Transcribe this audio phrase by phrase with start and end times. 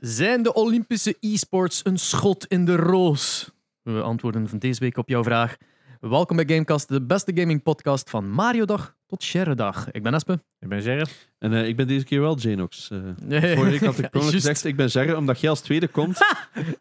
[0.00, 3.50] Zijn de Olympische e-sports een schot in de roos?
[3.82, 5.56] We antwoorden van deze week op jouw vraag.
[6.00, 9.90] Welkom bij Gamecast, de beste gaming podcast van Mario Dag tot Sherry Dag.
[9.90, 10.32] Ik ben Espe.
[10.60, 11.28] Ik ben Gerrit.
[11.38, 12.90] En eh, ik ben deze keer wel Janox.
[12.90, 15.88] eh Nee, vorige week had ik ja, gezegd, ik ben Gerrit, omdat jij als tweede
[15.88, 16.18] komt.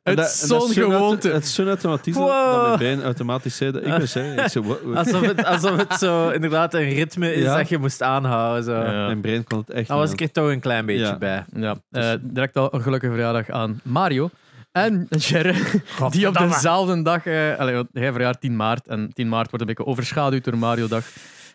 [0.03, 1.29] Het dat- is dat zo'n gewoonte.
[1.29, 2.53] Het is zo'n automatisme Wow.
[2.53, 4.33] dat mijn brein automatisch zei dat ik ben.
[4.45, 4.95] Ik what- what?
[4.97, 7.57] Alsof het, alsof het zo inderdaad een ritme is Ja.
[7.57, 8.63] dat je moest aanhouden.
[8.63, 8.73] Zo.
[8.73, 9.05] Ja.
[9.05, 11.17] Mijn brein kon het echt Daar was ik er toch een klein beetje Ja.
[11.17, 11.45] bij.
[11.55, 14.29] Ja, eh, direct al een gelukkige verjaardag aan Mario.
[14.71, 17.25] En Sherry, die op dezelfde dag...
[17.25, 18.87] eh allee, want hij verjaart 10 maart.
[18.87, 21.05] En 10 maart wordt een beetje overschaduwd door Mario-dag.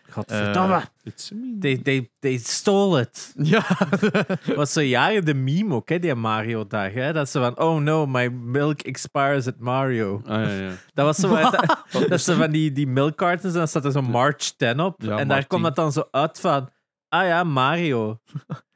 [0.09, 0.75] Godverdomme.
[0.75, 1.57] Eh, It's me.
[1.59, 3.33] They, they, they stole it.
[3.37, 3.65] Ja,
[4.55, 6.93] was zo jaren de meme ook, hè, die Mario-dag.
[6.93, 7.13] Hè?
[7.13, 10.21] Dat ze van, oh no, my milk expires at Mario.
[10.25, 10.71] Ah, ja, ja.
[10.93, 11.77] Dat was zo dat,
[12.09, 15.01] dat ze van die, die milk cartons en dan staat er zo March 10 op.
[15.01, 15.63] Ja, en daar komt 10.
[15.69, 16.69] het dan zo uit van,
[17.09, 18.19] ah ja, Mario.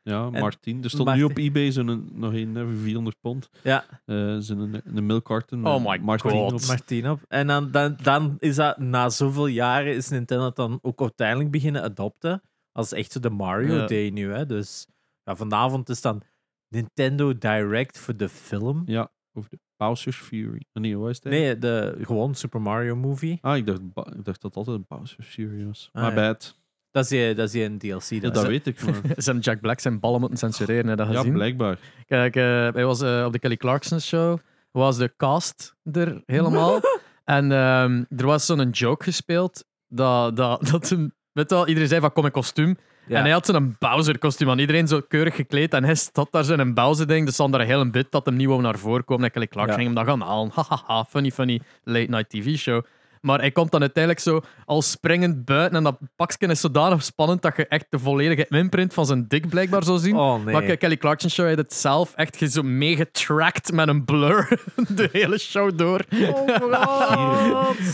[0.02, 0.84] Ja, Martin.
[0.84, 1.26] Er stond Martin.
[1.26, 3.50] nu op eBay zo'n, nog een eh, voor 400 pond.
[3.64, 5.68] Ja, Eh zo'n een, een milk carton.
[5.68, 6.54] Oh my Martin God.
[6.54, 6.62] op.
[6.68, 7.20] Martin op.
[7.28, 11.84] En dan, dan, dan is dat, na zoveel jaren, is Nintendo dan ook uiteindelijk beginnen
[11.84, 12.42] adopten.
[12.72, 13.86] Als echt zo de Mario Ja.
[13.86, 14.32] Day nu.
[14.34, 14.46] Hè?
[14.46, 14.88] Dus
[15.24, 16.22] ja, vanavond is dan
[16.68, 18.84] Nintendo Direct voor de film.
[18.86, 20.66] Ja, over de Bowser's Fury.
[20.74, 21.26] Ah, Nee, hoe is het?
[21.26, 23.38] Nee, de, gewoon Super Mario Movie.
[23.42, 23.80] Ah, ik dacht,
[24.16, 25.90] ik dacht dat altijd een Bowser's Fury was.
[25.94, 26.16] Ah, My ja.
[26.16, 26.58] bad.
[26.92, 28.02] Dat is die, dat is die een DLC.
[28.10, 28.94] Ja, Dat dat is- weet ik, maar...
[28.94, 30.88] ze hebben Jack Black zijn ballen moeten censureren.
[30.88, 31.34] Heb je dat Ja, gezien?
[31.34, 31.78] blijkbaar.
[32.08, 34.38] Kijk, eh, hij was eh, op de Kelly Clarkson show.
[34.72, 36.80] Was de cast er helemaal.
[37.26, 39.64] en ehm, er was zo'n joke gespeeld.
[39.88, 42.78] Dat, dat, dat hem, weet je wel, iedereen zei van kom in kostuum.
[43.08, 43.16] Ja.
[43.18, 44.60] En hij had zo'n Bowser-kostuum aan.
[44.60, 45.74] Iedereen zo keurig gekleed.
[45.74, 47.26] En hij staat daar zo'n Bowser-ding.
[47.26, 49.24] Dus dan daar een hele bit dat hem niet wou naar voren komen.
[49.26, 49.84] En Kelly Clarkson Ja.
[49.84, 50.52] ging hem dan gaan halen.
[50.56, 52.84] Hahaha, funny, funny late-night TV-show.
[53.22, 55.78] Maar hij komt dan uiteindelijk zo al springend buiten.
[55.78, 59.50] En dat pakje is zodanig spannend dat je echt de volledige imprint van zijn dik
[59.50, 60.16] blijkbaar zou zien.
[60.16, 60.54] Oh nee.
[60.54, 64.62] Maar Ke- Kelly Clarkson show heeft het zelf echt ge- zo meegetracked met een blur
[64.96, 66.06] de hele show door.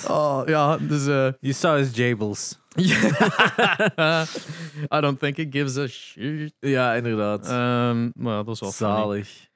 [0.08, 1.08] Oh, ja, dus...
[1.08, 2.58] eh, You saw his Jables.
[4.96, 6.54] I don't think it gives a shit.
[6.60, 7.48] Ja, inderdaad.
[7.48, 8.72] Ehm, maar dat was wel.
[8.72, 9.48] Zalig.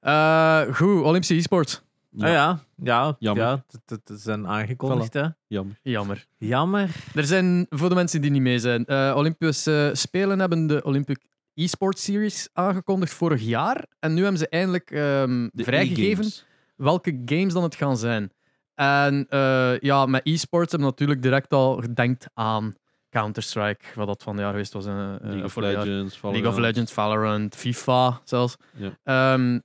[0.00, 1.82] Eh, goed, Olympische e-sport.
[2.14, 2.32] Ja, ja.
[2.34, 3.44] ja, ja, Jammer.
[3.44, 5.12] ja het- het het zijn aangekondigd.
[5.14, 5.26] Hè.
[5.46, 5.78] Jammer.
[5.82, 6.26] Jammer.
[6.38, 6.90] Jammer.
[7.14, 11.18] Er zijn, voor de mensen die niet mee zijn, eh, Olympische Spelen hebben de Olympic
[11.54, 13.84] e-sport series aangekondigd vorig jaar.
[13.98, 16.44] En nu hebben ze eindelijk ehm, vrijgegeven e-games.
[16.76, 18.32] welke games dan het gaan zijn.
[18.74, 22.74] En eh, ja, met e-sports hebben we natuurlijk direct al gedenkt aan
[23.10, 24.86] Counter-Strike, wat dat van het jaar geweest was.
[24.86, 25.56] eh, eh, League of.
[25.56, 26.56] Legends, League of Valorant.
[26.58, 28.56] Legends, Valorant, FIFA zelfs.
[28.76, 28.98] Ja.
[29.04, 29.58] Ehm,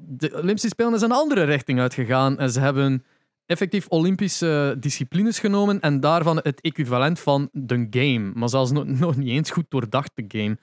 [0.00, 3.04] de Olympische Spelen is een andere richting uitgegaan en ze hebben
[3.46, 9.16] effectief Olympische disciplines genomen en daarvan het equivalent van de game, maar zelfs nog, nog
[9.16, 10.56] niet eens goed doordacht de game.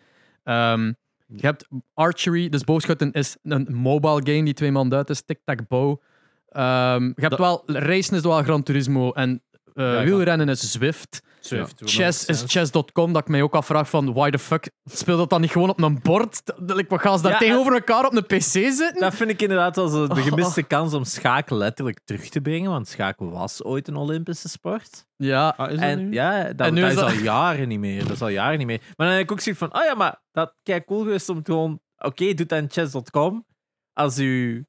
[0.43, 0.85] Ehm,
[1.27, 6.01] je hebt archery, dus boogschutten is een mobile game die twee man uit is, tic-tac-bow.
[6.49, 9.41] Ehm, je hebt Dat- wel, racen is wel Gran Turismo en
[9.73, 11.23] eh, Ja, wielrennen is Zwift.
[11.45, 11.81] Swift.
[11.85, 15.41] Chess is chess.com, dat ik mij ook afvraag van why the fuck speelt dat dan
[15.41, 16.41] niet gewoon op een bord?
[16.57, 18.99] Like, wat gaan ze daar Ja, tegenover elkaar op een pc zitten?
[18.99, 20.23] Dat vind ik inderdaad wel zo de Oh.
[20.25, 22.69] gemiste kans om schaken letterlijk terug te brengen.
[22.71, 25.05] Want schaken was ooit een Olympische sport.
[25.15, 26.13] Ja, Ah, is dat En nu?
[26.13, 28.01] ja, dat, En nu dat is is dat- al jaren niet meer.
[28.03, 28.81] Dat is al jaren niet meer.
[28.95, 31.39] Maar dan heb ik ook zoiets van, oh ja, maar dat kijk cool geweest om
[31.43, 31.79] gewoon...
[31.97, 33.45] Oké, doe dat in chess.com.
[33.93, 34.65] Als u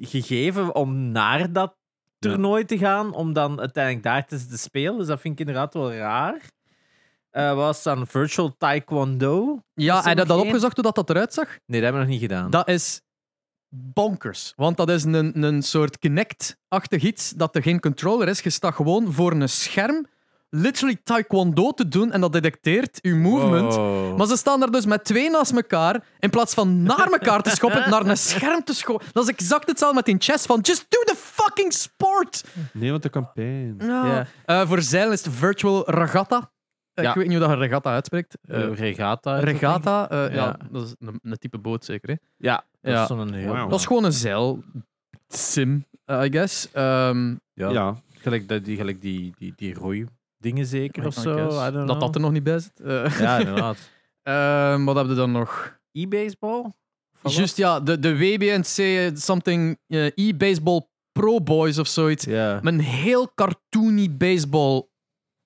[0.00, 1.76] gegeven om naar dat
[2.24, 2.30] Ja.
[2.30, 4.98] toernooi te gaan, om dan uiteindelijk daar te, spelen.
[4.98, 6.40] Dus dat vind ik inderdaad wel raar.
[7.30, 9.62] Wat was dan Virtual Taekwondo?
[9.74, 10.40] ja je dat één?
[10.40, 11.46] opgezocht hoe dat, dat eruit zag?
[11.46, 12.50] Nee, dat hebben we nog niet gedaan.
[12.50, 13.00] Dat is
[13.68, 14.52] bonkers.
[14.56, 18.40] Want dat is een, een soort Kinect-achtig iets dat er geen controller is.
[18.40, 20.06] Je staat gewoon voor een scherm
[20.54, 23.74] literally taekwondo te doen en dat detecteert uw movement.
[23.74, 24.18] Wow.
[24.18, 26.04] Maar ze staan daar dus met twee naast elkaar.
[26.18, 29.06] In plaats van naar elkaar te schoppen, naar een scherm te schoppen.
[29.12, 30.46] Dat is exact hetzelfde met in chess.
[30.46, 32.44] Van just do the fucking sport.
[32.72, 33.74] Nee, want dat kan pijn.
[33.78, 34.06] Ja.
[34.06, 34.26] Ja.
[34.44, 36.52] Eh, voor zeilen is het virtual regatta.
[36.94, 37.10] Eh, Ja.
[37.10, 38.38] Ik weet niet hoe dat je regatta uitspreekt.
[38.42, 39.38] Eh, Eh, regatta.
[39.38, 40.34] regatta, eh, ja.
[40.34, 40.56] Ja.
[40.70, 42.08] dat is een, een type boot zeker.
[42.08, 42.14] Hè?
[42.36, 43.00] Ja, dat Ja.
[43.02, 43.52] is zo'n heel...
[43.52, 43.68] Wauw.
[43.68, 44.62] Dat is gewoon een zeil
[45.28, 46.70] sim, I guess.
[46.72, 47.94] Ehm, Ja, Ja.
[48.18, 50.06] Gelijk, dat, die, gelijk die, die, die rooi
[50.44, 51.34] dingen zeker of zo.
[51.86, 52.80] dat dat er nog niet bij zit.
[52.80, 53.76] Eh, Ja, inderdaad.
[54.22, 55.78] ehm, wat hebben we dan nog?
[55.92, 56.72] E-baseball?
[57.22, 62.24] Juist ja, de, de WBNC eh, something eh, e-baseball pro boys of zoiets.
[62.24, 62.58] Ja.
[62.62, 64.88] Met een heel cartoony baseball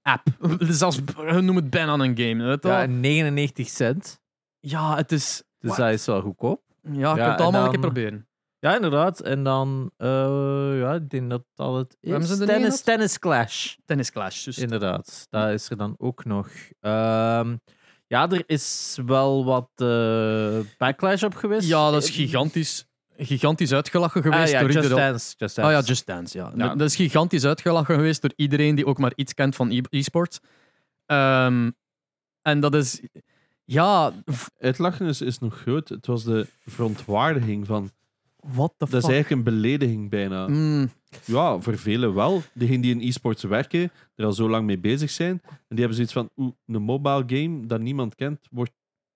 [0.02, 0.26] app.
[0.58, 2.44] Zelfs, je noemt het bijna een game.
[2.44, 2.78] Weet je wel?
[2.80, 4.20] ja, 99 cent.
[4.60, 5.42] ja, het is...
[5.58, 5.76] Dus What?
[5.76, 6.62] dat is wel goedkoop.
[6.82, 8.27] Ja, je Ja, kunt het allemaal een dan- keer proberen.
[8.60, 9.20] Ja, inderdaad.
[9.20, 12.10] En dan, eh, ja, ik denk dat dat het is.
[12.12, 12.84] er Tennis, gehad?
[12.84, 13.75] tennis Clash.
[13.84, 14.58] Tennis Clash, dus.
[14.58, 15.26] Inderdaad.
[15.31, 16.49] Dat is er dan ook nog.
[16.81, 17.56] Ehm,
[18.06, 21.69] ja, er is wel wat eh, backlash op geweest.
[21.69, 22.87] Ja, dat is Eh, gigantisch.
[23.16, 25.08] gigantisch uitgelachen geweest Ah, ja, door Just iedereen.
[25.10, 25.34] Dance.
[25.37, 25.81] Just Ah Dance.
[25.81, 26.52] ja, Just Dance, ja.
[26.56, 26.75] Ja.
[26.75, 30.40] Dat is gigantisch uitgelachen geweest door iedereen die ook maar iets kent van e- e-sports.
[31.06, 31.70] Ehm,
[32.43, 33.00] en dat is...
[33.64, 35.88] Ja, v- Het lachen is, is nog groot.
[35.88, 37.90] Het was de verontwaardiging van.
[38.50, 39.12] What the Dat is fuck?
[39.12, 40.48] eigenlijk een belediging bijna.
[40.48, 40.90] Mm,
[41.24, 42.42] Ja, voor velen wel.
[42.52, 45.40] Degenen die in e-sports werken, er al zo lang mee bezig zijn.
[45.48, 48.72] En die hebben zoiets van: oeh, een mobile game dat niemand kent, wordt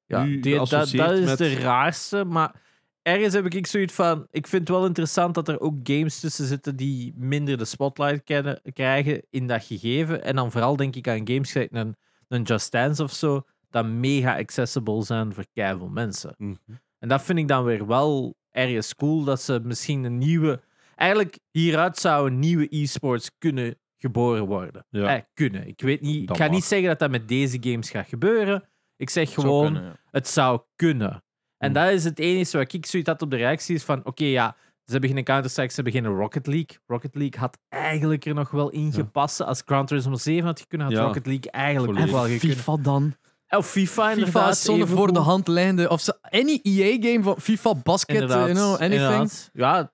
[0.06, 1.38] Ja, nu die- dat, dat is met...
[1.38, 2.54] de raarste, maar
[3.02, 4.26] ergens heb ik zoiets van...
[4.30, 8.24] Ik vind het wel interessant dat er ook games tussen zitten die minder de spotlight
[8.24, 10.24] kennen, krijgen in dat gegeven.
[10.24, 11.96] En dan vooral denk ik aan games gelijk een,
[12.28, 16.34] een Just Dance of zo, dat mega accessible zijn voor keiveel mensen.
[16.38, 16.52] Mhm.
[16.98, 20.60] En dat vind ik dan weer wel ergens cool, dat ze misschien een nieuwe...
[20.96, 24.86] Eigenlijk, hieruit zou een nieuwe e-sports kunnen geboren worden.
[24.90, 25.16] Ja.
[25.16, 25.66] Eh, kunnen.
[25.68, 26.26] Ik weet niet...
[26.28, 28.64] Dat ik ga niet zeggen dat dat met deze games gaat gebeuren.
[28.96, 29.96] Ik zeg gewoon kunnen, ja.
[30.10, 31.10] het zou kunnen.
[31.58, 31.72] En Hmm.
[31.72, 34.56] dat is het enige wat ik zoiets had op de reactie is van, oké, ja,
[34.84, 36.76] ze hebben geen Counter-Strike, ze hebben geen Rocket League.
[36.86, 38.90] Rocket League had eigenlijk er nog wel in Ja.
[38.92, 39.40] gepast.
[39.40, 41.02] Als Gran Turismo 7 had gekund, had Ja.
[41.04, 42.20] Rocket League eigenlijk ook Volledig.
[42.28, 42.54] wel gekund.
[42.58, 43.14] FIFA dan?
[43.56, 44.52] Of FIFA, FIFA inderdaad.
[44.52, 45.88] is zo'n even voor de hand liggende...
[45.88, 48.92] Of zo, any EA-game van FIFA, basket, Inderdaad, you know, anything.
[48.92, 49.50] inderdaad.
[49.52, 49.92] Ja,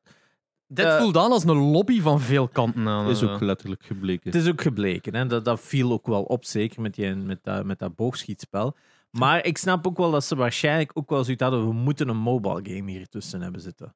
[0.71, 3.09] Dit Eh, voelt aan als een lobby van veel kanten aan.
[3.09, 3.33] Is eh.
[3.33, 4.31] ook letterlijk gebleken.
[4.31, 5.15] het is ook gebleken.
[5.15, 5.27] Hè?
[5.27, 8.77] Dat, dat viel ook wel op, zeker met, die, met, dat, met dat boogschietspel.
[9.11, 12.17] Maar ik snap ook wel dat ze waarschijnlijk ook wel zoiets hadden, we moeten een
[12.17, 13.95] mobile game hier tussen hebben zitten.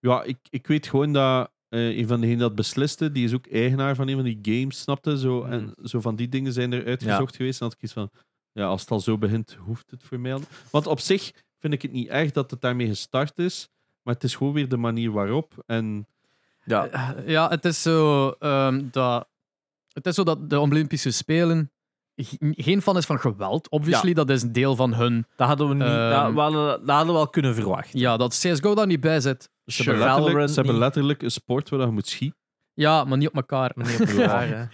[0.00, 3.46] Ja, ik, ik weet gewoon dat eh, een van degenen dat besliste, die is ook
[3.46, 5.18] eigenaar van een van die games, snapte?
[5.18, 5.52] Zo, Hmm.
[5.52, 7.60] En zo van die dingen zijn er uitgezocht geweest.
[7.60, 8.10] En had ik iets van,
[8.52, 10.40] ja, als het al zo begint, hoeft het voor mij al.
[10.70, 13.68] Want op zich vind ik het niet erg dat het daarmee gestart is,
[14.02, 15.62] maar het is gewoon weer de manier waarop.
[15.66, 16.06] En
[16.64, 17.14] Ja.
[17.26, 19.28] Ja, het is zo ehm, dat.
[19.92, 21.70] Het is zo dat de Olympische Spelen
[22.16, 23.70] ge- geen fan is van geweld.
[23.70, 25.26] Obviously, dat is een deel van hun.
[25.36, 26.10] Dat hadden we niet, Ehm.
[26.10, 27.98] dat, we hadden, dat hadden we wel kunnen verwachten.
[27.98, 29.50] Ja, dat CSGO daar niet bij zit.
[29.66, 29.90] ze Sure.
[29.96, 32.38] hebben, letterlijk, ze hebben letterlijk een sport waar je moet schieten.
[32.74, 33.72] Ja, maar niet op elkaar.
[33.74, 34.48] Maar niet op elkaar.
[34.48, 34.68] Ja.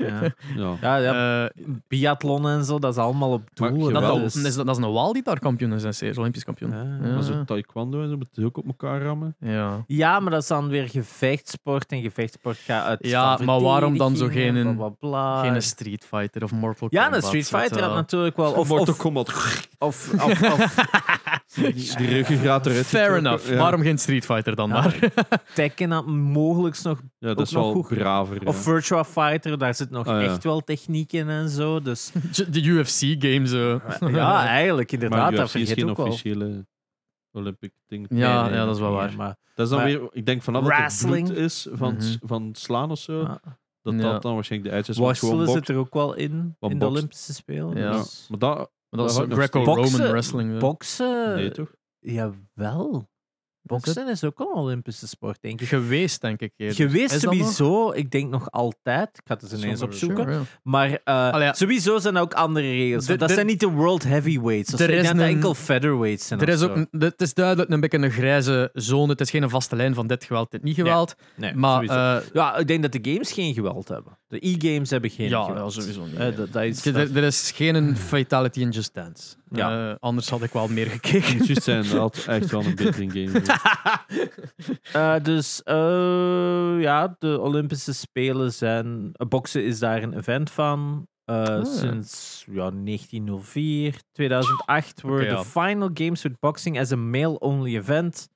[0.56, 0.76] Ja.
[0.80, 3.78] Ja, ja, Eh, biathlon en zo, dat is allemaal op doel.
[3.78, 6.44] dat, dat dat, is- is, dat is een Waal die daar kampioen is, CS, Olympisch
[6.44, 6.70] kampioen.
[6.70, 7.06] Ja.
[7.08, 7.14] Ja.
[7.14, 9.36] Maar zo taekwondo en zo, moet je ook op elkaar rammen.
[9.40, 9.84] Ja.
[9.86, 12.98] Ja, maar dat is dan weer gevechtsport en gevechtsport gaat uit.
[13.06, 15.42] Ja, maar waarom dan zo geen- bla, bla, bla.
[15.42, 17.22] Geen Street Fighter of Mortal Ja, Kombat.
[17.22, 18.52] een Street Fighter had natuurlijk wel.
[18.52, 19.28] Of, Mortal of, Kombat.
[19.28, 20.74] of, of, of
[21.96, 22.86] die ruggengraat eruit.
[22.86, 23.48] Fair enough.
[23.48, 23.56] Ja.
[23.56, 24.74] Waarom geen Street Fighter dan Ja.
[24.74, 24.98] maar?
[25.54, 27.00] Tekken had mogelijk nog.
[27.18, 27.86] Ja, dat ook is nog wel goed.
[27.90, 28.52] Of ja.
[28.52, 30.29] Virtua Fighter, daar zit nog Ah, ja.
[30.29, 31.81] echt wel techniek in en zo.
[31.81, 32.12] Dus
[32.50, 33.81] De UFC-game zo.
[34.00, 36.06] ja, eigenlijk Maar inderdaad, dat UFC is vergeet geen ook wel.
[36.06, 36.67] officiële
[37.32, 38.06] Olympic ding.
[38.11, 39.14] Ja, Nee, nee, ja, dat is wel waar.
[39.17, 41.26] Maar, Dat is dan Maar- weer, ik denk vanaf dat het Wrestling.
[41.26, 42.05] bloed is van, Mhm.
[42.20, 43.23] van slaan of zo,
[43.82, 44.00] dat Ja.
[44.12, 45.02] dat dan waarschijnlijk de uitjes is.
[45.02, 46.87] worstelen zit er ook wel in, in de.
[46.87, 47.76] Olympische Spelen.
[47.76, 47.93] Ja.
[47.93, 48.56] dus- Maar dat,
[48.90, 50.58] Maar dat is houdt nog Greco-Roman Boksen- wrestling.
[50.58, 51.73] Boksen, nee toch?
[51.99, 53.08] jawel.
[53.68, 55.68] Boksen is ook een Olympische sport, denk ik.
[55.68, 56.52] Geweest, denk ik.
[56.56, 56.76] eerder.
[56.76, 59.08] Geweest sowieso, ik denk nog altijd.
[59.08, 60.24] Ik ga het eens ineens opzoeken.
[60.24, 60.40] Sure.
[60.62, 61.52] Maar eh, Allee, ja.
[61.52, 63.06] sowieso zijn er ook andere regels.
[63.06, 64.70] De- dat de- zijn niet de world heavyweights.
[64.70, 66.26] Dat Er zijn een- enkel featherweights.
[66.26, 69.10] Zijn Er is ook, het is duidelijk een beetje een grijze zone.
[69.10, 71.14] Het is geen vaste lijn van dit geweld, dit niet geweld.
[71.36, 74.18] Nee, maar eh, ja, ik denk dat de games geen geweld hebben.
[74.28, 76.14] De e-games hebben geen ja, sowieso niet.
[76.14, 79.36] Eh, dat, dat is, er, er is geen fatality in Just Dance.
[79.50, 79.90] Ja.
[79.90, 81.36] Eh, anders had ik wel meer gekeken.
[81.36, 83.42] Het juist zijn, dat had echt wel een betere game.
[84.92, 89.11] Eh, dus eh, ja, de Olympische Spelen zijn.
[89.12, 91.06] eh, boksen is daar een event van.
[91.25, 91.64] Eh, ja.
[91.64, 95.44] Sinds ja, 1904, 2008 were Oké, the ja.
[95.44, 98.28] final games with boxing as a male-only event.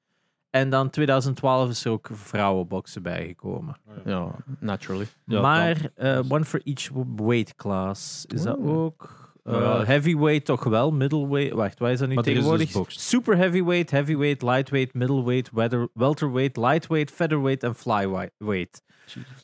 [0.52, 3.76] En dan 2012 is er ook vrouwenboksen bijgekomen.
[4.04, 5.06] ja, naturally.
[5.26, 8.76] Ja, maar eh, one for each weight class is dat Oh.
[8.78, 9.30] ook.
[9.44, 9.84] Eh, Ja.
[9.84, 11.52] heavyweight toch wel, middleweight.
[11.54, 12.70] Wacht, waar is dat nu Maar dus tegenwoordig?
[12.92, 18.82] Super heavyweight, heavyweight, lightweight, middleweight, weather, welterweight, lightweight, featherweight en flyweight.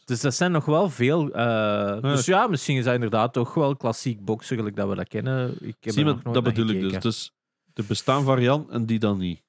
[0.04, 1.30] Dus dat zijn nog wel veel.
[1.32, 5.08] eh, dus ja, misschien is dat inderdaad toch wel klassiek boksen, gelijk dat we dat
[5.08, 5.56] kennen.
[5.60, 7.02] Ik heb Zie, maar nog nooit dat bedoel ik dus.
[7.02, 7.32] Dus
[7.74, 9.42] er bestaan varianten en die dan niet.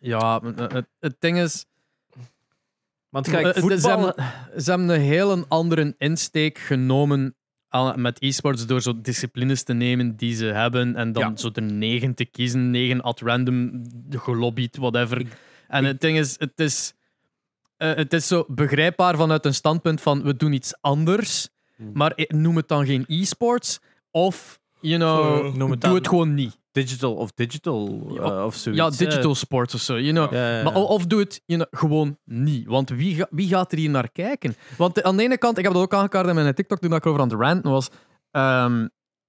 [0.00, 1.64] Ja, eh, het, het ding is,
[3.08, 4.14] Want Eh, kijk, het is- voetballen...
[4.62, 7.34] ze hebben een heel andere insteek genomen
[7.68, 11.36] aan- met e-sports door zo disciplines te nemen die ze hebben en dan Ja.
[11.36, 15.20] zo er negen te kiezen, negen at random gelobbyd, whatever.
[15.20, 15.36] Ik-
[15.68, 16.94] en het ding is, het is,
[17.76, 21.90] eh, het is zo begrijpbaar vanuit een standpunt van we doen iets anders, Hmm.
[21.94, 25.94] maar eh, noem het dan geen e-sports of, you know, Eh, noem het doe dan-
[25.94, 26.57] het gewoon niet.
[26.86, 28.98] Digital of digital eh, of zoiets.
[28.98, 30.32] Ja, digital sports of zo, you know.
[30.32, 30.62] Ja, ja, ja.
[30.62, 32.66] Maar, of doe het you know, gewoon niet.
[32.66, 34.54] Want wie, ga- wie gaat er hier naar kijken?
[34.76, 37.06] Want aan de ene kant, ik heb dat ook aangekaart in mijn TikTok toen ik
[37.06, 37.88] over aan het ranten was.
[38.30, 38.86] ehm,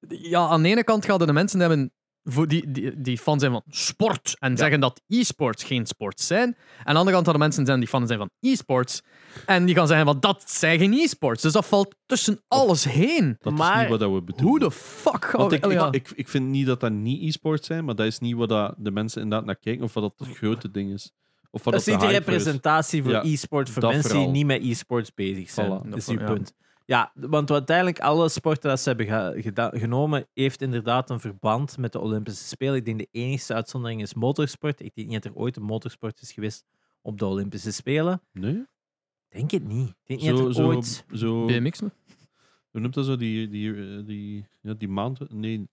[0.07, 1.91] ja, aan de ene kant gaan de mensen hebben
[2.31, 6.47] voor die, die, die fan zijn van sport en zeggen dat e-sports geen sport zijn.
[6.47, 6.55] En
[6.85, 9.01] aan de andere kant hadden mensen zijn die fan zijn van e-sports
[9.45, 11.41] en die gaan zeggen van dat zijn geen e-sports.
[11.41, 13.37] Dus dat valt tussen alles heen.
[13.39, 14.49] Dat is Maar niet wat dat we bedoelen.
[14.49, 15.57] Hoe de fuck gaan Want we...
[15.57, 15.87] ik, ja.
[15.87, 18.49] ik, ik, ik vind niet dat dat niet e-sport zijn, maar dat is niet wat
[18.49, 21.11] dat de mensen inderdaad naar kijken of wat dat het grote ding is.
[21.51, 22.11] Of wat Dat is niet de is.
[22.11, 24.31] representatie voor Ja, e-sport voor dat mensen vooral.
[24.31, 25.67] die niet met e-sports bezig zijn.
[25.67, 25.89] Voilà.
[25.89, 26.33] Dat is Dat uw ja.
[26.33, 26.53] punt.
[26.89, 31.99] Ja, want uiteindelijk alle sporten dat ze hebben genomen, heeft inderdaad een verband met de
[31.99, 32.75] Olympische Spelen.
[32.75, 34.79] Ik denk de enige uitzondering is motorsport.
[34.79, 36.65] Ik denk niet dat er ooit een motorsport is geweest
[37.01, 38.21] op de Olympische Spelen.
[38.31, 38.65] Nee?
[39.27, 39.87] Denk het niet.
[39.87, 41.05] Ik denk niet dat er zo, ooit...
[41.13, 41.79] zo, BMX
[42.71, 43.15] hoe noemt dat zo?
[43.15, 45.31] Die, die, eh, die, ja, die maand?
[45.31, 45.69] Nee,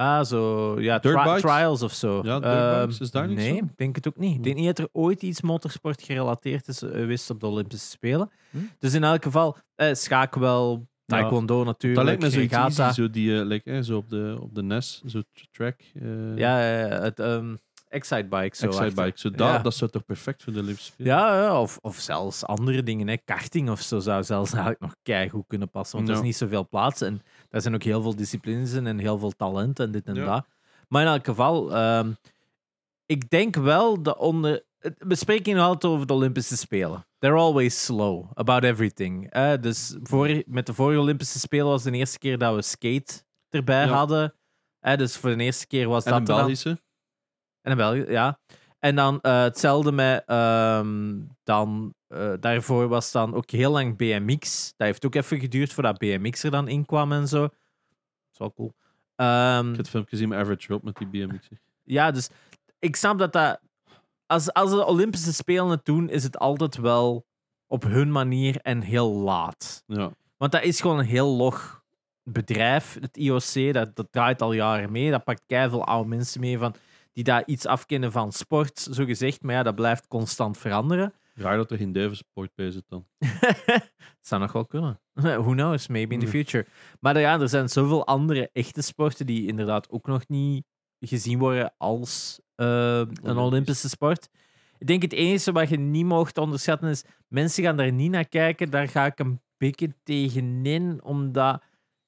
[0.00, 0.80] Ah, zo...
[0.80, 2.20] Ja, tri- trials of zo.
[2.22, 4.36] Ja, dirtbikes, Ehm, is daar niet Nee, ik denk het ook niet.
[4.36, 7.86] Ik denk niet dat er ooit iets motorsport gerelateerd is eh, geweest op de Olympische
[7.90, 8.30] Spelen.
[8.50, 8.58] Hm?
[8.78, 13.10] Dus in elk geval, eh, schaak wel, taekwondo natuurlijk, dat lijkt me zoiets easy, zo,
[13.10, 15.80] die, eh, like, eh, zo op de, op de NES, zo track.
[15.94, 16.56] eh Ja,
[17.02, 17.54] het ehm
[17.90, 18.56] Excitebike.
[18.56, 18.66] Zo.
[18.66, 19.18] Excitebike.
[19.18, 19.58] Zo, dat, Ja.
[19.58, 23.08] dat zou toch perfect voor de Spelen Ja, ja, of, of zelfs andere dingen.
[23.08, 23.16] Hè.
[23.24, 25.96] Karting of zo zou zelfs eigenlijk nog keigoed kunnen passen.
[25.96, 27.00] Want er is niet zoveel plaats.
[27.00, 30.14] En daar zijn ook heel veel disciplines in en heel veel talent en dit en
[30.14, 30.46] dat.
[30.88, 32.12] Maar in elk geval, ehm,
[33.06, 34.62] ik denk wel dat onder.
[34.98, 37.06] We spreken nu altijd over de Olympische Spelen.
[37.18, 39.30] They're always slow about everything.
[39.30, 43.22] Eh, dus voor, met de vorige Olympische Spelen was de eerste keer dat we skate
[43.48, 44.34] erbij hadden.
[44.96, 46.78] Dus voor de eerste keer was En dat dan- Belgische.
[47.62, 48.38] En in België, ja.
[48.78, 50.22] En dan eh, hetzelfde met...
[50.26, 54.72] ehm, dan, eh, daarvoor was dan ook heel lang BMX.
[54.76, 57.40] Dat heeft ook even geduurd voordat BMX er dan in kwam en zo.
[57.40, 57.52] Dat
[58.32, 58.72] is wel cool.
[59.16, 61.48] Ehm, Ik heb het filmpje gezien met Average Rob met die BMX.
[61.84, 62.28] ja, dus
[62.78, 63.60] ik snap dat dat...
[64.26, 67.26] Als, als de Olympische Spelen het doen, is het altijd wel
[67.66, 69.82] op hun manier en heel laat.
[69.86, 70.10] Ja.
[70.36, 71.82] Want dat is gewoon een heel log
[72.22, 73.72] bedrijf, het IOC.
[73.72, 75.10] Dat, dat draait al jaren mee.
[75.10, 76.74] Dat pakt keiveel oude mensen mee van,
[77.20, 79.42] die daar iets afkennen van sport, zo gezegd.
[79.42, 81.14] Maar ja, dat blijft constant veranderen.
[81.34, 83.06] Raar dat er geen duivensport bij zit dan.
[84.20, 85.00] zou nog wel kunnen.
[85.44, 86.66] Who knows, maybe in the future.
[87.00, 90.64] Maar ja, er zijn zoveel andere echte sporten die inderdaad ook nog niet
[91.00, 93.36] gezien worden als eh, een Olympisch.
[93.36, 94.28] Olympische sport.
[94.78, 98.28] Ik denk het enige wat je niet mocht onderschatten is, mensen gaan daar niet naar
[98.28, 98.70] kijken.
[98.70, 101.62] Daar ga ik een beetje tegenin, omdat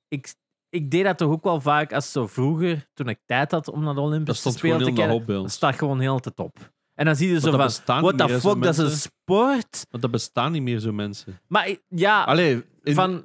[0.09, 0.35] ik,
[0.73, 3.83] ik deed dat toch ook wel vaak als zo vroeger, toen ik tijd had om
[3.83, 5.27] naar de Dat Olympische Spelen te kijken.
[5.27, 6.73] Dat staat gewoon heel de top.
[6.95, 9.87] En dan zie je zo van, what the fuck, dat is een sport.
[9.91, 11.41] Want dat bestaan niet meer, zo mensen.
[11.49, 13.13] Maar ja, Allee, in, van...
[13.13, 13.25] dat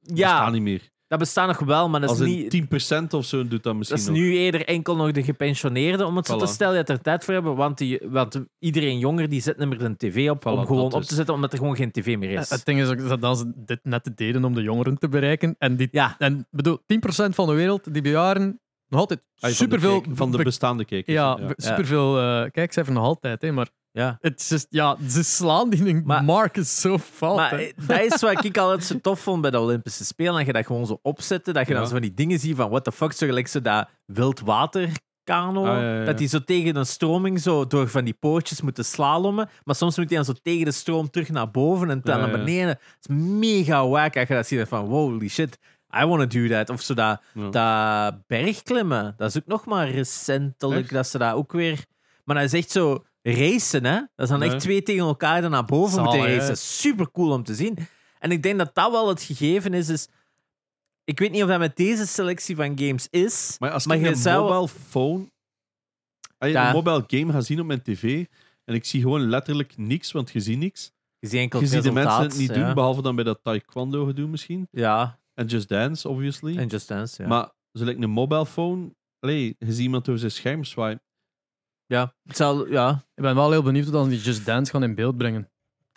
[0.00, 0.90] Ja, bestaan niet meer.
[1.12, 3.74] Dat bestaat nog wel, maar dat is, Als niet, in 10% of zo doet dat
[3.74, 4.22] misschien dat is nog.
[4.22, 6.50] nu eerder enkel nog de gepensioneerden, om het zo te Voilà.
[6.50, 7.54] stellen, die er tijd voor hebben.
[7.56, 10.94] Want, die, want iedereen jonger die zet niet meer een tv op om gewoon dat
[10.94, 12.50] op te zetten, omdat er gewoon geen tv meer is.
[12.50, 15.54] Het ding is ook dat ze dit net deden om de jongeren te bereiken.
[15.58, 16.14] En, die, Ja.
[16.18, 20.00] en bedoel, 10% van de wereld, die bejaarden, nog altijd Ah, van de superveel...
[20.00, 21.16] kijk- Van de be- bestaande kijkers.
[21.16, 21.46] ja, ja.
[21.46, 24.18] be- superveel eh kijkcijfers nog altijd, hè, maar ja.
[24.20, 26.02] het is just- ja, ze slaan die.
[26.04, 27.36] Maar- Mark is zo fout.
[27.36, 30.34] Maar eh, dat is wat ik altijd zo tof vond bij de Olympische Spelen.
[30.34, 31.52] Dat je dat gewoon zo opzette.
[31.52, 33.12] Dat je dan zo van die dingen ziet van what the fuck.
[33.12, 35.64] Zo gelijk zo dat wildwaterkano.
[35.66, 36.04] Ah, ja, ja.
[36.04, 39.48] Dat die zo tegen een stroming zo door van die poortjes moeten slalommen.
[39.64, 42.30] Maar soms moet hij dan zo tegen de stroom terug naar boven en dan naar
[42.30, 42.68] beneden.
[42.68, 44.68] Het is mega wack als je dat ziet.
[44.68, 45.58] Van holy shit,
[46.02, 46.70] I want to do that.
[46.70, 47.20] Of zo dat,
[47.50, 49.14] dat bergklimmen.
[49.16, 50.92] Dat is ook nog maar recentelijk Echt?
[50.92, 51.84] dat ze dat ook weer...
[52.24, 54.00] Maar dat is echt zo racen, hè.
[54.14, 54.40] Dat Ja.
[54.40, 56.36] echt twee tegen elkaar dan naar boven Zalig, moeten hè.
[56.36, 56.56] racen.
[56.56, 57.78] Super cool om te zien.
[58.18, 59.88] En ik denk dat dat wel het gegeven is.
[59.88, 60.08] is
[61.04, 63.56] ik weet niet of dat met deze selectie van games is.
[63.58, 65.30] Maar als Maar ik je een zou- mobile phone...
[66.38, 66.66] Als je Ja.
[66.68, 68.24] een mobile game gaat zien op mijn tv
[68.64, 70.92] en ik zie gewoon letterlijk niks, want je ziet niks.
[71.18, 72.64] Je ziet enkel Je het ziet de mensen het niet ja.
[72.64, 74.68] doen, behalve dan bij dat taekwondo gedoe misschien.
[74.70, 76.56] Ja, En Just Dance, obviously.
[76.56, 77.28] en Just Dance, ja.
[77.28, 78.94] Maar zo lijkt een mobile phone...
[79.20, 81.00] Allee, je ziet iemand door zijn scherm swipe.
[81.92, 82.14] Ja.
[82.26, 82.90] Het zal, ja.
[83.14, 85.48] Ik ben wel heel benieuwd hoe dan die Just Dance gaan in beeld brengen.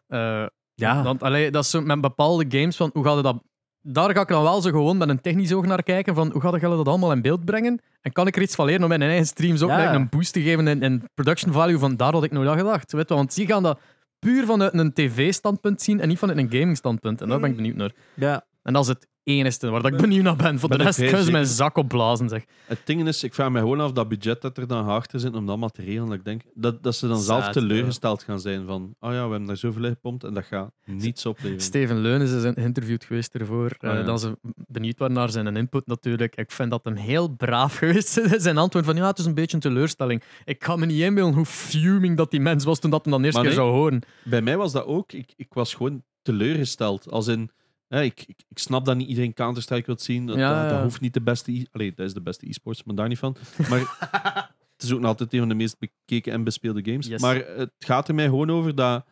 [0.07, 1.03] Eh, Ja.
[1.03, 3.43] Want allee, dat is zo met bepaalde games van hoe gaat je dat.
[3.81, 6.41] Daar ga ik dan wel zo gewoon met een technisch oog naar kijken van hoe
[6.41, 7.81] gaat je dat allemaal in beeld brengen?
[8.01, 9.77] En kan ik er iets van leren om mijn eigen streams ook Ja.
[9.81, 11.77] like, een boost te geven in, in production value?
[11.79, 12.91] Van daar had ik nooit aan gedacht.
[12.91, 13.15] Weet je?
[13.15, 13.79] Want die gaan dat
[14.19, 17.21] puur vanuit een tv-standpunt zien en niet vanuit een gaming-standpunt.
[17.21, 17.91] En daar ben ik benieuwd naar.
[18.13, 18.45] ja.
[18.63, 20.59] En is het enige waar dat ik benieuwd naar ben.
[20.59, 22.29] Voor de Ben rest kunnen ze mijn zak opblazen.
[22.29, 22.45] Zeg.
[22.65, 25.35] Het ding is, ik vraag me gewoon af dat budget dat er dan achter zit
[25.35, 26.07] om dat te regelen.
[26.09, 29.29] Dat ik denk dat, dat ze dan zelf teleurgesteld gaan zijn van oh ja, we
[29.29, 31.61] hebben daar zoveel in gepompt en dat gaat niets opleveren.
[31.61, 33.75] Steven Leunis is geïnterviewd geweest ervoor.
[33.79, 34.03] ja.
[34.03, 36.35] Dat ze benieuwd waren naar zijn input natuurlijk.
[36.35, 38.41] Ik vind dat hem heel braaf geweest is.
[38.43, 40.23] Zijn antwoord van ja, het is een beetje een teleurstelling.
[40.45, 43.23] Ik kan me niet inbeelden hoe fuming dat die mens was toen dat hem dan
[43.23, 43.63] eerst Maar keer nee.
[43.63, 44.01] zou horen.
[44.23, 45.11] Bij mij was dat ook.
[45.11, 47.11] Ik, ik was gewoon teleurgesteld.
[47.11, 47.51] Als in,
[47.89, 50.25] ik, ik, ik snap dat niet iedereen Counter-Strike wil zien.
[50.25, 50.83] Dat, Ja, dat, dat ja.
[50.83, 51.51] hoeft niet de beste...
[51.51, 53.37] e- Allee, dat is de beste e-sports, maar daar niet van.
[53.69, 53.79] Maar
[54.75, 57.07] het is ook nog altijd een van de meest bekeken en bespeelde games.
[57.07, 57.21] Yes.
[57.21, 59.05] Maar het gaat er mij gewoon over dat...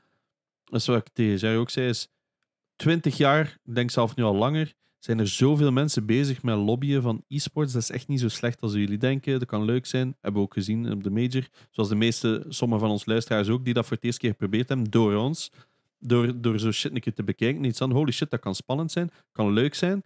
[0.63, 2.07] Dat is wat ik tegen Jerry ook zei, is
[2.75, 7.01] 20 jaar, ik denk zelf nu al langer, zijn er zoveel mensen bezig met lobbyen
[7.01, 7.73] van e-sports.
[7.73, 9.39] Dat is echt niet zo slecht als jullie denken.
[9.39, 10.17] Dat kan leuk zijn.
[10.21, 11.47] Hebben we ook gezien op de major.
[11.71, 14.69] Zoals de meeste, sommige van ons luisteraars ook, die dat voor het eerste keer geprobeerd
[14.69, 15.51] hebben, door ons.
[16.05, 17.63] Door, door zo shit een keer te bekijken.
[17.63, 19.11] Iets van, holy shit, dat kan spannend zijn.
[19.31, 20.03] Kan leuk zijn.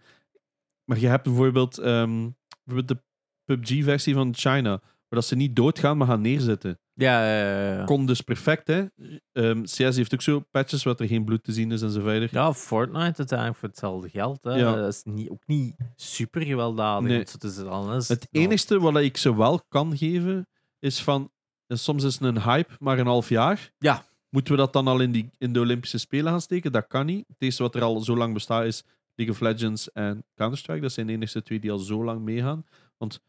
[0.84, 2.28] Maar je hebt bijvoorbeeld, ehm,
[2.64, 3.02] bijvoorbeeld de
[3.44, 6.80] PUBG-versie van China, waar dat ze niet doodgaan, maar gaan neerzitten.
[6.92, 7.84] Ja, ja, ja.
[7.84, 8.84] Kon dus perfect, hè.
[9.32, 12.00] Ehm, CS heeft ook zo patches waar er geen bloed te zien is en zo
[12.00, 12.28] verder.
[12.32, 14.44] Ja, Fortnite uiteindelijk voor hetzelfde geld.
[14.44, 14.54] Hè.
[14.54, 14.74] Ja.
[14.74, 17.08] Dat is niet, ook niet super gewelddadig.
[17.08, 17.18] Nee.
[17.18, 18.08] het is alles.
[18.08, 21.30] Het enigste wat ik ze wel kan geven, is van...
[21.66, 23.72] Soms is het een hype, maar een half jaar.
[23.78, 24.04] Ja.
[24.30, 26.72] Moeten we dat dan al in, die, in de Olympische Spelen gaan steken?
[26.72, 27.24] Dat kan niet.
[27.28, 30.80] Het eerste wat er al zo lang bestaat is League of Legends en Counter-Strike.
[30.80, 32.64] Dat zijn de enige twee die al zo lang meegaan.
[32.98, 33.20] Want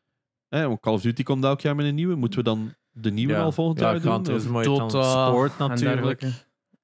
[0.50, 2.16] eh, Call of Duty komt elk jaar met een nieuwe.
[2.16, 3.42] Moeten we dan de nieuwe Ja.
[3.42, 4.02] al volgend ja, jaar doen?
[4.02, 6.22] Gran Of- Turismo Dota sport en natuurlijk.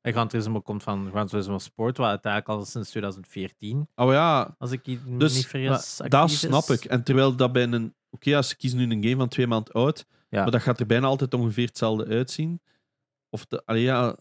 [0.01, 4.55] En Gran Turismo komt van Gran Turismo Sport, wat uiteindelijk al sinds 2014, Oh ja,
[4.57, 4.84] als ik
[5.19, 6.39] Dus, niet vergis, dat is.
[6.39, 6.86] snap ik.
[6.86, 7.93] En terwijl dat bij een...
[8.10, 10.41] Oké, als ze kiezen nu een game van twee maanden oud, Ja.
[10.41, 12.62] maar dat gaat er bijna altijd ongeveer hetzelfde uitzien.
[13.36, 14.15] Of, de, allee, ja,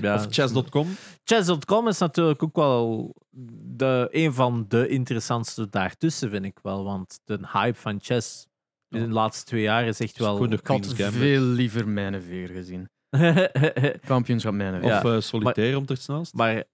[0.00, 0.88] Ja, of chess.com.
[1.24, 3.14] Chess.com is natuurlijk ook wel
[3.60, 6.84] de, een van de interessantste daartussen, vind ik wel.
[6.84, 8.46] Want de hype van chess
[8.88, 10.52] in de laatste twee jaar is echt wel...
[10.52, 12.90] Ik had veel liever mijn veer gezien.
[14.06, 14.96] Kampioenschap mijn veer.
[14.96, 16.34] Of eh, solitaire om het snelst.
[16.34, 16.64] maar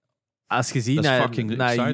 [0.47, 1.45] als je ziet naar,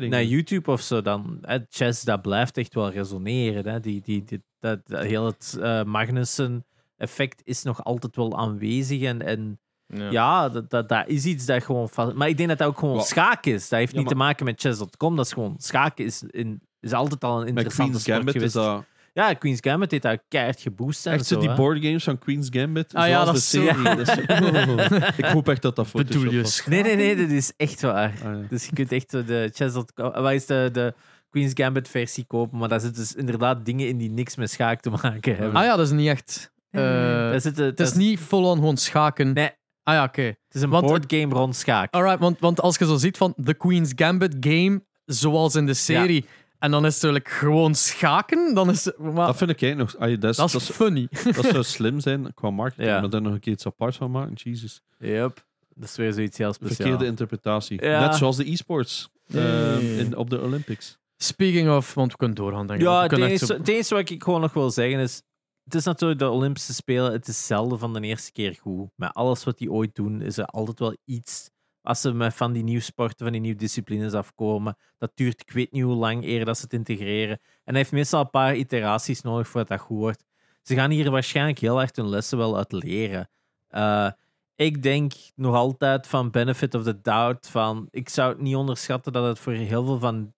[0.07, 0.23] naar.
[0.23, 3.67] YouTube of zo, dan hè, chess, dat blijft echt wel resoneren.
[3.73, 3.79] Hè.
[3.79, 9.01] Die, die, die, dat, dat heel het eh, Magnussen-effect is nog altijd wel aanwezig.
[9.01, 11.89] En, en ja, dat, dat, dat is iets dat gewoon...
[12.15, 13.69] Maar ik denk dat dat ook gewoon Wa- schaken is.
[13.69, 15.15] Dat heeft Ja, niet te maken met chess.com.
[15.15, 15.55] Dat is gewoon...
[15.57, 18.75] Schaken is, in, is altijd al een interessante Queen's sport Gambit is geweest.
[18.75, 18.85] dat...
[19.13, 21.05] Ja, Queen's Gambit heeft dat keihard geboost.
[21.05, 21.55] en Echt zo die hè.
[21.55, 22.93] boardgames van Queen's Gambit.
[22.93, 23.61] Ah ja, zoals dat is zo-
[25.23, 26.65] ik hoop echt dat dat Bedoel je was.
[26.65, 28.13] Nee, nee, nee, dat is echt waar.
[28.25, 28.47] Ah, ja.
[28.49, 30.11] Dus je kunt echt zo de chess.com...
[30.11, 30.93] Wat is de, de
[31.29, 32.57] Queen's Gambit versie kopen?
[32.57, 35.55] Maar daar zitten dus inderdaad dingen in die niks met schaak te maken hebben.
[35.55, 36.53] Ah ja, dat is niet echt...
[36.71, 39.33] Daar zitten, het is niet vol-on gewoon schaken.
[39.33, 39.49] Nee.
[39.85, 40.21] Ah ja, oké.
[40.21, 41.93] Het is een Want- boardgame rond schaak.
[41.93, 45.73] Alright, want, want als je zo ziet van de Queen's Gambit game, zoals in de
[45.73, 46.25] serie,
[46.59, 48.97] en dan is het eigenlijk gewoon schaken, dan is het...
[48.97, 50.09] maar Dat vind ik eigenlijk nog...
[50.09, 51.07] ah, dat, is, funny.
[51.35, 52.99] dat zou slim zijn qua marketing, Ja.
[52.99, 54.33] maar daar nog een keer iets apart van maken.
[54.33, 54.81] Jesus.
[54.99, 55.45] Yep.
[55.75, 56.81] Dat is weer zoiets heel speciaals.
[56.81, 57.83] Verkeerde interpretatie.
[57.85, 57.99] Ja.
[58.05, 59.97] Net zoals de e-sports eh, Nee.
[59.97, 60.97] in, op de Olympics.
[61.17, 62.85] Speaking of, want we kunnen doorgaan, denk ik.
[62.85, 65.21] Ja, enige, zo- het enige wat ik gewoon nog wil zeggen is...
[65.65, 67.11] Het is natuurlijk de Olympische Spelen.
[67.11, 68.89] Het is zelden van de eerste keer goed.
[68.95, 71.49] Met alles wat die ooit doen, is er altijd wel iets...
[71.81, 75.51] Als ze met van die nieuwe sporten, van die nieuwe disciplines afkomen, dat duurt ik
[75.51, 77.39] weet niet hoe lang eer dat ze het integreren.
[77.39, 80.25] En hij heeft meestal een paar iteraties nodig voordat dat goed wordt.
[80.61, 83.29] Ze gaan hier waarschijnlijk heel erg hun lessen wel uit leren.
[83.67, 84.09] Eh,
[84.55, 87.47] ik denk nog altijd van benefit of the doubt.
[87.47, 90.33] Van, ik zou het niet onderschatten dat het voor heel veel van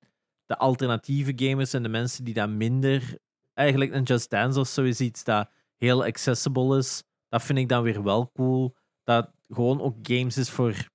[0.46, 3.18] de alternatieve gamers en de mensen die dat minder...
[3.58, 7.04] Eigenlijk een Just Dance of zo is iets dat heel accessible is.
[7.30, 8.76] Dat vind ik dan weer wel cool.
[9.04, 10.90] Dat gewoon ook games is voor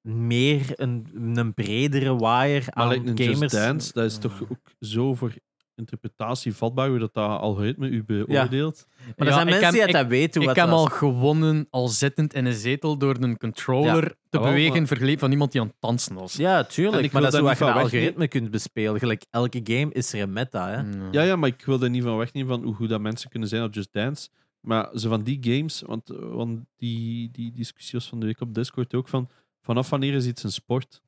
[0.00, 3.38] meer een, een bredere wire Maar aan lijkt een gamers.
[3.38, 5.34] Just Dance, dat is toch ook zo voor
[5.76, 8.86] interpretatie vatbaar, hoe dat, dat algoritme u beoordeelt.
[8.98, 10.40] Maar er Ja, zijn ik mensen heb- die dat weten.
[10.40, 14.42] Ik dat heb al gewonnen al zittend in een zetel door een controller te wel,
[14.42, 16.34] bewegen maar- vergeleken van iemand die aan het dansen was.
[16.34, 17.04] Ja, tuurlijk.
[17.04, 18.98] ik Maar dat is hoe je van algoritme kunt bespelen.
[18.98, 20.68] Gelijk elke game is er een meta.
[20.70, 20.82] Hè?
[20.82, 21.12] Mm.
[21.12, 23.48] Ja, ja, maar ik wil er niet van wegnemen van hoe goed dat mensen kunnen
[23.48, 24.28] zijn op Just Dance.
[24.60, 28.54] Maar ze van die games, want, want die, die discussie was van de week op
[28.54, 29.28] Discord ook van
[29.62, 31.02] vanaf wanneer is iets een sport?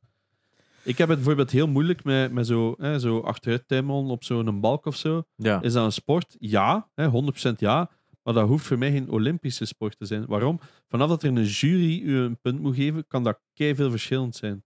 [0.87, 4.87] Ik heb het bijvoorbeeld heel moeilijk met, met zo, hè, zo achteruit op zo'n balk
[4.87, 5.23] of zo.
[5.37, 5.63] Ja.
[5.63, 6.37] Is dat een sport?
[6.39, 7.91] Ja, hè, 100% ja.
[8.23, 10.27] Maar dat hoeft voor mij geen Olympische sport te zijn.
[10.27, 10.61] Waarom?
[10.89, 14.65] Vanaf dat er een jury u een punt moet geven, kan dat veel verschillend zijn.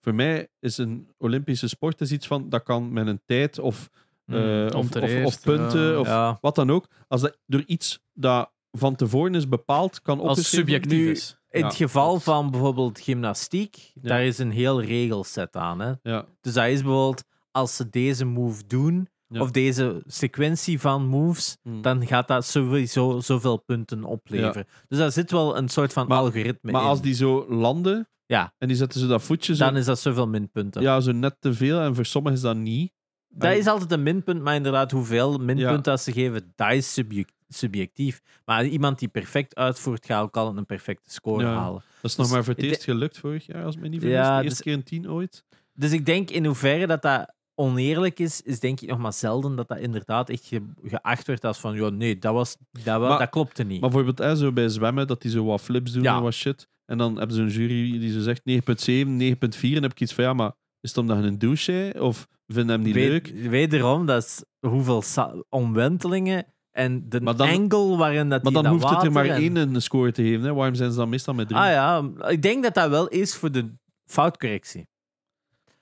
[0.00, 3.90] Voor mij is een Olympische sport is iets van dat kan met een tijd of,
[4.26, 6.38] eh, Mm, of eerst, punten of Ja.
[6.40, 6.86] wat dan ook.
[7.08, 10.82] Als dat door iets dat van tevoren is bepaald kan Als opgeschreven worden.
[10.90, 11.38] subjectief Nu- is.
[11.50, 15.80] In het geval van bijvoorbeeld gymnastiek, daar is een heel regelset aan.
[15.80, 15.92] Hè?
[16.02, 21.56] Ja, Dus dat is bijvoorbeeld, als ze deze move doen, of deze sequentie van moves,
[21.62, 21.82] Mm.
[21.82, 24.66] dan gaat dat sowieso zoveel punten opleveren.
[24.88, 26.86] Dus daar zit wel een soort van Maar- algoritme maar in.
[26.88, 28.54] als die zo landen Ja.
[28.58, 30.82] en die zetten zo dat voetje zo, Dan is dat zoveel minpunten.
[30.82, 32.92] ja, zo net te veel en voor sommigen is dat niet.
[33.28, 35.76] Dat is altijd een minpunt, maar inderdaad, hoeveel minpunten Ja.
[35.76, 38.20] dat ze geven, dat is subject- subjectief.
[38.44, 41.54] Maar iemand die perfect uitvoert, gaat ook al een perfecte score Ja.
[41.54, 41.82] halen.
[42.00, 44.00] Dat is nog Dus maar voor het eerst gelukt vorig jaar, als ik me niet
[44.00, 44.18] vergis.
[44.18, 45.44] Ja, de eerste dus- keer een tien ooit.
[45.74, 49.56] Dus ik denk in hoeverre dat dat oneerlijk is, is denk ik nog maar zelden
[49.56, 53.18] dat dat inderdaad echt ge- geacht werd als van, nee, dat, was, dat, wa- Maar-
[53.18, 53.80] dat klopte niet.
[53.80, 56.16] Maar bijvoorbeeld hè, zo bij zwemmen, dat die zo wat flips doen Ja.
[56.16, 56.68] en wat shit.
[56.84, 59.68] En dan hebben ze een jury die zo zegt 9.7, 9.4.
[59.68, 61.94] En dan heb ik iets van, ja, maar is het omdat je een douche?
[61.98, 63.26] Of vinden hem niet leuk?
[63.28, 65.02] Wederom, dat is hoeveel
[65.48, 69.12] omwentelingen en de Maar dan- angle waarin dat Maar die dan dat hoeft het er
[69.12, 70.42] maar en- één een score te geven.
[70.46, 70.54] Hè.
[70.54, 71.60] Waarom zijn ze dan meestal met drie?
[71.60, 73.72] Ah ja, ik denk dat dat wel is voor de
[74.06, 74.88] foutcorrectie.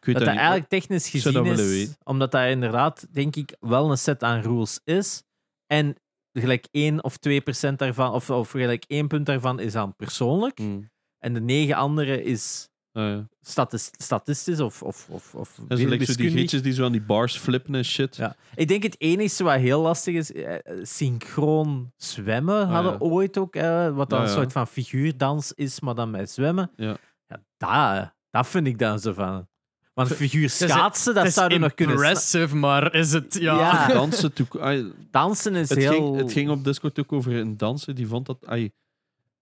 [0.00, 0.36] Dat dat niet.
[0.36, 4.80] eigenlijk technisch gezien dat is, omdat dat inderdaad, denk ik, wel een set aan rules
[4.84, 5.22] is.
[5.66, 5.94] En
[6.32, 10.58] gelijk 1 of 2 procent daarvan, of, of gelijk 1 punt daarvan is aan persoonlijk.
[10.58, 10.90] Hmm.
[11.18, 13.28] En de negen andere is ja.
[13.40, 16.92] statis- statistisch of, of, of, of En zo lijkt zo die gietjes die zo aan
[16.92, 18.16] die bars flippen en shit.
[18.16, 18.36] Ja.
[18.54, 22.98] Ik denk het enige wat heel lastig is, eh, synchroon zwemmen Ah, hadden ja.
[22.98, 24.36] ooit ook, eh, wat dan Ah, een ja.
[24.36, 26.70] soort van figuurdans is, maar dan met zwemmen.
[26.76, 26.96] Ja.
[27.26, 29.48] Ja, dat, dat vind ik dan zo van.
[29.94, 31.96] Want figuur schaatsen, dat zouden nog kunnen...
[31.96, 33.34] impressive, maar is het...
[33.40, 33.58] Ja.
[33.58, 33.86] Ja.
[33.94, 35.90] Dansen, toe- ai, Dansen is het, heel...
[35.90, 37.94] ging, het ging op Discord ook over een dansen.
[37.94, 38.46] Die vond dat...
[38.46, 38.70] ai,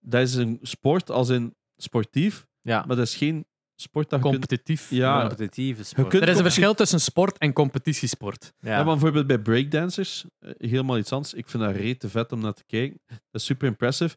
[0.01, 4.31] dat is een sport als in sportief, ja, maar dat is geen sport dat je
[4.31, 4.39] kunt...
[4.39, 4.91] Competitief.
[4.91, 5.21] Ja.
[5.21, 6.09] competitieve sport.
[6.09, 8.53] kunt- Er is een verschil tussen sport en competitiesport.
[8.61, 8.71] Ja.
[8.71, 11.35] Ja, maar bijvoorbeeld bij breakdancers, eh, helemaal iets anders.
[11.35, 13.01] Ik vind dat rete vet om naar te kijken.
[13.07, 14.17] Dat is super impressive.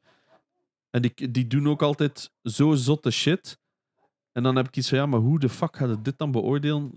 [0.89, 3.57] En die, die doen ook altijd zo zotte shit.
[4.31, 6.31] En dan heb ik iets van, ja, maar hoe de fuck gaat het dit dan
[6.31, 6.91] beoordelen?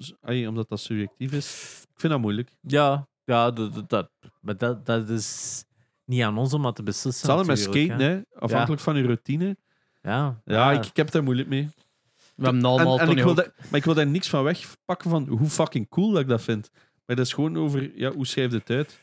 [0.49, 1.81] Omdat dat subjectief is.
[1.95, 2.51] Ik vind dat moeilijk.
[2.61, 4.11] ja, ja dat, dat, dat,
[4.41, 5.65] maar dat, dat is
[6.05, 7.27] niet aan ons om dat te beslissen.
[7.29, 8.39] Hetzelfde met skaten, hè.
[8.41, 9.57] afhankelijk van je routine.
[10.03, 11.71] Ja, Ja, Ik, ik heb daar moeilijk mee.
[12.35, 14.45] We hebben En, allemaal en Tony ik wil daar, maar ik wil daar niks van
[14.45, 16.71] wegpakken van hoe fucking cool dat ik dat vind.
[17.07, 19.01] Maar dat is gewoon over, ja, hoe schrijft het uit?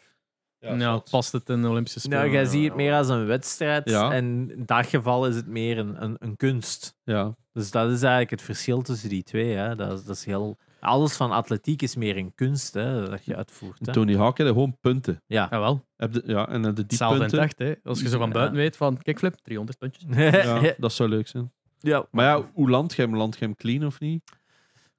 [0.60, 2.20] Ja, past het in de Olympische Spelen?
[2.20, 3.90] Nou, jij ziet het meer als een wedstrijd.
[3.90, 4.12] Ja.
[4.12, 6.96] En in dat geval is het meer een, een, een kunst.
[7.04, 7.36] Ja.
[7.54, 9.56] Dus dat is eigenlijk het verschil tussen die twee.
[9.56, 9.76] Hè.
[9.76, 10.58] Dat, is, dat is heel...
[10.80, 13.86] Alles van atletiek is meer een kunst hè, dat je uitvoert.
[13.86, 13.92] Hè.
[13.94, 15.22] Tony Hawk had gewoon punten.
[15.28, 15.48] Ja.
[15.52, 17.40] Jawel, Heb de, ja, en de die hetzelfde punten.
[17.40, 17.60] echt.
[17.60, 17.74] Hè.
[17.84, 18.34] Als je zo van Ja.
[18.34, 20.04] buiten weet van kickflip, 300 puntjes.
[20.46, 21.52] Ja, dat zou leuk zijn.
[21.80, 22.06] ja.
[22.12, 23.16] Maar ja, hoe land je hem?
[23.16, 24.32] Land je hem clean of niet?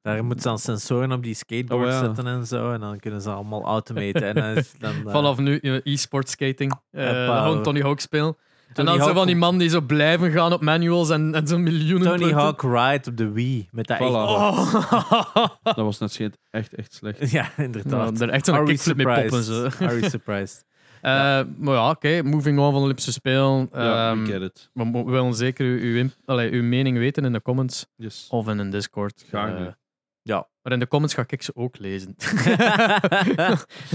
[0.02, 1.98] Daar moeten ze dan sensoren op die skateboard Oh, ja.
[2.04, 2.72] zetten en zo.
[2.72, 4.22] En dan kunnen ze allemaal automaten.
[4.22, 6.72] En dan, dan, eh, Vanaf nu eh, e-sport skating.
[6.90, 7.42] eh Hoppa.
[7.42, 8.36] gewoon Tony Hawk spelen.
[8.70, 11.34] En Tony dan zo Hawk- van die man die zo blijven gaan op manuals en,
[11.34, 12.38] en zo'n miljoenen Tony punten.
[12.38, 13.68] Hawk Ride op de Wii.
[13.70, 14.00] Met dat Voilà.
[14.00, 14.12] echt...
[14.12, 15.48] Oh.
[15.62, 17.30] Dat was net echt, echt slecht.
[17.30, 18.20] Ja, Ja, inderdaad.
[18.20, 19.42] er echt zo'n kickflip mee poppen.
[19.42, 19.64] Zo.
[19.80, 20.64] Are we surprised?
[21.00, 21.10] Eh,
[21.56, 22.22] Maar ja, oké.
[22.22, 23.68] Moving on van Olympische Spelen.
[23.72, 24.70] Ja, Ehm, we get it.
[24.72, 28.26] we, willen zeker uw, uw, allee, uw mening weten in de comments Yes.
[28.30, 29.24] of in een Discord.
[29.28, 29.74] Graag doen.
[30.22, 30.48] Ja.
[30.62, 32.16] maar in de comments ga ik ze ook lezen.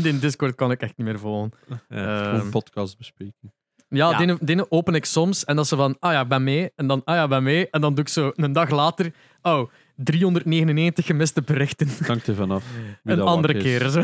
[0.04, 1.52] in Discord kan ik echt niet meer volgen.
[1.90, 2.32] Ja.
[2.34, 3.54] Ehm, podcast bespreken.
[3.96, 4.18] Ja, Ja.
[4.26, 6.72] Die, die open ik soms en dat ze van, ah ja, ben mee.
[6.76, 7.70] En dan, ah ja, ben mee.
[7.70, 11.88] En dan doe ik zo een dag later, oh, 399 gemiste berichten.
[12.08, 12.64] Hangt er vanaf.
[13.04, 13.90] een andere keer.
[13.90, 14.02] Zo.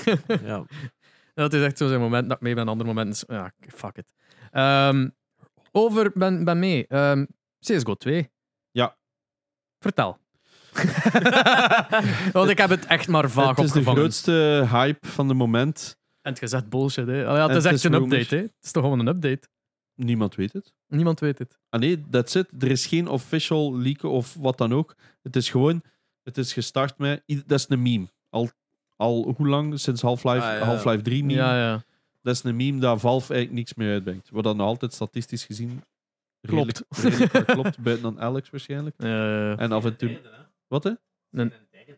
[0.50, 0.64] ja.
[1.34, 2.62] dat is echt zo zijn moment dat ik mee ben.
[2.62, 4.06] Een ander moment is, ja, fuck it.
[4.50, 5.08] Ehm,
[5.72, 6.86] over, ben, ben mee.
[6.86, 7.24] Ehm,
[7.60, 8.30] CSGO 2.
[8.70, 8.96] Ja.
[9.78, 10.18] Vertel.
[12.32, 14.00] Want ik heb het echt maar vaag Het is de opgevangen.
[14.00, 15.98] grootste hype van de moment.
[16.22, 17.26] En het gezegd bullshit, hè.
[17.26, 18.12] Allee, ja, het En is het echt is een rumors.
[18.22, 18.42] update, hè.
[18.42, 19.48] Het is toch gewoon een update.
[19.94, 20.72] Niemand weet het.
[20.86, 21.58] Niemand weet het.
[21.68, 22.48] Ah nee, that's it.
[22.62, 24.96] Er is geen official leak of wat dan ook.
[25.22, 25.82] Het is gewoon,
[26.22, 28.06] het is gestart met, dat is een meme.
[28.28, 28.50] Al,
[28.96, 29.80] al hoe lang?
[29.80, 30.64] Sinds Half-Life Ah, ja.
[30.64, 31.38] Half-Life 3 meme.
[31.38, 31.84] Ja, ja.
[32.22, 34.30] Dat is een meme dat Valve eigenlijk niks meer uitbrengt.
[34.30, 35.82] Wat dan nog altijd statistisch gezien
[36.48, 36.82] Klopt.
[36.90, 37.78] redelijk- redelijk hard klopt.
[37.78, 38.94] Buiten dan Alex waarschijnlijk.
[38.98, 40.20] Eh, En af en toe...
[40.68, 40.90] Wat hè?
[41.30, 41.52] Een-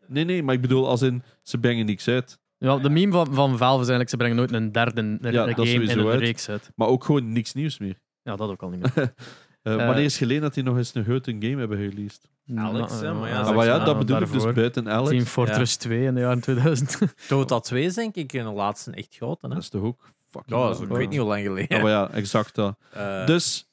[0.06, 2.38] Nee, nee, maar ik bedoel als in, ze brengen niks uit.
[2.62, 5.42] Ja, de meme van, van Valve is eigenlijk, ze brengen nooit een derde een Ja,
[5.42, 6.20] game dat in een uit.
[6.20, 6.70] reeks uit.
[6.76, 7.98] Maar ook gewoon niks nieuws meer.
[8.22, 9.12] Ja, dat ook al niet meer.
[9.62, 12.30] Eh, Eh, wanneer is geleden dat die nog eens een grote game hebben released?
[12.56, 15.10] Alex, hè, maar ja, Ah, zeg maar ja, dat bedoel ik dus buiten Alex.
[15.10, 16.98] Team Fortress 2 in de jaren 2000.
[17.28, 19.42] Dota 2 is denk ik in de laatste echt groot.
[19.42, 19.48] Hè?
[19.48, 21.76] Dat is toch ook fucking Ja, lang, dat is- ik weet niet hoe lang geleden.
[21.76, 22.76] Ja, maar ja, exact dat.
[22.92, 23.68] Eh, Dus,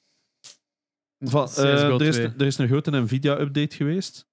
[1.19, 2.31] van, eh, CSGO er, is, 2.
[2.37, 4.27] er is een grote Nvidia-update geweest.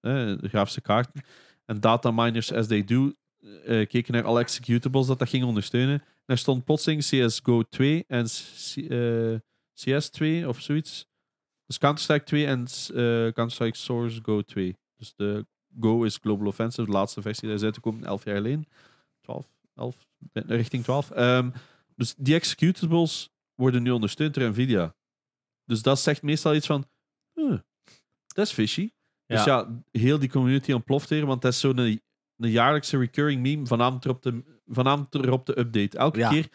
[0.00, 1.22] eh, de grafische kaarten.
[1.66, 3.12] En dataminers, as they do,
[3.42, 6.00] eh, keken naar alle executables dat dat ging ondersteunen.
[6.00, 9.34] En er stond plotseling CSGO 2 en C- eh,
[9.74, 11.06] CS 2 of zoiets.
[11.66, 14.76] Dus Counter-Strike 2 en eh, Counter-Strike Source Go 2.
[14.96, 15.46] Dus de
[15.80, 17.48] Go is Global Offensive, de laatste versie.
[17.48, 18.66] Daar is uitgekomen 11 jaar geleden.
[19.20, 19.96] 12, 11,
[20.32, 21.10] eh, richting 12.
[21.10, 21.50] Ehm,
[21.96, 24.94] dus die executables worden nu ondersteund door Nvidia.
[25.64, 26.84] Dus dat zegt meestal iets van,
[27.34, 27.58] huh,
[28.26, 28.90] dat is fishy.
[29.26, 32.00] Dus ja, heel die community ontploft hier, want dat is zo'n
[32.42, 33.66] een, jaarlijkse recurring meme.
[33.66, 35.98] Vanavond erop de, vanavond erop de update.
[35.98, 36.28] Elke Ja.
[36.28, 36.48] keer.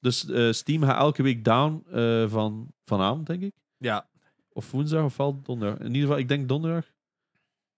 [0.00, 3.54] Dus eh, Steam gaat elke week down eh, van vanavond, denk ik.
[3.78, 4.08] ja.
[4.56, 5.78] Of woensdag, of wel donderdag.
[5.78, 6.92] In ieder geval, ik denk donderdag.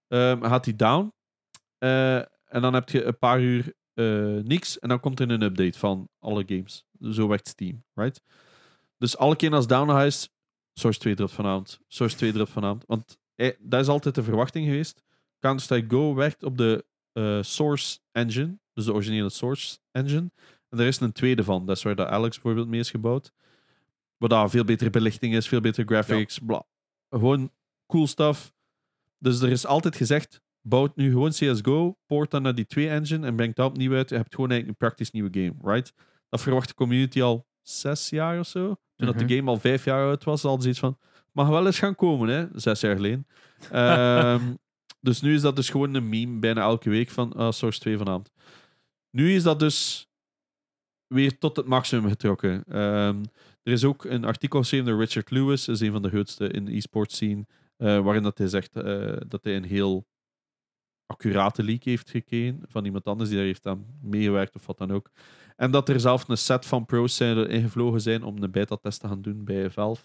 [0.08, 1.12] Ehm, gaat die down.
[1.78, 4.04] Eh, en dan heb je een paar uur eh,
[4.44, 4.78] niks.
[4.78, 6.86] En dan komt er een update van alle games.
[7.00, 8.22] Zo werkt Steam, right?
[8.98, 10.28] Dus alle keer als down is,
[10.72, 11.80] Source 2 dropt vanavond.
[11.88, 12.84] Source 2 dropt vanavond.
[12.86, 15.02] Want eh, dat is altijd de verwachting geweest.
[15.40, 16.84] Counter-Strike Go werkt op de
[17.16, 18.58] eh, Source Engine.
[18.72, 20.30] Dus de originele Source Engine.
[20.68, 21.66] En er is een tweede van.
[21.66, 23.32] Dat is waar dat Alex bijvoorbeeld mee is gebouwd.
[24.16, 26.38] Waar daar veel betere belichting is, veel betere graphics.
[26.38, 26.64] Bla.
[27.10, 27.50] Gewoon
[27.86, 28.52] cool stuff.
[29.18, 33.26] Dus er is altijd gezegd, bouwt nu gewoon CSGO, poort dan naar die twee engine
[33.26, 34.08] en brengt dat opnieuw uit.
[34.08, 35.92] Je hebt gewoon eigenlijk een praktisch nieuwe game, right?
[36.28, 38.66] Dat verwacht de community al zes jaar of zo.
[38.96, 39.26] Toen dat Mhm.
[39.26, 40.98] de game al vijf jaar uit was, ze iets van,
[41.32, 42.46] mag wel eens gaan komen, hè?
[42.54, 43.26] Zes jaar geleden.
[43.70, 44.54] Ehm,
[45.06, 47.98] dus nu is dat dus gewoon een meme, bijna elke week, van ah, Source 2
[47.98, 48.32] vanavond.
[49.10, 50.08] Nu is dat dus
[51.06, 52.64] weer tot het maximum getrokken.
[52.64, 53.24] Ehm,
[53.62, 56.64] er is ook een artikel geschreven door Richard Lewis, is een van de grootste in
[56.64, 60.06] de e-sports scene, eh, waarin dat hij zegt eh, dat hij een heel
[61.06, 64.90] accurate leak heeft gekregen van iemand anders die daar heeft aan meegewerkt of wat dan
[64.90, 65.10] ook.
[65.56, 69.08] En dat er zelf een set van pros zijn ingevlogen zijn om een beta-test te
[69.08, 70.02] gaan doen bij Valve.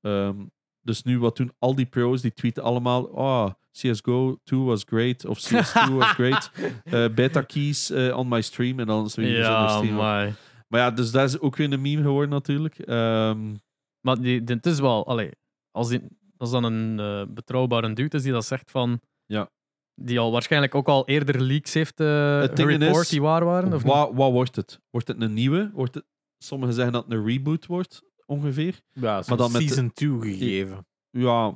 [0.00, 0.44] Ehm,
[0.82, 2.20] dus nu, wat doen al die pros?
[2.20, 6.50] Die tweeten allemaal, oh, CSGO 2 was great, of CS2 was great.
[6.84, 8.80] Eh, beta keys eh, on my stream.
[8.80, 9.94] En dan is er weer Ja, stream.
[9.94, 10.34] maar...
[10.68, 12.78] Maar ja, dus dat is ook weer een meme geworden natuurlijk.
[12.78, 13.54] Ehm,
[14.00, 15.06] Maar die, dit is wel...
[15.06, 15.30] Allee,
[15.70, 16.00] als, die,
[16.36, 19.00] als dan een eh, betrouwbare dude is die dat zegt van...
[19.26, 19.50] Ja.
[19.94, 23.72] Die al waarschijnlijk ook al eerder leaks heeft Het ding report is, die waar waren.
[23.72, 24.80] Of wat wordt het?
[24.90, 25.70] Wordt het een nieuwe?
[25.74, 26.04] Wordt het,
[26.38, 28.80] sommigen zeggen dat het een reboot wordt, ongeveer.
[28.92, 30.86] Ja, Maar dan met Season 2 gegeven.
[31.10, 31.54] Ja,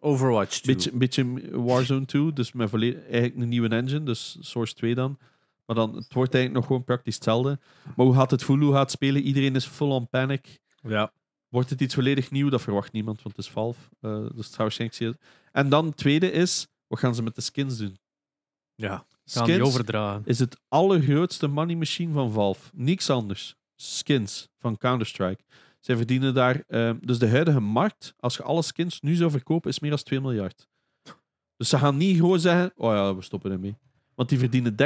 [0.00, 0.74] Overwatch 2.
[0.74, 5.18] beetje, beetje Warzone 2, dus met eigenlijk een nieuwe engine, dus Source 2 dan.
[5.66, 7.58] Maar dan, het wordt eigenlijk nog gewoon praktisch hetzelfde.
[7.96, 9.22] Maar hoe gaat het voelen, hoe gaat het spelen?
[9.22, 10.60] Iedereen is full on panic.
[10.82, 11.12] Ja.
[11.48, 12.48] Wordt het iets volledig nieuw?
[12.48, 13.80] Dat verwacht niemand, want het is Valve.
[14.00, 15.16] Eh, dus het waarschijnlijk
[15.52, 17.98] En dan het tweede is, wat gaan ze met de skins doen?
[18.74, 19.06] Ja.
[19.24, 20.22] Gaan die Skins overdragen.
[20.24, 22.70] is het allergrootste money machine van Valve.
[22.72, 23.56] Niks anders.
[23.76, 25.42] Skins van Counter-Strike.
[25.80, 26.62] Zij verdienen daar...
[26.66, 30.02] eh, dus de huidige markt, als je alle skins nu zou verkopen, is meer dan
[30.02, 30.68] 2 miljard.
[31.56, 33.76] Dus ze gaan niet gewoon zeggen, oh ja, we stoppen ermee.
[34.14, 34.76] Want die verdienen 30%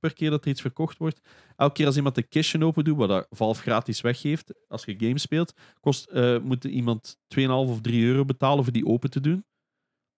[0.00, 1.20] per keer dat er iets verkocht wordt.
[1.56, 4.94] Elke keer als iemand een kistje open doet, wat dat Valve gratis weggeeft, als je
[4.98, 9.20] games speelt, kost, eh, moet iemand 2,5 of 3 euro betalen voor die open te
[9.20, 9.44] doen.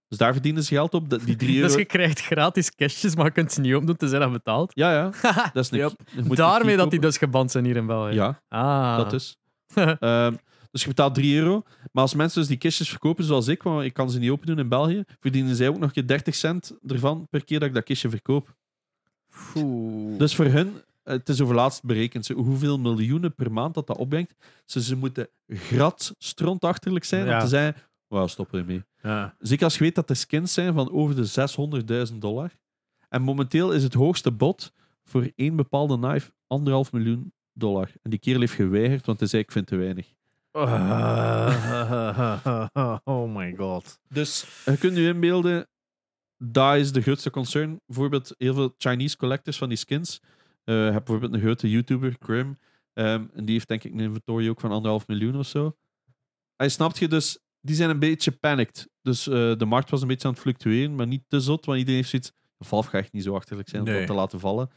[0.08, 1.08] Dus daar verdienen ze geld op.
[1.24, 1.66] Die 3 euro...
[1.66, 4.72] Dus je krijgt gratis cashjes, maar je kunt ze niet opdoen tenzij dat betaald.
[4.74, 5.10] Ja, ja.
[5.52, 6.36] Dat is een, Yep.
[6.36, 8.14] Daarmee dat die dus geband zijn hier in België.
[8.14, 8.96] Ja, Ah.
[8.96, 9.36] dat is.
[10.00, 10.34] Ehm,
[10.70, 11.62] dus je betaalt 3 euro.
[11.92, 14.46] Maar als mensen dus die kistjes verkopen, zoals ik, want ik kan ze niet open
[14.46, 17.68] doen in België, verdienen zij ook nog een keer 30 cent ervan per keer dat
[17.68, 18.54] ik dat kistje verkoop.
[19.56, 20.18] Oeh.
[20.18, 23.96] Dus voor hun, het is over laatst berekend, ze- hoeveel miljoenen per maand dat dat
[23.96, 24.34] opbrengt.
[24.64, 27.34] Ze, ze moeten grat strontachterlijk zijn Ja.
[27.34, 28.82] om te zeggen, well, stoppen ermee.
[29.02, 29.34] Ja.
[29.38, 31.24] Zeker als je weet dat de skins zijn van over de
[32.12, 32.50] 600.000 dollar.
[33.08, 34.72] En momenteel is het hoogste bod
[35.04, 37.90] voor één bepaalde knife anderhalf miljoen dollar.
[38.02, 40.06] En die kerel heeft geweigerd, want hij zei, ik vind te weinig.
[43.04, 43.98] oh my god.
[44.08, 45.66] Dus je kunt je inbeelden,
[46.38, 47.80] dat is de grootste concern.
[47.86, 50.20] Bijvoorbeeld heel veel Chinese collectors van die skins.
[50.64, 52.56] Eh, je hebt bijvoorbeeld een grote YouTuber, Grim.
[52.92, 55.76] ehm, en die heeft denk ik een inventory ook van anderhalf miljoen of zo.
[56.56, 58.88] Hij snapt je dus, die zijn een beetje panicked.
[59.02, 61.78] Dus eh, de markt was een beetje aan het fluctueren, maar niet te zot, want
[61.78, 62.32] iedereen heeft zoiets.
[62.58, 63.98] Valve gaat echt niet zo achterlijk zijn om Nee.
[63.98, 64.70] dat te laten vallen.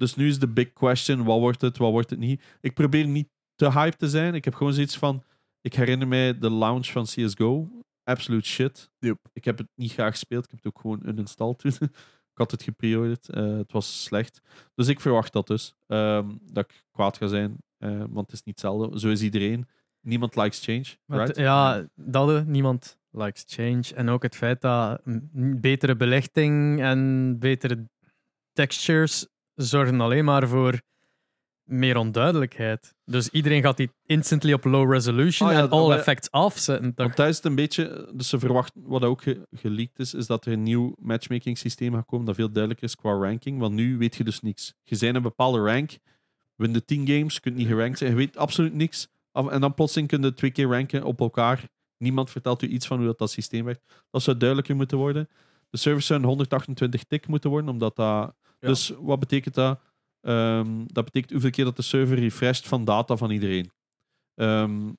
[0.00, 2.42] Dus nu is de big question: wat wordt het, wat wordt het niet?
[2.60, 4.34] Ik probeer niet te hype te zijn.
[4.34, 5.22] Ik heb gewoon zoiets van.
[5.60, 7.68] Ik herinner mij de launch van CSGO.
[8.04, 8.90] Absolute shit.
[8.98, 9.18] Yep.
[9.32, 10.44] Ik heb het niet graag gespeeld.
[10.44, 11.72] Ik heb het ook gewoon uninstalled toen.
[12.32, 13.28] ik had het gepreorderd.
[13.28, 14.40] Eh, het was slecht.
[14.74, 15.74] Dus ik verwacht dat dus.
[15.86, 17.56] ehm, dat ik kwaad ga zijn.
[17.78, 18.98] eh, want het is niet hetzelfde.
[18.98, 19.68] Zo is iedereen.
[20.00, 20.84] Niemand likes change.
[21.06, 21.28] Right?
[21.28, 23.82] het- ja, dat niemand likes change.
[23.94, 25.00] En ook het feit dat
[25.60, 27.88] betere belichting en betere
[28.52, 29.26] textures
[29.62, 30.80] zorgen alleen maar voor
[31.70, 32.94] meer onduidelijkheid.
[33.04, 36.92] Dus iedereen gaat die instantly op low resolution ja, en all effects afzetten.
[36.94, 40.26] Want thuis is het een beetje, dus ze verwachten, wat ook ge- geleakt is, is
[40.26, 43.58] dat er een nieuw matchmaking systeem gaat komen dat veel duidelijker is qua ranking.
[43.58, 44.74] Want nu weet je dus niks.
[44.82, 45.98] Je bent een bepaalde rank,
[46.56, 49.08] win de 10 games, je kunt niet gerankt zijn, je weet absoluut niks.
[49.32, 51.68] En dan plotseling kun je twee keer ranken op elkaar.
[51.96, 54.04] Niemand vertelt u iets van hoe dat, dat systeem werkt.
[54.10, 55.28] Dat zou duidelijker moeten worden.
[55.70, 58.34] De servers zouden 128 tik moeten worden, omdat dat...
[58.60, 59.80] Dus wat betekent dat?
[60.20, 63.70] Ehm, dat betekent hoeveel keer dat de server refresht van data van iedereen.
[64.34, 64.92] Ehm,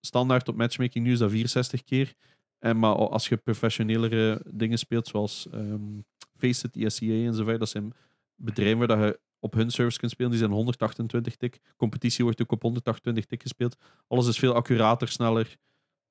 [0.00, 2.14] standaard op matchmaking nu is dat 64 keer.
[2.58, 6.00] En maar als je professionelere dingen speelt, zoals ehm
[6.36, 7.92] Faceit, ESEA en zo verder, dat zijn
[8.34, 11.60] bedrijven waar dat je op hun servers kunt spelen, die zijn 128 tik.
[11.76, 13.76] Competitie wordt ook op 128 tik gespeeld.
[14.08, 15.56] Alles is veel accurater, sneller.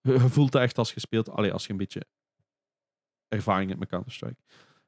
[0.01, 1.29] Je je voelt het echt als gespeeld.
[1.29, 2.05] Allee, als je een beetje
[3.27, 4.41] ervaring hebt met Counter-Strike.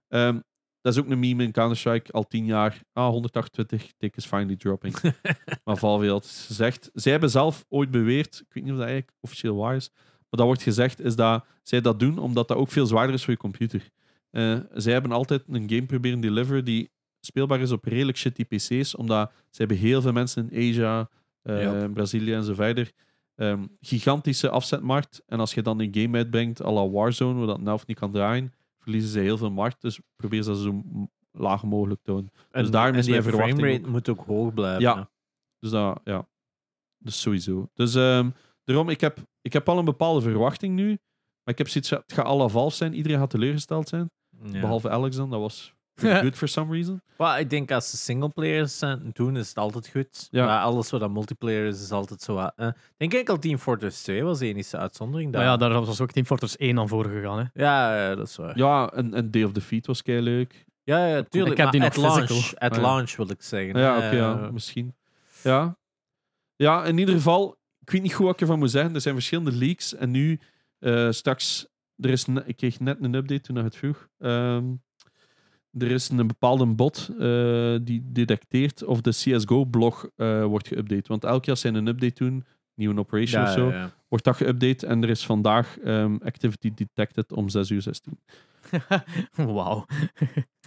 [0.07, 0.39] Ehm,
[0.87, 2.81] dat is ook een meme in Counter-Strike al tien jaar.
[2.93, 4.95] Ah, 128 tick is finally dropping.
[5.65, 6.89] maar Valve had gezegd...
[6.93, 10.25] Zij hebben zelf ooit beweerd, ik weet niet of dat eigenlijk officieel waar is, maar
[10.29, 13.33] dat wordt gezegd, is dat zij dat doen omdat dat ook veel zwaarder is voor
[13.33, 13.89] je computer.
[14.29, 18.95] Eh, zij hebben altijd een game proberen deliveren die speelbaar is op redelijk shitty PC's,
[18.95, 21.09] omdat ze hebben heel veel mensen in Asia,
[21.41, 21.83] eh.
[21.93, 22.91] Brazilië en zo verder.
[23.35, 25.23] Ehm, gigantische afzetmarkt.
[25.25, 28.11] En als je dan een game uitbrengt à la Warzone, waar dat nou niet kan
[28.11, 28.53] draaien,
[28.87, 29.81] verliezen ze heel veel markt.
[29.81, 30.83] Dus probeer ze zo
[31.31, 32.31] laag mogelijk te doen.
[32.51, 34.81] En, daarom is en die mijn verwachting framerate ook- moet ook hoog blijven.
[34.81, 34.97] Ja.
[34.97, 35.03] hè.
[35.59, 36.27] Dus dat, ja.
[36.97, 37.69] Dus sowieso.
[37.73, 38.29] Dus ehm,
[38.63, 40.87] daarom, ik heb, ik heb al een bepaalde verwachting nu.
[41.43, 42.93] Maar ik heb zoiets het gaat alle Valve zijn.
[42.93, 44.11] Iedereen gaat teleurgesteld zijn.
[44.43, 44.59] Ja.
[44.59, 45.29] Behalve Alex dan.
[45.29, 45.73] Dat was.
[46.01, 47.01] Good for some reason.
[47.17, 50.27] Maar ik denk als ze singleplayers zijn, doen, is het altijd goed.
[50.31, 50.45] Ja.
[50.45, 52.33] Maar alles wat dan multiplayer is, is altijd zo.
[52.33, 52.67] wat, eh.
[52.67, 55.31] Ik denk enkel Team Fortress 2 was de enige uitzondering.
[55.31, 55.49] Maar daar.
[55.49, 57.37] ja, daar was ook Team Fortress 1 aan voor gegaan.
[57.37, 57.63] Hè.
[57.63, 58.57] ja, ja, dat is waar.
[58.57, 60.65] Ja, en, en Day of Defeat was kei leuk.
[60.83, 61.51] Ja, ja, tuurlijk.
[61.57, 62.59] Ik heb die at launch, physical.
[62.59, 62.83] at Ah, ja.
[62.83, 63.79] launch wil ik zeggen.
[63.79, 64.95] Ja, Eh, oké, ja, misschien.
[65.43, 65.77] Ja.
[66.55, 68.95] ja, in ieder geval, ik weet niet goed wat ik ervan moet zeggen.
[68.95, 69.95] Er zijn verschillende leaks.
[69.95, 70.39] En nu,
[70.79, 74.07] eh, straks, er is ik kreeg net een update toen ik het vroeg.
[74.19, 74.65] Ehm,
[75.79, 81.07] er is een bepaalde bot eh, die detecteert of de CSGO-blog eh, wordt geüpdate.
[81.07, 83.91] Want elke keer als zij een update doen, nieuwe operation ja, of zo, ja, ja.
[84.07, 84.87] wordt dat geüpdate.
[84.87, 88.19] En er is vandaag ehm, activity detected om 6 uur 16.
[89.55, 89.85] Wauw.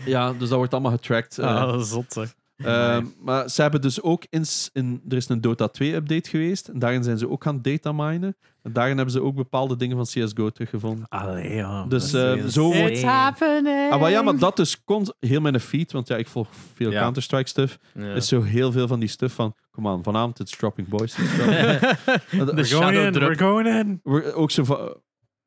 [0.04, 1.38] Ja, dus dat wordt allemaal getracked.
[1.38, 1.46] eh.
[1.46, 2.34] Ah, zot zeg.
[2.64, 5.02] Ehm, maar ze hebben dus ook in, in.
[5.08, 6.68] Er is een Dota 2-update geweest.
[6.68, 8.36] En daarin zijn ze ook gaan dataminen.
[8.62, 11.08] En daarin hebben ze ook bepaalde dingen van CSGO teruggevonden.
[11.08, 11.84] Allee, ja.
[11.88, 13.06] Dus, dat is eh, heel zo wordt- insane.
[13.12, 13.92] happening.
[13.92, 15.92] Ah, maar ja, maar dat dus komt heel mijn feed.
[15.92, 17.00] Want ja, ik volg veel Ja.
[17.00, 17.78] Counter-Strike stuff.
[17.94, 18.00] Ja.
[18.02, 19.54] Er is zo heel veel van die stuff van.
[19.70, 21.16] Kom aan, vanavond it's dropping boys.
[21.18, 21.80] It's dropping.
[22.46, 23.36] De We shadow drop.
[23.38, 24.00] going in.
[24.02, 24.96] We- ook zo van.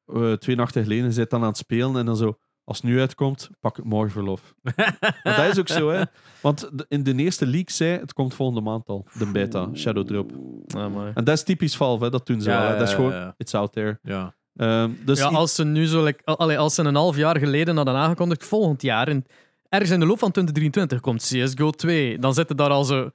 [0.05, 1.97] eh, twee nachten geleden zit dan aan het spelen.
[1.97, 2.37] En dan zo.
[2.65, 4.53] Als het nu uitkomt, pak ik morgen verlof.
[5.23, 6.03] Maar dat is ook zo, hè?
[6.41, 9.05] Want in de eerste leak zei het komt volgende maand al.
[9.17, 10.31] De beta, Shadow Drop.
[10.75, 10.83] Ah.
[11.13, 12.09] En dat is typisch Valve, hè?
[12.09, 12.69] dat doen ze Ja, wel.
[12.71, 12.77] Hè?
[12.77, 13.33] Dat is gewoon, ja.
[13.37, 13.99] it's out there.
[14.03, 14.33] Ja.
[14.55, 17.37] Ehm, dus ja, als ze nu zo, like, al- allee, als ze een half jaar
[17.37, 19.25] geleden hadden aangekondigd, volgend jaar, en
[19.69, 23.09] ergens in de loop van 2023 komt CSGO 2, dan zitten daar al zo.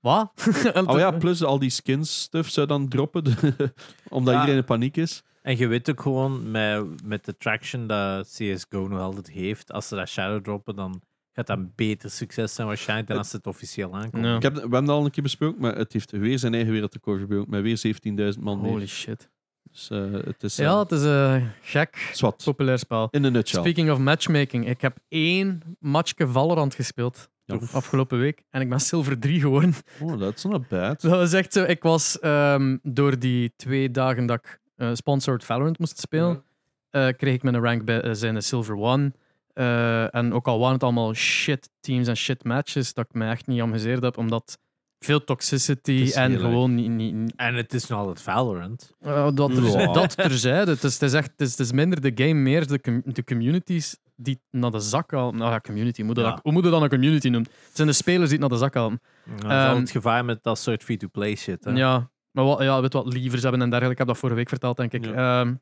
[0.00, 0.32] Wat?
[0.86, 3.24] Oh ja, plus al die skins stuff zou dan droppen,
[4.08, 4.40] omdat Ja.
[4.40, 5.22] iedereen in paniek is.
[5.46, 9.88] En je weet ook gewoon met, met de traction dat CSGO nog altijd heeft, als
[9.88, 13.46] ze dat shadow droppen, dan gaat dat een beter succes zijn waarschijnlijk dan als het
[13.46, 14.24] officieel aankomt.
[14.24, 14.36] Ja.
[14.36, 16.72] Ik heb, we hebben dat al een keer besproken, maar het heeft weer zijn eigen
[16.72, 18.70] wereldrecord verbroken, met weer 17.000 man meer.
[18.70, 19.30] Holy shit.
[19.70, 20.58] Dus eh, het is...
[20.58, 22.44] eh, Ja, het is een gek, zwart.
[22.44, 23.08] populair spel.
[23.10, 23.60] In een nutshell.
[23.60, 27.58] Speaking of matchmaking, ik heb één matchje Valorant gespeeld Ja.
[27.72, 29.74] afgelopen week en ik ben Silver 3 geworden.
[30.00, 31.00] Oh, that's not bad.
[31.02, 31.64] Dat was echt zo.
[31.64, 36.42] Ik was ehm, door die twee dagen dat ik eh, sponsored Valorant moest spelen,
[36.90, 39.12] eh, kreeg ik mijn rank bij eh, zijn Silver One.
[39.52, 43.28] Eh, en ook al waren het allemaal shit teams en shit matches, dat ik me
[43.28, 44.58] echt niet amuseerd heb, omdat
[44.98, 46.90] veel toxicity en gewoon niet.
[46.90, 48.92] niet, En het is nog altijd Valorant.
[49.00, 49.92] eh, dat, Ja.
[49.92, 50.70] dat terzijde.
[50.70, 53.02] Het is, het, is echt, het, is, het is minder de game, meer de, com-
[53.04, 55.36] de communities die naar de zak halen.
[55.36, 56.02] Nou ja, community.
[56.02, 56.30] Moet je Ja.
[56.30, 57.50] dat, hoe moet je dan een community noemen?
[57.66, 59.00] Het zijn de spelers die het naar de zak halen.
[59.24, 61.64] Dat is Ehm, het gevaar met dat soort free-to-play shit.
[61.64, 61.70] Hè?
[61.70, 63.92] Ja, maar wat, ja, weet wat lievers hebben en dergelijke.
[63.92, 65.04] Ik heb dat vorige week verteld, denk ik.
[65.04, 65.40] Ja.
[65.40, 65.54] Ehm,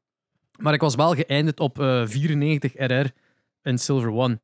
[0.59, 3.11] maar ik was wel geëindigd op eh, 94 RR
[3.63, 4.41] in Silver One.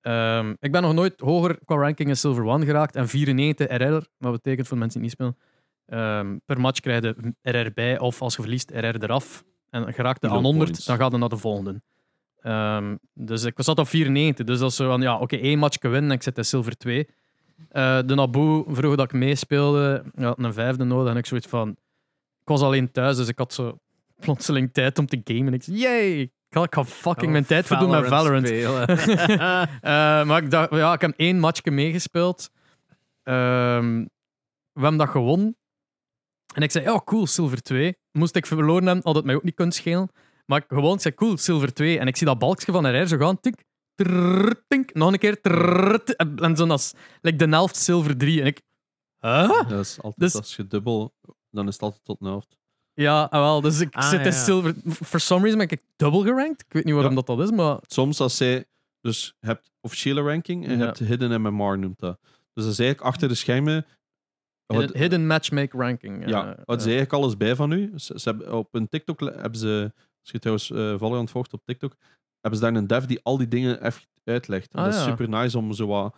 [0.00, 2.96] Ehm, ik ben nog nooit hoger qua ranking in Silver One geraakt.
[2.96, 5.36] En 94 RR, wat betekent voor de mensen die niet spelen,
[5.86, 7.98] ehm, per match krijg je RR bij.
[7.98, 9.44] Of als je verliest, RR eraf.
[9.70, 10.86] En geraakt Kilo aan 100, points.
[10.86, 11.82] dan gaat je naar de volgende.
[13.14, 14.46] Dus ik zat op 94.
[14.46, 16.76] Dus dat is zo van, ja, oké, één match winnen en ik zit in Silver
[16.76, 17.08] 2.
[17.68, 20.02] Eh, de Naboe vroeg dat ik meespeelde.
[20.14, 21.68] Ik had een vijfde nodig en ik zoiets van...
[22.40, 23.78] Ik was alleen thuis, dus ik had zo
[24.20, 25.46] plotseling tijd om te gamen.
[25.46, 26.30] En ik zei, yay!
[26.50, 28.48] Ik ga, fucking mijn tijd verdoen met Valorant.
[29.80, 32.50] Eh, maar ik dacht, ja, ik heb één matchje meegespeeld.
[33.22, 34.04] Ehm,
[34.72, 35.56] we hebben dat gewonnen.
[36.54, 37.96] En ik zei, ja, cool, Silver 2.
[38.12, 40.08] Moest ik verloren hebben, had het mij ook niet kunnen schelen.
[40.46, 41.98] Maar ik gewoon, ik zei, cool, Silver 2.
[41.98, 43.64] En ik zie dat balkje van RR zo gaan, tik,
[44.68, 45.40] tink, nog een keer,
[46.36, 48.40] en zo als like de helft Silver 3.
[48.40, 48.62] En ik,
[49.20, 49.68] huh?
[49.68, 51.14] Dat is altijd, Dus- als je dubbel,
[51.50, 52.56] dan is het altijd tot een helft.
[52.92, 54.30] Ja, ah, wel, dus ik Ah, zit in ja.
[54.30, 54.74] Silver...
[54.90, 56.60] For some reason ben ik double gerankt.
[56.60, 57.22] Ik weet niet waarom Ja.
[57.22, 57.78] dat, dat is, maar...
[57.86, 58.64] Soms als zij,
[59.00, 60.84] dus je hebt officiële ranking en je Ja.
[60.84, 62.18] hebt hidden MMR noemt dat.
[62.22, 63.86] Dus dat is eigenlijk achter de schermen.
[64.66, 66.28] Hidden, Wat- hidden matchmake ranking.
[66.28, 66.92] ja, eh, wat is eh.
[66.92, 67.92] eigenlijk alles bij van u.
[67.98, 71.64] Ze, ze hebben, op een TikTok hebben ze, als je trouwens eh Valorant volgt op
[71.64, 71.96] TikTok,
[72.46, 74.72] hebben ze daar een dev die al die dingen echt uitlegt.
[74.72, 75.06] En Ah, dat is ja.
[75.06, 76.16] super nice om zo wat.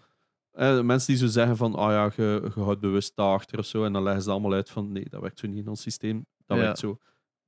[0.53, 3.85] eh, mensen die zo zeggen van, ah ja, je, je houdt bewust daarachter of zo.
[3.85, 6.26] En dan leggen ze allemaal uit van, nee, dat werkt zo niet in ons systeem.
[6.47, 6.62] Dat Ja.
[6.62, 6.99] werkt zo.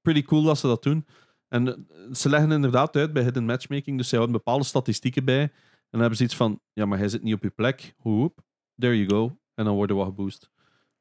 [0.02, 1.06] Pretty cool dat ze dat doen.
[1.48, 3.96] En eh, ze leggen inderdaad uit bij hidden matchmaking.
[3.96, 5.52] Dus zij houden bepaalde statistieken bij.
[5.90, 7.94] dan hebben ze iets van, ja, maar hij zit niet op je plek.
[7.98, 8.40] Hoep,
[8.78, 9.38] there you go.
[9.54, 10.50] En dan worden we geboost.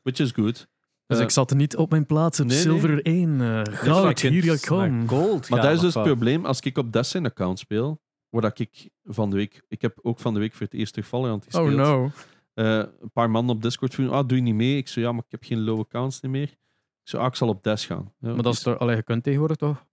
[0.02, 0.68] Which is good.
[1.10, 2.64] Dus Eh, ik zat niet op mijn plaats op nee, nee.
[2.64, 3.42] zilver 1.
[3.42, 4.78] eh goud, je hier kunt ik kom.
[4.78, 6.46] naar Gold Maar dat is dus het probleem.
[6.46, 9.62] Als ik op Destiny account speel, waar dat ik van de week...
[9.68, 11.76] Ik heb ook van de week voor het eerst terug Valorant Oh gespeeld.
[11.78, 12.12] no.
[12.54, 14.78] Eh, een paar mannen op Discord vroegen, ah, doe je niet mee?
[14.78, 16.44] Ik zei, ja, maar ik heb geen low accounts niet meer.
[16.44, 16.58] Ik
[17.04, 18.14] zei, ah, ik zal op Des gaan.
[18.20, 19.86] Ja, Maar dat is dus- toch, allee, je kunt tegenwoordig toch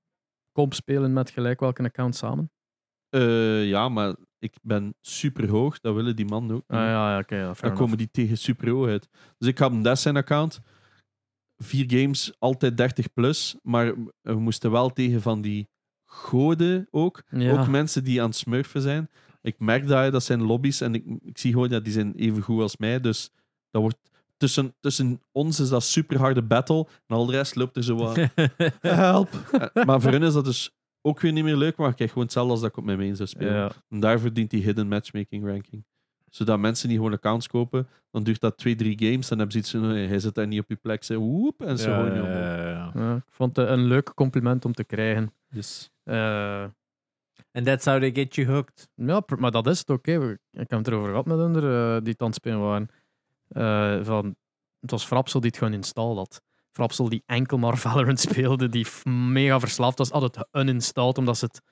[0.52, 2.50] comp spelen met gelijk welke account samen?
[3.08, 5.80] Eh, ja, maar ik ben super hoog.
[5.80, 6.62] Dat willen die mannen ook.
[6.66, 7.34] Ah, ja, ja oké.
[7.36, 7.80] ja, fair Dan enough.
[7.80, 9.08] komen die tegen super hoog uit.
[9.38, 10.60] Dus ik had een Des account.
[11.56, 13.56] Vier games, altijd 30 plus.
[13.62, 15.68] Maar we moesten wel tegen van die
[16.04, 17.22] goden ook.
[17.30, 17.52] Ja.
[17.52, 19.10] Ook mensen die aan het smurfen zijn.
[19.42, 20.80] Ik merk dat, dat zijn lobby's.
[20.80, 23.00] En ik, ik zie gewoon dat die zijn even goed als mij.
[23.00, 23.30] Dus
[23.70, 23.96] dat wordt...
[24.36, 26.86] Tussen, tussen ons is dat super harde battle.
[27.06, 28.16] En al de rest loopt er zo wat...
[28.80, 29.28] Help!
[29.52, 31.76] Eh, maar voor hen is dat dus ook weer niet meer leuk.
[31.76, 33.54] Maar ik krijg gewoon hetzelfde als dat ik op mijn main zou spelen.
[33.54, 33.72] Ja.
[33.88, 35.84] En daarvoor dient die hidden matchmaking ranking.
[36.36, 37.88] Zodat mensen niet gewoon accounts kopen.
[38.10, 39.28] Dan duurt dat twee, drie games.
[39.28, 41.04] Dan hebben ze iets van, "Hey, hij zit daar niet op je plek.
[41.04, 42.26] Ze woep, en ze Ja, ja, op.
[42.26, 42.90] ja, ja.
[42.94, 45.32] Ja, ik vond het een leuk compliment om te krijgen.
[45.50, 46.64] Dus, Eh,
[47.52, 48.88] And that's how they get you hooked.
[48.94, 49.88] ja, maar dat is het.
[49.88, 52.88] We- Ik heb het erover gehad met hun eh, die spelen waren.
[53.48, 54.36] Eh, van,
[54.80, 56.42] het was Frapsel die het gewoon installed had.
[56.72, 61.44] Frapsel die enkel maar Valorant speelde, die mega verslaafd was, had het uninstalled omdat ze
[61.44, 61.62] het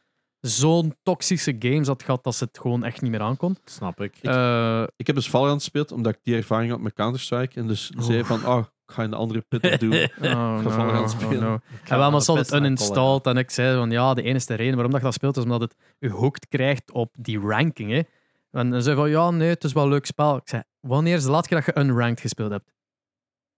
[0.46, 3.56] zo'n toxische games had gehad dat ze het gewoon echt niet meer aankon.
[3.64, 4.16] Snap ik.
[4.22, 7.60] Eh, ik heb dus Valorant gespeeld, omdat ik die ervaring had met Counter-Strike.
[7.60, 9.92] En dus zei van, oh, ik ga in de andere pit doen.
[10.22, 11.42] oh, no, Valorant oh, spelen.
[11.42, 11.58] no.
[11.84, 13.26] En wel, maar ze had het uninstalled.
[13.26, 15.60] En ik zei van ja, de enige reden waarom dat je dat speelt is omdat
[15.60, 17.90] het je hooked krijgt op die ranking.
[17.90, 18.02] Hè.
[18.50, 20.36] En ze zei van ja, nee, het is wel een leuk spel.
[20.36, 22.72] Ik zei, wanneer is de laatste keer dat je unranked gespeeld hebt?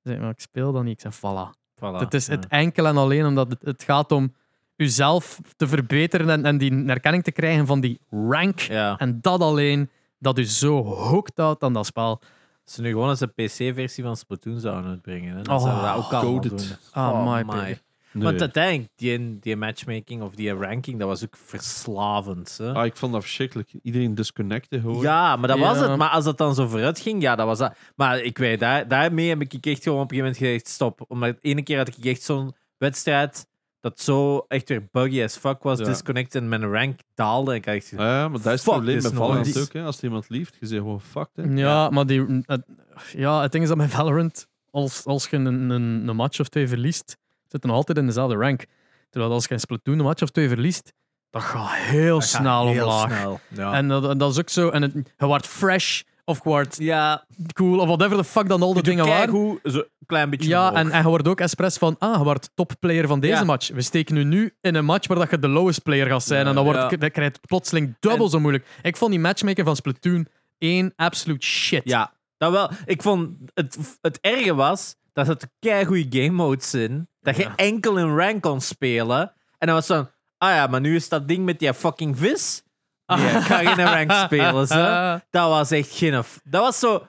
[0.03, 1.05] Ze zei, maar ik speel dat niet.
[1.05, 1.65] Ik zei, voilà.
[1.75, 1.99] Voilà.
[1.99, 2.33] Het is Ja.
[2.33, 4.35] het enkel en alleen omdat het, het gaat om
[4.77, 8.61] jezelf te verbeteren en, en die erkenning te krijgen van die rank.
[8.61, 8.97] Ja.
[8.99, 12.21] En dat alleen, dat u zo hooked houdt aan dat spel.
[12.65, 15.37] Ze nu gewoon eens een PC-versie van Splatoon zouden uitbrengen.
[15.37, 15.43] Hè.
[15.43, 16.51] Dan Oh, zouden we dat ook coded.
[16.59, 16.77] doen.
[16.93, 17.55] Ah, my my.
[17.63, 18.25] Nee.
[18.25, 22.57] Want uiteindelijk, die, die matchmaking of die ranking, dat was ook verslavend.
[22.59, 22.73] Hè?
[22.73, 23.71] Ah, ik vond dat verschrikkelijk.
[23.83, 25.01] Iedereen disconnecten gewoon.
[25.03, 25.97] Ja, maar dat was het.
[25.97, 27.77] Maar als dat dan zo vooruit ging, ja, dat was dat.
[27.97, 31.05] Maar ik weet, daar, daarmee heb ik echt gewoon op een gegeven moment gezegd, stop.
[31.09, 33.47] Omdat de ene keer had ik echt zo'n wedstrijd
[33.89, 35.85] dat zo echt weer buggy as fuck was, Ja.
[35.85, 37.51] disconnected en mijn rank daalde.
[37.51, 39.73] En ik had echt Ah, ja, maar dat is het probleem met Valorant ook.
[39.73, 39.85] Hè.
[39.85, 41.29] Als iemand lieft, je zegt gewoon fuck.
[41.35, 41.43] Hè.
[41.43, 42.63] Ja, maar die, het,
[43.13, 46.49] ja, het ding is dat met Valorant, als, als je een, een, een match of
[46.49, 47.17] twee verliest,
[47.49, 48.65] zit je nog altijd in dezelfde rank.
[49.11, 50.93] Terwijl als je een Splatoon een match of twee verliest,
[51.31, 53.19] dat gaat heel dat gaat snel heel omlaag.
[53.19, 53.41] snel.
[53.49, 53.73] Ja.
[53.73, 54.69] En dat, en dat is ook zo.
[54.69, 58.73] En het, je wordt fresh of wordt ja, cool of whatever the fuck dan al
[58.75, 59.29] die dingen waren.
[59.29, 60.85] Hoe, een klein beetje Ja, omhoog.
[60.85, 63.45] en, en je wordt ook expres van, ah, je wordt topplayer van deze Ja.
[63.45, 63.69] match.
[63.71, 66.43] We steken u nu in een match waar dat je de lowest player gaat zijn.
[66.43, 66.89] Ja, en dan, wordt, ja.
[66.89, 68.67] dan krijg je het plotseling dubbel En- zo moeilijk.
[68.83, 70.27] Ik vond die matchmaker van Splatoon
[70.59, 71.83] 1 absoluut shit.
[71.85, 72.71] Ja, dat wel.
[72.85, 77.09] Ik vond het, het erge was dat het keigoede game modes in.
[77.21, 79.33] Dat je enkel in rank kon spelen.
[79.59, 80.09] En dan was zo.
[80.39, 82.63] Ah ja, maar nu is dat ding met die fucking vis.
[83.07, 84.55] Ja, ga geen rank spelen.
[85.31, 86.13] Dat was echt geen.
[86.45, 87.07] Dat was zo.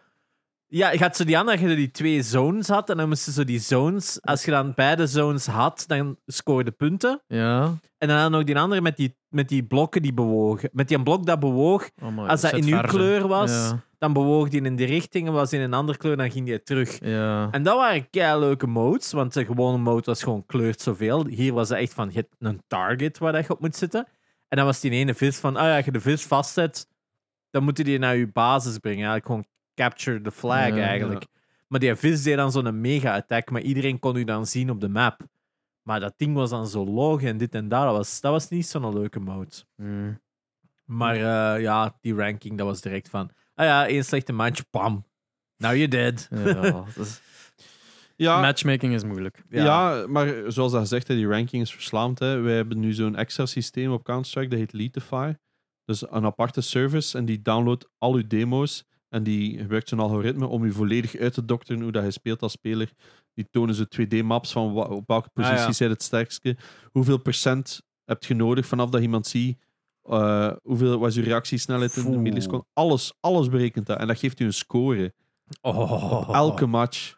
[0.69, 2.89] Ja, je had zo die andere, dat je die twee zones had.
[2.89, 4.17] En dan moesten zo die zones.
[4.21, 7.21] Als je dan beide zones had, dan scoorde punten.
[7.27, 7.73] Ja.
[7.97, 10.69] En dan had je nog die andere met die, met die blokken die bewogen.
[10.73, 11.89] Met die blok dat bewoog.
[12.03, 13.79] Oh, Als dat in uw kleur was, Ja.
[13.97, 15.27] dan bewoog die in die richting.
[15.27, 16.97] En was in een andere kleur, dan ging die terug.
[17.01, 17.47] ja.
[17.51, 21.25] En dat waren kei leuke modes, want de gewone mode was gewoon kleurt zoveel.
[21.27, 24.07] Hier was het echt van, je hebt een target waar dat je op moet zitten.
[24.47, 26.87] En dan was die ene vis van, ah ja, als je de vis vastzet,
[27.49, 29.07] dan moet je die naar je basis brengen.
[29.07, 29.45] Eigenlijk gewoon
[29.75, 31.25] capture the flag Ja, eigenlijk.
[31.67, 34.89] Maar die vis deed dan zo'n mega-attack, maar iedereen kon u dan zien op de
[34.89, 35.21] map.
[35.81, 37.83] Maar dat ding was dan zo log en dit en dat.
[37.83, 39.51] Dat was, dat was niet zo'n leuke mode.
[39.75, 40.19] Hmm.
[40.85, 45.05] Maar eh, ja, die ranking, dat was direct van, ah ja, één slechte match, bam.
[45.57, 46.27] Now you're dead.
[46.31, 47.21] Ja, dat is-
[48.19, 49.43] Ja, Matchmaking is moeilijk.
[49.49, 50.05] ja.
[50.07, 52.19] maar zoals dat gezegd, hè, die ranking is verslaamd.
[52.19, 52.39] Hè.
[52.39, 55.33] Wij hebben nu zo'n extra systeem op Counter-Strike, dat heet Letify.
[55.85, 58.83] Dus een aparte service en die downloadt al uw demo's.
[59.09, 62.41] En die gebruikt zo'n algoritme om u volledig uit te dokteren hoe dat je speelt
[62.41, 62.91] als speler.
[63.33, 65.49] Die tonen zo 2D-maps van op welke Ah, ja.
[65.51, 66.57] positie zij het sterkste.
[66.91, 69.57] Hoeveel procent heb je nodig vanaf dat iemand ziet.
[70.03, 72.17] eh, hoeveel was uw reactiesnelheid in de Foe.
[72.21, 72.65] milliseconde?
[72.73, 73.97] Alles, alles berekent dat.
[73.99, 75.13] En dat geeft u een score.
[75.61, 76.27] Oh.
[76.27, 77.16] Op elke match.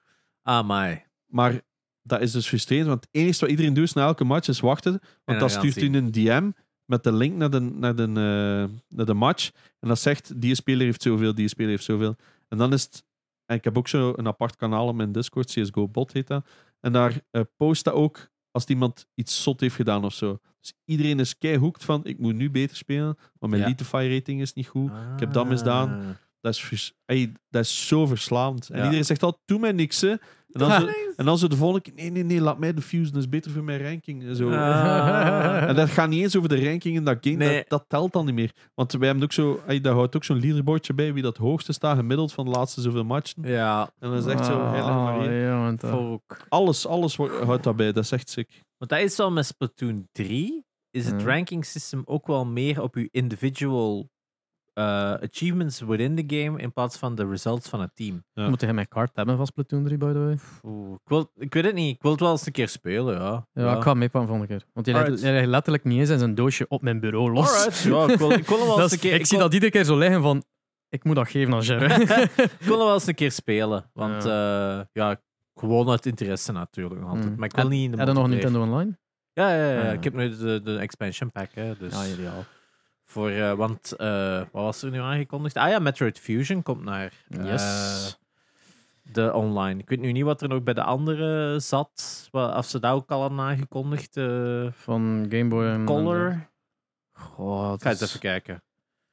[0.49, 1.05] Ah, my.
[1.25, 1.61] Maar
[2.01, 4.99] dat is dus frustrerend, want het enige wat iedereen doet na elke match is wachten.
[5.25, 6.51] Want dan stuurt u een DM
[6.85, 9.51] met de link naar de, naar, de, eh, naar de match.
[9.79, 12.15] En dat zegt, die speler heeft zoveel, die speler heeft zoveel.
[12.47, 13.03] En dan is het...
[13.45, 16.47] En ik heb ook zo een apart kanaal op mijn Discord, CSGO Bot heet dat.
[16.79, 20.39] En daar eh, post dat ook als iemand iets zot heeft gedaan of zo.
[20.59, 23.67] Dus iedereen is keihoekt van, ik moet nu beter spelen, maar mijn Ja.
[23.67, 24.91] Litify rating is niet goed.
[25.13, 26.17] Ik heb dat misdaan.
[26.41, 28.69] Dat is, vers- ey, dat is zo verslavend.
[28.69, 28.83] En Ja.
[28.83, 30.09] iedereen zegt altijd, doe mij niks, hè.
[30.09, 32.81] En dan, zo, en dan zo de volgende keer, nee, nee, nee, laat mij de
[32.81, 34.23] fuse, dat is beter voor mijn ranking.
[34.23, 34.51] En, zo.
[34.51, 35.63] Ah.
[35.69, 37.55] en dat gaat niet eens over de ranking in dat game, Nee.
[37.57, 38.51] dat, dat telt dan niet meer.
[38.75, 41.73] Want wij hebben ook zo, ey, daar houdt ook zo'n leaderboardje bij, wie dat hoogste
[41.73, 43.43] staat, gemiddeld van de laatste zoveel matchen.
[43.47, 45.61] Ja, En dan echt zo, heilig Ah, Maria.
[45.61, 46.37] want, eh, volk.
[46.49, 48.63] Alles, alles wordt- houdt daarbij, dat is echt sick.
[48.77, 50.65] Want dat is wel met Splatoon 3.
[50.91, 54.09] Is het ranking system ook wel meer op je individual
[54.79, 58.23] eh, achievements within the game in plaats van de results van het team.
[58.33, 58.49] Ja.
[58.49, 60.37] Moet hij mijn kaart hebben van Splatoon 3, by the way?
[60.63, 61.95] Oeh, ik, wil, ik weet het niet.
[61.95, 63.47] Ik wil het wel eens een keer spelen, ja.
[63.53, 64.65] Ja, ik ga meepakken volgende keer.
[64.73, 65.21] Want Alright.
[65.21, 67.49] legt, letterlijk niet eens in zijn doosje op mijn bureau los.
[67.57, 69.13] Alright, ja, ik wil, ik wil hem wel eens een keer...
[69.13, 70.43] ik zie wil- dat iedere keer zo liggen van...
[70.89, 71.91] Ik moet dat geven aan Jerry.
[72.59, 73.89] ik wil hem wel eens een keer spelen.
[73.93, 75.21] Want ja, ja
[75.55, 77.01] gewoon uit interesse natuurlijk.
[77.03, 77.29] Altijd.
[77.29, 77.35] Mm.
[77.35, 78.27] Maar ik wil En- niet in de Heb je nog.
[78.27, 78.97] Nintendo Online?
[79.33, 79.91] Ja, ja, ja, Ah, ja.
[79.91, 81.49] ik heb nu de, de expansion pack.
[81.53, 82.43] Hè, dus Ja, ideaal.
[83.09, 85.55] Voor, eh, want eh, wat was er nu aangekondigd?
[85.55, 88.17] Ah ja, Metroid Fusion komt naar eh, Yes.
[89.03, 89.79] de online.
[89.79, 92.27] Ik weet nu niet wat er nog bij de andere zat.
[92.31, 94.17] Wat, of ze dat ook al hadden aangekondigd.
[94.17, 95.85] eh Van Game Boy en...
[95.85, 96.47] Color.
[97.13, 98.53] Goh, het, Ga eens is- even kijken.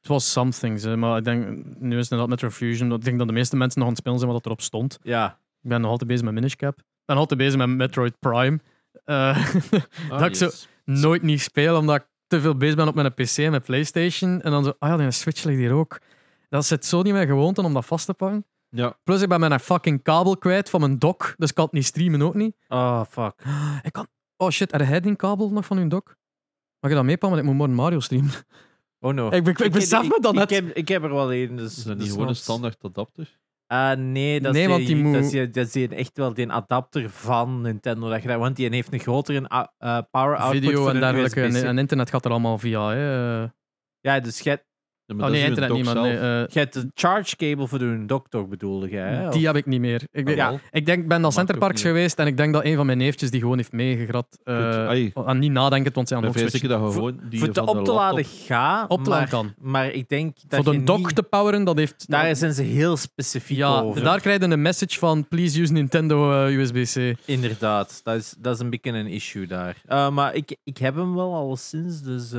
[0.01, 1.47] het was something, hè, maar ik denk...
[1.79, 2.93] Nu is het inderdaad Metro Fusion.
[2.93, 4.99] Ik denk dat de meeste mensen nog aan het spelen zijn wat erop stond.
[5.03, 6.79] Ja, Ik ben nog altijd bezig met Minish Cap.
[6.79, 8.61] Ik ben altijd bezig met Metroid Prime.
[9.05, 9.15] Eh,
[10.11, 10.51] Ah, Dat ik zo-
[10.85, 14.43] nooit niet speel, omdat ik te veel bezig ben op mijn PC en mijn Playstation.
[14.43, 15.99] En dan zo, ah ja, die Switch ligt hier ook.
[16.49, 18.45] Dat zit zo niet meer gewoonte om dat vast te pakken.
[18.69, 21.73] Ja, Plus, ik ben mijn fucking kabel kwijt van mijn dock, dus ik kan het
[21.73, 22.57] niet streamen ook niet.
[22.69, 23.35] oh fuck.
[23.83, 24.07] Ik kan...
[24.37, 26.17] Oh shit, heb jij die kabel nog van uw dock?
[26.81, 28.31] Mag je dat meepakken, want ik moet morgen Mario streamen.
[29.01, 29.27] Oh no.
[29.31, 30.51] Ik, ik, ik besef me dan ik, net.
[30.51, 31.57] ik, heb, ik heb er wel een.
[31.57, 33.39] Dus, is dat niet dus gewoon een standaard adapter?
[33.67, 36.17] Ah, nee, dat, Nee, is want die moet- dat, is, die- dat is die echt
[36.17, 38.09] wel die adapter van Nintendo.
[38.09, 41.41] Dat je want die heeft een grotere ah, eh, power output Video en een dergelijke.
[41.67, 42.89] En, internet gaat er allemaal via.
[42.89, 43.43] Hè.
[43.43, 43.49] eh.
[44.01, 44.66] Ja, dus jij Ja,
[45.07, 47.67] maar Oh dat nee, is internet niet, maar nee, eh, jij hebt de charge cable
[47.69, 49.09] voor de dock toch bedoelde jij?
[49.15, 49.29] hè?
[49.31, 50.03] die heb ik niet meer.
[50.13, 50.61] Ik, denk- Ja.
[50.71, 53.31] ik denk, ik ben naar Centerparks geweest en ik denk dat een van mijn neefjes
[53.31, 54.27] die gewoon heeft meegegrat.
[54.45, 56.51] eh, aan niet nadenken, want ze aan Ik switchen.
[56.51, 59.55] zeker dat gewoon die voor de op te laden ga, Op te laden kan.
[59.59, 62.11] maar ik denk dat Voor de dock niet- te poweren, dat heeft...
[62.11, 64.03] Daar zijn ze heel specifiek ja, over.
[64.03, 67.19] daar krijg je een message van please use Nintendo eh, USB-C.
[67.25, 69.77] Inderdaad, dat is, dat is een beetje een issue daar.
[69.87, 72.33] Eh, maar ik, ik heb hem wel al sinds, dus...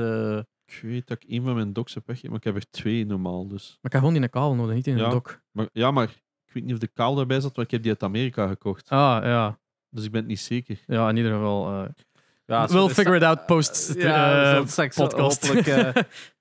[0.68, 2.70] eh, Ik weet dat ik een van mijn docks heb weggegeven, maar ik heb er
[2.70, 3.48] twee normaal.
[3.48, 3.66] Dus.
[3.68, 5.04] Maar ik heb gewoon die een kabel nodig, niet in Ja.
[5.04, 5.40] een dock.
[5.50, 6.04] Maar, ja, maar
[6.46, 8.88] ik weet niet of de kaal daarbij zat, maar ik heb die uit Amerika gekocht.
[8.88, 9.58] Ah, ja.
[9.90, 10.78] Dus ik ben het niet zeker.
[10.86, 11.66] Ja, in ieder geval.
[11.82, 11.88] eh,
[12.46, 15.46] ja, we'll figure it out post Ja, eh, straks podcast.
[15.46, 15.66] hopelijk...
[15.66, 16.02] eh,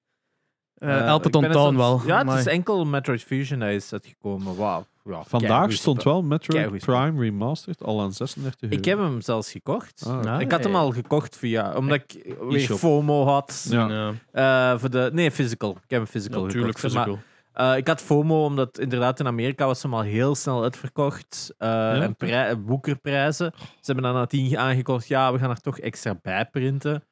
[0.77, 2.01] Eh, Eh, onthouden eens aan wel.
[2.05, 4.55] Ja, het maar- is enkel Metroid Fusion dat is uitgekomen.
[4.55, 4.85] Wauw.
[5.03, 6.79] Ja, Vandaag stond wel Metroid.
[6.85, 8.75] Prime Remastered al aan 36 euro.
[8.75, 10.03] Ik heb hem zelfs gekocht.
[10.07, 10.39] Ah, Ja.
[10.39, 11.75] Ik had hem al gekocht via...
[11.75, 12.77] Omdat ik weer E-shop.
[12.77, 13.67] FOMO had.
[13.69, 14.13] Ja.
[14.31, 15.69] Eh, voor de, nee, physical.
[15.71, 16.93] Ik heb hem physical natuurlijk gekocht.
[16.95, 17.71] Maar, physical.
[17.71, 21.53] eh, ik had FOMO omdat inderdaad in Amerika was hem al heel snel uitverkocht.
[21.57, 23.53] eh, en prij- boekerprijzen.
[23.57, 27.03] Ze hebben dan nadien aangekondigd, ja, we gaan er toch extra bij printen.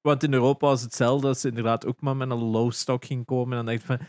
[0.00, 3.04] Want in Europa was het hetzelfde, dat ze inderdaad ook maar met een low stock
[3.04, 3.58] ging komen.
[3.58, 4.06] En dan dacht ik van,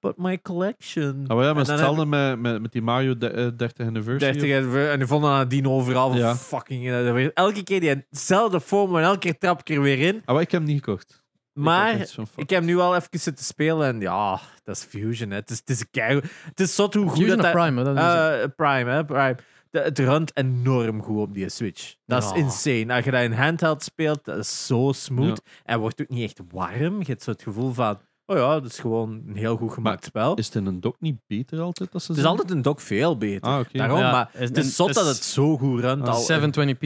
[0.00, 1.24] but my collection.
[1.26, 4.32] Ah, maar ja, maar hetzelfde met, met, met die Mario de, eh, 30 anniversary.
[4.32, 6.36] 30 en, en die vonden nadien overal van Ja.
[6.36, 6.88] fucking...
[6.88, 10.22] eh, elke keer hetzelfde FOMO en elke keer trap ik er weer in.
[10.24, 11.20] Ah, maar ik heb hem niet gekocht.
[11.52, 12.06] Maar
[12.36, 15.30] ik heb nu al even zitten spelen en ja, dat is Fusion.
[15.30, 15.36] Hè.
[15.36, 17.78] Het is, het is, kei- het is zot hoe goed Fusion dat of dat- Prime,
[17.78, 18.42] hè, dat is het.
[18.42, 19.04] Eh, Prime, hè?
[19.04, 19.36] Prime.
[19.72, 21.94] De- het runt enorm goed op die Switch.
[22.06, 22.34] Dat is Ja.
[22.36, 22.94] insane.
[22.94, 25.42] Als je dat in handheld speelt, dat is zo smooth.
[25.64, 26.98] En wordt ook niet echt warm.
[26.98, 30.04] Je hebt zo het gevoel van, oh ja, dat is gewoon een heel goed gemaakt
[30.04, 30.34] spel.
[30.34, 31.92] Is het in een dock niet beter altijd?
[31.92, 33.50] Dat ze het is altijd een dock veel beter.
[33.50, 33.64] Ah.
[33.72, 36.08] Daarom, Ja, maar is- het is en zot dat het zo goed runt.
[36.08, 36.82] Al 720p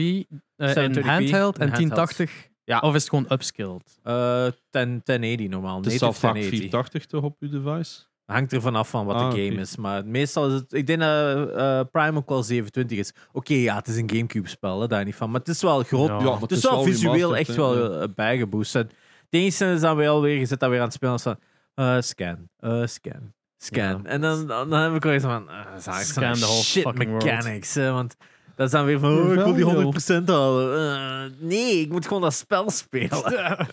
[0.55, 1.75] eh, in 720p handheld en in handheld.
[1.77, 2.47] 1080.
[2.63, 2.79] Ja.
[2.79, 3.99] Of is het gewoon upskilled?
[4.03, 5.77] eh 10, 1080 normaal.
[5.77, 6.49] Het is al vaak 1080.
[6.59, 7.99] 480 toch op uw device?
[8.27, 9.61] Hangt er vanaf van wat Ah, de game oké.
[9.61, 9.77] is.
[9.77, 10.73] Maar meestal is het...
[10.73, 13.13] Ik denk dat eh, Prime ook wel 27 is.
[13.31, 15.29] Oké, ja, het is een Gamecube-spel, daar niet van.
[15.31, 16.21] Maar het is wel groot.
[16.21, 16.39] Ja.
[16.39, 18.73] Het is wel visueel echt wel eh, bijgeboost.
[18.73, 18.93] Het
[19.29, 20.39] enige is dan wel weer...
[20.39, 21.37] Je zit dan weer aan het spelen als van...
[21.75, 24.01] eh, scan, eh, scan, scan.
[24.03, 24.09] Ja.
[24.09, 25.47] En dan, dan, dan heb ik wel eens van...
[25.49, 27.73] Uh, Scan the whole shit mechanics.
[27.75, 28.15] Hè, want
[28.57, 29.17] dat is dan weer van...
[29.17, 30.77] Oh, ik wil die Jawel, 100% halen.
[30.77, 33.23] Eh, nee, ik moet gewoon dat spel spelen.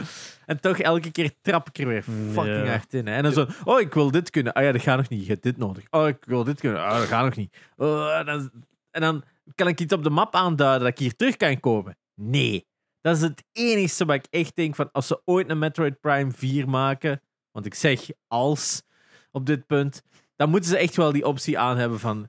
[0.47, 2.67] En toch, elke keer trap ik er weer fucking Ja.
[2.67, 3.07] hard in.
[3.07, 3.15] Hè.
[3.15, 4.53] En dan zo, oh, ik wil dit kunnen.
[4.53, 5.23] Ah ja, dat gaat nog niet.
[5.25, 5.85] Je hebt dit nodig.
[5.91, 6.85] Oh, ik wil dit kunnen.
[6.85, 7.57] Ah, dat gaat nog niet.
[7.77, 8.49] Oh, dat is-
[8.91, 9.25] En dan
[9.55, 11.97] kan ik iets op de map aanduiden dat ik hier terug kan komen.
[12.15, 12.67] Nee.
[13.01, 16.31] Dat is het enige wat ik echt denk van, als ze ooit een Metroid Prime
[16.33, 17.21] 4 maken,
[17.53, 18.83] want ik zeg als
[19.31, 20.03] op dit punt,
[20.37, 22.29] dan moeten ze echt wel die optie aan hebben van,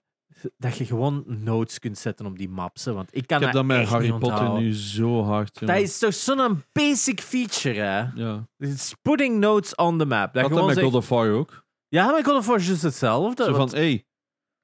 [0.58, 2.86] dat je gewoon notes kunt zetten op die maps.
[2.86, 4.64] Hè, want ik kan Ik heb dat met Harry Potter onthouden.
[4.64, 5.60] nu zo hard.
[5.60, 5.76] jongen.
[5.76, 8.06] Dat is toch zo'n basic feature, hè?
[8.16, 8.48] Ja.
[8.58, 10.34] It's putting notes on the map.
[10.34, 11.64] Dat Dat dat met God of War ook.
[11.88, 13.44] Ja, maar God of War is juist hetzelfde.
[13.44, 14.06] Zo want van, hé, hey,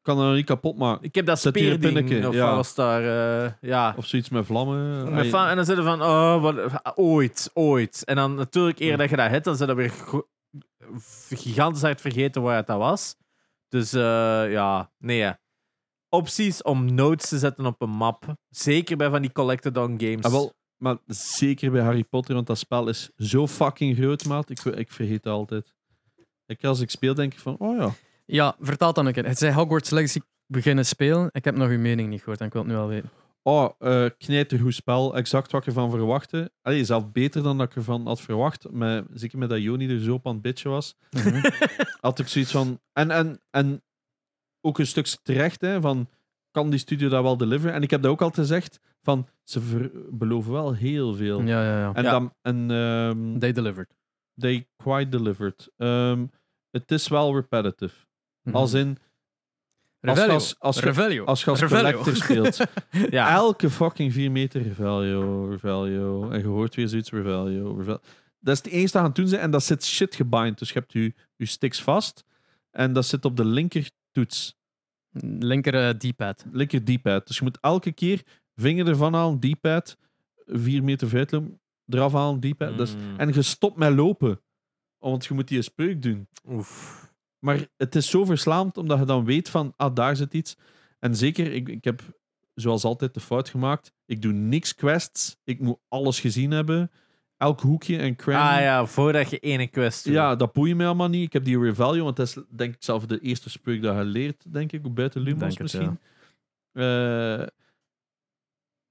[0.02, 1.04] kan dat nou niet kapot maken.
[1.04, 2.56] ik heb dat speerding, of ja.
[2.56, 3.02] was daar...
[3.46, 3.94] eh, ja.
[3.98, 5.14] Of zoiets met vlammen.
[5.14, 8.04] Met en dan zitten van, oh, wat, ooit, ooit.
[8.06, 9.94] En dan natuurlijk, eer dat je dat hebt, dan zit dat weer
[11.30, 13.16] gigantisch hard vergeten waar het dat was.
[13.70, 15.34] Dus eh, ja, nee.
[16.14, 18.36] Opties om notes te zetten op een map.
[18.50, 20.26] Zeker bij van die collected-on games.
[20.26, 24.50] Ah, wel, maar zeker bij Harry Potter, want dat spel is zo fucking groot, maat.
[24.50, 25.74] Ik, ik vergeet dat altijd.
[26.46, 27.94] Ik, als ik speel, denk ik van, oh ja.
[28.26, 29.26] Ja, vertaal dan een keer.
[29.26, 31.30] Het zei Hogwarts Legacy beginnen spelen.
[31.32, 33.10] Ik heb nog uw mening niet gehoord en ik wil het nu wel weten.
[33.44, 35.16] Oh, eh knijtergoed spel.
[35.16, 36.52] Exact wat ik ervan verwachtte.
[36.62, 38.72] Allee, zelf beter dan dat ik ervan had verwacht.
[38.72, 40.96] Met, zeker met dat Joni er zo op aan het bitchen was.
[41.10, 41.50] Mhm.
[42.02, 42.80] Had ik zoiets van...
[42.94, 43.82] En, en, en
[44.62, 46.10] ook een stuk terecht, hè, van...
[46.52, 47.74] Kan die studio dat wel deliveren?
[47.76, 49.28] En ik heb dat ook al gezegd, van...
[49.44, 51.42] Ze beloven wel heel veel.
[51.42, 51.94] ja, ja, ja.
[51.94, 52.12] En, Ja.
[52.12, 53.96] dan, en ehm, They delivered.
[54.38, 55.70] they quite delivered.
[55.78, 56.26] Ehm,
[56.72, 57.96] het is wel repetitive.
[58.44, 58.56] Mhm.
[58.56, 58.98] Als in,
[60.02, 60.34] als, Revelio.
[60.34, 61.26] als, als, Revelio.
[61.26, 61.82] als je als Revelio.
[61.92, 62.58] collector speelt,
[63.12, 63.34] ja.
[63.34, 66.30] elke fucking 4 meter Revelio, Revelio.
[66.30, 68.00] En je hoort weer zoiets Revelio, Revelio.
[68.40, 70.60] Dat is het enige dat aan het doen zijn en dat zit shit gebind.
[70.60, 72.24] Dus je hebt je, je sticks vast
[72.72, 74.60] en dat zit op de linker toets,
[75.40, 76.46] Linker eh, D-pad.
[76.52, 77.28] linker D-pad.
[77.28, 78.22] Dus je moet elke keer
[78.56, 79.98] vinger ervan halen, D-pad,
[80.46, 81.42] 4 meter vooruit
[81.88, 82.78] eraf halen, D-pad.
[82.78, 83.18] Dus, Mm.
[83.18, 84.42] en je stopt met lopen,
[84.98, 86.28] want je moet die spreuk doen.
[86.50, 87.00] Oef.
[87.40, 90.58] Maar het is zo verslaand omdat je dan weet van, ah, daar zit iets.
[91.00, 92.02] En zeker, ik, ik heb
[92.54, 93.94] zoals altijd de fout gemaakt.
[94.06, 95.38] Ik doe niks quests.
[95.44, 96.92] Ik moet alles gezien hebben.
[97.42, 98.58] Elk hoekje en cranny.
[98.58, 100.14] Ah ja, voordat je ene quest doet.
[100.14, 101.26] Ja, dat boeit mij allemaal niet.
[101.26, 104.04] Ik heb die Revelio, want dat is denk ik zelf de eerste spreuk dat je
[104.04, 104.94] leert, denk ik.
[104.94, 106.00] Buiten Lumos het, misschien.
[106.72, 107.46] Eh,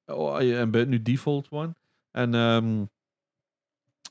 [0.06, 1.74] oh, ja, en buiten nu Default One.
[2.10, 2.84] En, ehm,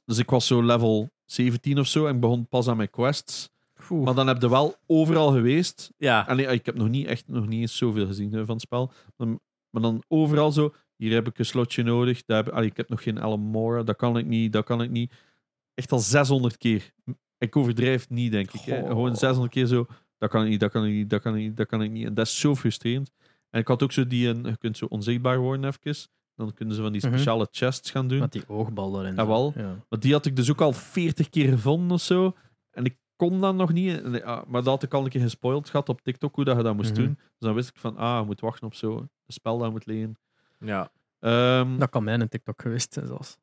[0.06, 3.50] dus ik was zo level 17 of zo en ik begon pas aan mijn quests.
[3.90, 4.06] Oeh.
[4.06, 5.92] Maar dan heb je wel overal geweest.
[5.98, 6.22] ja.
[6.28, 8.92] Allee, ik heb nog niet echt nog niet eens zoveel gezien hè, van het spel.
[9.70, 10.74] Maar dan overal zo.
[11.00, 12.26] Hier heb ik een slotje nodig.
[12.26, 13.84] Daar heb, allee, ik heb nog geen Alamora.
[13.84, 14.54] Dat kan ik niet.
[14.54, 15.14] Dat kan ik niet.
[15.74, 16.92] Echt al 600 keer.
[17.38, 18.62] Ik overdrijf niet, denk ik.
[18.62, 18.88] Hè.
[18.88, 19.86] Gewoon 600 keer zo.
[20.18, 20.60] Dat kan ik niet.
[20.60, 21.10] Dat kan ik niet.
[21.10, 21.58] Dat kan ik niet.
[21.58, 22.06] Dat kan ik niet.
[22.06, 23.12] En dat is zo frustrerend.
[23.50, 24.28] En ik had ook zo die.
[24.28, 26.08] een- Je kunt zo onzichtbaar worden even.
[26.36, 27.12] Dan kunnen ze van die Mhm.
[27.14, 28.20] speciale chests gaan doen.
[28.20, 29.18] Met die oogbal erin.
[29.18, 29.54] Ah, wel.
[29.56, 29.76] Ja.
[29.90, 32.36] Maar die had ik dus ook al 40 keer gevonden of zo.
[32.72, 34.02] En ik kon dat nog niet.
[34.02, 36.58] En, ah, maar dat had ik al een keer gespoild gehad op TikTok hoe dat
[36.58, 37.00] je dat moest Mhm.
[37.02, 37.14] doen.
[37.16, 38.98] Dus dan wist ik van, ah, je moet wachten op zo.
[38.98, 40.18] Een spel dat je moet leren.
[40.60, 40.92] Ja.
[41.20, 43.38] Ehm, Dat kan mij in een TikTok geweest zijn zelfs.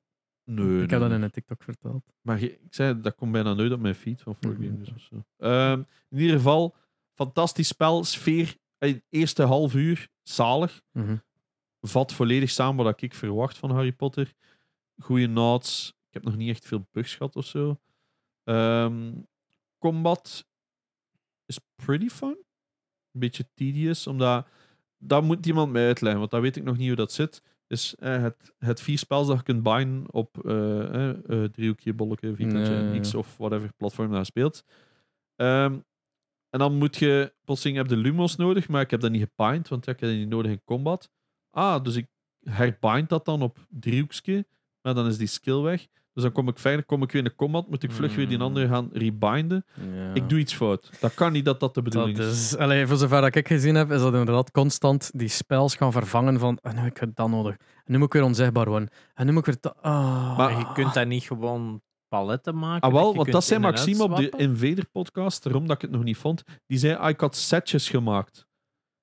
[0.45, 2.13] nee, ik nee, heb dat in een TikTok verteld.
[2.21, 4.63] Maar ik zei, dat komt bijna nooit op mijn feed van 4 Mhm.
[4.63, 5.25] Gamers of zo.
[5.37, 6.75] Ehm, in ieder geval,
[7.15, 8.05] fantastisch spel.
[8.05, 10.83] Sfeer, eh, eerste half uur, zalig.
[10.93, 11.17] Mhm.
[11.81, 14.33] Vat volledig samen wat ik verwacht van Harry Potter.
[15.03, 15.89] Goeie nods.
[16.09, 17.81] Ik heb nog niet echt veel bugs gehad of zo.
[18.45, 19.13] Ehm,
[19.79, 20.47] combat
[21.47, 22.29] is pretty fun.
[23.13, 24.47] Een beetje tedious, omdat
[24.99, 27.43] dat moet iemand mij uitleggen, want dat weet ik nog niet hoe dat zit.
[27.67, 31.95] Dus eh, het, het vier spels dat je kunt binden op eh, eh, eh, driehoekje,
[31.95, 34.65] bolletje, vierkantje, Nee, X of whatever platform dat je speelt.
[35.37, 35.79] Ehm,
[36.51, 39.29] en dan moet je, plotseling heb je de Lumos nodig, maar ik heb dat niet
[39.37, 41.11] gebind, want ja, ik heb dat niet nodig in combat.
[41.51, 42.07] Ah, dus ik
[42.41, 44.47] herbind dat dan op driehoekje,
[44.83, 45.87] maar dan is die skill weg.
[46.17, 48.29] Dus dan kom ik verder, kom ik weer in de combat, moet ik vlug weer
[48.29, 48.43] die Mm.
[48.43, 49.65] andere gaan rebinden.
[49.95, 50.15] Ja.
[50.15, 50.91] Ik doe iets fout.
[51.01, 52.53] Dat kan niet dat dat de bedoeling Dat is.
[52.53, 55.93] is, allee, voor zover dat ik gezien heb, is dat inderdaad constant die spels gaan
[55.93, 57.57] vervangen van ah, nu heb ik dat nodig.
[57.57, 58.89] En nu moet ik weer onzichtbaar worden.
[59.15, 59.57] En nu moet ik weer...
[59.61, 60.37] dat- ah.
[60.39, 62.89] Maar- je kunt daar niet gewoon paletten maken.
[62.89, 64.49] Ah, wel, want dat zei Maxime op de uitswappen.
[64.49, 66.43] Invader podcast, daarom dat ik het nog niet vond.
[66.67, 68.47] Die zei, ah, ik had setjes gemaakt.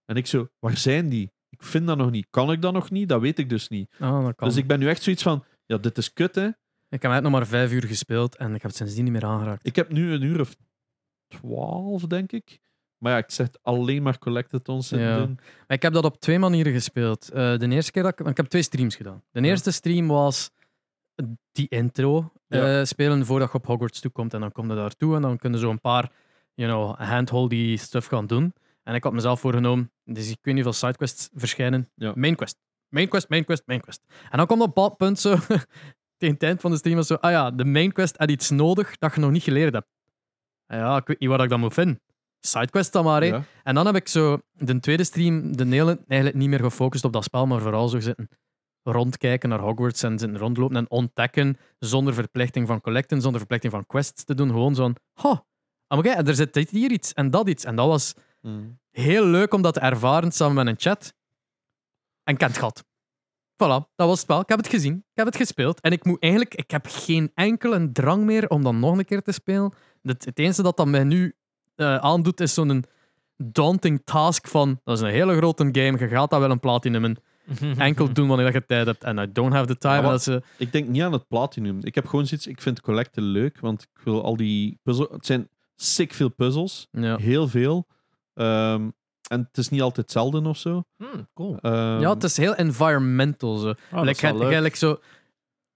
[0.05, 1.31] En ik zo, waar zijn die?
[1.49, 2.27] Ik vind dat nog niet.
[2.29, 3.09] Kan ik dat nog niet?
[3.09, 3.95] Dat weet ik dus niet.
[3.99, 4.47] Ah, dat kan.
[4.47, 6.49] Dus ik ben nu echt zoiets van, ja, dit is kut, hè.
[6.93, 9.25] Ik heb net nog maar vijf uur gespeeld en ik heb het sindsdien niet meer
[9.25, 9.67] aangeraakt.
[9.67, 10.55] Ik heb nu een uur of
[11.27, 12.59] twaalf, denk ik.
[12.97, 15.17] Maar ja, ik zeg alleen maar collectathons zitten Ja.
[15.17, 15.33] doen.
[15.35, 17.29] Maar ik heb dat op twee manieren gespeeld.
[17.29, 18.27] Eh, de eerste keer dat ik...
[18.27, 19.23] Ik heb twee streams gedaan.
[19.31, 20.49] De eerste stream was
[21.51, 22.79] die intro Ja.
[22.79, 24.33] eh, spelen voordat je op Hogwarts toekomt.
[24.33, 26.11] En dan kom je daartoe en dan kunnen zo een paar
[26.53, 28.53] you know, handholdy stuff gaan doen.
[28.83, 31.89] En ik had mezelf voorgenomen, dus ik weet niet hoeveel sidequests verschijnen.
[31.95, 32.11] Ja.
[32.15, 32.57] Main quest,
[32.89, 34.01] main quest, main quest, main quest.
[34.29, 35.35] En dan komt op een bepaald punt zo,
[36.23, 38.49] tegen het eind van de stream was zo, ah ja, de main quest had iets
[38.49, 39.87] nodig dat je nog niet geleerd hebt.
[40.67, 42.01] Ah Ja, ik weet niet wat ik dat moet vinden.
[42.39, 43.27] Sidequest dan maar, hè.
[43.27, 43.43] Ja.
[43.63, 47.13] En dan heb ik zo de tweede stream, de hele, eigenlijk niet meer gefocust op
[47.13, 48.29] dat spel, maar vooral zo zitten
[48.83, 53.85] rondkijken naar Hogwarts en zitten rondlopen en ontdekken zonder verplichting van collecten, zonder verplichting van
[53.85, 54.49] quests te doen.
[54.49, 55.29] Gewoon zo'n, ha,
[55.87, 57.63] oh, oké, er zit dit hier iets en dat iets.
[57.63, 58.13] En dat was
[58.43, 58.79] Mm.
[58.91, 61.13] Heel leuk om dat te ervaren samen met een chat.
[62.23, 62.83] En het gehad.
[63.63, 64.39] Voilà, dat was het spel.
[64.39, 64.95] Ik heb het gezien.
[64.95, 65.81] Ik heb het gespeeld.
[65.81, 66.55] En ik moet eigenlijk...
[66.55, 69.73] Ik heb geen enkele drang meer om dan nog een keer te spelen.
[70.01, 71.35] Het, het enige dat dat mij nu
[71.75, 72.83] eh, aandoet, is zo'n
[73.37, 74.79] daunting task van...
[74.83, 75.97] Dat is een hele grote game.
[75.97, 77.17] Je gaat dat wel een platinumen.
[77.77, 79.03] Enkel doen wanneer je tijd hebt.
[79.03, 80.01] En I don't have the time.
[80.01, 81.79] Maar ze, Ik denk niet aan het platinum.
[81.81, 82.47] Ik heb gewoon zoiets...
[82.47, 85.09] Ik vind collecten leuk, want ik wil al die puzzels...
[85.11, 86.87] Het zijn sick veel puzzels.
[86.91, 87.15] ja.
[87.17, 87.87] Heel veel.
[88.33, 88.89] Ehm,
[89.33, 90.83] en het is niet altijd hetzelfde of zo.
[90.97, 91.57] Hmm, cool.
[91.61, 93.57] Ehm, ja, het is heel environmental.
[93.57, 93.69] Zo.
[93.69, 94.53] Oh, dat like, is wel je- leuk.
[94.53, 94.99] je- like zo,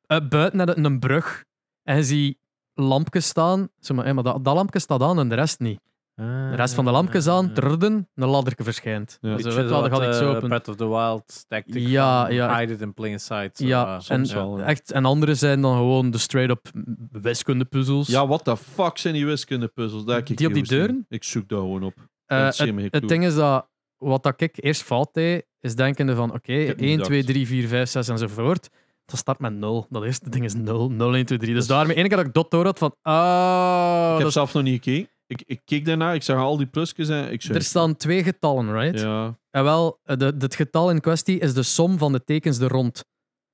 [0.08, 1.46] uh, buiten naar een brug
[1.84, 2.38] en je ziet
[2.74, 3.70] lampjes staan.
[3.80, 5.80] Zo, maar, maar dat, dat lampje staat aan en de rest niet.
[6.16, 9.18] De rest van de lampjes aan, trrrden, een ladderke verschijnt.
[9.22, 9.36] Ja.
[9.36, 12.34] Dus, Beetje ga ik zo eh, op een- Breath of the Wild tactic Ja, van
[12.36, 12.60] ja.
[12.60, 13.58] hide it in plain sight.
[13.58, 14.64] zo, Ja, eh, en, soms wel, ja.
[14.66, 16.72] echt, en andere zijn dan gewoon de straight-up
[17.12, 18.08] wiskundepuzzels.
[18.08, 20.06] Ja, what the fuck zijn die wiskundepuzzels?
[20.06, 21.06] Daar Die op die deuren?
[21.10, 21.94] Ik zoek dat gewoon op.
[22.28, 23.68] Eh, het, het ding is dat,
[23.98, 27.34] wat dat ik eerst fout deed, is denkende van, oké, heb niet 1, 2, gedacht.
[27.34, 28.70] 3, 4, 5, 6 enzovoort.
[29.06, 29.86] Dat start met 0.
[29.90, 30.90] Dat eerste ding is 0.
[30.90, 31.54] 0, 1, 2, 3.
[31.54, 34.34] Dus Dus- daarmee, ene keer dat ik dat door had van, ah, ik heb is-
[34.34, 35.10] zelf nog niet gekeken.
[35.28, 37.58] Ik, ik keek daarna, ik zag al die plusjes en ik zei...
[37.58, 39.00] er staan twee getallen, right?
[39.00, 42.60] Ja, En wel, eh, de, het getal in kwestie is de som van de tekens
[42.60, 43.04] er rond.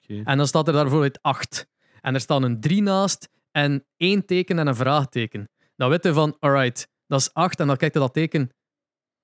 [0.04, 0.22] oké.
[0.24, 1.68] En dan staat er daar bijvoorbeeld 8.
[2.02, 5.50] En er staan een 3 naast en één teken en een vraagteken.
[5.76, 8.50] Dan weet je van, alright, dat is 8 en dan kijkt je dat teken.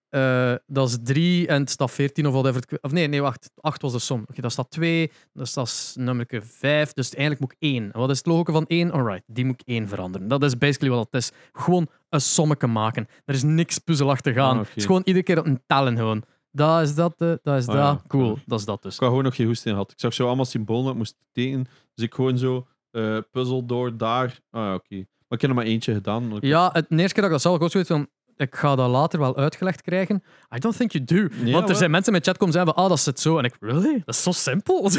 [0.10, 2.64] Eh, dat is 3 en het staat 14 of whatever.
[2.82, 3.51] Of nee, nee, wacht.
[3.55, 4.26] 8 was de som.
[4.30, 6.93] Oké, dat staat 2, dat staat nummer 5.
[6.93, 7.91] Dus eigenlijk moet ik 1.
[7.91, 8.91] En wat is het logo van 1?
[8.91, 10.28] Alright, die moet ik 1 veranderen.
[10.28, 11.32] Dat is basically wat het is.
[11.53, 13.07] Gewoon een sommetje maken.
[13.26, 14.57] Er is niks puzzelachtig aan.
[14.60, 14.66] Ah.
[14.66, 16.24] Het is gewoon iedere keer een tellen gewoon.
[16.51, 17.99] Dat is dat, eh, dat is Ah, dat.
[18.01, 18.01] ja.
[18.07, 18.93] Cool, dat is dat dus.
[18.93, 19.91] Ik had gewoon nog geen hoesting had.
[19.91, 21.68] Ik zag zo allemaal symbolen dat ik moest tekenen.
[21.93, 24.39] Dus ik gewoon zo eh puzzel door daar.
[24.51, 24.95] Ah ja, oké.
[24.95, 26.38] Maar ik heb er maar eentje gedaan.
[26.39, 28.07] Ja, het eerste keer dat ik dat zelf ook zoiets van.
[28.40, 30.24] Ik ga dat later wel uitgelegd krijgen.
[30.56, 31.16] I don't think you do.
[31.16, 31.76] Nee, Want er wel.
[31.78, 33.38] zijn mensen met chat komen zeggen van, ah, dat zit zo.
[33.38, 34.02] En ik, really?
[34.06, 34.90] Dat is zo simpel.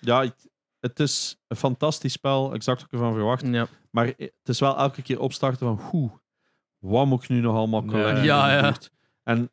[0.00, 0.26] Ja,
[0.80, 2.54] het is een fantastisch spel.
[2.54, 3.46] Exact wat ik ervan verwacht.
[3.46, 3.66] ja.
[3.90, 5.80] Maar het is wel elke keer opstarten van...
[5.90, 6.10] Hoe,
[6.78, 8.24] wat moet ik nu nog allemaal collecten?
[8.24, 8.74] Ja, ja.
[9.22, 9.50] En,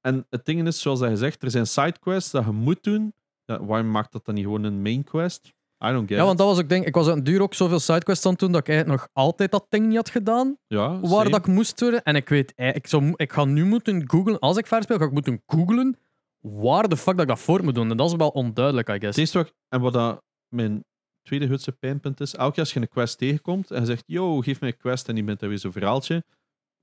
[0.00, 3.14] en het ding is, zoals hij zegt, er zijn sidequests dat je moet doen.
[3.44, 5.52] Ja, waarom maakt dat dan niet gewoon een main quest?
[5.84, 6.84] I don't get ja, want dat was ook ding.
[6.84, 9.08] Ik was aan het duur ook zoveel sidequests aan het doen dat ik eigenlijk nog
[9.12, 10.56] altijd dat ding niet had gedaan.
[10.66, 11.30] Ja, Waar same.
[11.30, 12.02] dat ik moest worden.
[12.02, 14.38] En ik weet, eh, ik, zou, ik ga nu moeten googlen.
[14.38, 15.98] Als ik verder speel, ga ik moeten googlen
[16.40, 17.90] waar de fuck dat ik dat voor moet doen.
[17.90, 19.32] En dat is wel onduidelijk, I guess.
[19.32, 20.84] wat, en wat dat mijn
[21.22, 24.40] tweede hutse pijnpunt is, elke keer als je een quest tegenkomt en je zegt, yo,
[24.40, 26.24] geef mij een quest en die bent dan weer zo'n verhaaltje,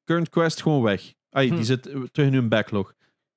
[0.05, 1.13] current quest gewoon weg.
[1.29, 1.55] Ai, Hm.
[1.55, 2.93] Die zit terug in uw backlog.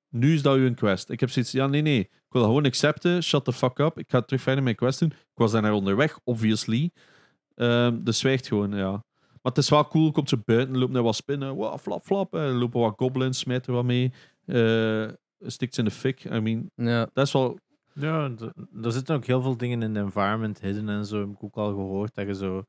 [0.09, 1.09] Nu is dat uw quest.
[1.09, 2.09] Ik heb zoiets, ja, nee, nee.
[2.31, 3.97] Ik wil dat gewoon accepten, shut the fuck up.
[3.99, 5.09] Ik ga terug verder mijn quest doen.
[5.11, 6.91] Ik was daar naar onderweg, obviously.
[7.55, 8.91] Ehm dus zwijgt gewoon, ja.
[9.21, 12.33] Maar het is wel cool, komt zo buiten, loopt naar wat spinnen, wow, flap, flap.
[12.33, 14.13] Er lopen wat goblins, smijt er wat mee.
[14.45, 15.07] eh
[15.39, 16.23] stikt ze in de fik.
[16.23, 17.09] I mean, Ja.
[17.13, 17.57] dat is wel
[17.93, 18.31] Ja,
[18.83, 21.19] er zitten ook heel veel dingen in de environment hidden en zo.
[21.19, 22.63] Heb ik ook al gehoord dat je zo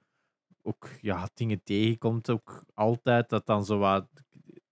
[0.62, 2.30] ook ja, dingen tegenkomt.
[2.30, 4.06] Ook altijd dat dan zo wat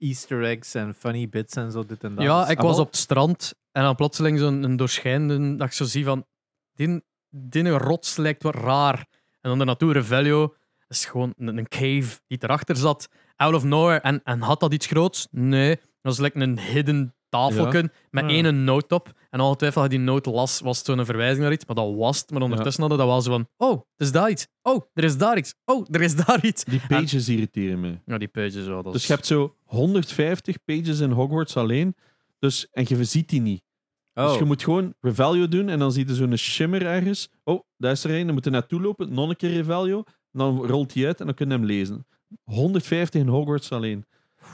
[0.01, 1.85] Easter eggs en funny bits en zo.
[1.87, 2.25] Dit en dat.
[2.25, 5.67] Ja, Dus- ik Ah, was op het strand en dan plotseling zo'n een doorschijnende, dat
[5.67, 6.27] ik zo zie van,
[6.75, 9.07] die, die rots lijkt wat raar.
[9.41, 10.55] En dan de Natura Revelio
[10.89, 14.01] is gewoon een, een cave die erachter zat, out of nowhere.
[14.01, 15.29] En, en had dat iets groots?
[15.31, 15.77] Nee.
[15.77, 18.31] Dat was like een hidden tafelken met Ah.
[18.31, 19.13] één noot op.
[19.31, 22.21] En ongetwijfeld had die noot las, was het zo'n verwijzing naar iets, maar dat was
[22.21, 22.31] het.
[22.31, 24.47] Maar ondertussen hadden dat wel zo van, oh, er is daar iets.
[24.63, 25.55] Oh, er is daar iets.
[25.65, 26.65] Oh, er is daar iets.
[26.65, 27.99] Die pages irriteren me.
[28.07, 28.83] Ja, die pages wel.
[28.83, 31.95] Dus is- je hebt zo 150 pages in Hogwarts alleen.
[32.39, 33.63] Dus, en je ziet die niet.
[34.15, 34.29] Oh.
[34.29, 37.29] Dus je moet gewoon Revelio doen en dan zie je zo'n shimmer ergens.
[37.45, 38.25] Oh, daar is er een.
[38.27, 39.13] Dan moet je naartoe lopen.
[39.15, 39.99] Nog een keer Revelio.
[40.33, 42.07] En dan rolt hij uit en dan kun je hem lezen.
[42.45, 44.05] 150 in Hogwarts alleen.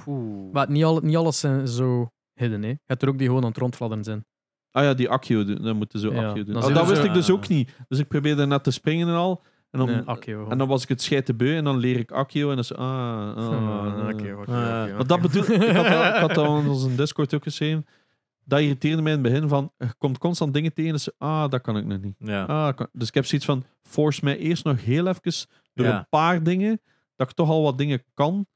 [0.07, 0.53] Oeh.
[0.53, 2.63] Maar niet, al, niet alles zijn zo hidden.
[2.63, 2.69] Hè.
[2.69, 4.25] Je hebt er ook die gewoon aan het rondfladderen zijn.
[4.71, 5.45] Ah ja, die Accio.
[5.45, 6.55] Dan moeten ze zo Ja, Accio doen.
[6.55, 7.71] dan Oh, dat je wist zo- ik dus ook niet.
[7.89, 9.43] Dus ik probeerde net te springen en al.
[9.71, 10.49] En dan, Nee, Accio.
[10.49, 12.65] en dan was ik het schijt te beu en dan leer ik Accio en dan
[12.65, 12.75] zo...
[12.75, 14.07] Ah, ah, Ah, ah.
[14.07, 14.81] Accio, Accio, Ah.
[14.81, 15.63] Accio, Maar dat bedoel ik.
[15.63, 17.87] Had dat, ik had dat in onze Discord ook geschreven.
[18.45, 19.73] Dat irriteerde mij in het begin van.
[19.79, 20.93] Je komt constant dingen tegen.
[20.93, 22.15] Dus, ah, dat kan ik nog niet.
[22.19, 22.45] Ja.
[22.45, 23.65] Ah, kan- dus ik heb zoiets van.
[23.83, 25.33] Force mij eerst nog heel even
[25.75, 25.99] door Ja.
[25.99, 26.81] een paar dingen.
[27.17, 28.47] Dat ik toch al wat dingen kan.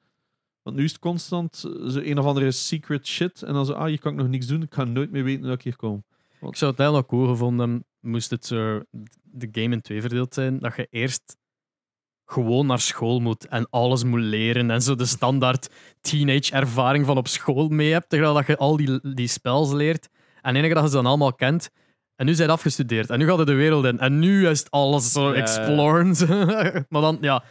[0.63, 3.43] Want nu is het constant eh, zo een of andere secret shit.
[3.43, 4.63] En dan zo, ah, hier kan ik nog niks doen.
[4.63, 6.05] Ik ga nooit meer weten dat ik hier kom.
[6.41, 8.83] Ik zou het eigenlijk nog cool gevonden hebben, moest het zo
[9.23, 11.37] de game in twee verdeeld zijn, dat je eerst
[12.25, 15.69] gewoon naar school moet en alles moet leren en zo de standaard
[16.01, 20.09] teenage ervaring van op school mee hebt, terwijl dat je al die, die spels leert.
[20.43, 21.71] En enige dat je ze dan allemaal kent.
[22.17, 23.99] En nu zijn afgestudeerd en nu gaat het de wereld in.
[23.99, 25.41] En nu is het alles zo Ja, ja.
[25.41, 26.07] exploren.
[26.89, 27.45] maar dan, ja,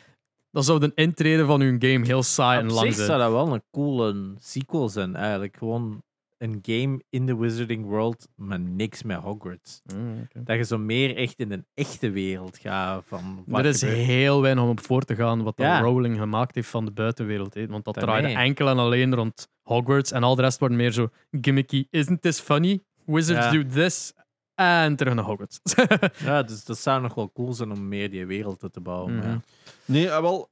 [0.52, 3.08] dan zou de intrede van hun game heel saai en Op lang zich zijn.
[3.08, 5.58] zou dat wel een coole sequel zijn, eigenlijk.
[5.58, 6.02] Gewoon
[6.38, 9.82] een game in de Wizarding World, maar niks met Hogwarts.
[9.96, 10.44] Mm, oké.
[10.44, 13.98] Dat je zo meer echt in een echte wereld gaat van wat Er is gebeurt.
[13.98, 15.78] heel weinig om op voor te gaan wat Ja.
[15.80, 17.54] de Rowling gemaakt heeft van de buitenwereld.
[17.54, 17.68] hè.
[17.68, 18.20] Want dat Daarmee.
[18.22, 20.12] draaide enkel en alleen rond Hogwarts.
[20.12, 21.10] En al de rest wordt meer zo
[21.42, 21.86] gimmicky.
[21.90, 22.84] Isn't this funny?
[23.06, 23.52] Wizards Ja.
[23.52, 24.14] do this.
[24.60, 25.60] En terug naar Hogwarts.
[26.30, 29.16] Ja, dus dat zou nog wel cool zijn om meer die wereld te bouwen.
[29.16, 29.28] Mhm.
[29.28, 29.42] ja.
[29.86, 30.50] Nee, ah, wel.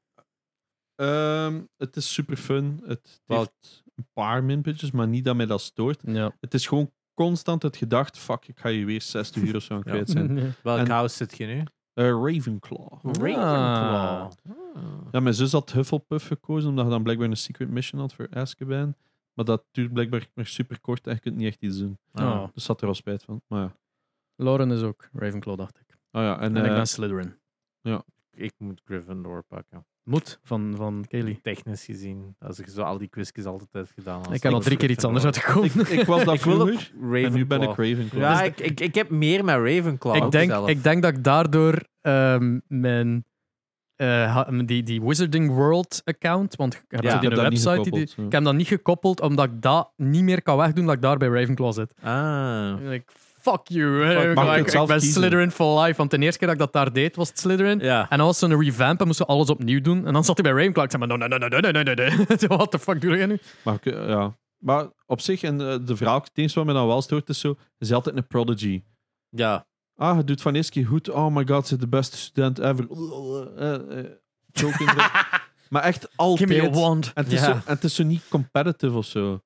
[0.95, 2.82] ehm, het is super fun.
[2.86, 6.01] Het heeft een paar minpuntjes, maar niet dat mij dat stoort.
[6.05, 6.32] ja.
[6.39, 10.10] Het is gewoon constant het gedacht: fuck, ik ga je weer 60 euro zo kwijt
[10.10, 10.53] zijn.
[10.64, 11.64] Welk En- house zit je nu?
[11.93, 12.99] Eh, Ravenclaw.
[13.03, 14.32] Ravenclaw.
[15.12, 18.28] Ja, mijn zus had Hufflepuff gekozen, omdat je dan blijkbaar een secret mission had voor
[18.34, 18.95] Azkaban.
[19.34, 21.97] Maar dat duurt blijkbaar maar super kort en je kunt niet echt iets doen.
[22.14, 22.43] Oh.
[22.53, 23.41] Dus zat er wel spijt van.
[23.47, 23.76] Maar ja.
[24.38, 25.97] Lauren is ook Ravenclaw, dacht ik.
[26.11, 27.35] Oh ja, en, En ik eh, ben Slytherin.
[28.31, 29.85] Ik moet Gryffindor pakken.
[30.03, 31.39] Moet, van, van Kelly.
[31.41, 34.23] Technisch gezien, als ik zo al die quizjes altijd heb gedaan.
[34.23, 35.79] als Ik heb al drie keer iets anders uitgekomen.
[35.79, 37.25] ik, ik was dat Ik vroeger Ravenclaw.
[37.25, 38.21] en nu ben ik Ravenclaw.
[38.21, 40.69] Ja, ik, ik, ik heb meer met Ravenclaw ik, denk, zelf.
[40.69, 43.25] ik denk dat ik daardoor ehm, mijn
[43.95, 47.75] eh, die, die Wizarding World account, want ik heb Ja, die heb dat niet website,
[47.75, 48.21] die, gekoppeld, zo.
[48.25, 51.17] ik heb dat niet gekoppeld omdat ik dat niet meer kan wegdoen dat ik daar
[51.17, 51.93] bij Ravenclaw zit.
[52.01, 52.75] Ah.
[52.79, 53.13] Like,
[53.51, 54.05] fuck you.
[54.05, 55.01] Fuck, ik, ik, ik, ben kiezen.
[55.01, 55.97] Slytherin for life.
[55.97, 57.79] Want de eerste keer dat ik dat daar deed, was het Slytherin.
[57.79, 58.09] Ja.
[58.09, 60.05] En als ze een revamp en moesten alles opnieuw doen.
[60.05, 60.83] En dan zat hij bij Ravenclaw.
[60.83, 62.47] Ik zei maar, no, no, no, no, no, no, no.
[62.57, 63.39] What the fuck doe je nu?
[63.63, 64.37] Maar, eh, ja.
[64.57, 67.29] maar op zich, en eh, de, de vraag, het enige wat me dan wel stoort,
[67.29, 68.83] is zo, is altijd een prodigy.
[69.29, 69.67] Ja.
[69.95, 71.09] Ah, het doet Van Iski goed.
[71.09, 72.87] Oh my god, ze is de beste student ever.
[73.57, 74.03] Eh,
[74.51, 74.93] Choking.
[75.69, 76.49] maar echt altijd.
[76.49, 77.43] En het, yeah.
[77.43, 79.41] zo, en het, is zo, niet competitive of zo.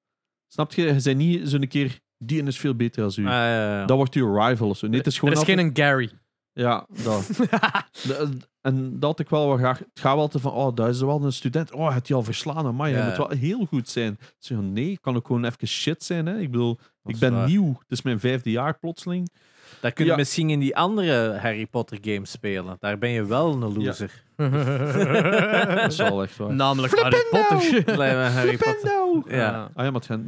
[0.48, 0.88] Snap je?
[0.88, 3.26] Ze zijn niet zo'n keer die is veel beter als u.
[3.26, 3.86] Ah, ja, ja.
[3.86, 4.88] Dat wordt uw rival of zo.
[4.88, 6.12] Nee, het is Er gewoon is altijd- geen een Gary.
[6.54, 7.28] Ja, dat.
[8.08, 8.30] De-
[8.62, 9.80] en dat had ik wel wat graag.
[9.80, 11.74] Het gaat wel altijd van, oh, dat is wel een student.
[11.74, 14.18] Oh, het je al verslaan, maar je moet wel heel goed zijn.
[14.38, 16.26] Zo, nee, kan ook gewoon even shit zijn.
[16.26, 16.40] Hè?
[16.40, 17.48] Ik bedoel, Dat ik is ben waar.
[17.48, 17.68] nieuw.
[17.80, 19.32] Het is mijn vijfde jaar plotseling.
[19.80, 20.18] Dat kun je Ja.
[20.18, 22.76] misschien in die andere Harry Potter games spelen.
[22.80, 24.24] Daar ben je wel een loser.
[25.82, 26.54] Dat is wel echt waar.
[26.54, 27.84] Namelijk Harry Potter.
[27.96, 28.74] Blijf bij Harry Potter.
[28.74, 29.24] Flippendo!
[29.28, 29.70] Ja.
[29.74, 30.20] Ah ja, maar het gaat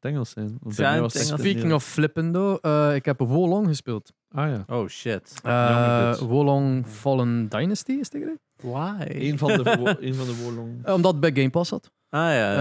[0.00, 0.58] Engels zijn.
[0.62, 1.14] Ja, het Engels.
[1.14, 4.12] echt Speaking of flippendo, eh, ik heb Wolong gespeeld.
[4.30, 4.64] Ah ja.
[4.76, 5.40] Oh shit.
[5.42, 6.14] Eh.
[6.18, 8.94] Wolong Fallen Dynasty is tegen Why?
[9.08, 10.88] Een van de, wo- een van de woorlong.
[10.88, 11.90] Omdat het bij Game Pass zat.
[12.14, 12.54] Ah ja.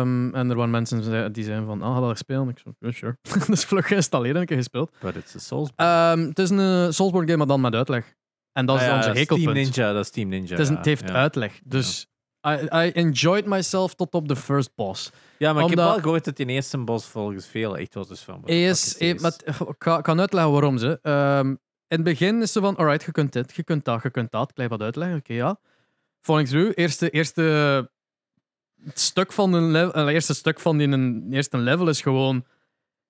[0.00, 2.48] Ehm, en er waren mensen die zeiden van, ah, ga dat spelen?
[2.48, 3.16] Ik zei, yeah, sure.
[3.52, 4.90] dus vlug geïnstalleerd en ik heb gespeeld.
[5.00, 5.70] But it's a Souls.
[5.76, 8.14] Ehm, het is een eh, Soulsborne game, maar dan met uitleg.
[8.52, 9.74] En dat is Ah ja, onze dat is Team hekelpunt.
[9.76, 10.50] Ninja, dat is Team Ninja.
[10.50, 10.78] Het, is een- ja.
[10.78, 11.14] het heeft ja.
[11.14, 11.60] uitleg.
[11.64, 12.06] Dus
[12.48, 12.50] I,
[12.86, 15.12] I enjoyed myself tot op de first boss.
[15.38, 18.08] Ja, maar ik heb wel gehoord dat die eerste bos volgens veel echt was.
[18.08, 19.44] Dus van, is, is met,
[19.78, 20.98] ik kan uitleggen waarom ze.
[21.02, 21.56] Ehm, in
[21.88, 24.48] het begin is ze van, alright, je kunt dit, je kunt dat, je kunt dat.
[24.48, 25.58] Ik blijf wat uitleggen, oké, ja.
[26.20, 27.90] Volgens u, eerste, eerste
[28.94, 32.44] stuk van een level, eh, eerste stuk van die een, eerste level is gewoon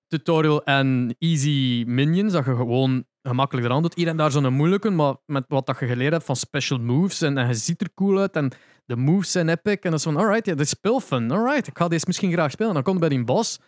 [0.07, 3.95] tutorial en easy minions, dat je gewoon gemakkelijk eraan doet.
[3.95, 7.21] Hier en daar zo'n moeilijke, maar met wat dat je geleerd hebt van special moves
[7.21, 8.51] en, en je ziet er cool uit en
[8.85, 11.77] de moves zijn epic en dat is van, alright, ja, dit is speelfun, alright, ik
[11.77, 12.67] ga deze misschien graag spelen.
[12.69, 13.59] En dan komt bij die boss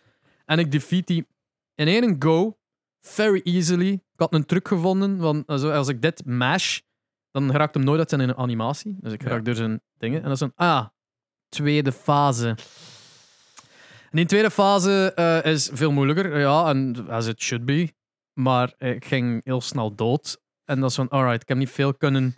[0.44, 1.26] en ik defeat die
[1.74, 2.58] in één go,
[3.00, 3.92] very easily.
[3.92, 6.80] Ik had een truc gevonden, want als, ik dit mash,
[7.30, 8.96] dan raakt hem nooit uit zijn animatie.
[9.00, 9.28] Dus ik Ja.
[9.28, 10.18] raak door zijn dingen.
[10.18, 10.86] En dat is een, ah,
[11.50, 12.48] tweede fase.
[14.10, 17.92] En die tweede fase eh, is veel moeilijker, ja, en as it should be.
[18.40, 20.40] Maar ik ging heel snel dood.
[20.64, 22.36] En dat is van, alright, ik heb niet veel kunnen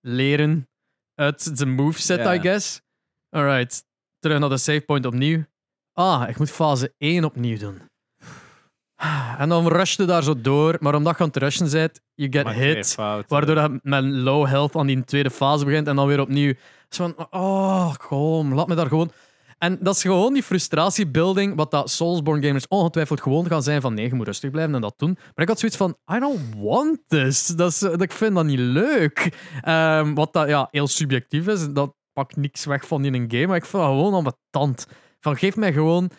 [0.00, 0.68] leren
[1.14, 2.34] uit zijn moveset, Ja.
[2.34, 2.80] I guess.
[3.28, 3.84] Alright,
[4.18, 5.44] terug naar de save point opnieuw.
[5.92, 7.82] Ah, ik moet fase 1 opnieuw doen.
[9.38, 12.32] En dan rush je daar zo door, maar omdat je aan het rushen bent, you
[12.32, 12.94] get Maak hit.
[13.28, 16.54] Waardoor je met low health aan die tweede fase begint en dan weer opnieuw.
[16.88, 19.12] Zo van, oh, kom, laat me daar gewoon.
[19.58, 23.94] En dat is gewoon die frustratiebuilding, wat dat Soulsborne gamers ongetwijfeld gewoon gaan zijn van
[23.94, 25.14] nee, je moet rustig blijven en dat doen.
[25.14, 27.46] Maar ik had zoiets van, I don't want this.
[27.46, 29.32] Dat is, dat, ik vind dat niet leuk.
[29.60, 33.46] Ehm, wat dat ja, heel subjectief is, dat pakt niks weg van in een game,
[33.46, 34.86] maar ik vind dat gewoon aan mijn tand.
[35.20, 36.10] Van, geef mij gewoon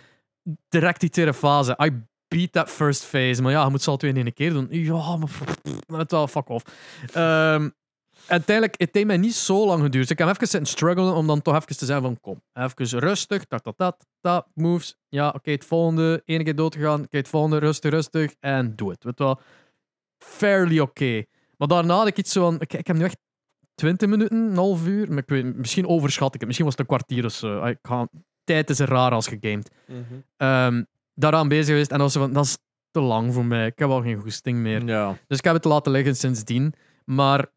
[0.70, 1.78] direct die tweede fase.
[1.86, 2.04] I
[2.34, 3.42] beat that first phase.
[3.42, 4.68] Maar ja, je moet ze al twee in één keer doen.
[4.70, 5.18] Ja,
[5.88, 6.66] maar het wel fuck off.
[7.14, 7.70] Ehm,
[8.28, 10.10] uiteindelijk, het heeft mij niet zo lang geduurd.
[10.10, 13.48] Ik heb even zitten struggelen om dan toch even te zeggen van kom, even rustig,
[13.48, 14.98] dat, dat, dat, dat, moves.
[15.10, 19.04] Ja, oké, het volgende, één keer doodgegaan, oké, het volgende, rustig, rustig, en doe het.
[19.04, 19.40] Weet wel,
[20.18, 21.24] fairly oké.
[21.58, 23.18] Maar daarna had ik iets van, ik, ik heb nu echt
[23.76, 26.90] 20 minuten, een half uur, maar ik weet, misschien overschat ik het, misschien was het
[26.90, 27.66] een kwartier of zo.
[27.66, 28.08] Ik ga,
[28.44, 29.72] tijd is raar als gegamed.
[30.38, 32.57] Ehm, daaraan bezig geweest en was zo van, dat is
[32.91, 33.66] te lang voor mij.
[33.66, 34.86] Ik heb al geen goesting meer.
[34.86, 35.18] Ja.
[35.28, 36.74] Dus ik heb het laten liggen sindsdien.
[37.05, 37.47] Maar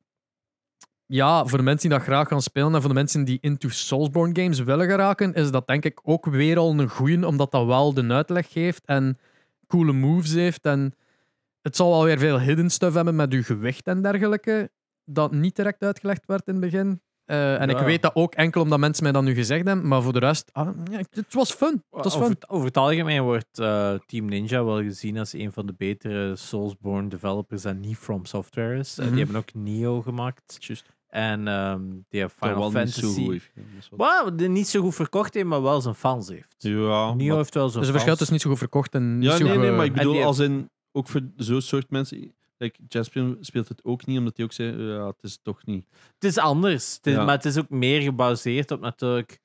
[1.07, 3.69] ja, voor de mensen die dat graag gaan spelen en voor de mensen die into
[3.69, 7.67] Soulsborne games willen geraken, is dat denk ik ook weer al een goeie, omdat dat
[7.67, 9.19] wel de uitleg geeft en
[9.67, 10.65] coole moves heeft.
[10.65, 10.95] En
[11.63, 14.71] het zal wel weer veel hidden stuff hebben met uw gewicht en dergelijke,
[15.05, 17.01] dat niet direct uitgelegd werd in het begin.
[17.27, 20.03] Eh, en ik weet dat ook enkel omdat mensen mij dat nu gezegd hebben, maar
[20.03, 21.83] voor de rest, ah, ja, het was fun.
[21.91, 22.31] Het was over, fun.
[22.41, 26.37] het- over het algemeen wordt eh, Team Ninja wel gezien als een van de betere
[26.37, 28.97] Soulsborne developers dat niet From Software is.
[28.97, 29.09] Mhm.
[29.09, 30.57] die hebben ook Neo gemaakt.
[30.59, 30.95] Juist.
[31.09, 33.01] En ehm, die hebben Dat Final wel niet Fantasy.
[33.01, 34.39] zo goed heeft.
[34.39, 36.55] die niet zo goed verkocht heeft, maar wel zijn fans heeft.
[36.59, 39.19] Ja, Neo maar- heeft wel zijn Dus het verschil is niet zo goed verkocht en
[39.19, 41.61] niet ja zo nee, nee, goed- maar ik en bedoel, als in, ook voor zo'n
[41.61, 42.35] soort mensen...
[42.59, 45.87] Like, Jasper speelt het ook niet, omdat hij ook zei, ja, het is toch niet.
[46.15, 47.25] Het is anders, het is- Ja.
[47.25, 49.41] maar het is ook meer gebaseerd op natuurlijk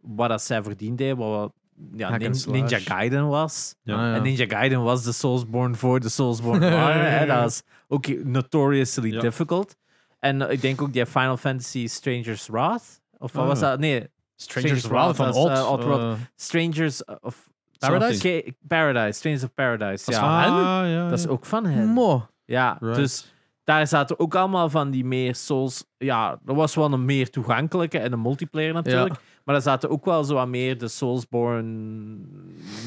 [0.00, 1.52] wat dat zij verdiend hebben, wat wat,
[1.96, 2.34] ja, Nin-.
[2.48, 3.74] Ninja Gaiden was.
[3.82, 3.94] Ja.
[3.94, 4.14] Ah, ja.
[4.14, 7.10] En Ninja Gaiden was de Soulsborne voor de Soulsborne waren.
[7.18, 7.26] hè.
[7.26, 9.20] Dat was ook notoriously Ja.
[9.20, 9.76] difficult.
[10.18, 13.00] En eh, ik denk ook die Final Fantasy Stranger's Wrath.
[13.18, 13.70] Of wat Ah, was ja.
[13.70, 13.78] dat?
[13.78, 15.84] Nee, Strangers Wrath Wrath van Odd.
[15.84, 18.54] eh, eh, Strangers of Paradise?
[18.68, 20.04] Paradise, Strangers of Paradise.
[20.04, 20.42] Dat is ja.
[20.44, 20.64] van hen?
[20.64, 21.86] Ah, ja, Dat is ook van hen.
[21.88, 22.26] mo.
[22.44, 22.96] Ja, Right.
[22.96, 23.34] dus
[23.64, 25.84] daar zaten ook allemaal van die meer Souls.
[25.98, 29.14] Ja, dat was wel een meer toegankelijke en een multiplayer natuurlijk.
[29.44, 32.18] Maar daar zaten ook wel zo wat meer de Soulsborne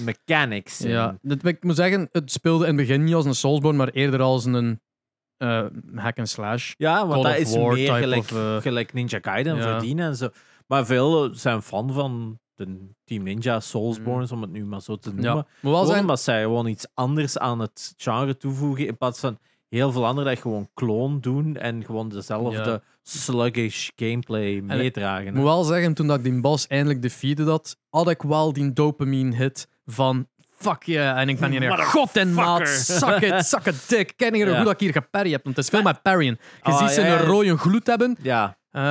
[0.04, 0.90] mechanics in.
[0.90, 3.90] Ja, dat, ik moet zeggen, het speelde in het begin niet als een Soulsborne, maar
[3.90, 4.80] eerder als een
[5.38, 6.74] eh, hack and slash.
[6.78, 9.62] Ja, want dat is meer gelijk, of, eh, gelijk Ninja Gaiden ja.
[9.62, 10.30] verdienen en zo.
[10.68, 15.10] Maar veel zijn fan van de Team Ninja Soulsborne, om het nu maar zo te
[15.10, 15.26] noemen.
[15.26, 18.88] Ja, moet wel Gewoon zijn, omdat zij gewoon iets anders aan het genre toevoegen.
[18.88, 19.38] In plaats van
[19.70, 22.82] heel veel anderen dat gewoon kloon doen en gewoon dezelfde Ja.
[23.04, 25.28] sluggish gameplay meedragen.
[25.28, 28.54] ik moet wel zeggen, toen dat ik die boss eindelijk defeated had, had ik wel
[28.54, 30.28] die dopamine hit van
[30.58, 34.14] fuck yeah, en ik ben hier een god en maat, zak het, zak het dik.
[34.16, 34.56] Ken je Ja.
[34.56, 35.44] hoe dat ik hier geparry heb?
[35.44, 36.40] Want het is veel met parryen.
[36.64, 37.20] Je Ah, ziet ze ja.
[37.20, 38.82] een rode gloed hebben, Ja, Eh!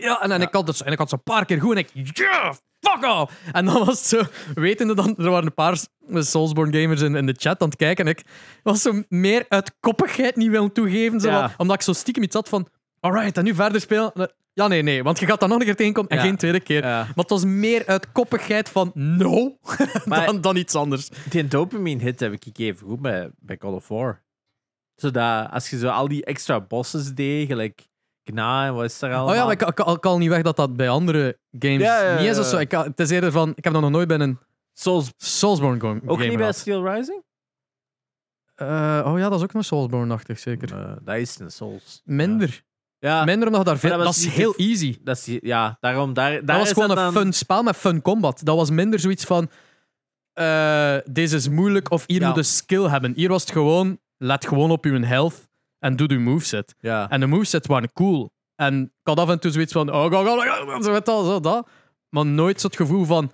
[0.00, 1.78] Ja, en, en, Ik had het, en ik had ze een paar keer goed en
[1.78, 1.90] ik...
[2.16, 3.32] Yeah, fuck off!
[3.52, 4.22] En dan was het zo...
[4.54, 5.14] Wetende dan...
[5.18, 5.78] Er waren een paar
[6.10, 8.22] Soulsborne gamers in, in de chat aan het kijken en ik
[8.62, 11.20] was zo meer uit koppigheid niet willen toegeven.
[11.20, 11.54] Zo, Ja.
[11.56, 12.68] omdat ik zo stiekem iets had van...
[13.00, 14.12] Alright, en nu verder spelen?
[14.52, 15.02] Ja, nee, nee.
[15.02, 16.22] Want je gaat dan nog een keer tegenkomen en Ja.
[16.22, 16.82] geen tweede keer.
[16.82, 16.98] ja.
[16.98, 19.58] Maar het was meer uit koppigheid van no,
[20.04, 21.08] Maar- dan, dan iets anders.
[21.30, 24.22] die dopamine hit heb ik even goed bij, bij Call of War.
[24.94, 27.82] Zodat als je zo al die extra bosses deed, gelijk
[28.24, 29.28] En wat is er allemaal.
[29.28, 32.00] Oh ja, maar ik, ik, ik kan niet weg dat dat bij andere games Ja,
[32.02, 32.50] ja, ja, niet is of ja.
[32.50, 32.58] zo.
[32.58, 33.52] Ik, het is eerder van...
[33.54, 34.38] Ik heb dat nog nooit bij een
[34.72, 36.56] Souls, Soulsborne game ook niet bij gehad.
[36.56, 37.22] Steel Rising?
[38.54, 40.72] Eh, oh ja, dat is ook een Soulsborne-achtig, zeker.
[40.78, 42.00] Eh, dat is een Souls.
[42.04, 42.62] Minder.
[42.98, 43.88] Ja, Minder omdat je daar veel...
[43.90, 44.98] dat Dat, was is niet heel easy.
[45.02, 46.12] dat is, ja daarom.
[46.12, 48.40] Daar, daar Dat was is gewoon het een dan- fun spel met fun combat.
[48.44, 49.50] Dat was minder zoiets van...
[50.32, 52.26] eh, deze is moeilijk of hier Ja.
[52.26, 53.12] moet je skill hebben.
[53.16, 53.98] Hier was het gewoon...
[54.16, 55.48] Let gewoon op je health
[55.84, 56.74] en doe je moveset.
[56.80, 57.10] Ja.
[57.10, 58.30] En de movesets waren cool.
[58.54, 59.92] En ik had af en toe zoiets van...
[59.92, 61.68] Oh, go, go, go, zo, dat, zo, dat.
[62.08, 63.32] Maar nooit zo het gevoel van...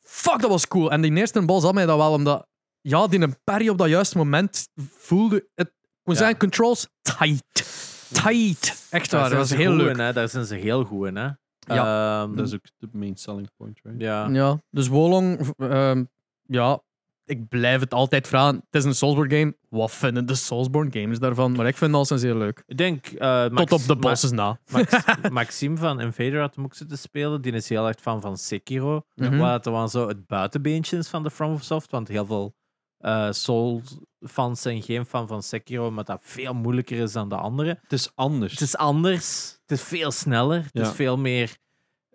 [0.00, 0.90] Fuck, dat was cool.
[0.90, 2.46] En die eerste bal had mij dat wel, omdat...
[2.80, 4.68] Ja, die een parry op dat juiste moment
[4.98, 5.48] voelde...
[5.54, 5.72] Het,
[6.02, 6.18] we Ja.
[6.18, 7.66] zijn controls tight.
[8.12, 8.86] Tight.
[8.90, 9.90] Echt waar, dat was ze heel leuk.
[9.90, 10.12] in, hè.
[10.12, 11.16] Daar zijn ze heel goed in.
[11.16, 11.28] Hè.
[11.58, 12.22] Ja.
[12.22, 14.00] Ehm, Dat is ook de main selling point, right?
[14.00, 14.28] ja.
[14.28, 16.04] Ja, dus Wolong, ehm,
[16.46, 16.80] ja,
[17.28, 18.54] ik blijf het altijd vragen.
[18.54, 19.56] Het is een Soulsborne game.
[19.68, 21.52] Wat vinden de Soulsborne gamers daarvan?
[21.52, 22.62] Maar ik vind het al zeer leuk.
[22.66, 23.06] Ik denk...
[23.06, 24.58] eh, Tot op de Ma- bosses na.
[24.72, 24.92] Max,
[25.30, 27.42] Maxime van Invader had hem ook zitten spelen.
[27.42, 29.02] Die is heel erg fan van Sekiro.
[29.14, 29.36] Mhm.
[29.38, 31.90] Waar het dan zo het buitenbeentje is van de FromSoft.
[31.90, 32.54] Want heel veel
[32.98, 35.90] eh Soul-fans zijn geen fan van Sekiro.
[35.90, 37.78] Maar dat veel moeilijker is dan de andere.
[37.82, 38.52] Het is anders.
[38.52, 39.58] Het is anders.
[39.66, 40.56] Het is veel sneller.
[40.72, 41.56] Het is veel meer...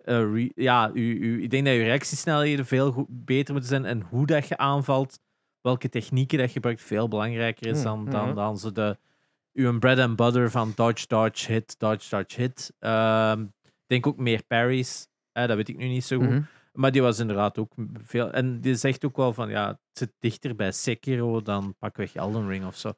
[0.04, 3.84] eh, re- ja, u, u, ik denk dat je reactiesnelheden veel goed, beter moeten zijn.
[3.84, 5.18] En hoe dat je aanvalt,
[5.60, 8.34] welke technieken dat je gebruikt, veel belangrijker is dan, dan, Mhm.
[8.34, 8.98] dan zo de...
[9.52, 12.72] Uw bread and butter van dodge, dodge, hit, dodge, dodge, hit.
[12.78, 15.06] Ehm, ik denk ook meer parries.
[15.32, 16.28] Eh, dat weet ik nu niet zo goed.
[16.28, 16.42] Mhm.
[16.72, 18.30] Maar die was inderdaad ook veel.
[18.32, 22.48] En die zegt ook wel van ja, het zit dichter bij Sekiro dan pakweg Elden
[22.48, 22.92] Ring of zo.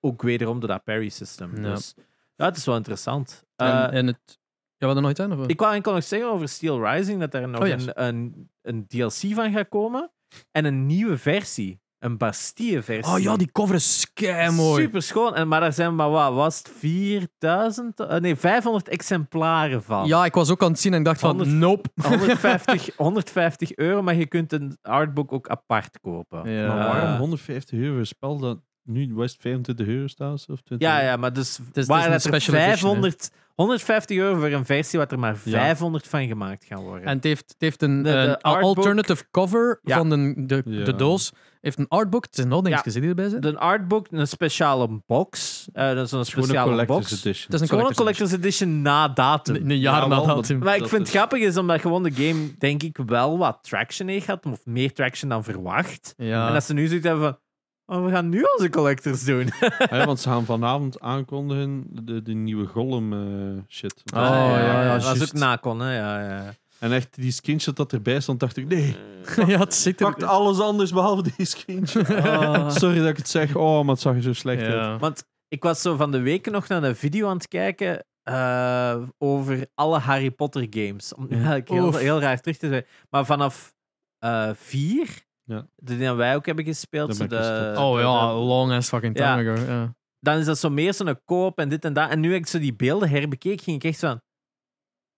[0.00, 1.56] Ook wederom door dat parry system.
[1.56, 1.74] Ja.
[1.74, 1.94] Dus
[2.36, 3.44] ja, het is wel interessant.
[3.56, 4.38] En, Eh, en het...
[4.84, 5.40] Ja, wat er nog iets aan?
[5.40, 5.46] Of?
[5.46, 7.86] ik wou enkel nog zeggen over Steel Rising dat er nog Oh, yes.
[7.86, 10.10] een, een, een DLC van gaat komen
[10.50, 11.82] en een nieuwe versie.
[11.98, 13.14] Een Bastille-versie.
[13.14, 14.82] Oh ja, die cover is kei mooi.
[14.82, 15.34] Super schoon.
[15.34, 16.70] En, maar daar zijn maar wat was het?
[16.78, 18.00] 4000?
[18.00, 20.06] eh, nee, 500 exemplaren van.
[20.06, 21.88] Ja, ik was ook aan het zien en ik dacht van, 100 nope.
[22.08, 26.50] 150, 150 euro, maar je kunt een artbook ook apart kopen.
[26.50, 26.66] Ja.
[26.74, 30.46] Maar Eh, waarom 150 euro voor een spel dat nu West 25 euro staat?
[30.48, 31.08] Of 20 Ja, euro?
[31.10, 34.48] ja, maar dus het is waar een dat er special edition, 500, 150 euro voor
[34.50, 35.50] een versie wat er maar Ja.
[35.50, 37.04] 500 van gemaakt gaan worden.
[37.06, 39.96] En het heeft, het heeft een, De- de een artbook- alternative cover Ja.
[39.96, 40.84] van de, de, Ja.
[40.84, 41.32] de doos.
[41.60, 42.24] heeft een artbook.
[42.24, 42.82] Het is nog niks Ja.
[42.82, 43.42] gezien erbij zit.
[43.42, 45.64] De artbook, een speciale box.
[45.72, 47.10] eh dat is een Gewoon een speciale collector's box.
[47.24, 47.44] edition.
[47.44, 49.54] Het is een een collector's collector's edition na datum.
[49.54, 50.58] Een, een jaar Ja, na datum.
[50.58, 53.58] Maar ik Dat vind het grappig is omdat gewoon de game, denk ik, wel wat
[53.62, 54.46] traction heeft gehad.
[54.46, 56.14] Of meer traction dan verwacht.
[56.16, 56.46] Ja.
[56.46, 57.38] En dat ze nu zoiets hebben van...
[57.86, 59.50] Oh, we gaan nu onze collectors doen.
[59.60, 64.02] Ah ja, want ze gaan vanavond aankondigen de, de nieuwe Gollum eh, shit.
[64.14, 65.32] Oh, ja, ja, dat is ook juist.
[65.32, 65.96] nakon, hè.
[65.96, 66.54] Ja, ja.
[66.78, 68.96] En echt, die screenshot dat erbij stond, dacht ik, nee,
[69.46, 70.06] ja, het zit er.
[70.06, 72.08] pakt alles anders behalve die screenshot.
[72.10, 72.70] Oh.
[72.70, 74.72] Sorry dat ik het zeg, oh, maar het zag er zo slecht uit.
[74.72, 74.98] Ja.
[74.98, 78.96] Want ik was zo van de week nog naar een video aan het kijken eh,
[79.18, 81.14] over alle Harry Potter games.
[81.14, 81.98] Om nu eigenlijk heel, Oef.
[81.98, 82.86] heel raar terug te zijn.
[83.10, 83.74] Maar vanaf
[84.18, 85.08] eh, vier,
[85.44, 85.66] Ja.
[85.76, 87.36] die dat wij ook hebben gespeeld, zo de.
[87.76, 89.36] Oh de- ja, de- long as fucking Ja.
[89.36, 89.72] time ago.
[89.72, 89.94] Ja.
[90.20, 92.10] dan is dat zo meer zo'n koop en dit en dat.
[92.10, 94.20] En nu ik zo die beelden herbekeek, ging ik echt van...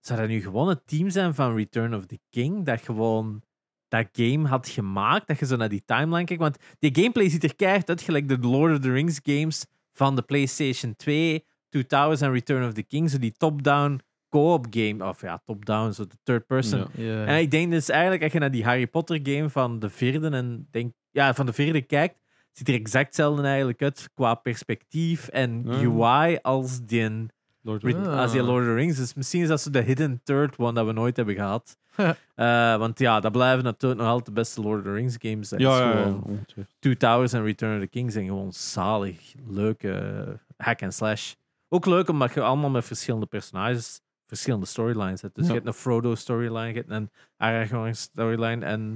[0.00, 2.64] Zou dat nu gewoon het team zijn van Return of the King?
[2.64, 3.42] Dat gewoon
[3.88, 5.26] dat game had gemaakt?
[5.26, 6.42] Dat je zo naar die timeline kijkt?
[6.42, 10.16] Want die gameplay ziet er keihard uit, gelijk de Lord of the Rings games van
[10.16, 13.10] de PlayStation 2, Two Towers en Return of the King.
[13.10, 14.00] Zo die top-down
[14.36, 15.08] co-op game.
[15.08, 16.86] Of ja, top-down, zo de third person.
[16.92, 17.24] Ja.
[17.24, 20.28] En ik denk dus eigenlijk, als je naar die Harry Potter game van de vierde
[20.28, 22.14] en denk, ja, van de vierde kijkt,
[22.52, 25.66] ziet er exact hetzelfde eigenlijk uit qua perspectief en.
[25.66, 27.26] UI als die,
[27.62, 28.18] Lord Ah.
[28.18, 28.96] als die Lord of the Rings.
[28.96, 31.76] Dus misschien is dat zo de hidden third one dat we nooit hebben gehad.
[32.34, 35.48] Eh, want ja, dat blijven natuurlijk nog altijd de beste Lord of the Rings games.
[35.48, 36.16] Dat Ja, ja,
[36.54, 36.62] ja.
[36.78, 40.24] Two Towers en Return of the King zijn gewoon zalig, leuke
[40.56, 41.34] hack and slash.
[41.68, 45.34] Ook leuk omdat je allemaal met verschillende personages, verschillende storylines hebt.
[45.34, 45.50] Dus Ja.
[45.50, 48.92] je hebt een Frodo storyline, je hebt een Aragorn storyline en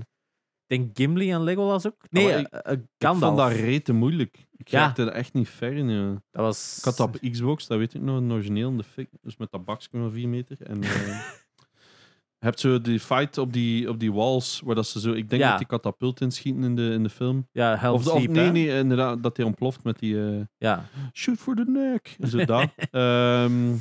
[0.66, 1.96] ik denk Gimli en Legolas ook.
[2.10, 4.46] Nee, maar ik- eh, Ik vond dat rete moeilijk.
[4.56, 4.96] Ik Ja.
[4.96, 6.12] er echt niet ver in.
[6.30, 6.76] Dat was...
[6.78, 9.08] Ik had dat op Xbox, dat weet ik nog, een origineel in de fik.
[9.22, 10.56] Dus met dat bakje van 4 meter.
[10.62, 10.90] En eh,
[12.38, 15.30] je hebt zo die fight op die, op die walls, waar dat ze zo, ik
[15.30, 15.48] denk Ja.
[15.48, 17.48] dat die katapult inschieten in de, in de film.
[17.52, 20.84] Ja, Helm's Of, of nee, nee, inderdaad, dat hij ontploft met die Ja.
[21.12, 22.16] shoot for the neck.
[22.28, 22.70] Zo dat.
[22.90, 23.74] Ehm,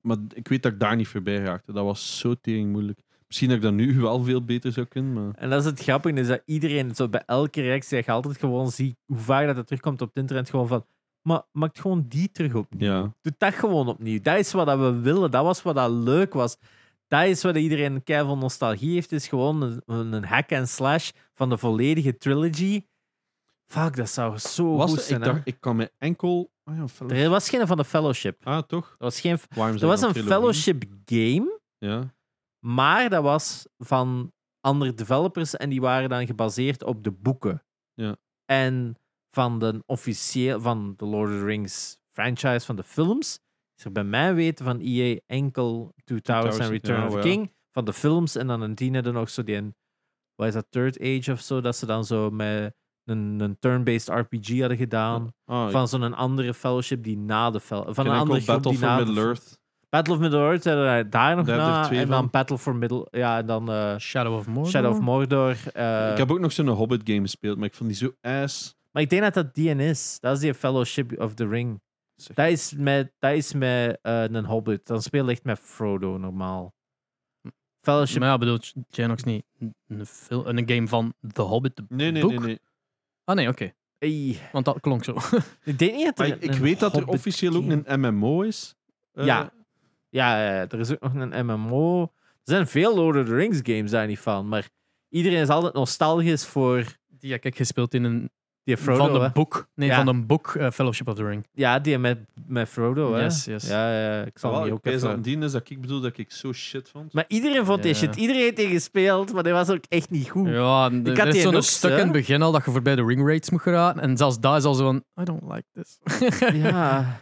[0.00, 1.72] maar ik weet dat ik daar niet voorbij raakte.
[1.72, 3.00] Dat was zo tering moeilijk.
[3.26, 5.34] Misschien dat ik dat nu wel veel beter zou kunnen, maar...
[5.34, 8.38] En dat is het grappige, is dat iedereen, zo bij elke reactie, dat je altijd
[8.38, 10.84] gewoon ziet hoe vaak dat het terugkomt op het internet, gewoon van,
[11.22, 12.88] maar maak gewoon die terug opnieuw.
[12.88, 13.14] Ja.
[13.20, 14.20] Doe dat gewoon opnieuw.
[14.20, 15.30] Dat is wat dat we willen.
[15.30, 16.56] Dat was wat dat leuk was.
[17.08, 19.12] Dat is wat iedereen keihard nostalgie heeft.
[19.12, 22.84] is gewoon een, een hack and slash van de volledige trilogy.
[23.66, 25.20] Fuck, dat zou zo Was goed zijn.
[25.20, 26.50] ik dacht, ik kan me enkel...
[26.70, 26.76] Ah,
[27.08, 28.46] ja, Er was geen van de Fellowship.
[28.46, 28.88] ah toch?
[28.90, 30.22] Er was, geen, er was een trilogie?
[30.22, 32.14] Fellowship game, Ja.
[32.66, 37.62] maar dat was van andere developers en die waren dan gebaseerd op de boeken.
[37.94, 38.16] Ja.
[38.44, 38.96] En
[39.36, 43.40] van de officieel van de Lord of the Rings franchise van de films
[43.76, 47.20] is er bij mij weten van EA enkel Two Towers en Return ja, of ja.
[47.20, 49.74] King van de films en dan een tien er nog zo die een,
[50.34, 52.74] wat is dat Third Age of zo dat ze dan zo met
[53.10, 57.94] een, een turn-based RPG hadden gedaan Ah, van zo'n andere fellowship die na de fel
[57.94, 59.58] van een andere groep Battle die for na de- Middle-earth.
[59.88, 61.98] Battle of Middle-earth hadden wij daar nog Daar er na.
[62.00, 62.30] En dan van.
[62.30, 63.06] Battle for Middle...
[63.10, 64.70] Ja, en dan eh, Shadow of Mordor.
[64.70, 65.56] Shadow of Mordor.
[65.72, 68.74] eh, ik heb ook nog zo'n Hobbit game gespeeld, maar ik vond die zo ass.
[68.90, 70.18] Maar ik denk dat dat die is.
[70.20, 71.80] Dat is die Fellowship of the Ring.
[72.14, 72.36] Zeg.
[72.36, 74.86] Dat is met, dat is met eh, een Hobbit.
[74.86, 76.72] Dan speel je echt met Frodo normaal.
[77.80, 78.18] Fellowship...
[78.18, 79.44] Maar ja, bedoelt Janox niet
[79.88, 82.30] een, een game van The Hobbit, Nee, nee, boek?
[82.30, 82.38] nee.
[82.40, 82.58] nee.
[83.30, 83.72] Ah nee, oké.
[83.98, 85.16] Ey, Want dat klonk zo.
[85.64, 87.62] ik denk niet dat Maar er ik, ik een weet dat er Hobbit officieel ook
[87.62, 88.74] game- een MMO is.
[89.12, 89.52] Eh, Ja.
[90.08, 92.02] Ja, ja, ja, er is ook nog een MMO.
[92.02, 92.08] Er
[92.42, 94.48] zijn veel Lord of the Rings games daar niet van.
[94.48, 94.68] Maar
[95.08, 98.30] iedereen is altijd nostalgisch voor Die heb ik gespeeld in een
[98.76, 99.12] die Frodo.
[99.12, 99.68] van een boek.
[99.74, 99.96] Nee, Ja.
[99.96, 101.46] van een boek eh, Fellowship of the Ring.
[101.52, 103.14] Ja, die met, met Frodo.
[103.14, 103.22] Hè?
[103.22, 103.66] Yes, yes.
[103.68, 105.22] Ja, ja, ik zal Wel, die ik ook even...
[105.22, 107.12] die is dat ik bedoel dat ik zo shit vond.
[107.12, 108.16] Maar iedereen vond die shit.
[108.16, 110.48] Iedereen heeft die gespeeld, maar die was ook echt niet goed.
[110.48, 113.04] Ja, had er is die zo'n stuk in het begin al dat je voorbij de
[113.04, 114.02] ring rates moet geraken.
[114.02, 115.98] En zelfs daar is al zo van, I don't like this.
[116.62, 117.20] Ja.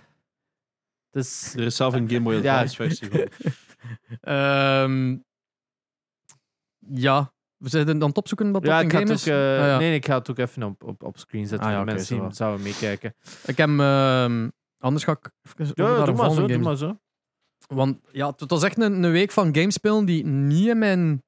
[1.10, 1.54] Dus...
[1.54, 2.60] Er is zelf een Game Boy Ja.
[2.60, 3.28] Advance versie van.
[4.20, 5.16] Ehm,
[6.94, 9.26] ja, we zijn aan het opzoeken wat Ja, dat een ga, game ook, is.
[9.26, 9.78] eh, Ah, ja.
[9.78, 11.66] nee, ik ga het ook even op, op, op screen zetten.
[11.68, 13.14] Ah, ja, mensen zo zouden meekijken.
[13.46, 14.48] Ik heb, ehm,
[14.78, 16.98] anders ga ik even Ja, de doe maar zo, doe maar zo.
[17.66, 21.22] Want ja, het was echt een, een week van gamespelen die niet in mijn